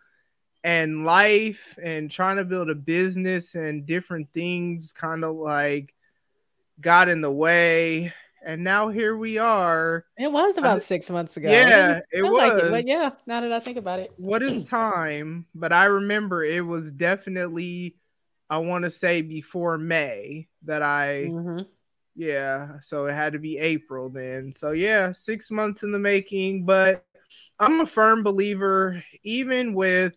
and 0.65 1.05
life 1.05 1.79
and 1.83 2.11
trying 2.11 2.37
to 2.37 2.45
build 2.45 2.71
a 2.71 2.75
business 2.75 3.55
and 3.55 3.87
different 3.87 4.33
things 4.33 4.93
kind 4.93 5.25
of 5.25 5.37
like 5.37 5.95
got 6.81 7.09
in 7.09 7.21
the 7.21 7.31
way. 7.31 8.13
And 8.45 8.65
now 8.65 8.89
here 8.89 9.17
we 9.17 9.37
are. 9.37 10.07
It 10.17 10.33
was 10.33 10.57
about 10.57 10.83
six 10.83 11.11
months 11.11 11.37
ago. 11.37 11.51
Yeah, 11.51 12.01
it, 12.11 12.23
was. 12.23 12.33
Like 12.33 12.65
it, 12.65 12.71
but 12.71 12.89
yeah, 12.89 13.11
now 13.27 13.43
that 13.43 13.53
I 13.53 13.59
think 13.59 13.77
about 13.77 14.01
it. 14.01 14.13
What 14.17 14.43
is 14.43 14.63
time? 14.69 15.47
But 15.55 15.75
I 15.75 15.85
remember 15.85 16.43
it 16.43 16.65
was 16.65 16.91
definitely, 16.91 17.97
I 18.49 18.59
want 18.59 18.85
to 18.85 18.91
say 18.91 19.21
before 19.21 19.77
May 19.77 20.49
that 20.65 20.83
I 20.83 21.29
mm-hmm 21.29 21.63
yeah, 22.21 22.81
so 22.81 23.07
it 23.07 23.15
had 23.15 23.33
to 23.33 23.39
be 23.39 23.57
April 23.57 24.11
then. 24.11 24.53
So 24.53 24.73
yeah, 24.73 25.13
six 25.13 25.51
months 25.51 25.83
in 25.83 25.91
the 25.91 25.99
making. 25.99 26.67
But 26.67 27.05
I'm 27.59 27.81
a 27.81 27.87
firm 27.87 28.23
believer, 28.23 29.03
even 29.23 29.73
with 29.73 30.15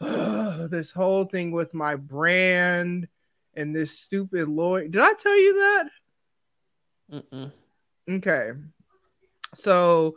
uh, 0.00 0.66
this 0.70 0.92
whole 0.92 1.24
thing 1.24 1.50
with 1.50 1.74
my 1.74 1.96
brand 1.96 3.08
and 3.56 3.74
this 3.74 3.98
stupid 3.98 4.48
lawyer. 4.48 4.88
Did 4.88 5.02
I 5.02 5.12
tell 5.14 5.36
you 5.36 5.54
that? 5.54 5.88
Mm-mm. 7.12 7.52
Okay. 8.10 8.50
So 9.54 10.16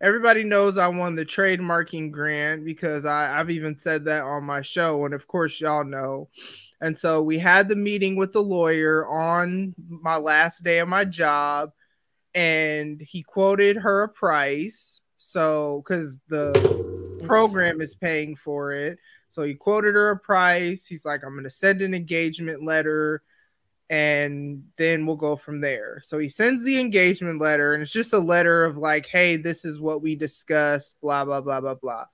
everybody 0.00 0.42
knows 0.44 0.78
I 0.78 0.88
won 0.88 1.14
the 1.14 1.24
trademarking 1.24 2.10
grant 2.10 2.64
because 2.64 3.04
I, 3.04 3.38
I've 3.38 3.50
even 3.50 3.76
said 3.76 4.04
that 4.06 4.24
on 4.24 4.44
my 4.44 4.60
show. 4.60 5.04
And 5.04 5.14
of 5.14 5.26
course, 5.26 5.60
y'all 5.60 5.84
know 5.84 6.28
and 6.82 6.98
so 6.98 7.22
we 7.22 7.38
had 7.38 7.68
the 7.68 7.76
meeting 7.76 8.16
with 8.16 8.32
the 8.32 8.42
lawyer 8.42 9.06
on 9.06 9.72
my 9.88 10.16
last 10.16 10.64
day 10.64 10.80
of 10.80 10.88
my 10.88 11.04
job, 11.04 11.70
and 12.34 13.00
he 13.00 13.22
quoted 13.22 13.76
her 13.76 14.02
a 14.02 14.08
price. 14.08 15.00
So, 15.16 15.84
because 15.84 16.18
the 16.26 17.20
program 17.22 17.80
is 17.80 17.94
paying 17.94 18.34
for 18.34 18.72
it. 18.72 18.98
So 19.32 19.42
he 19.42 19.54
quoted 19.54 19.94
her 19.94 20.10
a 20.10 20.18
price. 20.18 20.86
He's 20.86 21.04
like, 21.04 21.24
I'm 21.24 21.32
going 21.32 21.42
to 21.42 21.50
send 21.50 21.82
an 21.82 21.94
engagement 21.94 22.62
letter 22.62 23.22
and 23.90 24.62
then 24.78 25.04
we'll 25.04 25.16
go 25.16 25.36
from 25.36 25.60
there. 25.60 26.00
So 26.04 26.18
he 26.18 26.28
sends 26.28 26.64
the 26.64 26.80
engagement 26.80 27.42
letter, 27.42 27.74
and 27.74 27.82
it's 27.82 27.92
just 27.92 28.14
a 28.14 28.18
letter 28.18 28.64
of 28.64 28.78
like, 28.78 29.04
hey, 29.04 29.36
this 29.36 29.66
is 29.66 29.80
what 29.80 30.00
we 30.00 30.14
discussed, 30.14 30.96
blah, 31.02 31.26
blah, 31.26 31.42
blah, 31.42 31.60
blah, 31.60 31.74
blah 31.74 32.04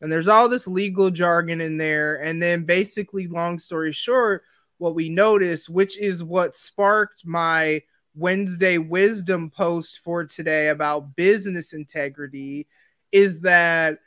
and 0.00 0.12
there's 0.12 0.28
all 0.28 0.48
this 0.48 0.66
legal 0.66 1.10
jargon 1.10 1.60
in 1.60 1.76
there 1.76 2.16
and 2.22 2.42
then 2.42 2.64
basically 2.64 3.26
long 3.26 3.58
story 3.58 3.92
short 3.92 4.42
what 4.78 4.94
we 4.94 5.08
notice, 5.08 5.70
which 5.70 5.96
is 5.96 6.22
what 6.22 6.56
sparked 6.56 7.24
my 7.24 7.82
wednesday 8.14 8.78
wisdom 8.78 9.50
post 9.50 10.00
for 10.00 10.24
today 10.24 10.68
about 10.68 11.14
business 11.16 11.72
integrity 11.72 12.66
is 13.12 13.40
that 13.40 13.98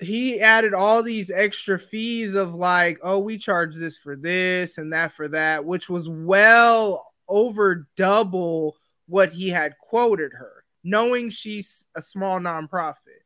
he 0.00 0.40
added 0.40 0.74
all 0.74 1.02
these 1.02 1.30
extra 1.30 1.78
fees 1.78 2.34
of 2.34 2.54
like 2.54 2.98
oh 3.02 3.18
we 3.18 3.38
charge 3.38 3.76
this 3.76 3.96
for 3.96 4.16
this 4.16 4.78
and 4.78 4.92
that 4.92 5.12
for 5.12 5.28
that 5.28 5.64
which 5.64 5.88
was 5.88 6.08
well 6.08 7.12
over 7.28 7.86
double 7.96 8.76
what 9.06 9.32
he 9.32 9.48
had 9.48 9.74
quoted 9.78 10.32
her 10.32 10.64
knowing 10.82 11.30
she's 11.30 11.86
a 11.96 12.02
small 12.02 12.40
nonprofit 12.40 13.24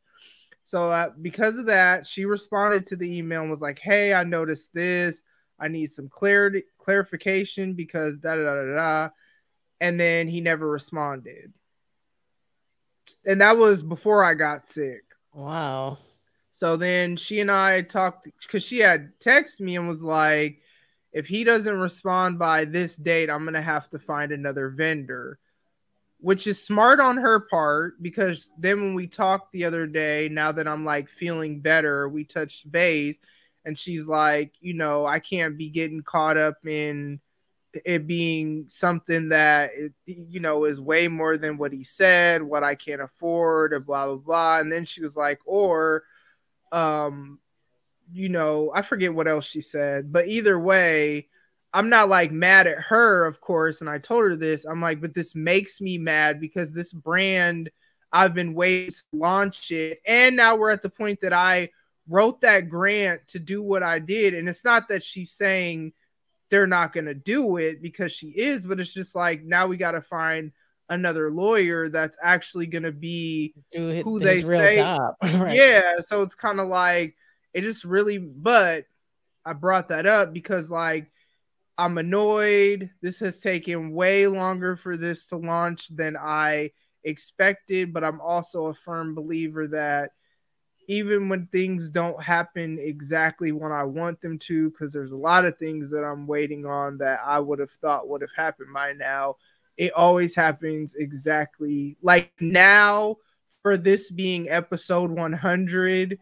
so 0.69 0.91
uh, 0.91 1.13
because 1.23 1.57
of 1.57 1.65
that, 1.65 2.07
she 2.07 2.27
responded 2.27 2.85
to 2.87 2.97
the 2.97 3.17
email 3.17 3.41
and 3.41 3.51
was 3.51 3.63
like, 3.63 3.79
"Hey, 3.79 4.13
I 4.13 4.23
noticed 4.23 4.75
this. 4.75 5.25
I 5.59 5.69
need 5.69 5.91
some 5.91 6.11
clarity 6.11 6.65
clarification 6.77 7.73
because 7.73 8.19
da 8.19 8.37
da 8.37 8.43
da 8.43 8.55
da 8.55 8.75
da." 8.75 9.09
And 9.81 9.99
then 9.99 10.29
he 10.29 10.43
never 10.43 10.69
responded. 10.69 11.55
And 13.25 13.41
that 13.41 13.57
was 13.57 13.83
before 13.83 14.23
I 14.23 14.35
got 14.35 14.67
sick. 14.67 15.05
Wow. 15.33 15.97
So 16.59 16.77
then 16.77 17.17
she 17.17 17.41
and 17.41 17.51
I 17.51 17.83
talked 17.83 18.29
because 18.41 18.65
she 18.65 18.79
had 18.79 19.19
texted 19.21 19.61
me 19.61 19.77
and 19.77 19.89
was 19.89 20.03
like, 20.03 20.61
if 21.13 21.29
he 21.29 21.45
doesn't 21.45 21.79
respond 21.79 22.39
by 22.39 22.65
this 22.65 22.97
date, 22.97 23.31
I'm 23.31 23.45
gonna 23.45 23.63
have 23.63 23.89
to 23.91 23.99
find 23.99 24.33
another 24.33 24.69
vendor 24.71 25.39
which 26.21 26.47
is 26.47 26.63
smart 26.63 27.01
on 27.01 27.17
her 27.17 27.41
part 27.41 28.03
because 28.03 28.51
then 28.59 28.81
when 28.81 28.95
we 28.95 29.07
talked 29.07 29.53
the 29.53 29.65
other 29.65 29.87
day, 29.87 30.29
now 30.29 30.51
that 30.53 30.67
I'm 30.67 30.85
like 30.85 31.09
feeling 31.09 31.61
better, 31.61 32.09
we 32.09 32.25
touched 32.25 32.71
base 32.71 33.21
and 33.65 33.79
she's 33.79 34.09
like, 34.09 34.53
you 34.61 34.75
know, 34.75 35.07
I 35.07 35.21
can't 35.21 35.57
be 35.57 35.69
getting 35.69 36.03
caught 36.03 36.37
up 36.37 36.67
in 36.67 37.21
it 37.85 38.07
being 38.07 38.65
something 38.69 39.29
that 39.29 39.71
you 40.07 40.41
know 40.41 40.65
is 40.65 40.81
way 40.81 41.07
more 41.07 41.37
than 41.37 41.59
what 41.59 41.73
he 41.73 41.85
said, 41.85 42.43
what 42.43 42.65
I 42.65 42.75
can't 42.75 43.03
afford, 43.03 43.73
or 43.73 43.81
blah 43.81 44.07
blah 44.07 44.17
blah. 44.17 44.59
And 44.59 44.73
then 44.73 44.85
she 44.85 45.03
was 45.03 45.17
like, 45.17 45.39
or 45.45 46.03
um, 46.73 47.39
you 48.13 48.29
know, 48.29 48.71
I 48.75 48.83
forget 48.83 49.15
what 49.15 49.29
else 49.29 49.47
she 49.47 49.61
said, 49.61 50.13
but 50.13 50.29
either 50.29 50.59
way, 50.59 51.29
I'm 51.73 51.89
not 51.91 52.09
like 52.09 52.33
mad 52.33 52.67
at 52.67 52.79
her, 52.79 53.27
of 53.27 53.41
course, 53.41 53.81
and 53.81 53.91
I 53.91 53.99
told 53.99 54.25
her 54.25 54.37
this. 54.37 54.65
I'm 54.65 54.81
like, 54.81 55.01
but 55.01 55.15
this 55.15 55.35
makes 55.35 55.81
me 55.81 55.99
mad 55.99 56.41
because 56.41 56.73
this 56.73 56.93
brand 56.93 57.71
I've 58.11 58.33
been 58.33 58.55
waiting 58.55 58.91
to 58.91 59.03
launch 59.13 59.71
it, 59.71 60.01
and 60.07 60.35
now 60.35 60.57
we're 60.57 60.71
at 60.71 60.83
the 60.83 60.89
point 60.89 61.21
that 61.21 61.35
I 61.35 61.69
wrote 62.09 62.41
that 62.41 62.71
grant 62.71 63.29
to 63.29 63.39
do 63.39 63.63
what 63.63 63.83
I 63.83 63.99
did, 63.99 64.33
and 64.33 64.49
it's 64.49 64.65
not 64.65 64.89
that 64.89 65.03
she's 65.03 65.31
saying 65.31 65.93
they're 66.51 66.67
not 66.67 66.95
going 66.95 67.05
to 67.05 67.15
do 67.15 67.59
it 67.59 67.83
because 67.83 68.13
she 68.13 68.29
is, 68.29 68.65
but 68.65 68.81
it's 68.81 68.95
just 68.95 69.15
like 69.15 69.43
now 69.45 69.67
we 69.67 69.77
got 69.77 69.93
to 69.93 70.01
find 70.01 70.53
another 70.89 71.31
lawyer 71.31 71.89
that's 71.89 72.17
actually 72.23 72.67
going 72.67 72.85
to 72.85 72.93
be 72.93 73.55
who 73.73 74.19
they 74.19 74.43
say. 74.43 74.81
right. 75.23 75.55
Yeah, 75.55 75.97
so 76.01 76.23
it's 76.23 76.35
kind 76.35 76.61
of 76.61 76.69
like 76.69 77.17
it 77.53 77.63
just 77.63 77.85
really, 77.85 78.19
but 78.19 78.85
I 79.45 79.53
brought 79.53 79.89
that 79.89 80.07
up 80.07 80.33
because 80.33 80.71
like 80.71 81.11
I'm 81.77 81.99
annoyed. 81.99 82.91
This 83.01 83.21
has 83.21 83.41
taken 83.41 83.93
way 83.93 84.27
longer 84.27 84.77
for 84.77 84.97
this 84.97 85.27
to 85.27 85.37
launch 85.37 85.89
than 85.89 86.17
I 86.17 86.73
expected, 87.05 87.93
but 87.93 88.05
I'm 88.05 88.21
also 88.21 88.67
a 88.67 88.75
firm 88.75 89.15
believer 89.15 89.69
that 89.69 90.11
even 90.89 91.29
when 91.29 91.47
things 91.47 91.91
don't 91.91 92.21
happen 92.21 92.79
exactly 92.81 93.53
when 93.53 93.73
I 93.73 93.85
want 93.85 94.21
them 94.23 94.39
to, 94.41 94.71
because 94.71 94.93
there's 94.93 95.13
a 95.13 95.17
lot 95.17 95.45
of 95.45 95.59
things 95.59 95.91
that 95.91 96.03
I'm 96.03 96.27
waiting 96.27 96.65
on 96.65 96.99
that 96.99 97.21
I 97.25 97.39
would 97.39 97.59
have 97.59 97.71
thought 97.71 98.09
would 98.09 98.23
have 98.23 98.33
happened 98.35 98.73
by 98.75 98.95
now, 98.95 99.37
it 99.79 99.93
always 99.95 100.35
happens 100.35 100.95
exactly 100.97 101.97
like 102.03 102.33
now 102.41 103.17
for 103.63 103.77
this 103.77 104.11
being 104.11 104.51
episode 104.51 105.11
100 105.11 106.19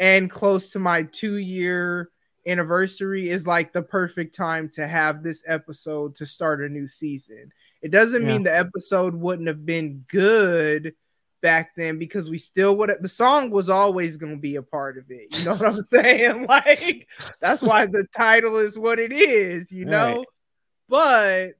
and 0.00 0.30
close 0.30 0.70
to 0.70 0.78
my 0.78 1.04
two 1.04 1.36
year 1.36 2.10
anniversary 2.46 3.28
is 3.28 3.46
like 3.46 3.72
the 3.72 3.82
perfect 3.82 4.34
time 4.34 4.68
to 4.70 4.86
have 4.86 5.22
this 5.22 5.42
episode 5.46 6.16
to 6.16 6.26
start 6.26 6.62
a 6.62 6.68
new 6.68 6.88
season. 6.88 7.52
It 7.82 7.90
doesn't 7.90 8.22
yeah. 8.22 8.28
mean 8.28 8.42
the 8.44 8.56
episode 8.56 9.14
wouldn't 9.14 9.48
have 9.48 9.66
been 9.66 10.04
good 10.08 10.94
back 11.42 11.74
then 11.74 11.98
because 11.98 12.30
we 12.30 12.38
still 12.38 12.76
would 12.76 12.90
the 13.00 13.08
song 13.08 13.50
was 13.50 13.68
always 13.68 14.16
going 14.16 14.34
to 14.34 14.40
be 14.40 14.56
a 14.56 14.62
part 14.62 14.96
of 14.96 15.04
it. 15.10 15.36
You 15.38 15.44
know 15.44 15.54
what 15.54 15.66
I'm 15.66 15.82
saying? 15.82 16.46
Like 16.46 17.08
that's 17.40 17.62
why 17.62 17.86
the 17.86 18.06
title 18.16 18.56
is 18.56 18.78
what 18.78 18.98
it 18.98 19.12
is, 19.12 19.70
you 19.70 19.84
know? 19.84 20.16
Right. 20.16 20.26
But 20.88 21.52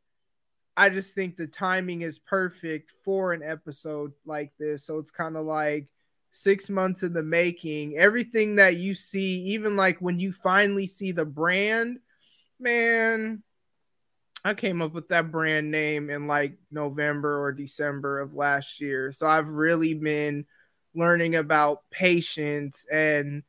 I 0.77 0.91
just 0.91 1.15
think 1.15 1.37
the 1.37 1.47
timing 1.47 2.03
is 2.03 2.19
perfect 2.19 2.93
for 3.03 3.33
an 3.33 3.43
episode 3.43 4.13
like 4.27 4.53
this. 4.59 4.85
So 4.85 4.99
it's 4.99 5.11
kind 5.11 5.37
of 5.37 5.47
like 5.47 5.89
six 6.33 6.69
months 6.69 7.03
in 7.03 7.15
the 7.15 7.23
making. 7.23 7.97
Everything 7.97 8.57
that 8.57 8.77
you 8.77 8.95
see, 8.95 9.43
even 9.45 9.77
like 9.77 9.99
when 10.01 10.21
you 10.21 10.33
finally 10.33 10.87
see 10.87 11.13
the 11.13 11.25
brand, 11.25 11.99
man, 12.61 13.43
I 14.45 14.55
came 14.55 14.83
up 14.83 14.93
with 14.93 15.09
that 15.09 15.33
brand 15.33 15.71
name 15.71 16.11
in 16.11 16.27
like 16.27 16.59
November 16.71 17.43
or 17.43 17.53
December 17.53 18.21
of 18.21 18.35
last 18.35 18.81
year. 18.81 19.13
So 19.13 19.27
I've 19.27 19.49
really 19.49 19.95
been 19.95 20.45
learning 20.95 21.37
about 21.37 21.89
patience 21.91 22.85
and 22.93 23.43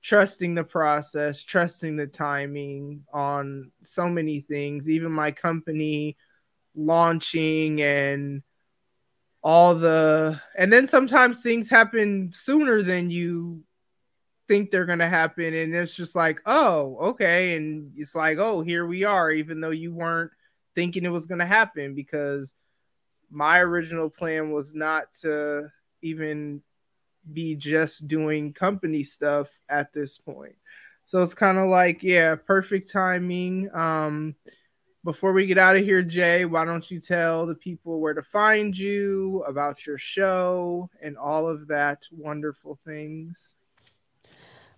trusting 0.00 0.54
the 0.54 0.64
process, 0.64 1.42
trusting 1.42 1.96
the 1.96 2.06
timing 2.06 3.04
on 3.12 3.72
so 3.82 4.08
many 4.08 4.40
things, 4.40 4.88
even 4.88 5.10
my 5.10 5.32
company 5.32 6.16
launching 6.78 7.82
and 7.82 8.42
all 9.42 9.74
the 9.74 10.40
and 10.56 10.72
then 10.72 10.86
sometimes 10.86 11.40
things 11.40 11.68
happen 11.68 12.30
sooner 12.32 12.82
than 12.82 13.10
you 13.10 13.62
think 14.46 14.70
they're 14.70 14.86
going 14.86 14.98
to 14.98 15.08
happen 15.08 15.54
and 15.54 15.74
it's 15.74 15.94
just 15.94 16.16
like 16.16 16.40
oh 16.46 16.96
okay 17.00 17.54
and 17.56 17.92
it's 17.96 18.14
like 18.14 18.38
oh 18.38 18.62
here 18.62 18.86
we 18.86 19.04
are 19.04 19.30
even 19.30 19.60
though 19.60 19.70
you 19.70 19.92
weren't 19.92 20.30
thinking 20.74 21.04
it 21.04 21.12
was 21.12 21.26
going 21.26 21.38
to 21.38 21.46
happen 21.46 21.94
because 21.94 22.54
my 23.30 23.60
original 23.60 24.08
plan 24.08 24.50
was 24.50 24.74
not 24.74 25.12
to 25.12 25.70
even 26.02 26.62
be 27.32 27.54
just 27.54 28.08
doing 28.08 28.52
company 28.52 29.02
stuff 29.02 29.48
at 29.68 29.92
this 29.92 30.18
point. 30.18 30.56
So 31.06 31.22
it's 31.22 31.34
kind 31.34 31.58
of 31.58 31.68
like, 31.68 32.02
yeah, 32.02 32.34
perfect 32.36 32.90
timing. 32.90 33.70
Um, 33.74 34.34
before 35.08 35.32
we 35.32 35.46
get 35.46 35.56
out 35.56 35.74
of 35.74 35.82
here, 35.82 36.02
Jay, 36.02 36.44
why 36.44 36.66
don't 36.66 36.90
you 36.90 37.00
tell 37.00 37.46
the 37.46 37.54
people 37.54 37.98
where 37.98 38.12
to 38.12 38.22
find 38.22 38.76
you, 38.76 39.42
about 39.48 39.86
your 39.86 39.96
show, 39.96 40.90
and 41.00 41.16
all 41.16 41.48
of 41.48 41.66
that 41.68 42.06
wonderful 42.12 42.78
things? 42.84 43.54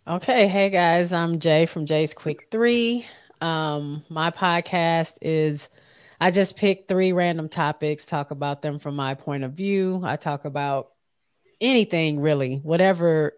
Okay. 0.06 0.46
Hey, 0.46 0.70
guys, 0.70 1.12
I'm 1.12 1.40
Jay 1.40 1.66
from 1.66 1.84
Jay's 1.84 2.14
Quick 2.14 2.46
Three. 2.48 3.04
Um, 3.40 4.04
my 4.08 4.30
podcast 4.30 5.14
is 5.20 5.68
I 6.20 6.30
just 6.30 6.56
pick 6.56 6.86
three 6.86 7.10
random 7.10 7.48
topics, 7.48 8.06
talk 8.06 8.30
about 8.30 8.62
them 8.62 8.78
from 8.78 8.94
my 8.94 9.16
point 9.16 9.42
of 9.42 9.54
view. 9.54 10.00
I 10.04 10.14
talk 10.14 10.44
about 10.44 10.92
anything 11.60 12.20
really, 12.20 12.58
whatever 12.58 13.32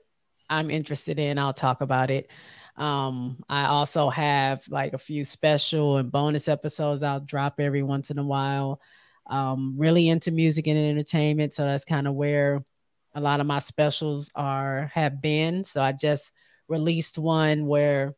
I'm 0.51 0.71
interested 0.71 1.19
in, 1.19 1.39
I'll 1.39 1.55
talk 1.55 1.81
about 1.81 2.11
it. 2.11 2.29
Um, 2.77 3.43
I 3.49 3.67
also 3.67 4.09
have 4.09 4.65
like 4.69 4.95
a 4.95 4.99
few 4.99 5.25
special 5.25 5.99
and 5.99 6.11
bonus 6.11 6.49
episodes 6.49 7.03
I'll 7.03 7.21
drop 7.21 7.61
every 7.61 7.83
once 7.83 8.11
in 8.11 8.19
a 8.19 8.25
while. 8.25 8.81
Um, 9.27 9.75
really 9.77 10.09
into 10.09 10.33
music 10.33 10.67
and 10.67 10.79
entertainment, 10.79 11.55
so 11.55 11.65
that's 11.65 11.85
kind 11.85 12.09
of 12.09 12.15
where 12.15 12.61
a 13.15 13.21
lot 13.21 13.41
of 13.41 13.47
my 13.47 13.61
specials 13.61 14.31
are 14.35 14.91
have 14.95 15.21
been. 15.21 15.65
So 15.65 15.81
I 15.81 15.93
just 15.93 16.33
released 16.69 17.19
one 17.19 17.67
where 17.67 18.15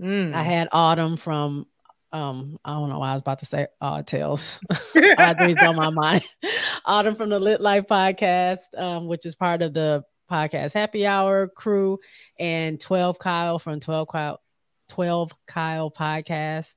mm. 0.00 0.34
I 0.34 0.42
had 0.42 0.68
Autumn 0.72 1.16
from 1.16 1.66
um, 2.12 2.58
I 2.64 2.72
don't 2.72 2.90
know 2.90 2.98
why 2.98 3.10
I 3.10 3.12
was 3.14 3.22
about 3.22 3.38
to 3.38 3.46
say 3.46 3.66
Odd 3.80 4.06
Tales. 4.06 4.60
Odd 5.18 5.38
things 5.38 5.56
on 5.62 5.76
my 5.76 5.90
mind. 5.90 6.22
Autumn 6.84 7.14
from 7.14 7.30
the 7.30 7.40
Lit 7.40 7.60
Life 7.60 7.86
podcast, 7.86 8.58
um, 8.76 9.06
which 9.06 9.24
is 9.24 9.34
part 9.34 9.62
of 9.62 9.72
the 9.72 10.04
podcast 10.32 10.72
Happy 10.72 11.06
Hour 11.06 11.48
crew, 11.48 11.98
and 12.38 12.80
12 12.80 13.18
Kyle 13.18 13.58
from 13.58 13.80
12 13.80 14.08
Kyle, 14.08 14.40
12 14.88 15.32
Kyle 15.46 15.90
podcast. 15.90 16.74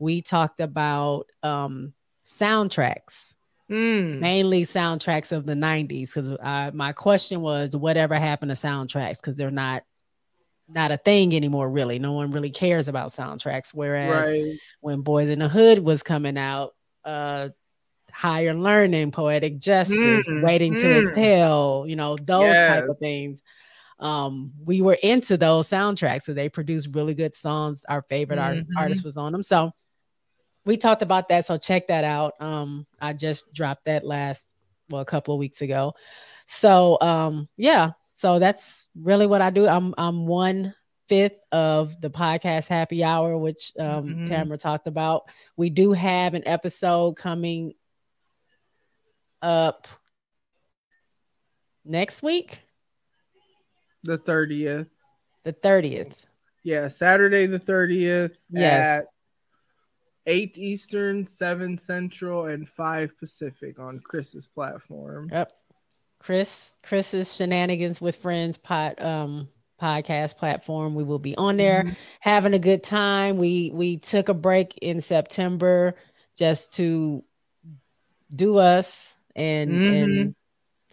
We 0.00 0.22
talked 0.22 0.60
about 0.60 1.26
um, 1.42 1.94
soundtracks, 2.26 3.36
mm. 3.70 4.18
mainly 4.18 4.64
soundtracks 4.64 5.30
of 5.32 5.46
the 5.46 5.54
90s. 5.54 6.12
Because 6.12 6.74
my 6.74 6.92
question 6.92 7.40
was, 7.40 7.76
whatever 7.76 8.16
happened 8.16 8.50
to 8.50 8.56
soundtracks? 8.56 9.20
Because 9.20 9.36
they're 9.36 9.50
not 9.50 9.84
not 10.68 10.90
a 10.90 10.96
thing 10.96 11.32
anymore 11.32 11.70
really 11.70 12.00
no 12.00 12.10
one 12.10 12.32
really 12.32 12.50
cares 12.50 12.88
about 12.88 13.10
soundtracks 13.10 13.72
whereas 13.72 14.28
right. 14.28 14.52
when 14.80 15.00
Boyz 15.04 15.30
n 15.30 15.38
the 15.38 15.48
Hood 15.48 15.78
was 15.78 16.02
coming 16.02 16.36
out 16.36 16.74
uh 17.04 17.50
higher 18.16 18.54
learning 18.54 19.10
poetic 19.10 19.58
justice 19.58 20.26
mm, 20.26 20.42
waiting 20.42 20.74
mm. 20.74 20.80
to 20.80 21.00
exhale 21.02 21.84
you 21.86 21.96
know 21.96 22.16
those 22.16 22.44
yes. 22.44 22.80
type 22.80 22.88
of 22.88 22.98
things 22.98 23.42
um 23.98 24.52
we 24.64 24.80
were 24.80 24.96
into 25.02 25.36
those 25.36 25.68
soundtracks 25.68 26.22
so 26.22 26.32
they 26.32 26.48
produced 26.48 26.94
really 26.94 27.14
good 27.14 27.34
songs 27.34 27.84
our 27.88 28.02
favorite 28.02 28.38
mm-hmm. 28.38 28.76
art- 28.76 28.84
artist 28.84 29.04
was 29.04 29.16
on 29.16 29.32
them 29.32 29.42
so 29.42 29.70
we 30.64 30.76
talked 30.76 31.02
about 31.02 31.28
that 31.28 31.44
so 31.44 31.58
check 31.58 31.88
that 31.88 32.04
out 32.04 32.32
um 32.40 32.86
i 33.00 33.12
just 33.12 33.52
dropped 33.52 33.84
that 33.84 34.04
last 34.04 34.54
well 34.88 35.02
a 35.02 35.06
couple 35.06 35.34
of 35.34 35.38
weeks 35.38 35.60
ago 35.60 35.94
so 36.46 36.98
um 37.00 37.48
yeah 37.56 37.92
so 38.16 38.38
that's 38.38 38.88
really 38.98 39.26
what 39.26 39.42
I 39.42 39.50
do. 39.50 39.68
I'm 39.68 39.94
I'm 39.98 40.26
one 40.26 40.74
fifth 41.06 41.38
of 41.52 42.00
the 42.00 42.08
podcast 42.08 42.66
happy 42.66 43.04
hour, 43.04 43.36
which 43.36 43.72
um 43.78 44.06
mm-hmm. 44.06 44.24
Tamara 44.24 44.56
talked 44.56 44.86
about. 44.86 45.28
We 45.54 45.68
do 45.68 45.92
have 45.92 46.32
an 46.32 46.42
episode 46.46 47.16
coming 47.16 47.74
up 49.46 49.86
next 51.84 52.22
week. 52.22 52.60
The 54.02 54.18
30th. 54.18 54.88
The 55.44 55.52
30th. 55.52 56.14
Yeah, 56.64 56.88
Saturday 56.88 57.46
the 57.46 57.60
30th. 57.60 58.34
Yes. 58.50 58.98
At 59.00 59.06
8 60.26 60.58
Eastern, 60.58 61.24
7 61.24 61.78
Central, 61.78 62.46
and 62.46 62.68
5 62.68 63.16
Pacific 63.16 63.78
on 63.78 64.00
Chris's 64.00 64.48
platform. 64.48 65.30
Yep. 65.32 65.52
Chris 66.18 66.72
Chris's 66.82 67.36
shenanigans 67.36 68.00
with 68.00 68.16
friends 68.16 68.56
pod 68.56 69.00
um 69.00 69.48
podcast 69.80 70.38
platform. 70.38 70.94
We 70.94 71.04
will 71.04 71.18
be 71.18 71.36
on 71.36 71.56
there 71.56 71.84
mm-hmm. 71.84 71.92
having 72.20 72.54
a 72.54 72.58
good 72.58 72.82
time. 72.82 73.36
We 73.36 73.70
we 73.72 73.98
took 73.98 74.28
a 74.28 74.34
break 74.34 74.76
in 74.78 75.02
September 75.02 75.94
just 76.36 76.74
to 76.76 77.22
do 78.34 78.56
us 78.56 79.15
and 79.36 79.70
mm-hmm. 79.70 79.94
and 79.94 80.34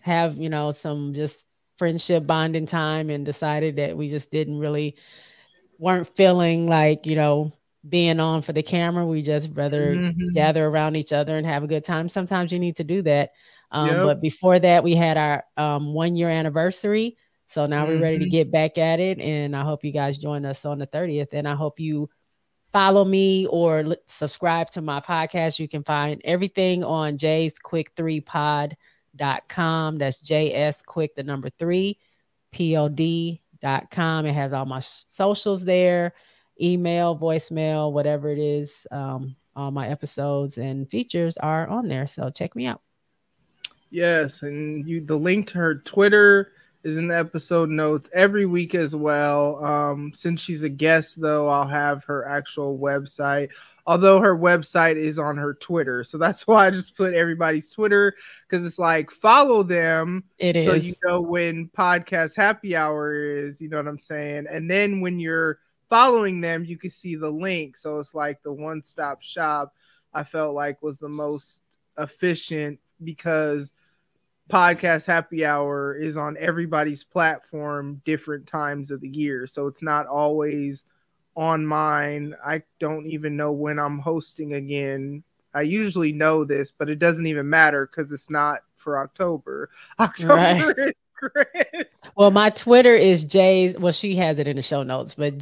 have 0.02 0.38
you 0.38 0.50
know 0.50 0.72
some 0.72 1.14
just 1.14 1.46
friendship 1.78 2.28
bonding 2.28 2.68
time 2.68 3.10
and 3.10 3.26
decided 3.26 3.78
that 3.78 3.98
we 3.98 4.10
just 4.10 4.30
didn't 4.30 4.60
really 4.60 4.96
weren't 5.80 6.16
feeling 6.16 6.68
like 6.68 7.08
you 7.08 7.16
know 7.16 7.52
being 7.90 8.20
on 8.20 8.42
for 8.42 8.54
the 8.54 8.64
camera 8.64 9.06
we 9.06 9.22
just 9.22 9.50
rather 9.54 9.96
mm-hmm. 9.96 10.34
gather 10.34 10.66
around 10.66 10.96
each 10.96 11.12
other 11.12 11.36
and 11.36 11.48
have 11.48 11.64
a 11.64 11.68
good 11.68 11.84
time 11.84 12.08
sometimes 12.08 12.52
you 12.52 12.60
need 12.60 12.76
to 12.76 12.84
do 12.84 13.02
that 13.02 13.32
um, 13.74 13.88
yep. 13.90 14.04
But 14.04 14.22
before 14.22 14.60
that, 14.60 14.84
we 14.84 14.96
had 14.96 15.18
our 15.18 15.44
um, 15.58 15.94
one 15.94 16.16
year 16.16 16.30
anniversary. 16.30 17.18
So 17.48 17.66
now 17.66 17.84
mm-hmm. 17.84 17.96
we're 17.96 18.02
ready 18.02 18.20
to 18.20 18.26
mm-hmm. 18.26 18.32
get 18.32 18.52
back 18.52 18.78
at 18.78 19.00
it. 19.00 19.20
And 19.20 19.56
I 19.56 19.64
hope 19.64 19.84
you 19.84 19.92
guys 19.92 20.18
join 20.18 20.46
us 20.46 20.64
on 20.64 20.78
the 20.78 20.88
30th. 20.88 21.30
And 21.34 21.48
I 21.48 21.56
hope 21.56 21.80
you 21.80 22.10
follow 22.74 23.06
me 23.06 23.46
or 23.48 23.80
l- 23.80 23.96
subscribe 24.08 24.70
to 24.72 24.82
my 24.82 25.00
podcast. 25.00 25.60
You 25.60 25.68
can 25.70 25.84
find 25.84 26.20
everything 26.26 26.84
on 26.84 27.18
Jay's 27.18 27.60
Quick 27.60 27.92
Three 27.96 28.20
Pod.com. 28.20 29.98
That's 29.98 30.22
JS 30.28 30.86
Quick, 30.86 31.16
the 31.16 31.24
number 31.24 31.50
three, 31.52 32.00
Pod.com. 32.52 34.26
It 34.26 34.34
has 34.34 34.52
all 34.52 34.66
my 34.66 34.80
socials 34.80 35.64
there, 35.64 36.14
email, 36.62 37.18
voicemail, 37.18 37.94
whatever 37.94 38.30
it 38.30 38.40
is. 38.40 38.88
Um, 38.92 39.36
all 39.56 39.72
my 39.72 39.88
episodes 39.88 40.58
and 40.58 40.90
features 40.90 41.38
are 41.38 41.68
on 41.68 41.88
there. 41.88 42.08
So 42.08 42.32
check 42.32 42.56
me 42.56 42.66
out. 42.66 42.82
Yes, 43.92 44.42
and 44.42 44.88
you 44.90 45.06
the 45.06 45.16
link 45.16 45.48
to 45.50 45.60
her 45.60 45.76
Twitter 45.76 46.54
is 46.84 46.98
in 46.98 47.08
the 47.08 47.18
episode 47.18 47.70
notes 47.70 48.10
every 48.14 48.46
week 48.46 48.76
as 48.76 48.96
well. 48.96 49.64
Um, 49.64 50.12
since 50.14 50.42
she's 50.42 50.64
a 50.64 50.70
guest, 50.70 51.20
though, 51.22 51.48
I'll 51.48 51.68
have 51.68 52.04
her 52.06 52.26
actual 52.28 52.78
website. 52.78 53.50
Although 53.86 54.20
her 54.20 54.38
website 54.38 54.96
is 54.96 55.20
on 55.20 55.38
her 55.38 55.54
Twitter, 55.56 56.04
so 56.04 56.18
that's 56.18 56.48
why 56.48 56.68
I 56.68 56.70
just 56.70 56.96
put 56.96 57.14
everybody's 57.14 57.72
Twitter 57.72 58.16
because 58.48 58.66
it's 58.66 58.80
like 58.80 59.12
follow 59.12 59.64
them. 59.64 60.24
It 60.40 60.56
is 60.56 60.66
so 60.66 60.74
you 60.74 60.94
know 61.04 61.22
when 61.22 61.70
podcast 61.70 62.36
happy 62.36 62.76
hour 62.76 63.14
is. 63.14 63.62
You 63.62 63.70
know 63.70 63.78
what 63.78 63.88
I'm 63.88 64.00
saying? 64.00 64.48
And 64.50 64.70
then 64.70 65.02
when 65.02 65.20
you're 65.20 65.60
following 65.90 66.42
them, 66.42 66.66
you 66.66 66.78
can 66.78 66.90
see 66.90 67.16
the 67.16 67.30
link. 67.30 67.78
So 67.78 68.00
it's 68.00 68.16
like 68.16 68.42
the 68.42 68.54
one 68.54 68.84
stop 68.84 69.22
shop. 69.22 69.74
I 70.14 70.24
felt 70.24 70.56
like 70.56 70.82
was 70.82 71.00
the 71.00 71.10
most 71.10 71.64
efficient 71.98 72.80
because 73.04 73.74
podcast 74.52 75.08
happy 75.08 75.46
hour 75.46 75.96
is 75.96 76.18
on 76.18 76.36
everybody's 76.40 77.04
platform 77.04 78.02
different 78.06 78.46
times 78.46 78.92
of 78.92 79.02
the 79.02 79.08
year. 79.08 79.48
So 79.48 79.68
it's 79.68 79.82
not 79.82 80.06
always 80.08 80.86
on 81.36 81.66
mine. 81.66 82.36
I 82.46 82.64
don't 82.80 83.08
even 83.08 83.38
know 83.38 83.52
when 83.52 83.80
i'm 83.80 84.00
hosting 84.00 84.54
again. 84.54 85.24
I 85.54 85.62
usually 85.62 86.12
know 86.12 86.44
this 86.44 86.72
but 86.72 86.90
it 86.90 87.00
doesn't 87.00 87.28
even 87.28 87.50
matter 87.50 87.88
because 87.88 88.12
it's 88.12 88.30
not 88.30 88.60
for 88.76 89.00
october. 89.00 89.70
October 90.00 90.36
right. 90.36 90.78
is 90.78 90.94
chris. 91.16 92.02
Well 92.16 92.32
my 92.32 92.50
twitter 92.50 92.96
is 92.96 93.24
jay's 93.24 93.78
well 93.78 93.94
she 93.94 94.16
has 94.18 94.40
it 94.40 94.48
in 94.48 94.58
the 94.58 94.62
show 94.62 94.84
notes 94.84 95.16
but 95.16 95.36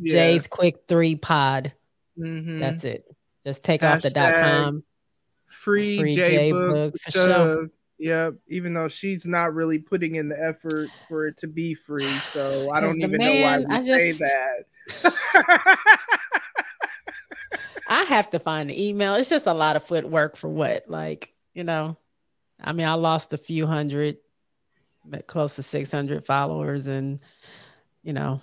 yeah. 0.00 0.12
jay's 0.12 0.46
quick 0.46 0.84
three 0.86 1.16
pod. 1.16 1.72
Mm-hmm. 2.18 2.60
that's 2.60 2.84
it. 2.84 3.04
Just 3.44 3.62
take 3.62 3.82
Hashtag 3.82 3.94
off 3.96 4.02
the 4.02 4.10
dot 4.10 4.34
com. 4.34 4.84
free, 5.46 5.98
free 5.98 6.14
j, 6.14 6.28
J 6.28 6.50
Boog, 6.52 6.92
Boog 6.92 7.00
for 7.00 7.10
sure 7.10 7.70
Yep. 7.98 8.34
Even 8.48 8.74
though 8.74 8.88
she's 8.88 9.26
not 9.26 9.54
really 9.54 9.78
putting 9.78 10.16
in 10.16 10.28
the 10.28 10.38
effort 10.42 10.88
for 11.08 11.26
it 11.26 11.36
to 11.38 11.46
be 11.46 11.74
free, 11.74 12.18
so 12.32 12.70
I 12.70 12.80
don't 12.80 12.98
even 13.00 13.12
man, 13.18 13.62
know 13.62 13.68
why 13.68 13.76
I 13.76 13.80
we 13.80 13.86
say 13.86 14.08
just- 14.12 14.20
that. 14.20 15.76
I 17.88 18.02
have 18.04 18.30
to 18.30 18.40
find 18.40 18.68
the 18.68 18.88
email. 18.88 19.14
It's 19.14 19.28
just 19.30 19.46
a 19.46 19.54
lot 19.54 19.76
of 19.76 19.84
footwork 19.84 20.36
for 20.36 20.48
what? 20.48 20.84
Like, 20.88 21.32
you 21.54 21.62
know, 21.64 21.96
I 22.60 22.72
mean, 22.72 22.86
I 22.86 22.94
lost 22.94 23.32
a 23.32 23.38
few 23.38 23.66
hundred, 23.66 24.16
but 25.04 25.26
close 25.28 25.54
to 25.56 25.62
600 25.62 26.26
followers. 26.26 26.88
And, 26.88 27.20
you 28.02 28.12
know, 28.12 28.40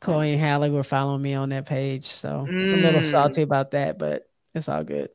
Chloe 0.00 0.32
and 0.32 0.40
Hallie 0.40 0.70
were 0.70 0.82
following 0.84 1.20
me 1.20 1.34
on 1.34 1.50
that 1.50 1.66
page. 1.66 2.06
So 2.06 2.46
I'm 2.48 2.54
a 2.56 2.76
little 2.76 3.00
Mm. 3.02 3.10
salty 3.10 3.42
about 3.42 3.72
that, 3.72 3.98
but 3.98 4.26
it's 4.54 4.68
all 4.68 4.84
good. 4.84 5.10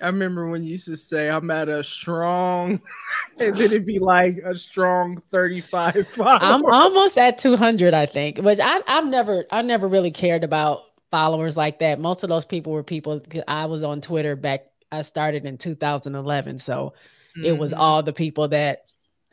I 0.00 0.06
remember 0.06 0.48
when 0.48 0.62
you 0.62 0.72
used 0.72 0.86
to 0.86 0.96
say 0.96 1.28
I'm 1.28 1.50
at 1.50 1.68
a 1.68 1.82
strong, 1.82 2.80
and 3.38 3.56
then 3.56 3.66
it'd 3.66 3.86
be 3.86 3.98
like 3.98 4.38
a 4.44 4.54
strong 4.56 5.22
35 5.30 6.08
followers. 6.10 6.38
I'm 6.42 6.64
almost 6.66 7.16
at 7.18 7.38
200, 7.38 7.94
I 7.94 8.06
think, 8.06 8.38
which 8.38 8.58
I, 8.62 8.82
I've 8.86 9.06
never, 9.06 9.44
I 9.50 9.62
never 9.62 9.88
really 9.88 10.10
cared 10.10 10.44
about 10.44 10.80
followers 11.10 11.56
like 11.56 11.78
that. 11.78 11.98
Most 12.00 12.22
of 12.24 12.28
those 12.28 12.44
people 12.44 12.72
were 12.72 12.82
people 12.82 13.22
I 13.48 13.66
was 13.66 13.82
on 13.82 14.00
Twitter 14.00 14.36
back. 14.36 14.66
I 14.92 15.02
started 15.02 15.44
in 15.46 15.58
2011, 15.58 16.58
so 16.58 16.94
it 17.42 17.56
was 17.56 17.72
Mhm. 17.72 17.78
all 17.78 18.02
the 18.02 18.12
people 18.12 18.48
that 18.48 18.82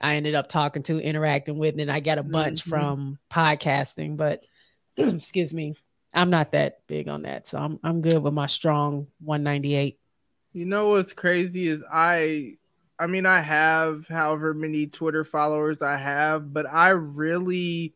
I 0.01 0.15
ended 0.15 0.35
up 0.35 0.49
talking 0.49 0.83
to, 0.83 0.99
interacting 0.99 1.57
with, 1.59 1.79
and 1.79 1.91
I 1.91 1.99
got 1.99 2.17
a 2.17 2.23
bunch 2.23 2.63
Mhm. 2.65 2.69
from 2.69 3.19
podcasting. 3.31 4.17
But 4.17 4.41
excuse 4.97 5.53
me, 5.53 5.75
I'm 6.13 6.29
not 6.29 6.51
that 6.53 6.79
big 6.87 7.07
on 7.07 7.23
that, 7.23 7.47
so 7.47 7.59
I'm 7.59 7.79
I'm 7.83 8.01
good 8.01 8.21
with 8.21 8.33
my 8.33 8.47
strong 8.47 9.07
198. 9.19 9.99
You 10.53 10.65
know 10.65 10.89
what's 10.89 11.13
crazy 11.13 11.67
is 11.67 11.83
I 11.91 12.57
I 12.99 13.07
mean 13.07 13.25
I 13.25 13.39
have 13.39 14.07
however 14.07 14.53
many 14.53 14.87
Twitter 14.87 15.23
followers 15.25 15.81
I 15.81 15.97
have, 15.97 16.53
but 16.53 16.67
I 16.71 16.89
really 16.89 17.93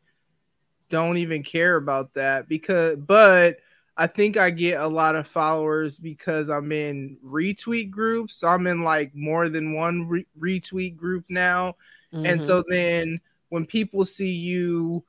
don't 0.90 1.18
even 1.18 1.44
care 1.44 1.76
about 1.78 2.14
that 2.16 2.50
because 2.50 2.98
but 2.98 3.58
I 3.98 4.08
think 4.08 4.38
I 4.38 4.52
get 4.52 4.80
a 4.82 4.88
lot 4.88 5.16
of 5.16 5.28
followers 5.28 5.98
because 6.00 6.50
I'm 6.50 6.72
in 6.72 7.18
retweet 7.26 7.92
groups. 7.92 8.38
So 8.38 8.48
I'm 8.48 8.68
in 8.68 8.84
like 8.84 9.16
more 9.16 9.50
than 9.50 9.74
one 9.76 10.08
re- 10.08 10.28
retweet 10.40 10.98
group 10.98 11.26
now. 11.30 11.76
And 12.24 12.42
Mhm. 12.42 12.46
so 12.46 12.64
then 12.70 13.22
when 13.50 13.66
people 13.66 14.06
see 14.06 14.34
you 14.34 15.04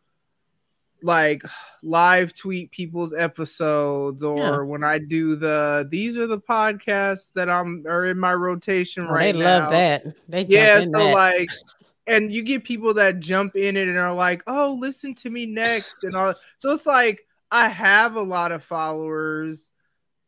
like 1.03 1.43
live 1.83 2.35
tweet 2.35 2.71
people's 2.73 3.15
episodes 3.15 4.23
or 4.25 4.65
Yeah. 4.65 4.71
when 4.71 4.83
I 4.85 4.99
do 4.99 5.37
the 5.37 5.87
these 5.91 6.17
are 6.17 6.27
the 6.27 6.41
podcasts 6.41 7.33
that 7.35 7.49
I'm 7.49 7.85
are 7.87 8.05
in 8.07 8.19
my 8.19 8.35
rotation 8.35 9.05
Oh, 9.07 9.13
right 9.13 9.35
they 9.35 9.41
now. 9.41 9.61
love 9.61 9.71
that. 9.71 10.05
They 10.29 10.45
jump 10.45 10.53
Yeah, 10.53 10.81
so 10.81 10.91
that. 10.91 11.13
like 11.15 11.51
and 12.07 12.33
you 12.33 12.43
get 12.43 12.65
people 12.65 12.95
that 12.95 13.21
jump 13.21 13.55
in 13.55 13.77
it 13.77 13.87
and 13.87 13.99
are 13.99 14.15
like, 14.15 14.43
"Oh, 14.47 14.77
listen 14.81 15.15
to 15.17 15.31
me 15.31 15.47
next." 15.47 16.05
And 16.05 16.17
all 16.17 16.35
so 16.57 16.73
it's 16.73 16.87
like 16.87 17.27
I 17.51 17.69
have 17.69 18.17
a 18.17 18.23
lot 18.23 18.51
of 18.51 18.65
followers, 18.65 19.71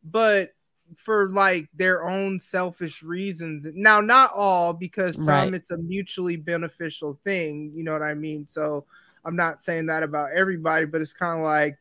but 0.03 0.53
for 0.95 1.29
like 1.29 1.69
their 1.73 2.07
own 2.07 2.39
selfish 2.39 3.01
reasons. 3.01 3.65
Now, 3.73 4.01
not 4.01 4.31
all 4.35 4.73
because 4.73 5.15
some 5.15 5.25
Right. 5.25 5.53
it's 5.55 5.71
a 5.71 5.77
mutually 5.77 6.35
beneficial 6.35 7.19
thing, 7.23 7.71
you 7.75 7.83
know 7.83 7.93
what 7.93 8.01
I 8.03 8.13
mean? 8.13 8.47
So 8.47 8.85
I'm 9.25 9.35
not 9.35 9.61
saying 9.61 9.87
that 9.87 10.03
about 10.03 10.31
everybody, 10.33 10.85
but 10.85 11.01
it's 11.01 11.13
kind 11.13 11.39
of 11.39 11.45
like 11.45 11.77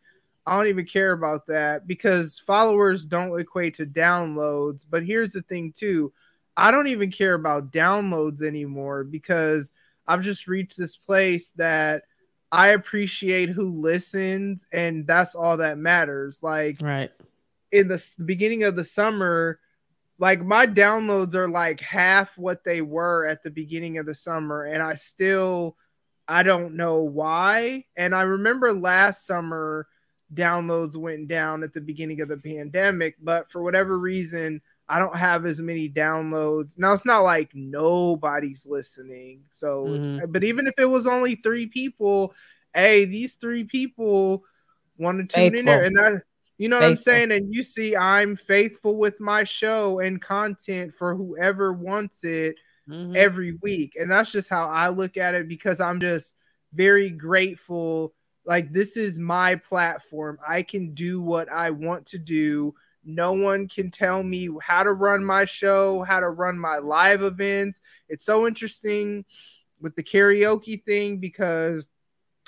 I 0.46 0.56
don't 0.56 0.68
even 0.68 0.86
care 0.86 1.12
about 1.12 1.46
that 1.46 1.86
because 1.86 2.38
followers 2.38 3.04
don't 3.04 3.38
equate 3.38 3.74
to 3.76 3.86
downloads. 3.86 4.84
But 4.88 5.04
here's 5.04 5.32
the 5.32 5.42
thing, 5.42 5.72
too 5.72 6.12
I 6.56 6.70
don't 6.70 6.88
even 6.88 7.10
care 7.10 7.34
about 7.34 7.72
downloads 7.72 8.42
anymore 8.42 9.04
because 9.04 9.72
I've 10.06 10.22
just 10.22 10.46
reached 10.46 10.76
this 10.76 10.96
place 10.96 11.52
that 11.52 12.02
I 12.52 12.68
appreciate 12.68 13.48
who 13.48 13.80
listens, 13.80 14.66
and 14.72 15.06
that's 15.06 15.34
all 15.34 15.56
that 15.58 15.78
matters. 15.78 16.42
Like, 16.42 16.78
right. 16.82 17.10
in 17.70 17.88
the 17.88 18.04
beginning 18.24 18.64
of 18.64 18.76
the 18.76 18.84
summer, 18.84 19.60
like 20.18 20.44
my 20.44 20.66
downloads 20.66 21.34
are 21.34 21.48
like 21.48 21.80
half 21.80 22.36
what 22.36 22.64
they 22.64 22.82
were 22.82 23.24
at 23.26 23.42
the 23.42 23.50
beginning 23.50 23.98
of 23.98 24.06
the 24.06 24.14
summer, 24.14 24.64
and 24.64 24.82
I 24.82 24.96
still 24.96 25.76
I 26.30 26.44
don't 26.44 26.76
know 26.76 27.02
why. 27.02 27.86
And 27.96 28.14
I 28.14 28.22
remember 28.22 28.72
last 28.72 29.26
summer 29.26 29.88
downloads 30.32 30.96
went 30.96 31.26
down 31.26 31.64
at 31.64 31.74
the 31.74 31.80
beginning 31.80 32.20
of 32.20 32.28
the 32.28 32.36
pandemic, 32.36 33.16
but 33.20 33.50
for 33.50 33.62
whatever 33.62 33.98
reason, 33.98 34.62
I 34.88 35.00
don't 35.00 35.16
have 35.16 35.44
as 35.44 35.60
many 35.60 35.88
downloads. 35.88 36.78
Now 36.78 36.92
it's 36.92 37.04
not 37.04 37.20
like 37.20 37.50
nobody's 37.54 38.64
listening. 38.64 39.44
So, 39.50 39.98
Mhm. 39.98 40.32
but 40.32 40.44
even 40.44 40.68
if 40.68 40.74
it 40.78 40.84
was 40.86 41.06
only 41.08 41.34
three 41.36 41.66
people, 41.66 42.32
hey, 42.74 43.04
these 43.06 43.34
three 43.34 43.64
people 43.64 44.44
want 44.98 45.18
to 45.18 45.34
tune 45.34 45.56
in 45.56 45.64
there, 45.64 45.82
and 45.82 45.96
that 45.96 46.22
you 46.58 46.68
know 46.68 46.76
what 46.76 46.86
I'm 46.86 46.96
saying. 46.96 47.32
And 47.32 47.52
you 47.54 47.62
see, 47.64 47.96
I'm 47.96 48.36
faithful 48.36 48.96
with 48.96 49.18
my 49.18 49.44
show 49.44 49.98
and 50.00 50.20
content 50.22 50.94
for 50.94 51.14
whoever 51.16 51.72
wants 51.72 52.22
it 52.24 52.56
Mhm. 52.90 53.16
every 53.16 53.52
week. 53.62 53.96
And 53.96 54.10
that's 54.10 54.32
just 54.32 54.48
how 54.48 54.68
I 54.68 54.88
look 54.88 55.16
at 55.16 55.34
it 55.34 55.48
because 55.48 55.80
I'm 55.80 56.00
just 56.00 56.34
very 56.72 57.10
grateful. 57.10 58.14
Like, 58.44 58.72
this 58.72 58.96
is 58.96 59.18
my 59.18 59.56
platform. 59.56 60.38
I 60.46 60.62
can 60.62 60.94
do 60.94 61.20
what 61.22 61.50
I 61.50 61.70
want 61.70 62.06
to 62.06 62.18
do. 62.18 62.74
No 63.04 63.32
one 63.32 63.68
can 63.68 63.90
tell 63.90 64.22
me 64.22 64.48
how 64.62 64.82
to 64.82 64.92
run 64.92 65.24
my 65.24 65.44
show, 65.44 66.02
how 66.02 66.20
to 66.20 66.28
run 66.28 66.58
my 66.58 66.78
live 66.78 67.22
events. 67.22 67.80
It's 68.08 68.24
so 68.24 68.46
interesting 68.46 69.24
with 69.80 69.96
the 69.96 70.02
karaoke 70.02 70.84
thing 70.84 71.18
because 71.18 71.88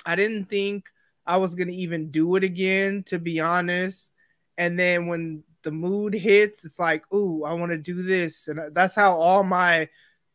I 0.05 0.15
didn't 0.15 0.45
think 0.49 0.85
I 1.25 1.37
was 1.37 1.55
going 1.55 1.69
to 1.69 1.75
even 1.75 2.11
do 2.11 2.35
it 2.35 2.43
again, 2.43 3.03
to 3.07 3.17
be 3.17 3.39
honest. 3.39 4.11
And 4.57 4.77
then 4.77 5.07
when 5.07 5.43
the 5.63 5.71
mood 5.71 6.13
hits, 6.13 6.65
it's 6.65 6.77
like, 6.77 7.03
ooh, 7.13 7.43
I 7.45 7.53
want 7.53 7.71
to 7.71 7.77
do 7.77 8.01
this. 8.01 8.47
And 8.47 8.59
that's 8.75 8.95
how 8.95 9.15
all 9.15 9.43
my 9.43 9.87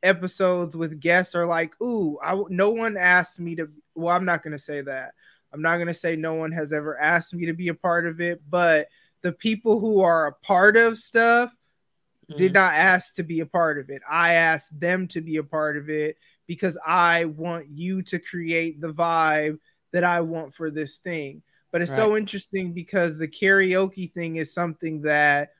episodes 0.02 0.76
with 0.76 1.00
guests 1.00 1.34
are 1.34 1.46
like, 1.46 1.72
ooh, 1.82 2.18
I 2.22 2.40
no 2.48 2.70
one 2.70 2.96
asked 2.96 3.40
me 3.40 3.56
to. 3.56 3.68
Well, 3.94 4.14
I'm 4.14 4.24
not 4.24 4.42
gonna 4.42 4.58
say 4.58 4.80
that. 4.82 5.14
I'm 5.52 5.62
not 5.62 5.78
gonna 5.78 5.94
say 5.94 6.16
no 6.16 6.34
one 6.34 6.52
has 6.52 6.72
ever 6.72 6.98
asked 6.98 7.34
me 7.34 7.46
to 7.46 7.52
be 7.54 7.68
a 7.68 7.74
part 7.74 8.06
of 8.06 8.20
it, 8.20 8.42
but 8.48 8.88
the 9.22 9.32
people 9.32 9.80
who 9.80 10.00
are 10.00 10.26
a 10.28 10.32
part 10.32 10.76
of 10.76 10.98
stuff 10.98 11.54
did 12.36 12.52
Mhm. 12.52 12.54
not 12.54 12.74
ask 12.74 13.14
to 13.14 13.22
be 13.22 13.40
a 13.40 13.46
part 13.46 13.78
of 13.78 13.90
it. 13.90 14.02
I 14.08 14.34
asked 14.34 14.78
them 14.78 15.08
to 15.08 15.20
be 15.20 15.38
a 15.38 15.42
part 15.42 15.76
of 15.76 15.88
it 15.88 16.18
because 16.46 16.78
I 16.84 17.24
want 17.26 17.68
you 17.68 18.02
to 18.02 18.18
create 18.18 18.80
the 18.80 18.92
vibe 18.92 19.58
that 19.92 20.04
I 20.04 20.20
want 20.20 20.54
for 20.54 20.70
this 20.70 20.98
thing. 20.98 21.42
But 21.72 21.82
it's 21.82 21.94
so 21.94 22.16
interesting 22.16 22.72
because 22.72 23.18
the 23.18 23.28
karaoke 23.28 24.12
thing 24.12 24.36
is 24.36 24.52
something 24.52 25.02
that 25.02 25.52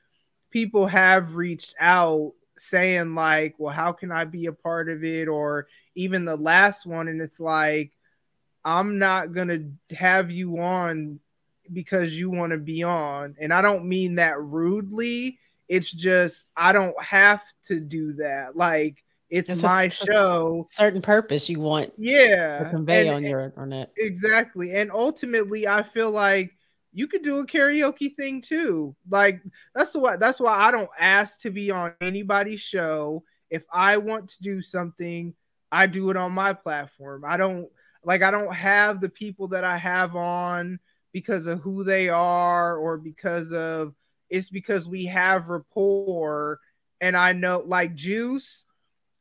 people 0.51 0.87
have 0.87 1.35
reached 1.35 1.75
out 1.79 2.33
saying 2.59 3.15
like, 3.15 3.55
"Well, 3.57 3.73
how 3.73 3.91
can 3.91 4.11
I 4.11 4.25
be 4.25 4.45
a 4.47 4.53
part 4.53 4.89
of 4.89 5.03
it?" 5.03 5.27
or 5.27 5.67
even 5.95 6.25
the 6.25 6.35
last 6.37 6.85
one 6.85 7.07
and 7.07 7.21
it's 7.21 7.39
like 7.39 7.91
I'm 8.65 8.97
not 8.97 9.33
to 9.49 9.95
have 9.95 10.31
you 10.31 10.59
on 10.59 11.19
because 11.71 12.17
you 12.17 12.29
want 12.29 12.51
to 12.51 12.57
be 12.57 12.83
on. 12.83 13.35
And 13.39 13.53
I 13.53 13.61
don't 13.61 13.85
mean 13.87 14.15
that 14.15 14.39
rudely. 14.41 15.39
It's 15.67 15.91
just 15.91 16.45
I 16.57 16.71
don't 16.73 16.99
have 17.01 17.41
to 17.65 17.79
do 17.79 18.13
that. 18.13 18.55
Like 18.57 19.03
it's 19.29 19.49
It's 19.51 19.61
my 19.63 19.87
show. 19.89 20.65
certain 20.71 21.01
purpose 21.01 21.47
you 21.49 21.59
want 21.59 21.93
Yeah. 21.97 22.63
to 22.63 22.69
convey 22.71 23.07
and- 23.07 23.15
on 23.17 23.23
your 23.23 23.53
on 23.55 23.69
that. 23.69 23.91
Exactly. 23.97 24.73
And 24.73 24.91
ultimately, 24.91 25.67
I 25.67 25.83
feel 25.83 26.11
like 26.11 26.51
you 26.91 27.07
could 27.07 27.21
do 27.21 27.39
a 27.39 27.45
karaoke 27.45 28.13
thing 28.13 28.41
too. 28.41 28.95
Like 29.09 29.41
that's 29.75 29.95
why 29.95 30.15
that's 30.15 30.39
why 30.39 30.53
I 30.53 30.71
don't 30.71 30.89
ask 30.99 31.41
to 31.41 31.51
be 31.51 31.71
on 31.71 31.93
anybody's 32.01 32.61
show. 32.61 33.23
If 33.49 33.65
I 33.71 33.97
want 33.97 34.29
to 34.29 34.41
do 34.41 34.61
something, 34.61 35.33
I 35.71 35.87
do 35.87 36.09
it 36.09 36.17
on 36.17 36.31
my 36.31 36.53
platform. 36.53 37.23
I 37.25 37.37
don't 37.37 37.67
like 38.03 38.23
I 38.23 38.31
don't 38.31 38.53
have 38.53 39.01
the 39.01 39.09
people 39.09 39.49
that 39.49 39.63
I 39.63 39.77
have 39.77 40.15
on 40.15 40.79
because 41.13 41.47
of 41.47 41.61
who 41.61 41.83
they 41.83 42.09
are 42.09 42.77
or 42.77 42.97
because 42.97 43.51
of 43.53 43.93
it's 44.29 44.49
because 44.49 44.87
we 44.87 45.05
have 45.05 45.49
rapport 45.49 46.59
and 47.01 47.17
I 47.17 47.33
know 47.33 47.63
like 47.65 47.95
Juice 47.95 48.65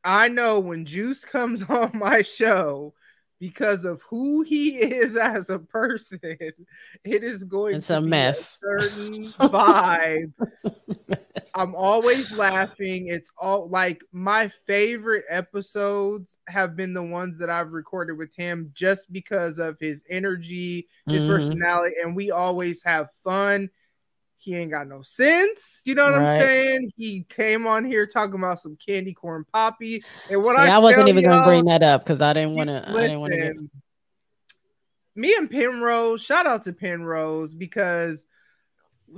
I 0.04 0.28
know 0.28 0.60
when 0.60 0.84
Juice 0.84 1.24
comes 1.24 1.62
on 1.64 1.90
my 1.94 2.22
show 2.22 2.94
because 3.40 3.84
of 3.84 4.02
who 4.02 4.42
he 4.42 4.76
is 4.78 5.16
as 5.16 5.50
a 5.50 5.58
person, 5.58 6.20
it 6.22 7.24
is 7.24 7.44
going 7.44 7.76
It's 7.76 7.88
to 7.88 7.96
a 7.96 8.00
be 8.00 8.10
mess. 8.10 8.58
certain 8.62 9.32
vibe. 9.40 10.32
I'm 11.54 11.74
always 11.74 12.30
laughing. 12.32 13.08
It's 13.08 13.30
all 13.40 13.68
like 13.68 14.00
my 14.12 14.48
favorite 14.66 15.24
episodes 15.28 16.38
have 16.46 16.76
been 16.76 16.92
the 16.92 17.02
ones 17.02 17.38
that 17.38 17.50
I've 17.50 17.72
recorded 17.72 18.18
with 18.18 18.34
him 18.36 18.70
just 18.74 19.10
because 19.12 19.58
of 19.58 19.76
his 19.80 20.04
energy, 20.10 20.88
his 21.08 21.24
Mhm. 21.24 21.28
personality, 21.28 21.94
and 22.02 22.14
we 22.14 22.30
always 22.30 22.82
have 22.84 23.08
fun. 23.24 23.70
He 24.48 24.56
ain't 24.56 24.70
got 24.70 24.88
no 24.88 25.02
sense. 25.02 25.82
You 25.84 25.94
know 25.94 26.04
what 26.04 26.14
Right. 26.14 26.34
I'm 26.36 26.40
saying? 26.40 26.92
He 26.96 27.26
came 27.28 27.66
on 27.66 27.84
here 27.84 28.06
talking 28.06 28.36
about 28.36 28.60
some 28.60 28.76
candy 28.76 29.12
corn 29.12 29.44
poppy. 29.52 30.02
And 30.30 30.42
what 30.42 30.56
See, 30.56 30.62
I, 30.62 30.76
I, 30.76 30.78
wasn't 30.78 31.08
even 31.08 31.22
gonna 31.22 31.44
bring 31.44 31.66
that 31.66 31.82
up 31.82 32.02
because 32.02 32.22
I 32.22 32.32
didn't 32.32 32.54
want 32.54 32.68
to. 32.68 32.82
I 32.88 32.92
didn't 33.02 33.20
want 33.20 33.34
to. 33.34 33.70
Me 35.14 35.34
and 35.36 35.50
Penrose, 35.50 36.22
shout 36.22 36.46
out 36.46 36.62
to 36.62 36.72
Penrose 36.72 37.52
because 37.52 38.24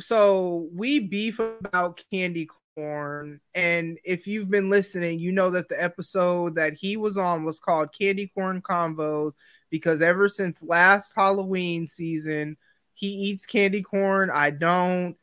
so 0.00 0.68
we 0.72 0.98
beef 0.98 1.38
about 1.38 2.02
candy 2.10 2.48
corn. 2.74 3.40
And 3.54 4.00
if 4.04 4.26
you've 4.26 4.50
been 4.50 4.68
listening, 4.68 5.20
you 5.20 5.30
know 5.30 5.50
that 5.50 5.68
the 5.68 5.80
episode 5.80 6.56
that 6.56 6.72
he 6.72 6.96
was 6.96 7.16
on 7.16 7.44
was 7.44 7.60
called 7.60 7.94
Candy 7.96 8.32
Corn 8.34 8.62
Convos 8.62 9.34
because 9.70 10.02
ever 10.02 10.28
since 10.28 10.60
last 10.60 11.12
Halloween 11.14 11.86
season, 11.86 12.56
he 12.94 13.08
eats 13.08 13.46
candy 13.46 13.82
corn. 13.82 14.30
I 14.30 14.50
don't. 14.50 15.16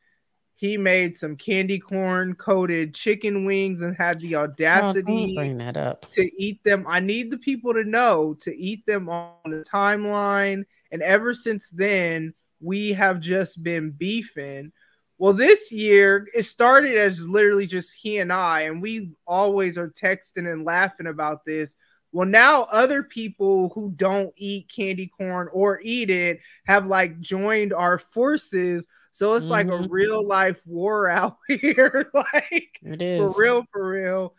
He 0.58 0.76
made 0.76 1.16
some 1.16 1.36
candy 1.36 1.78
corn 1.78 2.34
coated 2.34 2.96
chicken 2.96 3.46
wings 3.46 3.84
and 3.84 3.96
had 3.96 4.20
the 4.20 4.36
audacity 4.36 5.36
bring 5.36 5.60
that 5.60 5.78
up. 5.78 6.10
to 6.12 6.32
eat 6.36 6.64
them. 6.64 6.84
I 6.88 7.00
need 7.00 7.30
the 7.30 7.38
people 7.38 7.76
to 7.76 7.84
know 7.84 8.36
to 8.42 8.58
eat 8.58 8.84
them 8.88 9.08
on 9.08 9.36
the 9.46 9.64
timeline. 9.72 10.66
And 10.92 11.04
ever 11.04 11.36
since 11.36 11.70
then, 11.70 12.34
we 12.60 12.94
have 12.94 13.20
just 13.20 13.62
been 13.62 13.92
beefing. 13.92 14.72
Well, 15.20 15.34
this 15.34 15.72
year 15.72 16.28
it 16.34 16.44
started 16.44 16.96
as 16.96 17.22
literally 17.22 17.68
just 17.68 17.94
he 17.94 18.18
and 18.18 18.34
I, 18.34 18.62
and 18.62 18.82
we 18.82 19.12
always 19.28 19.78
are 19.78 19.90
texting 19.90 20.52
and 20.52 20.66
laughing 20.66 21.08
about 21.08 21.46
this. 21.46 21.76
Well, 22.12 22.28
now 22.28 22.64
other 22.72 23.04
people 23.04 23.70
who 23.76 23.94
don't 23.96 24.34
eat 24.38 24.72
candy 24.76 25.06
corn 25.06 25.50
or 25.52 25.80
eat 25.84 26.10
it 26.10 26.40
have 26.66 26.88
like 26.88 27.20
joined 27.20 27.74
our 27.74 28.00
forces. 28.00 28.88
So 29.18 29.34
it's 29.34 29.49
like 29.49 29.65
a 29.65 29.72
Mhm. 29.72 29.88
real 29.89 30.23
life 30.23 30.61
war 30.68 31.10
out 31.10 31.38
here. 31.48 32.11
like 32.14 32.80
It 32.84 33.02
is 33.02 33.34
for 33.34 33.41
real, 33.41 33.64
for 33.72 33.89
real. 33.89 34.35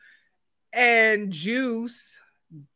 And 0.73 1.33
Juice, 1.33 2.17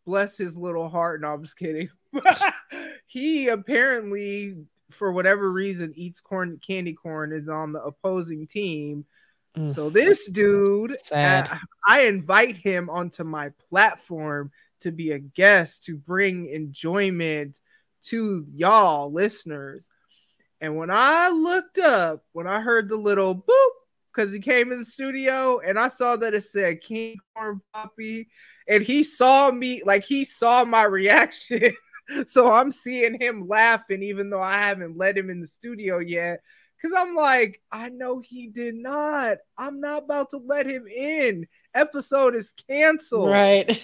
bless 0.04 0.36
his 0.36 0.56
little 0.56 0.88
heart. 0.88 1.20
No, 1.20 1.32
I'm 1.32 1.44
just 1.44 1.56
kidding. 1.56 1.90
he 3.06 3.46
apparently, 3.46 4.56
for 4.90 5.12
whatever 5.12 5.48
reason, 5.52 5.92
eats 5.94 6.20
corn 6.20 6.58
candy 6.58 6.92
corn, 6.92 7.32
is 7.32 7.48
on 7.48 7.72
the 7.72 7.80
opposing 7.80 8.48
team. 8.48 9.04
Mm. 9.56 9.72
So 9.72 9.88
this 9.88 10.28
dude, 10.28 10.96
uh, 11.12 11.56
I 11.86 12.00
invite 12.06 12.56
him 12.56 12.90
onto 12.90 13.22
my 13.22 13.52
platform 13.70 14.50
to 14.80 14.90
be 14.90 15.12
a 15.12 15.20
guest 15.20 15.84
to 15.84 15.96
bring 15.96 16.48
enjoyment 16.48 17.60
to 18.06 18.44
y'all 18.52 19.12
listeners. 19.12 19.88
And 20.62 20.76
when 20.76 20.90
I 20.92 21.28
looked 21.28 21.78
up, 21.78 22.24
when 22.32 22.46
I 22.46 22.60
heard 22.60 22.88
the 22.88 22.96
little 22.96 23.34
boop, 23.34 23.70
because 24.14 24.32
he 24.32 24.38
came 24.38 24.70
in 24.70 24.78
the 24.78 24.84
studio 24.84 25.58
and 25.58 25.76
I 25.76 25.88
saw 25.88 26.14
that 26.16 26.34
it 26.34 26.44
said 26.44 26.82
King 26.82 27.16
Corn 27.34 27.60
Poppy, 27.74 28.28
and 28.68 28.80
he 28.80 29.02
saw 29.02 29.50
me, 29.50 29.82
like 29.84 30.04
he 30.04 30.24
saw 30.24 30.64
my 30.64 30.84
reaction. 30.84 31.74
so 32.26 32.52
I'm 32.52 32.70
seeing 32.70 33.20
him 33.20 33.48
laughing, 33.48 34.04
even 34.04 34.30
though 34.30 34.40
I 34.40 34.54
haven't 34.54 34.96
let 34.96 35.18
him 35.18 35.30
in 35.30 35.40
the 35.40 35.48
studio 35.48 35.98
yet. 35.98 36.40
Cause 36.80 36.92
I'm 36.96 37.14
like, 37.14 37.60
I 37.70 37.90
know 37.90 38.20
he 38.20 38.48
did 38.48 38.74
not. 38.74 39.38
I'm 39.58 39.80
not 39.80 40.04
about 40.04 40.30
to 40.30 40.38
let 40.38 40.66
him 40.66 40.86
in. 40.86 41.46
Episode 41.74 42.34
is 42.36 42.54
canceled 42.68 43.30
right. 43.30 43.80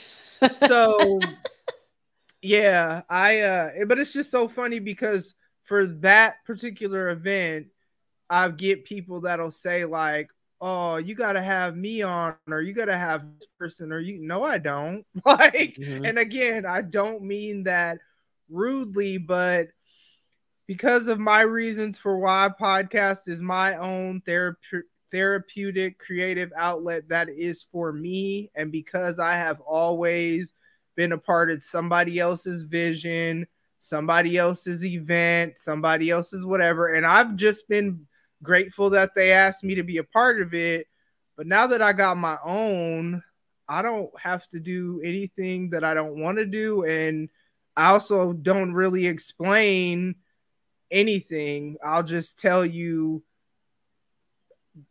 so 0.52 1.20
yeah 2.42 3.02
i 3.09 3.40
uh 3.40 3.70
but 3.86 3.98
it's 3.98 4.12
just 4.12 4.30
so 4.30 4.46
funny 4.46 4.78
because 4.78 5.34
for 5.68 5.84
that 5.86 6.42
particular 6.46 7.10
event 7.10 7.66
i 8.30 8.48
get 8.48 8.84
people 8.84 9.20
that'll 9.20 9.50
say 9.50 9.84
like 9.84 10.30
oh 10.60 10.96
you 10.96 11.14
gotta 11.14 11.40
have 11.40 11.76
me 11.76 12.00
on 12.02 12.34
or 12.48 12.62
you 12.62 12.72
gotta 12.72 12.96
have 12.96 13.24
this 13.38 13.46
person 13.58 13.92
or 13.92 14.00
you 14.00 14.18
no 14.18 14.42
i 14.42 14.56
don't 14.58 15.04
like 15.26 15.76
Mhm. 15.78 16.08
and 16.08 16.18
again 16.18 16.64
i 16.66 16.80
don't 16.80 17.22
mean 17.22 17.64
that 17.64 17.98
rudely 18.50 19.18
but 19.18 19.68
because 20.66 21.06
of 21.08 21.18
my 21.18 21.42
reasons 21.42 21.98
for 21.98 22.18
why 22.18 22.48
podcast 22.60 23.28
is 23.28 23.40
my 23.42 23.76
own 23.76 24.20
therapy 24.22 24.58
therapeutic 25.10 25.98
creative 25.98 26.52
outlet 26.54 27.08
that 27.08 27.30
is 27.30 27.66
for 27.72 27.92
me 27.92 28.50
and 28.54 28.70
because 28.72 29.18
i 29.18 29.34
have 29.34 29.58
always 29.60 30.52
been 30.97 31.12
a 31.12 31.18
part 31.18 31.50
of 31.50 31.62
somebody 31.64 32.18
else's 32.18 32.64
vision 32.64 33.47
somebody 33.81 34.36
else's 34.36 34.84
event 34.84 35.58
somebody 35.58 36.10
else's 36.10 36.44
whatever. 36.44 36.94
And 36.94 37.07
i've 37.07 37.36
just 37.36 37.68
been 37.68 38.07
grateful 38.42 38.90
that 38.90 39.15
they 39.15 39.32
asked 39.32 39.65
me 39.65 39.74
to 39.74 39.82
be 39.82 39.98
a 39.98 40.05
part 40.05 40.40
of 40.40 40.55
it. 40.55 40.86
But 41.36 41.47
now 41.47 41.66
that 41.68 41.82
i 41.82 41.92
got 41.92 42.16
my 42.16 42.36
own 42.44 43.23
i 43.68 43.82
don't 43.82 44.10
have 44.18 44.48
to 44.48 44.60
do 44.60 45.00
anything 45.05 45.70
that 45.70 45.84
i 45.84 45.94
don't 45.94 46.20
want 46.20 46.39
to 46.39 46.47
do. 46.47 46.84
And 46.84 47.28
i 47.76 47.86
also 47.86 48.32
don't 48.32 48.73
really 48.73 49.07
explain 49.07 50.16
anything. 50.90 51.76
I'll 51.84 52.02
just 52.02 52.39
tell 52.39 52.65
you 52.65 53.23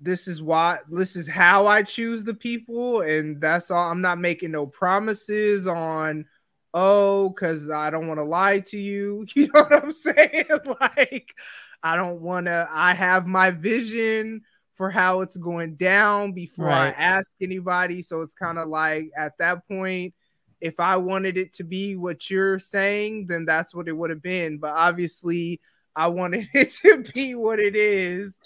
this 0.01 0.27
is 0.27 0.41
why 0.41 0.79
this 0.89 1.15
is 1.15 1.27
how 1.27 1.67
I 1.67 1.83
choose 1.83 2.23
the 2.23 2.33
people, 2.33 3.01
and 3.01 3.39
that's 3.39 3.71
all. 3.71 3.89
I'm 3.89 4.01
not 4.01 4.19
making 4.19 4.51
no 4.51 4.65
promises 4.65 5.67
on 5.67 6.25
oh, 6.73 7.29
because 7.29 7.69
I 7.69 7.89
don't 7.89 8.07
want 8.07 8.19
to 8.19 8.23
lie 8.23 8.59
to 8.59 8.79
you. 8.79 9.25
You 9.35 9.47
know 9.47 9.63
what 9.63 9.83
I'm 9.83 9.91
saying? 9.91 10.45
like, 10.81 11.33
I 11.83 11.95
don't 11.95 12.21
want 12.21 12.47
to, 12.47 12.67
I 12.69 12.93
have 12.93 13.27
my 13.27 13.51
vision 13.51 14.41
for 14.75 14.89
how 14.91 15.21
it's 15.21 15.37
going 15.37 15.75
down 15.75 16.33
before 16.33 16.69
I 16.69 16.89
ask 16.89 17.31
anybody. 17.41 18.03
So 18.03 18.21
it's 18.21 18.35
kind 18.35 18.59
of 18.59 18.67
like 18.67 19.09
at 19.17 19.33
that 19.39 19.67
point, 19.67 20.13
if 20.61 20.79
I 20.79 20.97
wanted 20.97 21.37
it 21.37 21.53
to 21.53 21.63
be 21.63 21.95
what 21.95 22.29
you're 22.29 22.59
saying, 22.59 23.27
then 23.27 23.45
that's 23.45 23.73
what 23.73 23.87
it 23.87 23.93
would 23.93 24.09
have 24.11 24.21
been. 24.21 24.59
But 24.59 24.73
obviously, 24.75 25.61
I 25.95 26.07
wanted 26.07 26.47
it 26.53 26.71
to 26.83 27.03
be 27.13 27.35
what 27.35 27.59
it 27.59 27.75
is. 27.75 28.39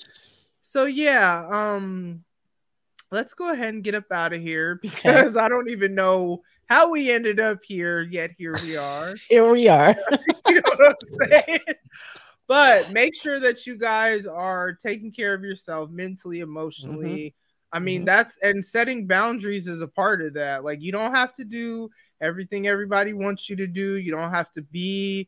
So 0.61 0.85
yeah, 0.85 1.47
um 1.51 2.23
let's 3.11 3.33
go 3.33 3.51
ahead 3.51 3.73
and 3.73 3.83
get 3.83 3.95
up 3.95 4.09
out 4.11 4.33
of 4.33 4.41
here 4.41 4.75
because 4.81 5.35
I 5.35 5.49
don't 5.49 5.69
even 5.69 5.95
know 5.95 6.43
how 6.71 6.89
we 6.89 7.11
ended 7.11 7.37
up 7.37 7.59
here, 7.65 8.01
yet 8.01 8.31
here 8.37 8.55
we 8.63 8.77
are. 8.77 9.13
Here 9.29 9.49
we 9.49 9.67
are. 9.67 9.93
you 10.47 10.55
know 10.55 10.61
what 10.77 10.95
I'm 10.95 11.41
saying? 11.45 11.59
But 12.47 12.91
make 12.91 13.13
sure 13.13 13.41
that 13.41 13.67
you 13.67 13.77
guys 13.77 14.25
are 14.25 14.71
taking 14.71 15.11
care 15.11 15.33
of 15.33 15.43
yourself 15.43 15.89
mentally, 15.89 16.39
emotionally. 16.39 17.35
I 17.73 17.79
mean, 17.79 18.03
Mhm. 18.03 18.05
that's 18.05 18.37
and 18.37 18.63
setting 18.63 19.05
boundaries 19.05 19.67
is 19.67 19.81
a 19.81 19.87
part 19.87 20.21
of 20.21 20.35
that. 20.35 20.63
Like, 20.63 20.81
you 20.81 20.93
don't 20.93 21.13
have 21.13 21.33
to 21.35 21.43
do 21.43 21.89
everything 22.21 22.67
everybody 22.67 23.11
wants 23.11 23.49
you 23.49 23.57
to 23.57 23.67
do, 23.67 23.97
you 23.97 24.11
don't 24.11 24.33
have 24.33 24.51
to 24.53 24.61
be 24.61 25.27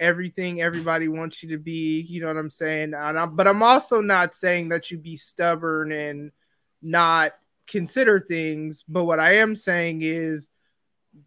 everything 0.00 0.62
everybody 0.62 1.08
wants 1.08 1.42
you 1.42 1.50
to 1.50 1.58
be. 1.58 2.00
You 2.00 2.22
know 2.22 2.28
what 2.28 2.38
I'm 2.38 2.50
saying? 2.50 2.94
And 2.94 3.18
I'm, 3.18 3.36
but 3.36 3.46
I'm 3.46 3.62
also 3.62 4.00
not 4.00 4.32
saying 4.32 4.70
that 4.70 4.90
you 4.90 4.96
be 4.96 5.16
stubborn 5.16 5.92
and 5.92 6.32
not 6.80 7.34
consider 7.66 8.20
things. 8.20 8.84
But 8.88 9.04
what 9.04 9.20
I 9.20 9.36
am 9.36 9.54
saying 9.54 10.00
is 10.02 10.48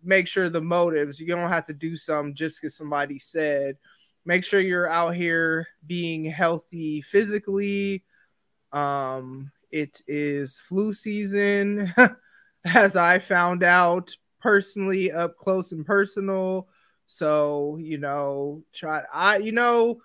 make 0.04 0.28
sure 0.28 0.50
the 0.50 0.62
motives, 0.62 1.20
you 1.20 1.28
don't 1.28 1.50
have 1.50 1.66
to 1.68 1.74
do 1.74 1.98
something 1.98 2.34
just 2.34 2.62
because 2.62 2.76
somebody 2.76 3.20
said. 3.20 3.78
Make 4.26 4.46
sure 4.46 4.60
you're 4.60 4.90
out 4.90 5.16
here 5.16 5.68
being 5.86 6.26
healthy 6.26 7.02
physically. 7.02 8.04
Um, 8.72 9.52
it 9.72 10.02
is 10.08 10.60
flu 10.60 10.94
season, 10.94 11.94
as 12.66 12.96
I 12.96 13.20
found 13.20 13.64
out 13.64 14.16
personally 14.40 15.12
up 15.12 15.38
close 15.38 15.72
and 15.72 15.86
personal. 15.86 16.68
So, 17.08 17.78
you 17.82 17.98
know, 17.98 18.64
try 18.74 19.04
I 19.14 19.38
you 19.38 19.52
know, 19.52 20.02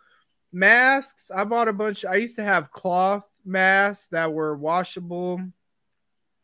masks. 0.52 1.30
I 1.30 1.44
bought 1.44 1.68
a 1.68 1.72
bunch. 1.72 2.04
I 2.04 2.16
used 2.16 2.36
to 2.36 2.44
have 2.44 2.70
cloth 2.70 3.26
masks 3.44 4.08
that 4.08 4.32
were 4.32 4.56
washable. 4.56 5.40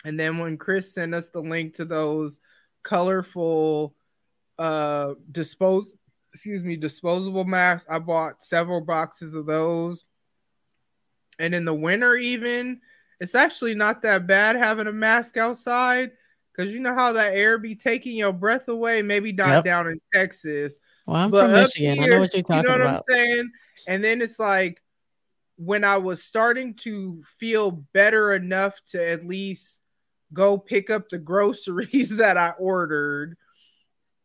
And 0.05 0.19
then 0.19 0.39
when 0.39 0.57
Chris 0.57 0.93
sent 0.93 1.15
us 1.15 1.31
the 1.31 1.41
link 1.41 1.75
to 1.75 1.85
those 1.85 2.41
colorful 2.83 3.95
uh 4.59 5.15
dispose 5.31 5.93
excuse 6.33 6.63
me, 6.65 6.77
disposable 6.77 7.45
masks, 7.45 7.91
I 7.91 7.99
bought 7.99 8.43
several 8.43 8.81
boxes 8.81 9.35
of 9.35 9.47
those. 9.47 10.07
And 11.39 11.55
in 11.55 11.65
the 11.65 11.75
winter 11.75 12.17
even, 12.17 12.81
it's 13.21 13.35
actually 13.35 13.75
not 13.75 14.03
that 14.03 14.27
bad 14.27 14.57
having 14.57 14.87
a 14.87 14.93
mask 14.93 15.37
outside 15.37 16.13
because 16.51 16.73
you 16.73 16.81
know 16.81 16.95
how 16.95 17.13
that 17.13 17.35
air 17.35 17.59
be 17.59 17.75
taking 17.75 18.17
your 18.17 18.33
breath 18.33 18.69
away. 18.69 19.03
Maybe 19.03 19.33
not 19.33 19.57
Yep. 19.57 19.65
down 19.65 19.87
in 19.89 20.01
Texas, 20.13 20.79
Well, 21.07 21.17
I'm 21.17 21.31
but 21.31 21.43
from 21.43 21.53
Michigan. 21.53 22.01
I 22.01 22.07
know 22.07 22.21
what 22.21 22.33
you're 22.35 22.43
talking 22.43 22.63
you 22.63 22.79
know 22.79 22.79
what 22.79 22.81
about. 22.81 23.05
I'm 23.09 23.15
saying? 23.15 23.51
And 23.87 24.03
then 24.03 24.23
it's 24.23 24.39
like 24.39 24.83
when 25.57 25.85
I 25.85 25.99
was 25.99 26.23
starting 26.23 26.75
to 26.77 27.23
feel 27.39 27.71
better 27.71 28.33
enough 28.33 28.81
to 28.87 29.07
at 29.07 29.25
least 29.25 29.82
go 30.33 30.59
pick 30.59 30.91
up 30.91 31.09
the 31.09 31.19
groceries 31.19 32.17
that 32.17 32.37
I 32.37 32.51
ordered, 32.51 33.37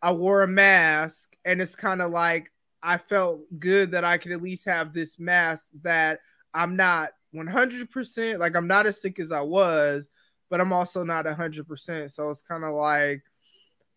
I 0.02 0.12
wore 0.12 0.42
a 0.44 0.48
mask, 0.48 1.36
and 1.46 1.62
it's 1.62 1.76
kind 1.76 2.02
of 2.02 2.12
like 2.12 2.52
I 2.84 2.98
felt 2.98 3.42
good 3.60 3.92
that 3.92 4.06
I 4.06 4.18
could 4.18 4.32
at 4.32 4.42
least 4.42 4.66
have 4.66 4.94
this 4.94 5.20
mask 5.20 5.72
that 5.82 6.20
I'm 6.54 6.76
not 6.76 7.12
100%. 7.36 8.40
Like 8.40 8.56
I'm 8.56 8.68
not 8.68 8.86
as 8.86 9.02
sick 9.02 9.20
as 9.20 9.32
I 9.32 9.42
was, 9.42 10.10
but 10.50 10.62
I'm 10.62 10.74
also 10.74 11.04
not 11.04 11.26
100%. 11.26 12.12
So 12.12 12.30
it's 12.30 12.42
kind 12.42 12.64
of 12.64 12.74
like 12.74 13.24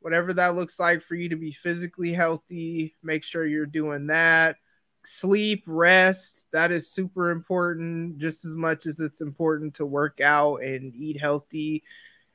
whatever 0.01 0.33
that 0.33 0.57
looks 0.57 0.81
like 0.81 1.03
for 1.03 1.15
you 1.15 1.29
to 1.29 1.37
be 1.37 1.53
physically 1.53 2.13
healthy, 2.13 2.97
make 3.03 3.23
sure 3.23 3.45
you're 3.45 3.67
doing 3.67 4.07
that. 4.09 4.57
Sleep, 5.05 5.65
rest, 5.67 6.45
that 6.53 6.73
is 6.73 6.91
super 6.91 7.31
important 7.31 8.19
just 8.19 8.45
as 8.45 8.55
much 8.55 8.87
as 8.87 9.01
it's 9.01 9.21
important 9.21 9.75
to 9.75 9.87
work 9.87 10.21
out 10.21 10.57
and 10.57 10.95
eat 10.95 11.21
healthy. 11.21 11.83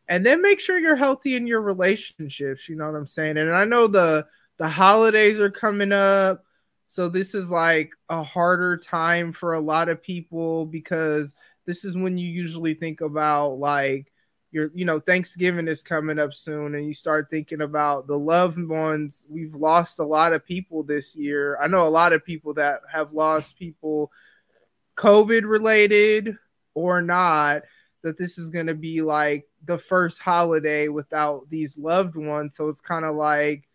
And 0.07 0.25
then 0.25 0.41
make 0.41 0.59
sure 0.59 0.77
you're 0.79 0.95
healthy 0.95 1.35
in 1.35 1.47
your 1.47 1.61
relationships, 1.61 2.69
you 2.69 2.75
know 2.75 2.85
what 2.85 2.97
I'm 2.97 3.07
saying? 3.07 3.37
And 3.37 3.55
I 3.55 3.65
know 3.65 3.87
the 3.87 4.27
the 4.57 4.69
holidays 4.69 5.39
are 5.39 5.51
coming 5.51 5.91
up. 5.91 6.45
So 6.87 7.09
this 7.09 7.35
is 7.35 7.51
like 7.51 7.91
a 8.09 8.23
harder 8.23 8.77
time 8.77 9.33
for 9.33 9.53
a 9.53 9.59
lot 9.59 9.89
of 9.89 10.01
people 10.01 10.65
because 10.65 11.35
this 11.65 11.83
is 11.83 11.97
when 11.97 12.17
you 12.17 12.29
usually 12.29 12.73
think 12.73 13.01
about 13.01 13.59
like 13.59 14.11
your 14.51 14.71
you 14.73 14.85
know 14.85 14.99
Thanksgiving 14.99 15.67
is 15.67 15.83
coming 15.83 16.19
up 16.19 16.33
soon 16.33 16.75
and 16.75 16.87
you 16.87 16.93
start 16.93 17.29
thinking 17.29 17.61
about 17.61 18.07
the 18.07 18.17
loved 18.17 18.65
ones. 18.67 19.25
We've 19.29 19.55
lost 19.55 19.99
a 19.99 20.05
lot 20.05 20.33
of 20.33 20.45
people 20.45 20.83
this 20.83 21.15
year. 21.15 21.57
I 21.61 21.67
know 21.67 21.87
a 21.87 21.89
lot 21.89 22.13
of 22.13 22.25
people 22.25 22.53
that 22.55 22.81
have 22.91 23.13
lost 23.13 23.57
people 23.57 24.11
COVID 24.97 25.43
related 25.43 26.37
or 26.73 27.01
not 27.01 27.63
that 28.03 28.17
this 28.17 28.37
is 28.37 28.49
going 28.49 28.67
to 28.67 28.75
be 28.75 29.01
like 29.01 29.47
the 29.65 29.77
first 29.77 30.19
holiday 30.19 30.87
without 30.87 31.49
these 31.49 31.77
loved 31.77 32.15
ones. 32.15 32.55
So 32.55 32.69
it's 32.69 32.81
kind 32.81 33.03
of 33.03 33.15
like 33.15 33.67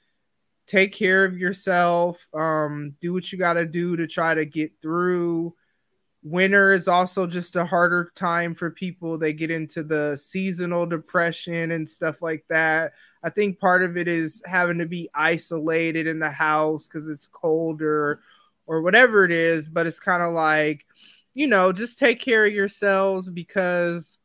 take 0.67 0.93
care 0.93 1.25
of 1.25 1.37
yourself, 1.37 2.29
um, 2.33 2.95
do 3.01 3.13
what 3.13 3.33
you 3.33 3.39
got 3.39 3.55
to 3.55 3.67
do 3.67 3.97
to 3.97 4.07
try 4.07 4.33
to 4.33 4.45
get 4.45 4.71
through. 4.81 5.53
Winter 6.23 6.71
is 6.73 6.87
also 6.87 7.27
just 7.27 7.57
a 7.57 7.65
harder 7.65 8.13
time 8.15 8.55
for 8.55 8.71
people. 8.71 9.17
They 9.17 9.33
get 9.33 9.51
into 9.51 9.83
the 9.83 10.17
seasonal 10.17 10.87
depression 10.87 11.71
and 11.71 11.89
stuff 11.89 12.21
like 12.21 12.45
that. 12.51 12.93
I 13.23 13.31
think 13.31 13.59
part 13.59 13.83
of 13.83 13.97
it 13.97 14.07
is 14.07 14.43
having 14.45 14.79
to 14.79 14.87
be 14.87 15.09
isolated 15.15 16.07
in 16.07 16.19
the 16.19 16.31
house 16.31 16.89
because 16.89 17.09
it's 17.09 17.27
colder 17.27 18.21
or 18.67 18.83
whatever 18.83 19.25
it 19.25 19.33
is. 19.33 19.67
But 19.67 19.87
it's 19.87 20.01
kind 20.01 20.23
of 20.23 20.35
like, 20.35 20.85
you 21.33 21.47
know, 21.47 21.73
just 21.73 21.99
take 21.99 22.21
care 22.21 22.45
of 22.45 22.53
yourselves 22.53 23.31
because 23.31 24.19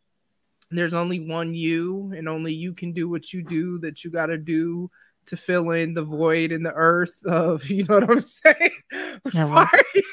there's 0.72 0.94
only 0.94 1.20
one 1.20 1.54
you 1.54 2.12
and 2.16 2.28
only 2.28 2.54
you 2.54 2.74
can 2.74 2.92
do 2.92 3.08
what 3.08 3.32
you 3.32 3.44
do 3.44 3.80
that 3.80 4.04
you 4.04 4.12
got 4.12 4.28
to 4.28 4.38
do 4.38 4.90
to 5.28 5.38
fill 5.38 5.72
in 5.72 5.94
the 5.94 6.04
void 6.04 6.52
in 6.52 6.64
the 6.64 6.74
earth 6.74 7.18
of 7.26 7.66
you 7.70 7.86
know 7.86 8.00
what 8.00 8.10
I'm 8.10 8.22
saying? 8.22 8.72
Yeah, 9.34 9.46
why, 9.46 9.70
are 9.72 9.84
you, 9.96 10.04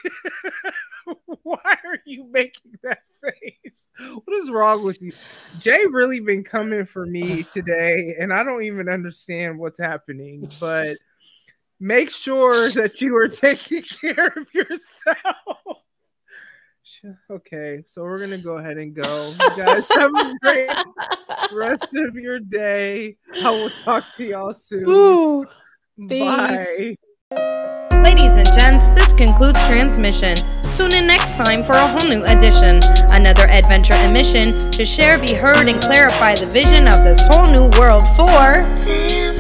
why 1.45 1.77
are 1.85 1.99
you 2.05 2.25
making 2.31 2.79
that 2.83 3.01
face? 3.23 3.89
What 3.99 4.37
is 4.37 4.51
wrong 4.51 4.85
with 4.85 5.01
you? 5.03 5.13
Jay 5.59 5.87
really 5.87 6.21
been 6.21 6.45
coming 6.45 6.85
for 6.85 7.05
me 7.05 7.43
today, 7.45 8.15
and 8.19 8.33
I 8.33 8.45
don't 8.45 8.63
even 8.63 8.89
understand 8.89 9.59
what's 9.59 9.81
happening, 9.81 10.49
but 10.61 10.99
make 11.81 12.11
sure 12.11 12.69
that 12.71 13.01
you 13.01 13.17
are 13.17 13.29
taking 13.29 13.83
care 13.83 14.29
of 14.29 14.53
yourself. 14.55 15.63
Okay, 17.29 17.83
so 17.85 18.03
we're 18.03 18.21
gonna 18.21 18.39
go 18.39 18.59
ahead 18.59 18.77
and 18.77 18.95
go. 18.95 19.33
You 19.41 19.57
guys 19.57 19.87
have 19.91 20.13
a 20.15 20.35
great 20.41 20.71
rest 21.53 21.93
of 21.95 22.15
your 22.15 22.39
day. 22.39 23.17
I 23.43 23.51
will 23.51 23.71
talk 23.71 24.07
to 24.17 24.25
y'all 24.25 24.55
soon. 24.55 24.89
Ooh, 24.89 25.45
Bye. 25.99 26.97
Ladies 27.33 28.37
and 28.37 28.47
gents, 28.57 28.91
this 28.91 29.13
concludes 29.15 29.59
transmission. 29.65 30.37
Tune 30.75 30.95
in 30.95 31.07
next 31.07 31.37
time 31.37 31.63
for 31.63 31.73
a 31.73 31.87
whole 31.87 32.09
new 32.09 32.25
edition. 32.25 32.81
Another 33.11 33.47
adventure 33.49 33.93
and 33.93 34.13
mission 34.13 34.47
to 34.71 34.87
share, 34.87 35.19
be 35.19 35.35
heard, 35.35 35.69
and 35.69 35.81
clarify 35.83 36.35
the 36.35 36.49
vision 36.51 36.89
of 36.89 37.05
this 37.05 37.23
whole 37.29 37.45
new 37.53 37.69
world 37.79 38.03
for. 38.17 39.32